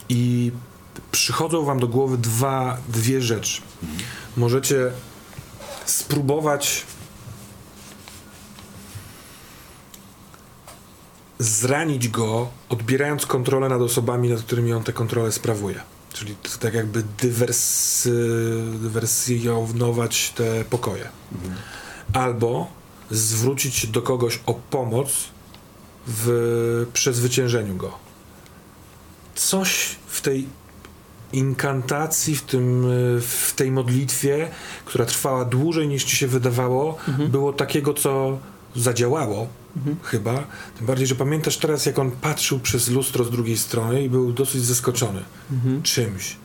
I 0.08 0.52
przychodzą 1.12 1.64
wam 1.64 1.80
do 1.80 1.88
głowy 1.88 2.18
dwa, 2.18 2.78
dwie 2.88 3.22
rzeczy. 3.22 3.62
Możecie 4.36 4.92
spróbować 5.86 6.86
zranić 11.42 12.08
go, 12.08 12.48
odbierając 12.68 13.26
kontrolę 13.26 13.68
nad 13.68 13.80
osobami, 13.80 14.28
nad 14.28 14.42
którymi 14.42 14.72
on 14.72 14.84
tę 14.84 14.92
kontrolę 14.92 15.32
sprawuje. 15.32 15.80
Czyli 16.12 16.34
tak 16.60 16.74
jakby 16.74 17.02
dywersy, 17.22 18.62
dywersjonować 18.80 20.30
te 20.30 20.64
pokoje. 20.64 21.08
Albo 22.12 22.66
zwrócić 23.10 23.74
się 23.74 23.88
do 23.88 24.02
kogoś 24.02 24.40
o 24.46 24.54
pomoc 24.54 25.08
w 26.06 26.86
przezwyciężeniu 26.92 27.76
go. 27.76 27.92
Coś 29.34 29.96
w 30.06 30.20
tej 30.20 30.46
inkantacji, 31.32 32.36
w, 32.36 32.42
tym, 32.42 32.86
w 33.20 33.52
tej 33.56 33.70
modlitwie, 33.70 34.48
która 34.84 35.04
trwała 35.04 35.44
dłużej 35.44 35.88
niż 35.88 36.04
ci 36.04 36.16
się 36.16 36.26
wydawało, 36.26 36.98
było 37.28 37.52
takiego, 37.52 37.94
co 37.94 38.38
zadziałało 38.76 39.48
chyba. 40.02 40.46
Tym 40.78 40.86
bardziej, 40.86 41.06
że 41.06 41.14
pamiętasz 41.14 41.56
teraz, 41.56 41.86
jak 41.86 41.98
on 41.98 42.10
patrzył 42.10 42.58
przez 42.58 42.90
lustro 42.90 43.24
z 43.24 43.30
drugiej 43.30 43.58
strony 43.58 44.02
i 44.02 44.10
był 44.10 44.32
dosyć 44.32 44.64
zaskoczony 44.64 45.22
czymś. 45.82 46.36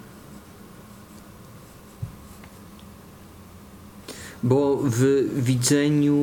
Bo 4.43 4.79
w 4.83 5.23
widzeniu 5.35 6.17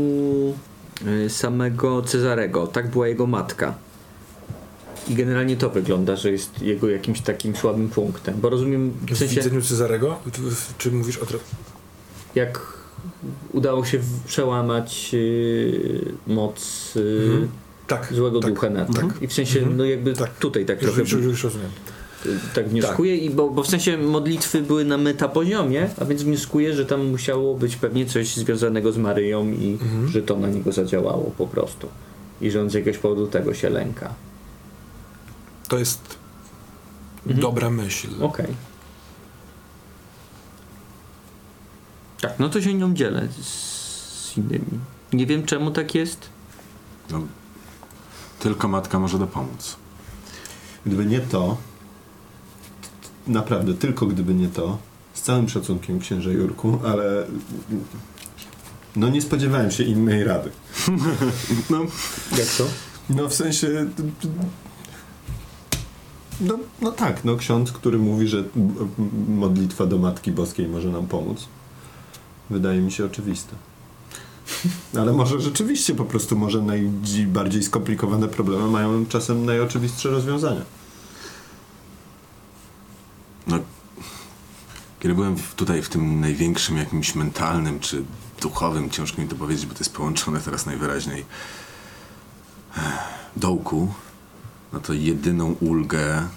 y, 1.06 1.30
samego 1.30 2.02
Cezarego, 2.02 2.66
tak 2.66 2.90
była 2.90 3.08
jego 3.08 3.26
matka. 3.26 3.74
I 5.08 5.14
generalnie 5.14 5.56
to 5.56 5.70
wygląda, 5.70 6.16
że 6.16 6.30
jest 6.30 6.62
jego 6.62 6.88
jakimś 6.88 7.20
takim 7.20 7.56
słabym 7.56 7.88
punktem. 7.88 8.40
Bo 8.40 8.50
rozumiem, 8.50 8.90
w 8.90 9.14
W 9.14 9.18
sensie, 9.18 9.34
widzeniu 9.34 9.62
Cezarego? 9.62 10.18
Czy 10.78 10.90
mówisz 10.92 11.18
o... 11.18 11.26
jak 12.34 12.73
udało 13.52 13.84
się 13.84 14.00
przełamać 14.26 15.10
y, 15.14 16.12
moc 16.26 16.92
y, 16.96 17.00
Mhm. 17.26 17.48
Tak. 17.86 18.12
złego 18.12 18.40
tak, 18.40 18.50
ducha 18.54 18.70
nad 18.70 18.94
tak. 18.96 19.22
I 19.22 19.26
w 19.28 19.32
sensie, 19.32 19.58
Mhm. 19.58 19.76
no 19.76 19.84
jakby 19.84 20.12
Tak. 20.12 20.38
tutaj 20.38 20.64
tak 20.66 20.76
Już, 20.82 20.84
trochę 20.94 21.00
już, 21.00 21.12
już 21.12 21.44
rozumiem. 21.44 21.70
tak 22.54 22.68
wnioskuję, 22.68 23.16
i 23.16 23.30
bo, 23.30 23.50
bo 23.50 23.62
w 23.62 23.66
sensie 23.68 23.98
modlitwy 23.98 24.62
były 24.62 24.84
na 24.84 24.96
metapoziomie, 24.98 25.88
a 26.00 26.04
więc 26.04 26.22
wnioskuję, 26.22 26.74
że 26.74 26.86
tam 26.86 27.06
musiało 27.06 27.54
być 27.54 27.76
pewnie 27.76 28.06
coś 28.06 28.34
związanego 28.36 28.92
z 28.92 28.98
Maryją 28.98 29.48
i 29.52 29.78
Mhm. 29.82 30.08
że 30.08 30.22
to 30.22 30.36
na 30.36 30.48
niego 30.48 30.72
zadziałało 30.72 31.32
po 31.38 31.46
prostu. 31.46 31.88
I 32.40 32.50
że 32.50 32.60
on 32.62 32.70
z 32.70 32.74
jakiegoś 32.74 32.98
powodu 32.98 33.26
tego 33.26 33.54
się 33.54 33.70
lęka. 33.70 34.14
To 35.68 35.78
jest 35.78 36.00
dobra 37.24 37.70
myśl. 37.70 38.08
Okej. 38.20 38.46
Tak, 42.24 42.38
no 42.38 42.48
to 42.48 42.60
się 42.60 42.74
nią 42.74 42.94
dzielę 42.94 43.28
z 43.42 44.32
innymi. 44.36 44.80
Nie 45.12 45.26
wiem 45.26 45.46
czemu 45.46 45.70
tak 45.70 45.94
jest. 45.94 46.28
No, 47.10 47.22
tylko 48.40 48.68
matka 48.68 48.98
może 48.98 49.18
dopomóc. 49.18 49.76
Gdyby 50.86 51.06
nie 51.06 51.20
to, 51.20 51.56
naprawdę 53.26 53.74
tylko 53.74 54.06
gdyby 54.06 54.34
nie 54.34 54.48
to, 54.48 54.78
z 55.14 55.22
całym 55.22 55.48
szacunkiem 55.48 56.00
księże 56.00 56.32
Jurku, 56.32 56.78
ale 56.86 57.26
no 58.96 59.08
nie 59.08 59.22
spodziewałem 59.22 59.70
się 59.70 59.84
innej 59.84 60.24
rady. 60.24 60.50
No, 61.70 61.78
Jak 62.38 62.48
to? 62.58 62.64
no 63.10 63.28
w 63.28 63.34
sensie... 63.34 63.86
No, 66.40 66.58
no 66.80 66.92
tak, 66.92 67.24
no 67.24 67.36
ksiądz, 67.36 67.72
który 67.72 67.98
mówi, 67.98 68.28
że 68.28 68.44
modlitwa 69.28 69.86
do 69.86 69.98
Matki 69.98 70.32
Boskiej 70.32 70.68
może 70.68 70.88
nam 70.88 71.06
pomóc. 71.06 71.48
Wydaje 72.50 72.80
mi 72.80 72.92
się 72.92 73.04
oczywiste. 73.04 73.56
Ale 74.98 75.12
może 75.12 75.40
rzeczywiście 75.40 75.94
po 75.94 76.04
prostu 76.04 76.36
może 76.36 76.62
najbardziej 76.62 77.62
skomplikowane 77.62 78.28
problemy 78.28 78.70
mają 78.70 79.06
czasem 79.06 79.44
najoczywistsze 79.44 80.10
rozwiązania. 80.10 80.62
No, 83.46 83.58
kiedy 85.00 85.14
byłem 85.14 85.36
tutaj 85.56 85.82
w 85.82 85.88
tym 85.88 86.20
największym 86.20 86.76
jakimś 86.76 87.14
mentalnym 87.14 87.80
czy 87.80 88.04
duchowym, 88.42 88.90
ciężko 88.90 89.22
mi 89.22 89.28
to 89.28 89.36
powiedzieć, 89.36 89.66
bo 89.66 89.74
to 89.74 89.78
jest 89.78 89.94
połączone 89.94 90.40
teraz 90.40 90.66
najwyraźniej 90.66 91.24
eh, 92.76 92.82
dołku, 93.36 93.94
no 94.72 94.80
to 94.80 94.92
jedyną 94.92 95.56
ulgę, 95.60 96.28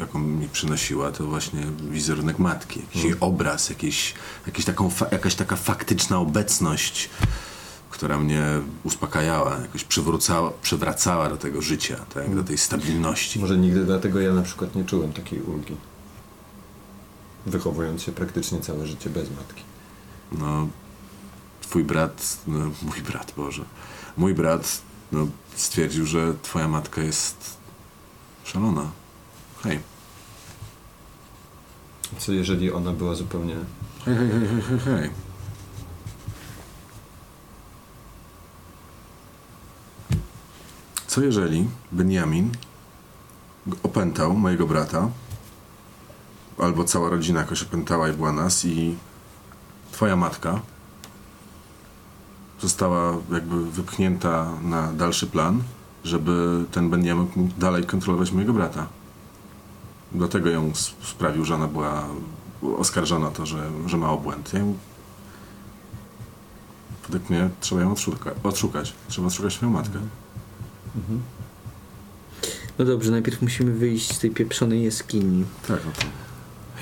jaką 0.00 0.18
mi 0.18 0.48
przynosiła, 0.48 1.12
to 1.12 1.26
właśnie 1.26 1.66
wizerunek 1.90 2.38
matki. 2.38 2.80
Jakiś 2.80 3.04
jej 3.04 3.14
obraz, 3.20 3.68
jakiś, 3.68 4.14
jakiś 4.46 4.64
taką 4.64 4.90
jakaś 5.12 5.34
taka 5.34 5.56
faktyczna 5.56 6.18
obecność, 6.18 7.10
która 7.90 8.18
mnie 8.18 8.44
uspokajała, 8.84 9.58
jakoś 9.58 9.84
przywracała, 9.84 10.52
przywracała 10.62 11.28
do 11.28 11.36
tego 11.36 11.62
życia, 11.62 11.96
tak? 12.14 12.34
do 12.34 12.44
tej 12.44 12.58
stabilności. 12.58 13.40
Może 13.40 13.58
nigdy 13.58 13.84
dlatego 13.84 14.20
ja 14.20 14.32
na 14.32 14.42
przykład 14.42 14.74
nie 14.74 14.84
czułem 14.84 15.12
takiej 15.12 15.40
ulgi. 15.42 15.76
Wychowując 17.46 18.02
się 18.02 18.12
praktycznie 18.12 18.60
całe 18.60 18.86
życie 18.86 19.10
bez 19.10 19.30
matki. 19.30 19.62
No, 20.32 20.68
twój 21.60 21.84
brat, 21.84 22.38
no, 22.46 22.58
mój 22.82 23.02
brat, 23.02 23.32
Boże, 23.36 23.64
mój 24.16 24.34
brat 24.34 24.82
no, 25.12 25.26
stwierdził, 25.54 26.06
że 26.06 26.34
twoja 26.42 26.68
matka 26.68 27.02
jest 27.02 27.56
szalona. 28.44 28.90
Hej. 29.66 29.80
Co 32.18 32.32
jeżeli 32.32 32.72
ona 32.72 32.92
była 32.92 33.14
zupełnie... 33.14 33.56
Hej, 34.04 34.16
hej, 34.16 34.30
hej, 34.30 34.48
hej, 34.48 34.62
hej, 34.62 34.78
hej. 34.78 35.10
Co 41.06 41.20
jeżeli 41.20 41.68
Benjamin 41.92 42.50
opętał 43.82 44.34
mojego 44.34 44.66
brata, 44.66 45.08
albo 46.58 46.84
cała 46.84 47.10
rodzina 47.10 47.40
jakoś 47.40 47.62
opętała 47.62 48.08
i 48.08 48.12
była 48.12 48.32
nas 48.32 48.64
i 48.64 48.96
twoja 49.92 50.16
matka 50.16 50.60
została 52.60 53.16
jakby 53.32 53.70
wypchnięta 53.70 54.52
na 54.62 54.92
dalszy 54.92 55.26
plan, 55.26 55.62
żeby 56.04 56.64
ten 56.72 56.90
Benjamin 56.90 57.28
mógł 57.36 57.54
dalej 57.58 57.84
kontrolować 57.84 58.32
mojego 58.32 58.52
brata. 58.52 58.86
Dlatego 60.12 60.50
ją 60.50 60.72
sprawił, 61.02 61.44
że 61.44 61.54
ona 61.54 61.66
była 61.66 62.08
oskarżona 62.78 63.28
o 63.28 63.30
to, 63.30 63.46
że, 63.46 63.70
że 63.86 63.96
ma 63.96 64.10
obłęd. 64.10 64.54
Ją... 64.54 64.76
Według 67.08 67.30
mnie 67.30 67.50
trzeba 67.60 67.80
ją 67.80 67.92
odszuka, 67.92 68.30
odszukać. 68.42 68.92
Trzeba 69.08 69.26
odszukać 69.26 69.52
swoją 69.52 69.72
matkę. 69.72 69.98
No 72.78 72.84
dobrze, 72.84 73.10
najpierw 73.10 73.42
musimy 73.42 73.72
wyjść 73.72 74.16
z 74.16 74.18
tej 74.18 74.30
pieprzonej 74.30 74.84
jaskini. 74.84 75.44
Tak, 75.68 75.80
no 75.86 75.92
to... 75.92 76.25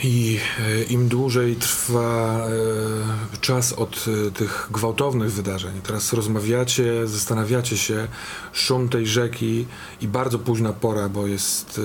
I 0.03 0.39
e, 0.61 0.83
im 0.83 1.09
dłużej 1.09 1.57
trwa 1.57 2.39
e, 2.47 3.37
czas 3.41 3.73
od 3.73 4.05
e, 4.29 4.31
tych 4.31 4.69
gwałtownych 4.71 5.33
wydarzeń, 5.33 5.81
teraz 5.83 6.13
rozmawiacie, 6.13 7.07
zastanawiacie 7.07 7.79
się, 7.79 8.09
szum 8.53 8.89
tej 8.89 9.07
rzeki 9.07 9.67
i 10.01 10.09
bardzo 10.09 10.39
późna 10.39 10.73
pora, 10.73 11.09
bo 11.09 11.27
jest 11.27 11.81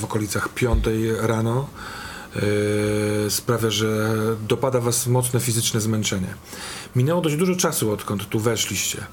w 0.00 0.04
okolicach 0.04 0.48
piątej 0.48 1.16
rano, 1.16 1.68
sprawia, 3.28 3.70
że 3.70 4.14
dopada 4.48 4.80
was 4.80 5.06
mocne 5.06 5.40
fizyczne 5.40 5.80
zmęczenie. 5.80 6.34
Minęło 6.96 7.20
dość 7.20 7.36
dużo 7.36 7.56
czasu, 7.56 7.92
odkąd 7.92 8.28
tu 8.28 8.40
weszliście 8.40 9.06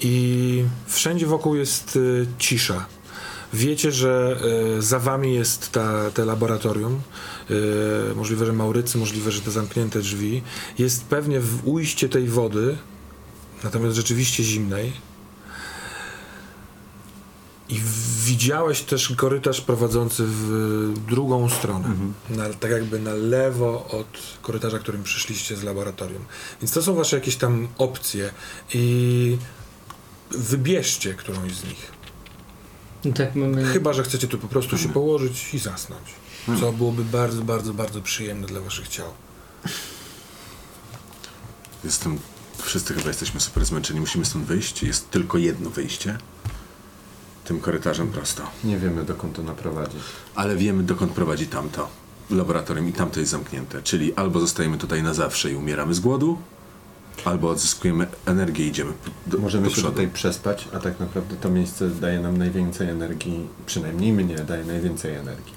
i 0.00 0.64
wszędzie 0.86 1.26
wokół 1.26 1.54
jest 1.54 1.98
cisza. 2.38 2.86
Wiecie, 3.52 3.92
że 3.92 4.40
e, 4.78 4.82
za 4.82 4.98
wami 4.98 5.34
jest 5.34 5.72
ta, 5.72 6.10
te 6.10 6.24
laboratorium. 6.24 7.00
E, 7.50 8.14
możliwe, 8.14 8.46
że 8.46 8.52
Maurycy, 8.52 8.98
możliwe, 8.98 9.30
że 9.30 9.40
te 9.40 9.50
zamknięte 9.50 10.00
drzwi. 10.00 10.42
Jest 10.78 11.04
pewnie 11.04 11.40
w 11.40 11.68
ujście 11.68 12.08
tej 12.08 12.28
wody, 12.28 12.76
natomiast 13.64 13.96
rzeczywiście 13.96 14.44
zimnej. 14.44 14.92
I 17.68 17.80
widziałeś 18.24 18.80
też 18.80 19.12
korytarz 19.16 19.60
prowadzący 19.60 20.24
w 20.26 20.92
drugą 21.08 21.48
stronę. 21.48 21.88
Na, 22.30 22.48
tak 22.48 22.70
jakby 22.70 22.98
na 22.98 23.14
lewo 23.14 23.86
od 23.90 24.06
korytarza, 24.42 24.78
którym 24.78 25.02
przyszliście 25.02 25.56
z 25.56 25.62
laboratorium. 25.62 26.24
Więc 26.62 26.72
to 26.72 26.82
są 26.82 26.94
wasze 26.94 27.16
jakieś 27.16 27.36
tam 27.36 27.68
opcje. 27.78 28.32
I 28.74 29.36
wybierzcie 30.30 31.14
którąś 31.14 31.54
z 31.54 31.64
nich. 31.64 31.91
No 33.04 33.12
tak 33.12 33.34
mamy... 33.34 33.64
Chyba, 33.64 33.92
że 33.92 34.02
chcecie 34.02 34.28
tu 34.28 34.38
po 34.38 34.48
prostu 34.48 34.78
się 34.78 34.88
położyć 34.88 35.54
i 35.54 35.58
zasnąć. 35.58 36.02
Co 36.60 36.72
byłoby 36.72 37.04
bardzo, 37.04 37.42
bardzo, 37.42 37.74
bardzo 37.74 38.02
przyjemne 38.02 38.46
dla 38.46 38.60
waszych 38.60 38.88
ciał. 38.88 39.06
Jestem... 41.84 42.18
Wszyscy 42.58 42.94
chyba 42.94 43.08
jesteśmy 43.08 43.40
super 43.40 43.64
zmęczeni. 43.64 44.00
Musimy 44.00 44.24
stąd 44.24 44.44
wyjść. 44.44 44.82
Jest 44.82 45.10
tylko 45.10 45.38
jedno 45.38 45.70
wyjście. 45.70 46.18
Tym 47.44 47.60
korytarzem 47.60 48.08
prosto. 48.08 48.42
Nie 48.64 48.78
wiemy, 48.78 49.04
dokąd 49.04 49.36
to 49.36 49.42
naprowadzi. 49.42 49.96
Ale 50.34 50.56
wiemy, 50.56 50.82
dokąd 50.82 51.12
prowadzi 51.12 51.46
tamto 51.46 51.88
laboratorium 52.30 52.88
i 52.88 52.92
tamto 52.92 53.20
jest 53.20 53.32
zamknięte. 53.32 53.82
Czyli 53.82 54.14
albo 54.14 54.40
zostajemy 54.40 54.78
tutaj 54.78 55.02
na 55.02 55.14
zawsze 55.14 55.52
i 55.52 55.56
umieramy 55.56 55.94
z 55.94 56.00
głodu, 56.00 56.38
albo 57.24 57.50
odzyskujemy 57.50 58.06
energię 58.26 58.64
i 58.64 58.68
idziemy 58.68 58.92
do, 59.26 59.38
Możemy 59.38 59.68
do 59.68 59.74
się 59.74 59.82
tutaj 59.82 60.08
przespać, 60.08 60.68
a 60.72 60.78
tak 60.80 61.00
naprawdę 61.00 61.36
to 61.36 61.50
miejsce 61.50 61.88
daje 61.88 62.20
nam 62.20 62.38
najwięcej 62.38 62.88
energii, 62.88 63.48
przynajmniej 63.66 64.12
mnie 64.12 64.36
daje 64.36 64.64
najwięcej 64.64 65.14
energii, 65.14 65.54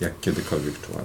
jak 0.00 0.20
kiedykolwiek 0.20 0.86
czułam. 0.86 1.04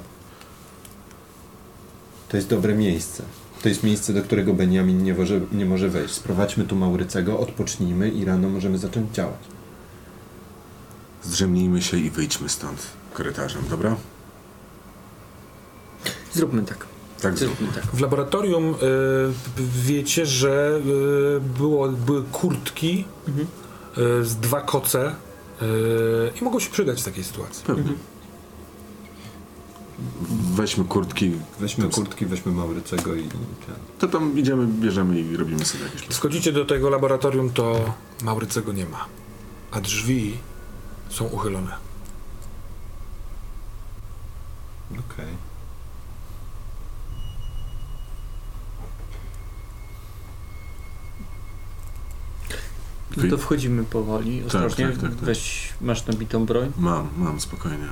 To 2.30 2.38
jest 2.38 2.50
dobre 2.50 2.76
miejsce. 2.76 3.24
To 3.64 3.70
jest 3.70 3.84
miejsce, 3.84 4.14
do 4.14 4.24
którego 4.24 4.54
Benjamin 4.54 5.04
nie 5.04 5.14
może, 5.14 5.42
nie 5.52 5.66
może 5.66 5.90
wejść. 5.90 6.14
Sprowadźmy 6.14 6.64
tu 6.64 6.76
Maurycego, 6.76 7.40
odpocznijmy 7.40 8.10
i 8.10 8.26
rano 8.26 8.50
możemy 8.50 8.78
zacząć 8.78 9.16
działać. 9.16 9.40
Zdrzemnijmy 11.24 11.82
się 11.82 11.98
i 11.98 12.10
wyjdźmy 12.10 12.50
stąd 12.50 12.88
korytarzem, 13.14 13.64
dobra? 13.70 13.96
Zróbmy 16.34 16.64
tak. 16.64 16.91
Tak 17.22 17.36
tak. 17.76 17.86
W 17.86 18.02
laboratorium 18.02 18.70
y, 18.70 18.76
wiecie, 19.58 20.26
że 20.26 20.82
y, 21.38 21.40
było, 21.58 21.90
były 21.90 22.24
kurtki 22.24 23.06
y, 23.98 24.26
z 24.26 24.36
dwa 24.36 24.62
koce 24.62 25.16
y, 25.62 25.66
i 26.42 26.44
mogą 26.44 26.60
się 26.60 26.70
przydać 26.70 27.02
w 27.02 27.06
takiej 27.06 27.24
sytuacji. 27.24 27.64
Pewnie. 27.66 27.94
Weźmy 30.54 30.86
kurtki. 30.86 31.32
Weźmy 31.60 31.90
kurtki, 31.90 32.26
weźmy 32.26 32.52
Maurycego 32.52 33.16
i... 33.16 33.30
To 34.00 34.08
tam 34.08 34.40
idziemy, 34.40 34.68
bierzemy 34.68 35.20
i 35.20 35.38
robimy 35.38 35.66
sobie 35.66 35.84
jakieś 35.84 36.16
Schodzicie 36.16 36.52
do 36.52 36.66
tego 36.66 36.90
laboratorium, 36.90 37.50
to 37.50 37.94
Maurycego 38.24 38.74
nie 38.74 38.86
ma, 38.86 39.06
a 39.72 39.82
drzwi 39.82 40.38
są 41.10 41.26
uchylone. 41.26 41.72
Okej. 44.92 45.51
No 53.18 53.24
to 53.30 53.38
wchodzimy 53.38 53.84
powoli, 53.84 54.44
ostrożnie. 54.44 54.88
tak, 54.88 54.98
tak, 54.98 55.12
tak. 55.12 55.20
Weź, 55.20 55.70
masz 55.82 56.06
nabitą 56.06 56.46
broń. 56.46 56.72
Mam, 56.78 57.10
mam, 57.18 57.40
spokojnie. 57.40 57.88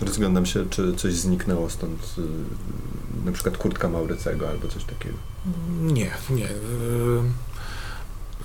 Rozglądam 0.00 0.46
się, 0.46 0.70
czy 0.70 0.94
coś 0.94 1.14
zniknęło 1.14 1.70
stąd, 1.70 2.14
y, 2.18 3.24
na 3.26 3.32
przykład 3.32 3.56
kurtka 3.58 3.88
Maurycego 3.88 4.48
albo 4.48 4.68
coś 4.68 4.84
takiego. 4.84 5.14
Nie, 5.82 6.10
nie. 6.30 6.46
y, 6.46 6.50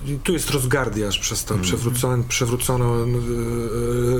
I 0.06 0.18
tu 0.18 0.32
jest 0.32 0.50
rozgardiaż 0.50 1.18
przez 1.18 1.44
to, 1.44 1.58
przewrócony, 1.58 2.24
przewrócono 2.24 2.96
e, 2.96 3.06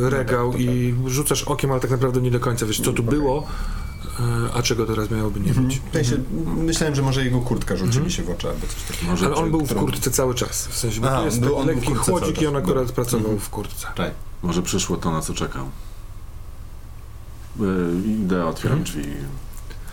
e, 0.07 0.11
regał 0.11 0.53
i 0.57 0.95
rzucasz 1.07 1.43
okiem, 1.43 1.71
ale 1.73 1.81
tak 1.81 1.91
naprawdę 1.91 2.21
nie 2.21 2.31
do 2.31 2.41
końca 2.41 2.67
wiesz, 2.67 2.81
co 2.81 2.93
tu 2.93 3.03
było, 3.03 3.47
a 4.55 4.63
czego 4.63 4.87
teraz 4.87 5.11
miałoby 5.11 5.41
nie 5.41 5.55
być. 5.55 5.81
W 5.91 5.93
sensie, 5.93 6.17
myślałem, 6.57 6.95
że 6.95 7.03
może 7.03 7.25
jego 7.25 7.41
kurtka 7.41 7.77
rzuci 7.77 8.01
mi 8.01 8.13
się 8.13 8.23
w 8.23 8.31
oczy 8.31 8.49
albo 8.49 8.67
coś 8.67 8.83
takiego. 8.83 9.11
Może 9.11 9.27
Ale 9.27 9.35
on 9.35 9.45
czy- 9.45 9.51
był 9.51 9.61
w 9.61 9.65
którą- 9.65 9.81
kurtce 9.81 10.11
cały 10.11 10.35
czas, 10.35 10.67
w 10.69 10.77
sensie, 10.79 11.01
bo 11.01 11.11
A, 11.11 11.17
to 11.19 11.25
jest 11.25 11.41
był- 11.41 11.57
on 11.57 11.67
był 11.67 11.75
lekki 11.77 11.95
chłodzik 11.95 12.43
i 12.43 12.47
on 12.47 12.57
akurat 12.57 12.87
Dobra. 12.87 12.95
pracował 12.95 13.39
w 13.39 13.49
kurtce. 13.51 13.87
Czaj. 13.95 14.11
Może 14.43 14.63
przyszło 14.63 14.97
to, 14.97 15.11
na 15.13 15.21
co 15.21 15.35
czekam. 15.35 15.71
Yy, 17.61 17.67
Idę, 18.07 18.47
otwieram 18.47 18.79
Mhm. 18.79 19.03
drzwi 19.03 19.15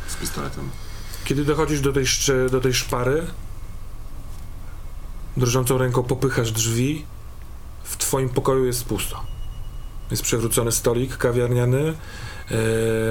z 0.07 0.15
pistoletem. 0.15 0.69
Kiedy 1.25 1.45
dochodzisz 1.45 1.81
do 1.81 1.93
tej, 1.93 2.05
do 2.51 2.61
tej 2.61 2.73
szpary, 2.73 3.27
drżącą 5.37 5.77
ręką 5.77 6.03
popychasz 6.03 6.51
drzwi, 6.51 7.05
w 7.83 7.97
twoim 7.97 8.29
pokoju 8.29 8.65
jest 8.65 8.85
pusto. 8.85 9.23
Jest 10.11 10.23
przewrócony 10.23 10.71
stolik 10.71 11.17
kawiarniany, 11.17 11.93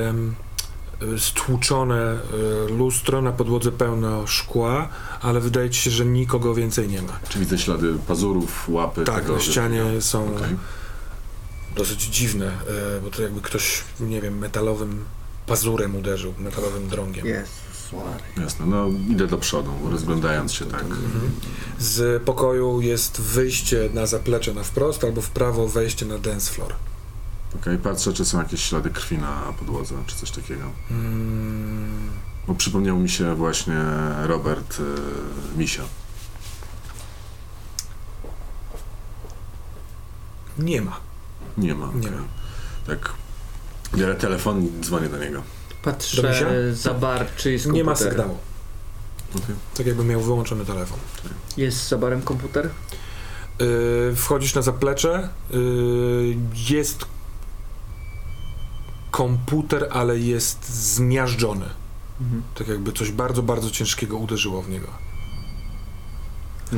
em, 0.08 0.34
stłuczone 1.18 1.96
e, 1.96 2.18
lustro, 2.72 3.22
na 3.22 3.32
podłodze 3.32 3.72
pełno 3.72 4.26
szkła, 4.26 4.88
ale 5.20 5.40
wydaje 5.40 5.70
ci 5.70 5.80
się, 5.80 5.90
że 5.90 6.06
nikogo 6.06 6.54
więcej 6.54 6.88
nie 6.88 7.02
ma. 7.02 7.18
Czy 7.28 7.38
widzę 7.38 7.58
ślady 7.58 7.94
pazurów, 8.06 8.68
łapy? 8.68 9.04
Tak, 9.04 9.20
tego, 9.20 9.34
na 9.34 9.40
ścianie 9.40 9.82
są 10.00 10.36
Okej. 10.36 10.56
dosyć 11.76 12.02
dziwne, 12.04 12.46
e, 12.46 13.00
bo 13.04 13.10
to 13.10 13.22
jakby 13.22 13.40
ktoś, 13.40 13.84
nie 14.00 14.20
wiem, 14.20 14.38
metalowym 14.38 15.04
pazurem 15.46 15.96
uderzył, 15.96 16.34
metalowym 16.38 16.88
drągiem. 16.88 17.26
Jasne, 18.36 18.66
no 18.66 18.88
idę 19.08 19.26
do 19.26 19.38
przodu, 19.38 19.70
rozglądając 19.90 20.52
się 20.52 20.64
tak. 20.64 20.84
Z 21.78 22.22
pokoju 22.22 22.80
jest 22.80 23.20
wyjście 23.20 23.90
na 23.94 24.06
zaplecze 24.06 24.54
na 24.54 24.62
wprost, 24.62 25.04
albo 25.04 25.20
w 25.20 25.30
prawo 25.30 25.68
wejście 25.68 26.06
na 26.06 26.18
dance 26.18 26.52
floor. 26.52 26.74
Okej, 27.60 27.78
patrzę, 27.78 28.12
czy 28.12 28.24
są 28.24 28.38
jakieś 28.38 28.62
ślady 28.62 28.90
krwi 28.90 29.18
na 29.18 29.52
podłodze, 29.58 29.94
czy 30.06 30.16
coś 30.16 30.30
takiego. 30.30 30.64
Mm, 30.90 32.10
Bo 32.46 32.54
przypomniał 32.54 32.98
mi 32.98 33.08
się 33.08 33.34
właśnie 33.34 33.76
Robert 34.26 34.80
y, 34.80 35.58
Misia. 35.58 35.82
nie 40.58 40.80
ma. 40.82 41.00
Nie 41.58 41.74
ma. 41.74 41.86
Nie 41.86 42.08
okej. 42.08 42.10
ma. 42.20 42.26
Tak. 42.86 43.12
Biorę 43.94 44.14
telefon 44.14 44.64
i 44.64 44.70
dzwonię 44.80 45.08
do 45.08 45.18
niego. 45.18 45.42
Patrzę 45.82 46.22
Domyśla? 46.22 46.48
za 46.72 46.94
bar, 46.94 47.26
czy 47.36 47.52
jest 47.52 47.66
Nie 47.66 47.84
ma 47.84 47.92
komputer. 47.92 48.12
sygnału. 48.12 48.38
Okej. 49.36 49.54
Tak 49.76 49.86
jakby 49.86 50.04
miał 50.04 50.20
wyłączony 50.20 50.64
telefon. 50.64 50.98
Jest 51.56 51.88
za 51.88 51.98
barem 51.98 52.22
komputer? 52.22 52.70
Yy, 53.58 54.12
wchodzisz 54.16 54.54
na 54.54 54.62
zaplecze. 54.62 55.28
Yy, 55.50 56.36
jest 56.70 57.04
komputer, 59.10 59.88
ale 59.90 60.18
jest 60.18 60.68
zmiażdżony. 60.94 61.66
Mhm. 62.20 62.42
Tak 62.54 62.68
jakby 62.68 62.92
coś 62.92 63.10
bardzo, 63.10 63.42
bardzo 63.42 63.70
ciężkiego 63.70 64.16
uderzyło 64.16 64.62
w 64.62 64.70
niego. 64.70 64.88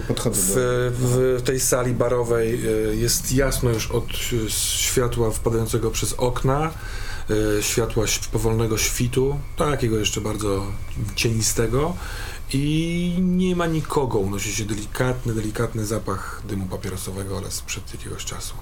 Podchodzę 0.08 0.40
W, 0.40 0.54
do... 0.54 1.40
w 1.40 1.42
tej 1.42 1.60
sali 1.60 1.92
barowej 1.92 2.66
y, 2.66 2.96
jest 2.96 3.32
jasno 3.32 3.70
już 3.70 3.90
od 3.90 4.04
światła 4.48 5.30
wpadającego 5.30 5.90
przez 5.90 6.12
okna, 6.12 6.70
y, 7.58 7.62
światła 7.62 8.04
powolnego 8.32 8.78
świtu, 8.78 9.38
takiego 9.56 9.98
jeszcze 9.98 10.20
bardzo 10.20 10.66
cienistego 11.14 11.94
i 12.52 13.16
nie 13.20 13.56
ma 13.56 13.66
nikogo. 13.66 14.18
Unosi 14.18 14.52
się 14.52 14.64
delikatny, 14.64 15.34
delikatny 15.34 15.86
zapach 15.86 16.42
dymu 16.48 16.66
papierosowego, 16.66 17.38
ale 17.38 17.50
sprzed 17.50 17.94
jakiegoś 17.94 18.24
czasu. 18.24 18.54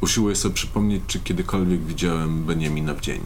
Usiłuję 0.00 0.36
sobie 0.36 0.54
przypomnieć, 0.54 1.02
czy 1.06 1.20
kiedykolwiek 1.20 1.84
widziałem 1.84 2.44
Beniamina 2.44 2.94
w 2.94 3.00
dzień. 3.00 3.20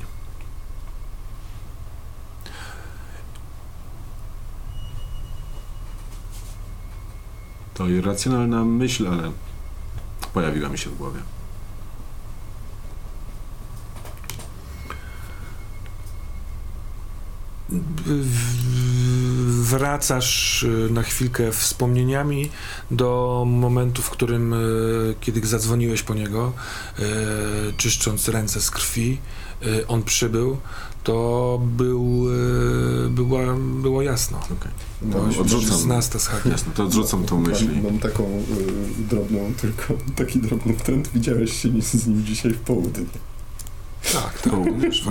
To 7.75 7.89
irracjonalna 7.89 8.65
myśl, 8.65 9.09
ale 9.09 9.33
pojawiła 10.33 10.69
mi 10.69 10.79
się 10.79 10.91
w 10.91 10.97
głowie. 10.99 11.21
Wracasz 19.49 20.63
y, 20.63 20.89
na 20.91 21.03
chwilkę 21.03 21.53
wspomnieniami 21.53 22.51
do 22.91 23.45
momentu, 23.47 24.03
w 24.03 24.11
którym, 24.11 24.53
y, 24.53 25.15
kiedy 25.21 25.47
zadzwoniłeś 25.47 26.03
po 26.03 26.15
niego, 26.15 26.53
y, 26.99 27.03
czyszcząc 27.77 28.29
ręce 28.29 28.61
z 28.61 28.71
krwi, 28.71 29.19
on 29.89 30.03
przybył, 30.03 30.57
to 31.05 31.61
był, 31.77 32.27
była, 33.11 33.41
było 33.83 34.03
jasno. 34.03 34.39
To 34.49 34.55
No, 35.03 35.41
odrzucam. 35.41 35.79
z 35.79 35.87
nas 35.87 36.23
z 36.23 36.27
hakiem. 36.27 36.53
Jasne, 36.53 36.73
to 36.73 36.85
odrzucam 36.85 37.25
tą 37.25 37.41
myśl. 37.41 37.67
Mam, 37.75 37.83
mam 37.85 37.99
taką 37.99 38.25
y, 38.25 39.03
drobną, 39.11 39.53
tylko 39.61 39.95
taki 40.17 40.39
drobny 40.39 40.75
trend. 40.75 41.09
Widziałeś 41.15 41.63
się 41.63 41.69
z 41.83 42.07
nim 42.07 42.25
dzisiaj 42.27 42.53
w 42.53 42.59
południe. 42.61 43.05
Tak, 44.13 44.39
tak. 44.43 44.53
O, 44.53 44.65
wiesz. 44.79 45.05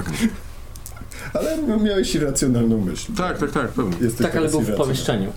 Ale 1.33 1.77
miałeś 1.77 2.15
irracjonalną 2.15 2.81
myśl. 2.85 3.13
tak, 3.13 3.37
tak, 3.37 3.51
tak, 3.51 3.71
pewnie. 3.71 3.97
Jesteś 4.01 4.27
Tak, 4.27 4.35
ale 4.35 4.49
był 4.49 4.61
w 4.61 4.75
pomieszczeniu. 4.75 5.31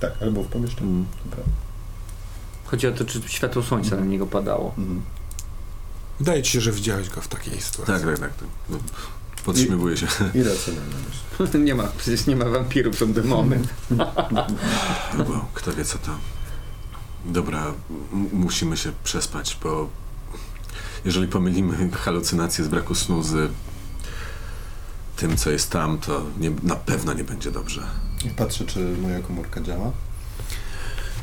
Tak, 0.00 0.12
ale 0.20 0.30
był 0.30 0.42
w 0.42 0.48
pomieszczeniu. 0.48 0.90
Mm. 0.90 1.06
Chodzi 2.64 2.86
o 2.86 2.92
to, 2.92 3.04
czy 3.04 3.20
światło 3.26 3.62
słońca 3.62 3.96
na 3.96 4.04
niego 4.04 4.26
padało. 4.26 4.74
Mhm. 4.78 5.02
Wydaje 6.18 6.42
ci 6.42 6.52
się, 6.52 6.60
że 6.60 6.72
widziałeś 6.72 7.08
go 7.08 7.20
w 7.20 7.28
takiej 7.28 7.60
sytuacji. 7.60 7.94
Tak, 7.94 8.04
tak, 8.04 8.18
tak. 8.18 8.36
tak. 8.36 8.48
No, 8.68 8.78
się. 9.96 10.06
Irracjonalna 10.40 10.96
myśl. 11.38 11.58
nie 11.64 11.74
ma, 11.74 11.88
przecież 11.98 12.26
nie 12.26 12.36
ma 12.36 12.44
wampirów, 12.44 12.98
są 12.98 13.12
demony. 13.12 13.58
No 15.18 15.24
bo 15.24 15.46
kto 15.54 15.72
wie 15.72 15.84
co 15.84 15.98
to. 15.98 16.10
Dobra, 17.24 17.72
musimy 18.32 18.76
się 18.76 18.92
przespać, 19.04 19.58
bo 19.62 19.88
jeżeli 21.04 21.28
pomylimy 21.28 21.90
halucynacje 21.90 22.64
z 22.64 22.68
braku 22.68 22.94
snu 22.94 23.22
z 23.22 23.50
tym, 25.16 25.36
co 25.36 25.50
jest 25.50 25.70
tam, 25.70 25.98
to 25.98 26.22
nie, 26.40 26.50
na 26.62 26.76
pewno 26.76 27.12
nie 27.12 27.24
będzie 27.24 27.50
dobrze. 27.50 27.82
Patrzę, 28.36 28.64
czy 28.64 28.78
moja 29.02 29.20
komórka 29.20 29.60
działa. 29.60 29.90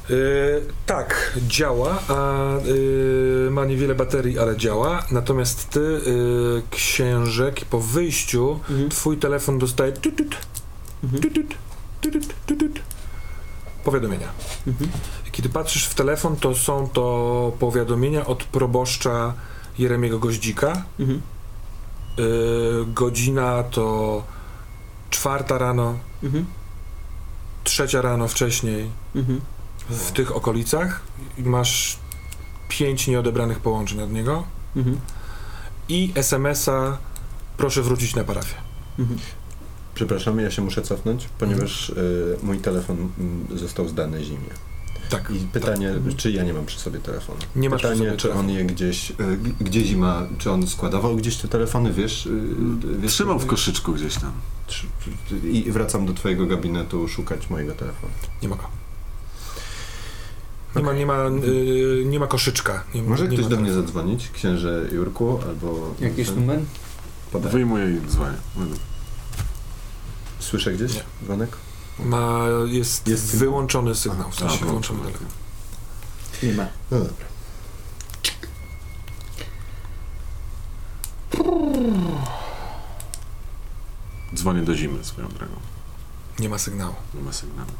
Y, 0.09 0.61
tak, 0.85 1.39
działa, 1.47 1.99
a 2.07 2.47
y, 2.65 3.49
ma 3.51 3.65
niewiele 3.65 3.95
baterii, 3.95 4.39
ale 4.39 4.57
działa. 4.57 5.03
Natomiast 5.11 5.69
ty, 5.69 5.79
y, 5.79 6.61
księżek, 6.71 7.65
po 7.65 7.79
wyjściu 7.79 8.59
Mhm. 8.69 8.89
twój 8.89 9.17
telefon 9.17 9.59
dostaje 9.59 9.91
tutut, 9.91 10.35
Mhm. 11.03 11.21
tutut, 11.23 11.55
tutut, 12.01 12.33
tutut, 12.45 12.79
powiadomienia. 13.83 14.27
Mhm. 14.67 14.89
Kiedy 15.31 15.49
patrzysz 15.49 15.85
w 15.85 15.95
telefon, 15.95 16.35
to 16.35 16.55
są 16.55 16.89
to 16.89 17.51
powiadomienia 17.59 18.25
od 18.25 18.43
proboszcza 18.43 19.33
Jeremiego 19.79 20.19
Goździka. 20.19 20.83
Mhm. 20.99 21.21
Y, 22.21 22.85
godzina 22.87 23.63
to 23.63 24.23
czwarta 25.09 25.57
rano, 25.57 25.97
Mhm. 26.23 26.45
trzecia 27.63 28.01
rano 28.01 28.27
wcześniej. 28.27 28.89
Mhm. 29.15 29.41
w 29.89 30.11
tych 30.11 30.35
okolicach 30.35 31.01
i 31.37 31.43
masz 31.43 31.97
pięć 32.69 33.07
nieodebranych 33.07 33.59
połączeń 33.59 34.01
od 34.01 34.11
niego 34.13 34.43
Mhm. 34.75 34.99
i 35.89 36.11
SMS-a 36.15 36.97
proszę 37.57 37.81
wrócić 37.81 38.15
na 38.15 38.23
parafię. 38.23 38.55
Mhm. 38.99 39.19
Przepraszam, 39.95 40.39
ja 40.39 40.51
się 40.51 40.61
muszę 40.61 40.81
cofnąć, 40.81 41.29
ponieważ 41.39 41.89
y, 41.89 42.37
mój 42.43 42.57
telefon 42.59 43.09
y, 43.53 43.57
został 43.57 43.87
zdany 43.87 44.23
zimie. 44.23 44.49
Tak. 45.11 45.31
I 45.31 45.39
pytanie, 45.39 45.89
Mhm. 45.89 46.15
czy 46.15 46.31
ja 46.31 46.43
nie 46.43 46.53
mam 46.53 46.65
przy 46.65 46.79
sobie 46.79 46.99
telefonu? 46.99 47.39
Nie 47.55 47.69
masz 47.69 47.81
pytanie, 47.81 47.95
przy 47.95 48.05
sobie 48.05 48.17
czy 48.17 48.21
telefonu. 48.27 48.49
on 48.49 48.55
je 48.55 48.65
gdzieś, 48.65 49.11
g- 49.17 49.53
gdzie 49.61 49.85
zima, 49.85 50.27
czy 50.37 50.51
on 50.51 50.67
składował 50.67 51.15
gdzieś 51.15 51.37
te 51.37 51.47
telefony, 51.47 51.93
wiesz? 51.93 52.25
y, 52.25 52.39
wiesz 52.99 53.11
Trzymał 53.11 53.39
w 53.39 53.45
koszyczku 53.45 53.93
gdzieś 53.93 54.15
tam. 54.15 54.31
I 55.43 55.71
wracam 55.71 56.05
do 56.05 56.13
twojego 56.13 56.45
gabinetu 56.47 57.07
szukać 57.07 57.49
mojego 57.49 57.73
telefonu. 57.73 58.13
Nie 58.41 58.49
ma 58.49 58.55
go. 58.55 58.63
Nie 60.75 60.83
ma, 60.83 60.93
nie 60.93 61.05
ma, 61.05 61.25
y, 61.27 62.03
nie 62.05 62.19
ma 62.19 62.27
koszyczka. 62.27 62.83
Nie, 62.95 63.03
Może 63.03 63.23
nie 63.27 63.37
ktoś 63.37 63.43
ma 63.43 63.49
do 63.55 63.61
mnie 63.61 63.73
zadzwonić? 63.73 64.29
Księże 64.33 64.85
Jurku, 64.91 65.39
albo... 65.47 65.95
Jakiś 65.99 66.27
ten- 66.27 66.39
numer? 66.39 66.59
Podaj. 67.31 67.51
Wyjmuję 67.51 67.91
i 67.97 68.07
dzwonię. 68.09 68.37
Słyszę 70.39 70.73
gdzieś 70.73 70.93
Nie. 70.93 71.01
dzwonek? 71.25 71.57
Ma, 71.99 72.39
jest, 72.65 73.07
Jest 73.07 73.35
wyłączony 73.37 73.95
sygnał, 73.95 74.31
w 74.31 74.35
A, 74.35 74.39
sensie 74.39 74.65
wyłączony 74.65 74.99
telefon. 74.99 75.27
Nie 76.43 76.53
ma. 76.53 76.67
No 76.91 76.99
dobra. 76.99 77.25
Dzwonię 84.35 84.61
do 84.61 84.75
zimy 84.75 85.03
swoją 85.03 85.27
drogą. 85.27 85.53
Nie 86.39 86.49
ma 86.49 86.57
sygnału. 86.57 86.95
Nie 87.13 87.21
ma 87.21 87.33
sygnału. 87.33 87.71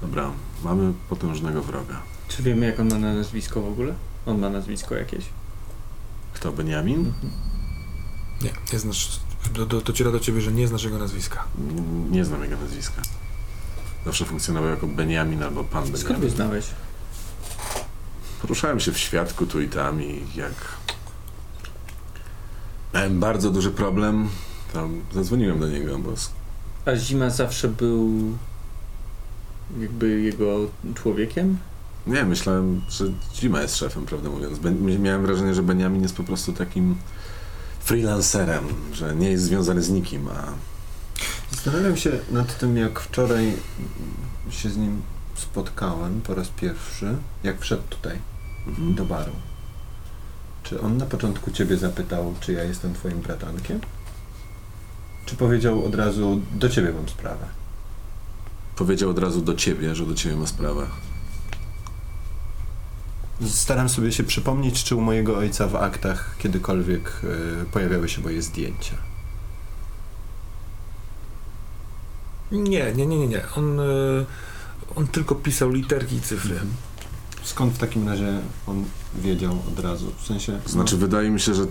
Dobra, 0.00 0.30
mamy 0.64 0.92
potężnego 1.08 1.62
wroga. 1.62 2.02
Czy 2.28 2.42
wiemy 2.42 2.66
jak 2.66 2.80
on 2.80 2.88
ma 2.88 2.98
na 2.98 3.14
nazwisko 3.14 3.60
w 3.62 3.68
ogóle? 3.68 3.94
On 4.26 4.38
ma 4.38 4.48
nazwisko 4.50 4.94
jakieś? 4.94 5.24
Kto, 6.34 6.52
Beniamin? 6.52 7.12
Nie, 8.42 8.50
nie 8.72 8.78
znasz. 8.78 9.20
Do, 9.54 9.66
do, 9.66 9.80
dociera 9.80 10.10
do 10.12 10.20
ciebie, 10.20 10.40
że 10.40 10.52
nie 10.52 10.68
znasz 10.68 10.84
jego 10.84 10.98
nazwiska. 10.98 11.44
Nie 12.10 12.24
znam 12.24 12.42
jego 12.42 12.56
nazwiska. 12.56 13.02
Zawsze 14.04 14.24
funkcjonował 14.24 14.70
jako 14.70 14.86
Beniamin 14.86 15.42
albo 15.42 15.64
pan 15.64 15.84
Skąd 15.86 16.02
go 16.02 16.08
Beniamin. 16.08 16.30
znałeś? 16.30 16.64
Poruszałem 18.42 18.80
się 18.80 18.92
w 18.92 18.98
świadku 18.98 19.46
tu 19.46 19.60
i 19.60 19.68
tam 19.68 20.02
i 20.02 20.22
jak 20.34 20.52
miałem 22.94 23.20
bardzo 23.20 23.50
duży 23.50 23.70
problem, 23.70 24.28
to 24.72 24.88
zadzwoniłem 25.14 25.60
do 25.60 25.68
niego, 25.68 25.98
bo 25.98 26.12
A 26.86 26.96
Zima 26.96 27.30
zawsze 27.30 27.68
był 27.68 28.10
jakby 29.80 30.20
jego 30.20 30.58
człowiekiem? 30.94 31.58
nie, 32.06 32.24
myślałem, 32.24 32.82
że 32.90 33.04
Zima 33.34 33.62
jest 33.62 33.76
szefem, 33.76 34.06
prawdę 34.06 34.28
mówiąc. 34.30 34.58
Miałem 35.00 35.22
wrażenie, 35.26 35.54
że 35.54 35.62
Beniamin 35.62 36.02
jest 36.02 36.16
po 36.16 36.24
prostu 36.24 36.52
takim 36.52 36.96
freelancerem, 37.84 38.64
że 38.92 39.16
nie 39.16 39.30
jest 39.30 39.44
związany 39.44 39.82
z 39.82 39.90
nikim, 39.90 40.28
a 40.28 40.52
Zastanawiam 41.50 41.96
się 41.96 42.10
nad 42.30 42.58
tym, 42.58 42.76
jak 42.76 43.00
wczoraj 43.00 43.56
się 44.50 44.70
z 44.70 44.76
nim 44.76 45.02
spotkałem 45.34 46.20
po 46.20 46.34
raz 46.34 46.48
pierwszy, 46.48 47.16
jak 47.44 47.60
wszedł 47.60 47.82
tutaj 47.90 48.18
mhm. 48.66 48.94
do 48.94 49.04
baru. 49.04 49.32
Czy 50.62 50.80
on 50.80 50.96
na 50.96 51.06
początku 51.06 51.50
ciebie 51.50 51.76
zapytał, 51.76 52.34
czy 52.40 52.52
ja 52.52 52.64
jestem 52.64 52.94
twoim 52.94 53.20
bratankiem? 53.20 53.80
Czy 55.26 55.36
powiedział 55.36 55.84
od 55.84 55.94
razu, 55.94 56.40
do 56.52 56.68
ciebie 56.68 56.92
mam 56.92 57.08
sprawę? 57.08 57.46
powiedział 58.76 59.10
od 59.10 59.18
razu 59.18 59.42
do 59.42 59.54
ciebie, 59.54 59.94
że 59.94 60.06
do 60.06 60.14
ciebie 60.14 60.36
ma 60.36 60.46
sprawę. 60.46 60.86
Staram 63.46 63.88
sobie 63.88 64.12
się 64.12 64.24
przypomnieć, 64.24 64.84
czy 64.84 64.96
u 64.96 65.00
mojego 65.00 65.36
ojca 65.38 65.66
w 65.68 65.76
aktach 65.76 66.36
kiedykolwiek 66.38 67.20
y, 67.24 67.64
pojawiały 67.72 68.08
się 68.08 68.20
moje 68.22 68.42
zdjęcia. 68.42 68.94
Nie, 72.52 72.92
nie, 72.92 73.06
nie, 73.06 73.18
nie, 73.18 73.26
nie. 73.28 73.42
On, 73.56 73.80
y, 73.80 74.26
on 74.96 75.06
tylko 75.06 75.34
pisał 75.34 75.70
literki 75.70 76.16
i 76.16 76.20
cyfry. 76.20 76.60
Skąd 77.42 77.72
w 77.74 77.78
takim 77.78 78.08
razie 78.08 78.40
on 78.66 78.84
wiedział 79.14 79.58
od 79.68 79.78
razu? 79.84 80.12
W 80.22 80.26
sensie. 80.26 80.60
Znaczy, 80.66 80.96
wydaje 80.96 81.30
mi 81.30 81.40
się, 81.40 81.54
że 81.54 81.66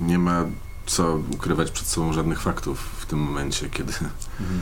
nie 0.00 0.18
ma 0.18 0.44
co 0.86 1.18
ukrywać 1.30 1.70
przed 1.70 1.86
sobą 1.86 2.12
żadnych 2.12 2.40
faktów 2.40 2.78
w 2.98 3.06
tym 3.06 3.18
momencie, 3.18 3.70
kiedy 3.70 3.92
Mhm. 4.40 4.60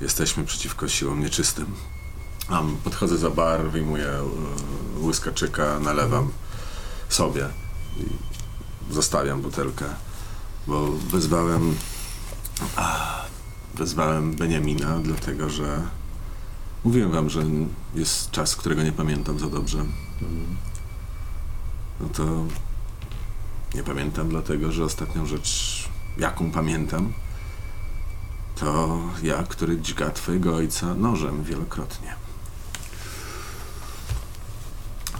jesteśmy 0.00 0.44
przeciwko 0.44 0.88
siłom 0.88 1.20
nieczystym. 1.20 1.66
Podchodzę 2.84 3.18
za 3.18 3.30
bar, 3.30 3.70
wyjmuję 3.70 4.08
e, 4.08 4.22
łyskaczyka, 5.00 5.80
nalewam 5.80 6.30
sobie 7.08 7.48
i 7.96 8.04
zostawiam 8.94 9.42
butelkę, 9.42 9.84
bo 10.66 10.92
wezwałem 10.92 11.74
wezwałem 13.74 14.34
Beniamina, 14.34 14.98
dlatego 14.98 15.50
że 15.50 15.82
mówiłem 16.84 17.10
wam, 17.10 17.30
że 17.30 17.42
jest 17.94 18.30
czas, 18.30 18.56
którego 18.56 18.82
nie 18.82 18.92
pamiętam 18.92 19.38
za 19.38 19.46
dobrze. 19.46 19.84
No 22.00 22.08
to 22.08 22.44
nie 23.74 23.82
pamiętam, 23.82 24.28
dlatego 24.28 24.72
że 24.72 24.84
ostatnią 24.84 25.26
rzecz, 25.26 25.88
jaką 26.18 26.50
pamiętam, 26.50 27.12
to 28.54 29.00
ja, 29.22 29.42
który 29.42 29.80
dźga 29.80 30.10
twojego 30.10 30.54
ojca 30.54 30.94
nożem 30.94 31.44
wielokrotnie. 31.44 32.21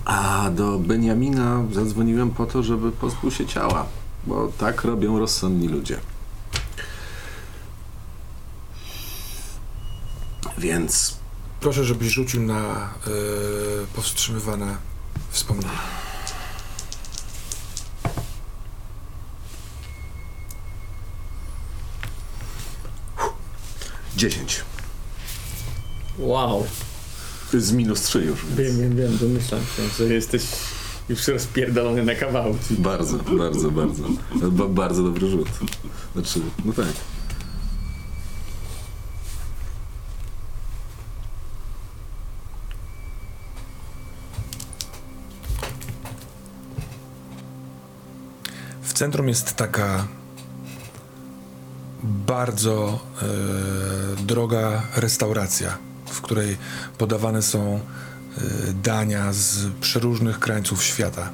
A 0.05 0.51
do 0.51 0.79
Beniamina 0.79 1.65
zadzwoniłem 1.73 2.31
po 2.31 2.47
to, 2.47 2.62
żeby 2.62 2.93
pozbył 2.93 3.31
się 3.31 3.47
ciała, 3.47 3.87
bo 4.27 4.49
tak 4.59 4.85
robią 4.85 5.19
rozsądni 5.19 5.69
ludzie. 5.69 6.01
Więc 10.59 11.23
Proszę, 11.62 11.85
żebyś 11.85 12.09
rzucił 12.09 12.43
na 12.43 12.89
y, 13.07 13.87
powstrzymywane 13.95 14.77
wspomnienia. 15.31 15.70
dziesięć 24.16 24.65
Wow. 26.19 26.66
Z 27.59 27.73
minus 27.73 28.03
trzy 28.03 28.24
już. 28.24 28.47
Więc 28.47 28.59
Wiem, 28.59 28.81
wiem, 28.81 28.97
wiem, 28.97 29.19
domyślam 29.19 29.61
się, 29.61 30.05
że 30.05 30.15
jesteś 30.15 30.43
już 31.09 31.29
rozpierdolony 31.29 32.05
na 32.05 32.15
kawałki. 32.15 32.74
Bardzo, 32.79 33.19
bardzo, 33.19 33.70
bardzo. 33.70 34.03
Ba 34.51 34.69
bardzo 34.69 35.03
dobry 35.03 35.31
rzut. 35.31 35.49
Znaczy, 36.15 36.41
no 36.65 36.73
tak. 36.73 36.87
W 48.83 48.93
centrum 48.93 49.29
jest 49.29 49.57
taka 49.57 50.07
bardzo 52.03 53.01
e, 53.23 54.23
droga 54.24 54.83
restauracja, 54.97 55.79
w 56.12 56.20
której 56.20 56.56
podawane 56.98 57.43
są 57.43 57.74
e, 57.74 58.40
dania 58.82 59.32
z 59.32 59.66
przeróżnych 59.80 60.39
krańców 60.39 60.84
świata. 60.84 61.30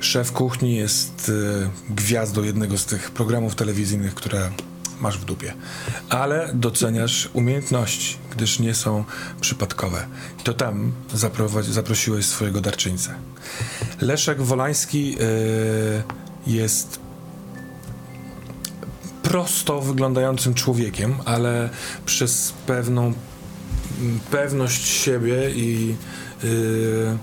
Szef 0.00 0.32
kuchni 0.32 0.76
jest 0.76 1.32
e, 1.54 1.94
gwiazdą 1.94 2.42
jednego 2.42 2.78
z 2.78 2.84
tych 2.84 3.10
programów 3.10 3.54
telewizyjnych, 3.54 4.14
które 4.14 4.50
masz 5.00 5.18
w 5.18 5.24
dupie. 5.24 5.54
Ale 6.08 6.50
doceniasz 6.54 7.28
umiejętności, 7.32 8.16
gdyż 8.30 8.58
nie 8.58 8.74
są 8.74 9.04
przypadkowe. 9.40 10.06
To 10.44 10.54
tam 10.54 10.92
zaprosiłeś 11.68 12.26
swojego 12.26 12.60
darczyńcę. 12.60 13.14
Leszek 14.00 14.42
Wolański 14.42 15.16
e, 15.20 15.26
jest 16.46 17.00
prosto 19.22 19.80
wyglądającym 19.80 20.54
człowiekiem, 20.54 21.14
ale 21.24 21.70
przez 22.06 22.52
pewną 22.66 23.12
pewność 24.30 24.86
siebie 24.86 25.50
i 25.50 25.94
yy, 26.42 27.18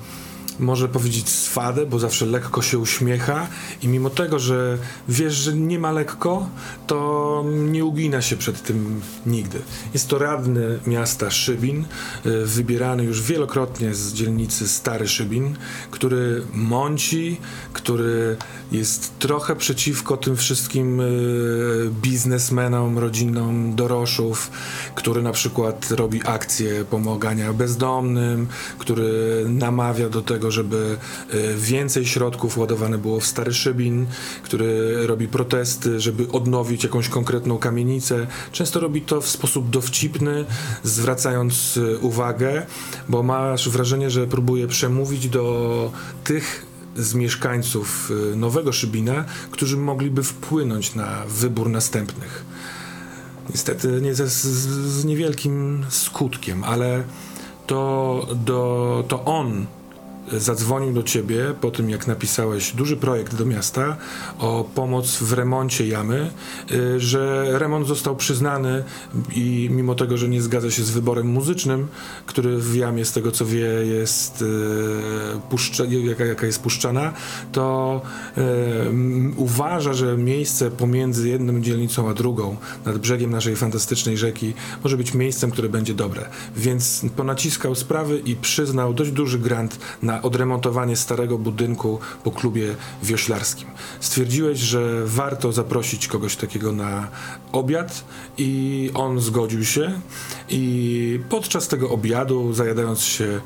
może 0.60 0.89
powiedzieć 0.89 1.30
swadę, 1.30 1.85
bo 1.85 1.99
zawsze 1.99 2.26
lekko 2.26 2.61
się 2.61 2.80
uśmiecha 2.80 3.47
i 3.81 3.88
mimo 3.88 4.10
tego, 4.10 4.39
że 4.39 4.77
wiesz, 5.07 5.34
że 5.34 5.53
nie 5.53 5.80
ma 5.80 5.91
lekko, 5.91 6.49
to 6.88 7.43
nie 7.47 7.85
ugina 7.85 8.22
się 8.22 8.38
przed 8.38 8.64
tym 8.64 9.01
nigdy. 9.26 9.60
Jest 9.93 10.07
to 10.07 10.18
radny 10.18 10.80
miasta 10.88 11.31
Szybin, 11.31 11.85
y, 12.26 12.45
wybierany 12.45 13.03
już 13.03 13.22
wielokrotnie 13.22 13.93
z 13.93 14.14
dzielnicy 14.14 14.68
Stary 14.68 15.07
Szybin, 15.07 15.56
który 15.91 16.43
mąci, 16.53 17.38
który 17.73 18.38
jest 18.71 19.19
trochę 19.19 19.55
przeciwko 19.55 20.17
tym 20.17 20.37
wszystkim 20.37 20.99
y, 20.99 21.89
biznesmenom, 22.01 22.97
rodzinom 22.97 23.75
doroszów, 23.75 24.51
który 24.95 25.21
na 25.21 25.31
przykład 25.31 25.91
robi 25.91 26.21
akcje 26.25 26.85
pomagania 26.85 27.53
bezdomnym, 27.53 28.47
który 28.77 29.45
namawia 29.47 30.09
do 30.09 30.21
tego, 30.21 30.51
żeby 30.51 30.97
y, 31.33 31.55
więcej 31.57 32.05
środków 32.05 32.57
ładowane 32.57 32.97
było 32.97 33.19
w 33.19 33.25
Stary 33.25 33.53
Szybin, 33.53 34.05
który 34.43 34.97
robi 35.07 35.27
protesty, 35.27 35.99
żeby 35.99 36.31
odnowić 36.31 36.83
jakąś 36.83 37.09
konkretną 37.09 37.57
kamienicę. 37.57 38.27
Często 38.51 38.79
robi 38.79 39.01
to 39.01 39.21
w 39.21 39.29
sposób 39.29 39.69
dowcipny, 39.69 40.45
zwracając 40.83 41.77
y, 41.77 41.99
uwagę, 41.99 42.65
bo 43.09 43.23
masz 43.23 43.69
wrażenie, 43.69 44.09
że 44.09 44.27
próbuje 44.27 44.67
przemówić 44.67 45.29
do 45.29 45.91
tych 46.23 46.68
z 46.99 47.13
mieszkańców 47.13 48.11
y, 48.34 48.35
Nowego 48.35 48.71
Szybina, 48.71 49.26
którzy 49.51 49.77
mogliby 49.77 50.23
wpłynąć 50.23 50.95
na 50.95 51.26
wybór 51.27 51.69
następnych. 51.69 52.45
Niestety 53.49 54.01
nie 54.01 54.15
ze, 54.15 54.30
z, 54.30 54.41
z 54.41 55.05
niewielkim 55.05 55.85
skutkiem, 55.89 56.63
ale 56.63 57.03
to, 57.67 58.27
do, 58.45 59.03
to 59.07 59.26
on 59.26 59.65
zadzwonił 60.31 60.93
do 60.93 61.03
ciebie 61.03 61.53
po 61.61 61.72
tym, 61.72 61.89
jak 61.89 62.07
napisałeś 62.07 62.72
duży 62.72 62.97
projekt 62.97 63.35
do 63.35 63.45
miasta 63.45 63.97
o 64.39 64.69
pomoc 64.76 65.18
w 65.18 65.34
remoncie 65.34 65.88
jamy, 65.88 66.31
y, 66.72 66.99
że 66.99 67.47
remont 67.60 67.88
został 67.88 68.15
przyznany 68.15 68.84
i 69.35 69.69
mimo 69.72 69.95
tego, 69.95 70.18
że 70.18 70.30
nie 70.30 70.41
zgadza 70.41 70.72
się 70.72 70.84
z 70.84 70.89
wyborem 70.89 71.27
muzycznym, 71.27 71.88
który 72.26 72.57
w 72.57 72.76
jamie, 72.76 73.06
z 73.06 73.11
tego 73.11 73.31
co 73.31 73.45
wie, 73.45 73.65
jest 73.85 74.41
y, 74.41 74.45
puszcza, 75.49 75.84
jaka, 75.85 76.26
jaka 76.26 76.45
jest 76.45 76.61
puszczana, 76.61 77.14
to 77.51 78.01
y, 78.38 78.41
uważa, 79.35 79.93
że 79.93 80.18
miejsce 80.18 80.72
pomiędzy 80.72 81.30
jedną 81.30 81.61
dzielnicą 81.61 82.10
a 82.10 82.14
drugą, 82.14 82.57
nad 82.85 82.97
brzegiem 82.97 83.31
naszej 83.31 83.56
fantastycznej 83.56 84.18
rzeki, 84.18 84.53
może 84.84 84.97
być 84.97 85.14
miejscem, 85.14 85.51
które 85.51 85.69
będzie 85.69 85.93
dobre. 85.93 86.30
Więc 86.56 87.06
ponaciskał 87.15 87.76
sprawy 87.76 88.19
i 88.19 88.35
przyznał 88.35 88.93
dość 88.93 89.11
duży 89.11 89.39
grant 89.39 89.80
na 90.01 90.18
odremontowanie 90.21 90.95
starego 90.95 91.37
budynku 91.37 91.99
po 92.23 92.31
klubie 92.31 92.75
wioślarskim. 93.03 93.67
Stwierdziłeś, 93.99 94.59
że 94.59 95.05
warto 95.05 95.51
zaprosić 95.51 96.07
kogoś 96.07 96.35
takiego 96.35 96.71
na 96.71 97.07
obiad 97.51 98.03
i 98.37 98.91
on 98.93 99.19
zgodził 99.19 99.65
się 99.65 100.01
i 100.49 101.19
podczas 101.29 101.67
tego 101.67 101.89
obiadu, 101.89 102.53
zajadając 102.53 103.01
się 103.01 103.41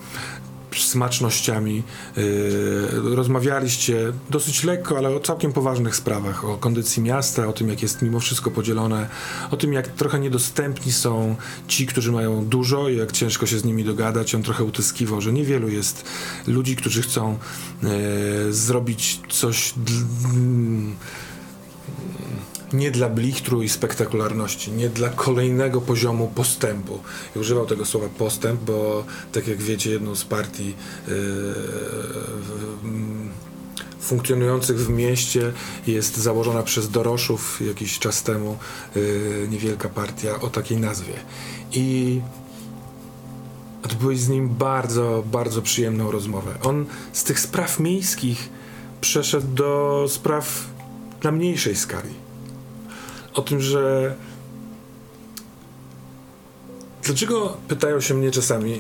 smacznościami. 0.81 1.83
Yy, 2.17 3.15
rozmawialiście 3.15 4.13
dosyć 4.29 4.63
lekko, 4.63 4.97
ale 4.97 5.09
o 5.09 5.19
całkiem 5.19 5.53
poważnych 5.53 5.95
sprawach. 5.95 6.45
O 6.45 6.57
kondycji 6.57 7.03
miasta, 7.03 7.47
o 7.47 7.53
tym, 7.53 7.69
jak 7.69 7.81
jest 7.81 8.01
mimo 8.01 8.19
wszystko 8.19 8.51
podzielone, 8.51 9.09
o 9.51 9.57
tym, 9.57 9.73
jak 9.73 9.87
trochę 9.87 10.19
niedostępni 10.19 10.91
są 10.91 11.35
ci, 11.67 11.87
którzy 11.87 12.11
mają 12.11 12.45
dużo 12.45 12.89
i 12.89 12.97
jak 12.97 13.11
ciężko 13.11 13.45
się 13.45 13.59
z 13.59 13.65
nimi 13.65 13.83
dogadać. 13.83 14.35
On 14.35 14.43
trochę 14.43 14.63
utyskiwał, 14.63 15.21
że 15.21 15.33
niewielu 15.33 15.69
jest 15.69 16.05
ludzi, 16.47 16.75
którzy 16.75 17.01
chcą 17.01 17.37
yy, 17.83 17.89
zrobić 18.53 19.19
coś. 19.29 19.73
Nie 22.73 22.91
dla 22.91 23.09
blichtru 23.09 23.61
i 23.61 23.69
spektakularności, 23.69 24.71
nie 24.71 24.89
dla 24.89 25.09
kolejnego 25.09 25.81
poziomu 25.81 26.31
postępu. 26.35 26.99
Używał 27.35 27.65
tego 27.65 27.85
słowa 27.85 28.09
postęp, 28.17 28.61
bo 28.61 29.05
tak 29.31 29.47
jak 29.47 29.61
wiecie, 29.61 29.89
jedną 29.89 30.15
z 30.15 30.25
partii 30.25 30.73
yy, 31.07 31.13
funkcjonujących 33.99 34.79
w 34.79 34.89
mieście 34.89 35.53
jest 35.87 36.17
założona 36.17 36.63
przez 36.63 36.89
Doroszów 36.89 37.61
jakiś 37.67 37.99
czas 37.99 38.23
temu 38.23 38.57
yy, 38.95 39.47
niewielka 39.51 39.89
partia 39.89 40.39
o 40.41 40.49
takiej 40.49 40.77
nazwie. 40.77 41.13
I 41.71 42.21
odbyłeś 43.85 44.19
z 44.19 44.29
nim 44.29 44.49
bardzo, 44.49 45.23
bardzo 45.31 45.61
przyjemną 45.61 46.11
rozmowę. 46.11 46.57
On 46.63 46.85
z 47.13 47.23
tych 47.23 47.39
spraw 47.39 47.79
miejskich 47.79 48.49
przeszedł 49.01 49.47
do 49.47 50.05
spraw 50.09 50.67
na 51.23 51.31
mniejszej 51.31 51.75
skali 51.75 52.23
o 53.33 53.41
tym, 53.41 53.61
że 53.61 54.15
dlaczego 57.03 57.57
pytają 57.67 58.01
się 58.01 58.13
mnie 58.13 58.31
czasami 58.31 58.79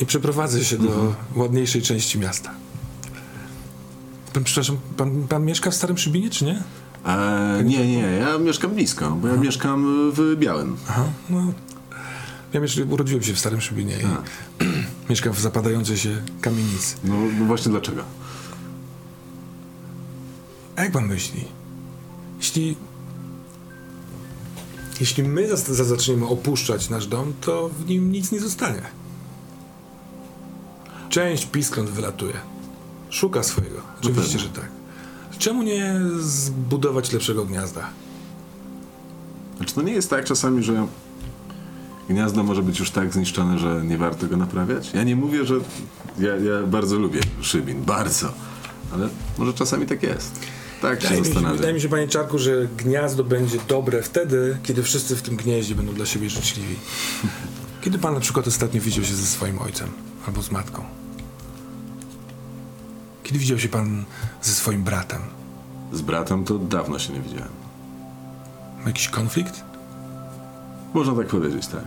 nie 0.00 0.06
przeprowadzę 0.06 0.64
się 0.64 0.78
do 0.78 1.14
ładniejszej 1.36 1.82
części 1.82 2.18
miasta. 2.18 2.50
Pan, 4.32 4.44
przepraszam, 4.44 4.76
pan, 4.96 5.28
pan 5.28 5.44
mieszka 5.44 5.70
w 5.70 5.74
Starym 5.74 5.96
Przybinie, 5.96 6.30
czy 6.30 6.44
nie? 6.44 6.62
E, 7.06 7.62
nie, 7.64 7.86
nie, 7.86 8.02
ja 8.02 8.38
mieszkam 8.38 8.70
blisko, 8.74 9.10
bo 9.10 9.28
ja 9.28 9.36
mieszkam 9.36 10.10
w 10.12 10.36
Białym. 10.36 10.76
Aha, 10.88 11.04
no. 11.30 11.52
Ja 12.52 12.60
urodziłem 12.90 13.22
się 13.22 13.32
w 13.34 13.38
Starym 13.38 13.58
Przybinie 13.58 13.96
i 13.98 14.04
mieszkam 15.10 15.32
w 15.32 15.40
zapadającej 15.40 15.96
się 15.96 16.22
kamienicy. 16.40 16.96
No, 17.04 17.14
no 17.38 17.44
właśnie 17.44 17.70
dlaczego? 17.70 18.02
A 20.76 20.82
jak 20.82 20.92
pan 20.92 21.06
myśli? 21.06 21.44
Jeśli. 22.38 22.76
Jeśli 25.02 25.24
my 25.24 25.56
zaczniemy 25.56 26.26
opuszczać 26.26 26.90
nasz 26.90 27.06
dom, 27.06 27.32
to 27.40 27.68
w 27.68 27.88
nim 27.88 28.12
nic 28.12 28.32
nie 28.32 28.40
zostanie. 28.40 28.82
Część 31.08 31.46
piskląt 31.46 31.90
wylatuje. 31.90 32.34
Szuka 33.10 33.42
swojego. 33.42 33.80
Oczywiście, 34.00 34.38
że 34.38 34.48
tak. 34.48 34.68
Czemu 35.38 35.62
nie 35.62 36.00
zbudować 36.20 37.12
lepszego 37.12 37.44
gniazda? 37.44 37.88
Znaczy 39.56 39.74
to 39.74 39.82
nie 39.82 39.92
jest 39.92 40.10
tak 40.10 40.24
czasami, 40.24 40.62
że 40.62 40.86
gniazdo 42.08 42.42
może 42.42 42.62
być 42.62 42.78
już 42.78 42.90
tak 42.90 43.12
zniszczone, 43.12 43.58
że 43.58 43.84
nie 43.84 43.98
warto 43.98 44.26
go 44.26 44.36
naprawiać? 44.36 44.90
Ja 44.94 45.02
nie 45.02 45.16
mówię, 45.16 45.44
że 45.44 45.54
ja, 46.18 46.36
ja 46.36 46.66
bardzo 46.66 46.98
lubię 46.98 47.20
Szybin, 47.40 47.82
bardzo, 47.82 48.32
ale 48.92 49.08
może 49.38 49.54
czasami 49.54 49.86
tak 49.86 50.02
jest. 50.02 50.40
Tak 50.82 51.00
się 51.02 51.08
Wydaje 51.08 51.20
mi, 51.20 51.26
się, 51.26 51.32
zastanawiam. 51.32 51.56
wydaje 51.56 51.74
mi 51.74 51.80
się, 51.80 51.88
panie 51.88 52.08
Czarku, 52.08 52.38
że 52.38 52.68
gniazdo 52.76 53.24
będzie 53.24 53.58
dobre 53.68 54.02
wtedy, 54.02 54.58
kiedy 54.62 54.82
wszyscy 54.82 55.16
w 55.16 55.22
tym 55.22 55.36
gnieździe 55.36 55.74
będą 55.74 55.92
dla 55.92 56.06
siebie 56.06 56.30
życzliwi. 56.30 56.76
Kiedy 57.80 57.98
pan 57.98 58.14
na 58.14 58.20
przykład 58.20 58.46
ostatnio 58.46 58.80
widział 58.80 59.04
się 59.04 59.14
ze 59.14 59.26
swoim 59.26 59.58
ojcem 59.58 59.88
albo 60.26 60.42
z 60.42 60.50
matką? 60.50 60.84
Kiedy 63.22 63.38
widział 63.38 63.58
się 63.58 63.68
pan 63.68 64.04
ze 64.42 64.52
swoim 64.52 64.82
bratem? 64.84 65.20
Z 65.92 66.00
bratem 66.00 66.44
to 66.44 66.58
dawno 66.58 66.98
się 66.98 67.12
nie 67.12 67.20
widziałem. 67.20 67.48
Ma 68.80 68.86
jakiś 68.86 69.08
konflikt? 69.08 69.62
Można 70.94 71.14
tak 71.14 71.26
powiedzieć, 71.26 71.66
tak. 71.66 71.84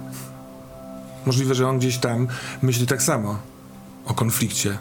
Możliwe, 1.25 1.55
że 1.55 1.67
on 1.67 1.77
gdzieś 1.79 1.97
tam 1.97 2.27
myśli 2.61 2.87
tak 2.87 3.01
samo 3.01 3.39
o 4.05 4.13
konflikcie. 4.13 4.77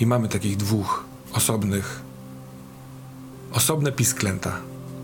I 0.00 0.06
mamy 0.06 0.28
takich 0.28 0.56
dwóch 0.56 1.04
osobnych, 1.32 2.02
osobne 3.52 3.92
pisklęta. 3.92 4.52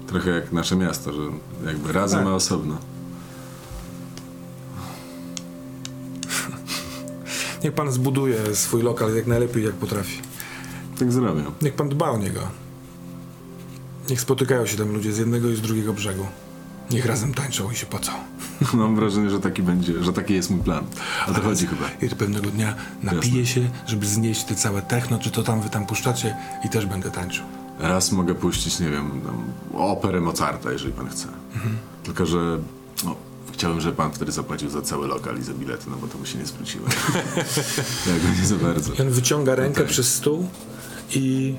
Trochę 0.07 0.31
jak 0.31 0.53
nasze 0.53 0.77
miasto, 0.77 1.13
że 1.13 1.23
jakby 1.67 1.93
razem, 1.93 2.19
Tak. 2.19 2.29
a 2.29 2.35
osobno. 2.35 2.79
Niech 7.65 7.73
pan 7.73 7.93
zbuduje 7.93 8.57
swój 8.57 8.83
lokal 8.83 9.17
jak 9.17 9.27
najlepiej, 9.27 9.65
jak 9.65 9.75
potrafi. 9.75 10.21
Tak 10.99 11.13
zrobię. 11.13 11.45
Niech 11.63 11.75
pan 11.75 11.89
dba 11.89 12.11
o 12.11 12.19
niego. 12.19 12.41
Niech 14.11 14.21
spotykają 14.21 14.67
się 14.67 14.77
tam 14.77 14.93
ludzie 14.93 15.13
z 15.13 15.19
jednego 15.19 15.49
i 15.51 15.57
z 15.57 15.61
drugiego 15.61 15.93
brzegu. 15.93 16.27
Niech 16.91 17.07
razem 17.07 17.35
tańczą 17.35 17.71
i 17.71 17.77
się 17.77 17.87
pocą. 17.87 18.13
Mam 18.75 18.97
wrażenie, 18.97 19.31
że 19.31 19.41
taki 19.41 19.63
będzie, 19.63 20.05
że 20.05 20.13
taki 20.13 20.35
jest 20.35 20.51
mój 20.51 20.61
plan. 20.61 20.85
O 21.29 21.35
to 21.35 21.41
chodzi 21.43 21.67
chyba. 21.67 21.89
I 22.03 22.09
pewnego 22.17 22.51
dnia 22.51 22.75
napiję 23.03 23.47
się, 23.47 23.69
żeby 23.87 24.07
znieść 24.07 24.45
te 24.45 24.55
całe 24.55 24.83
techno, 24.83 25.19
czy 25.19 25.31
to 25.31 25.43
tam 25.43 25.61
wy 25.61 25.71
tam 25.71 25.87
puszczacie 25.87 26.37
i 26.65 26.69
też 26.69 26.87
będę 26.87 27.11
tańczył. 27.11 27.45
Raz 27.79 28.13
mogę 28.13 28.35
puścić, 28.35 28.81
nie 28.81 28.91
wiem, 28.91 29.21
tam, 29.27 29.45
operę 29.81 30.21
Mozarta, 30.21 30.73
jeżeli 30.73 30.93
pan 30.93 31.09
chce. 31.09 31.29
Mhm. 31.55 31.77
Tylko, 32.03 32.27
że 32.27 32.59
no, 33.05 33.17
chciałbym, 33.53 33.81
żeby 33.81 33.97
pan 33.97 34.13
wtedy 34.13 34.33
zapłacił 34.33 34.71
za 34.71 34.83
cały 34.83 35.07
lokal 35.07 35.39
i 35.39 35.43
za 35.43 35.53
bilety, 35.53 35.85
no 35.91 35.97
bo 35.97 36.07
to 36.07 36.19
by 36.19 36.27
się 36.27 36.39
nie 36.39 36.47
zwróciło. 36.47 36.89
tak, 38.05 38.41
nie 38.41 38.47
za 38.47 38.57
bardzo. 38.57 38.93
I 38.93 39.01
on 39.01 39.11
wyciąga 39.11 39.55
rękę 39.55 39.81
tak. 39.81 39.91
przez 39.91 40.15
stół 40.15 40.49
i 41.11 41.55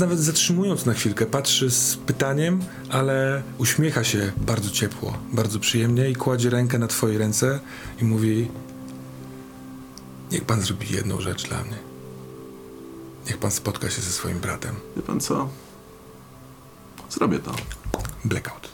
nawet 0.00 0.20
zatrzymując 0.20 0.86
na 0.86 0.94
chwilkę, 0.94 1.26
patrzy 1.26 1.70
z 1.70 1.96
pytaniem, 1.96 2.60
ale 2.90 3.42
uśmiecha 3.58 4.04
się 4.04 4.32
bardzo 4.36 4.70
ciepło, 4.70 5.18
bardzo 5.32 5.58
przyjemnie 5.58 6.10
i 6.10 6.14
kładzie 6.14 6.50
rękę 6.50 6.78
na 6.78 6.86
twojej 6.86 7.18
ręce 7.18 7.60
i 8.02 8.04
mówi 8.04 8.48
niech 10.32 10.44
pan 10.44 10.60
zrobi 10.60 10.86
jedną 10.92 11.20
rzecz 11.20 11.48
dla 11.48 11.64
mnie. 11.64 11.87
Niech 13.28 13.38
pan 13.38 13.50
spotka 13.50 13.90
się 13.90 14.02
ze 14.02 14.12
swoim 14.12 14.38
bratem. 14.38 14.80
Wie 14.96 15.02
pan 15.02 15.20
co? 15.20 15.48
Zrobię 17.10 17.38
to. 17.38 17.54
Blackout. 18.24 18.68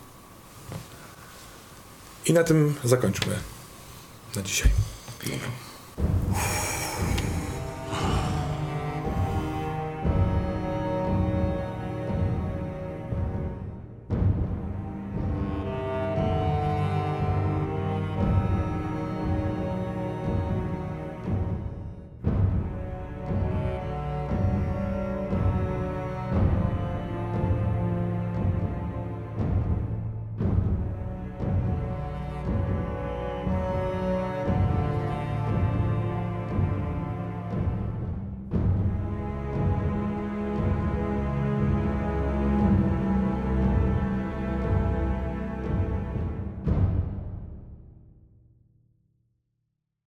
I 2.27 2.33
na 2.33 2.45
tym 2.45 2.75
zakończmy 2.85 3.39
na 4.37 4.43
dzisiaj. 4.43 4.71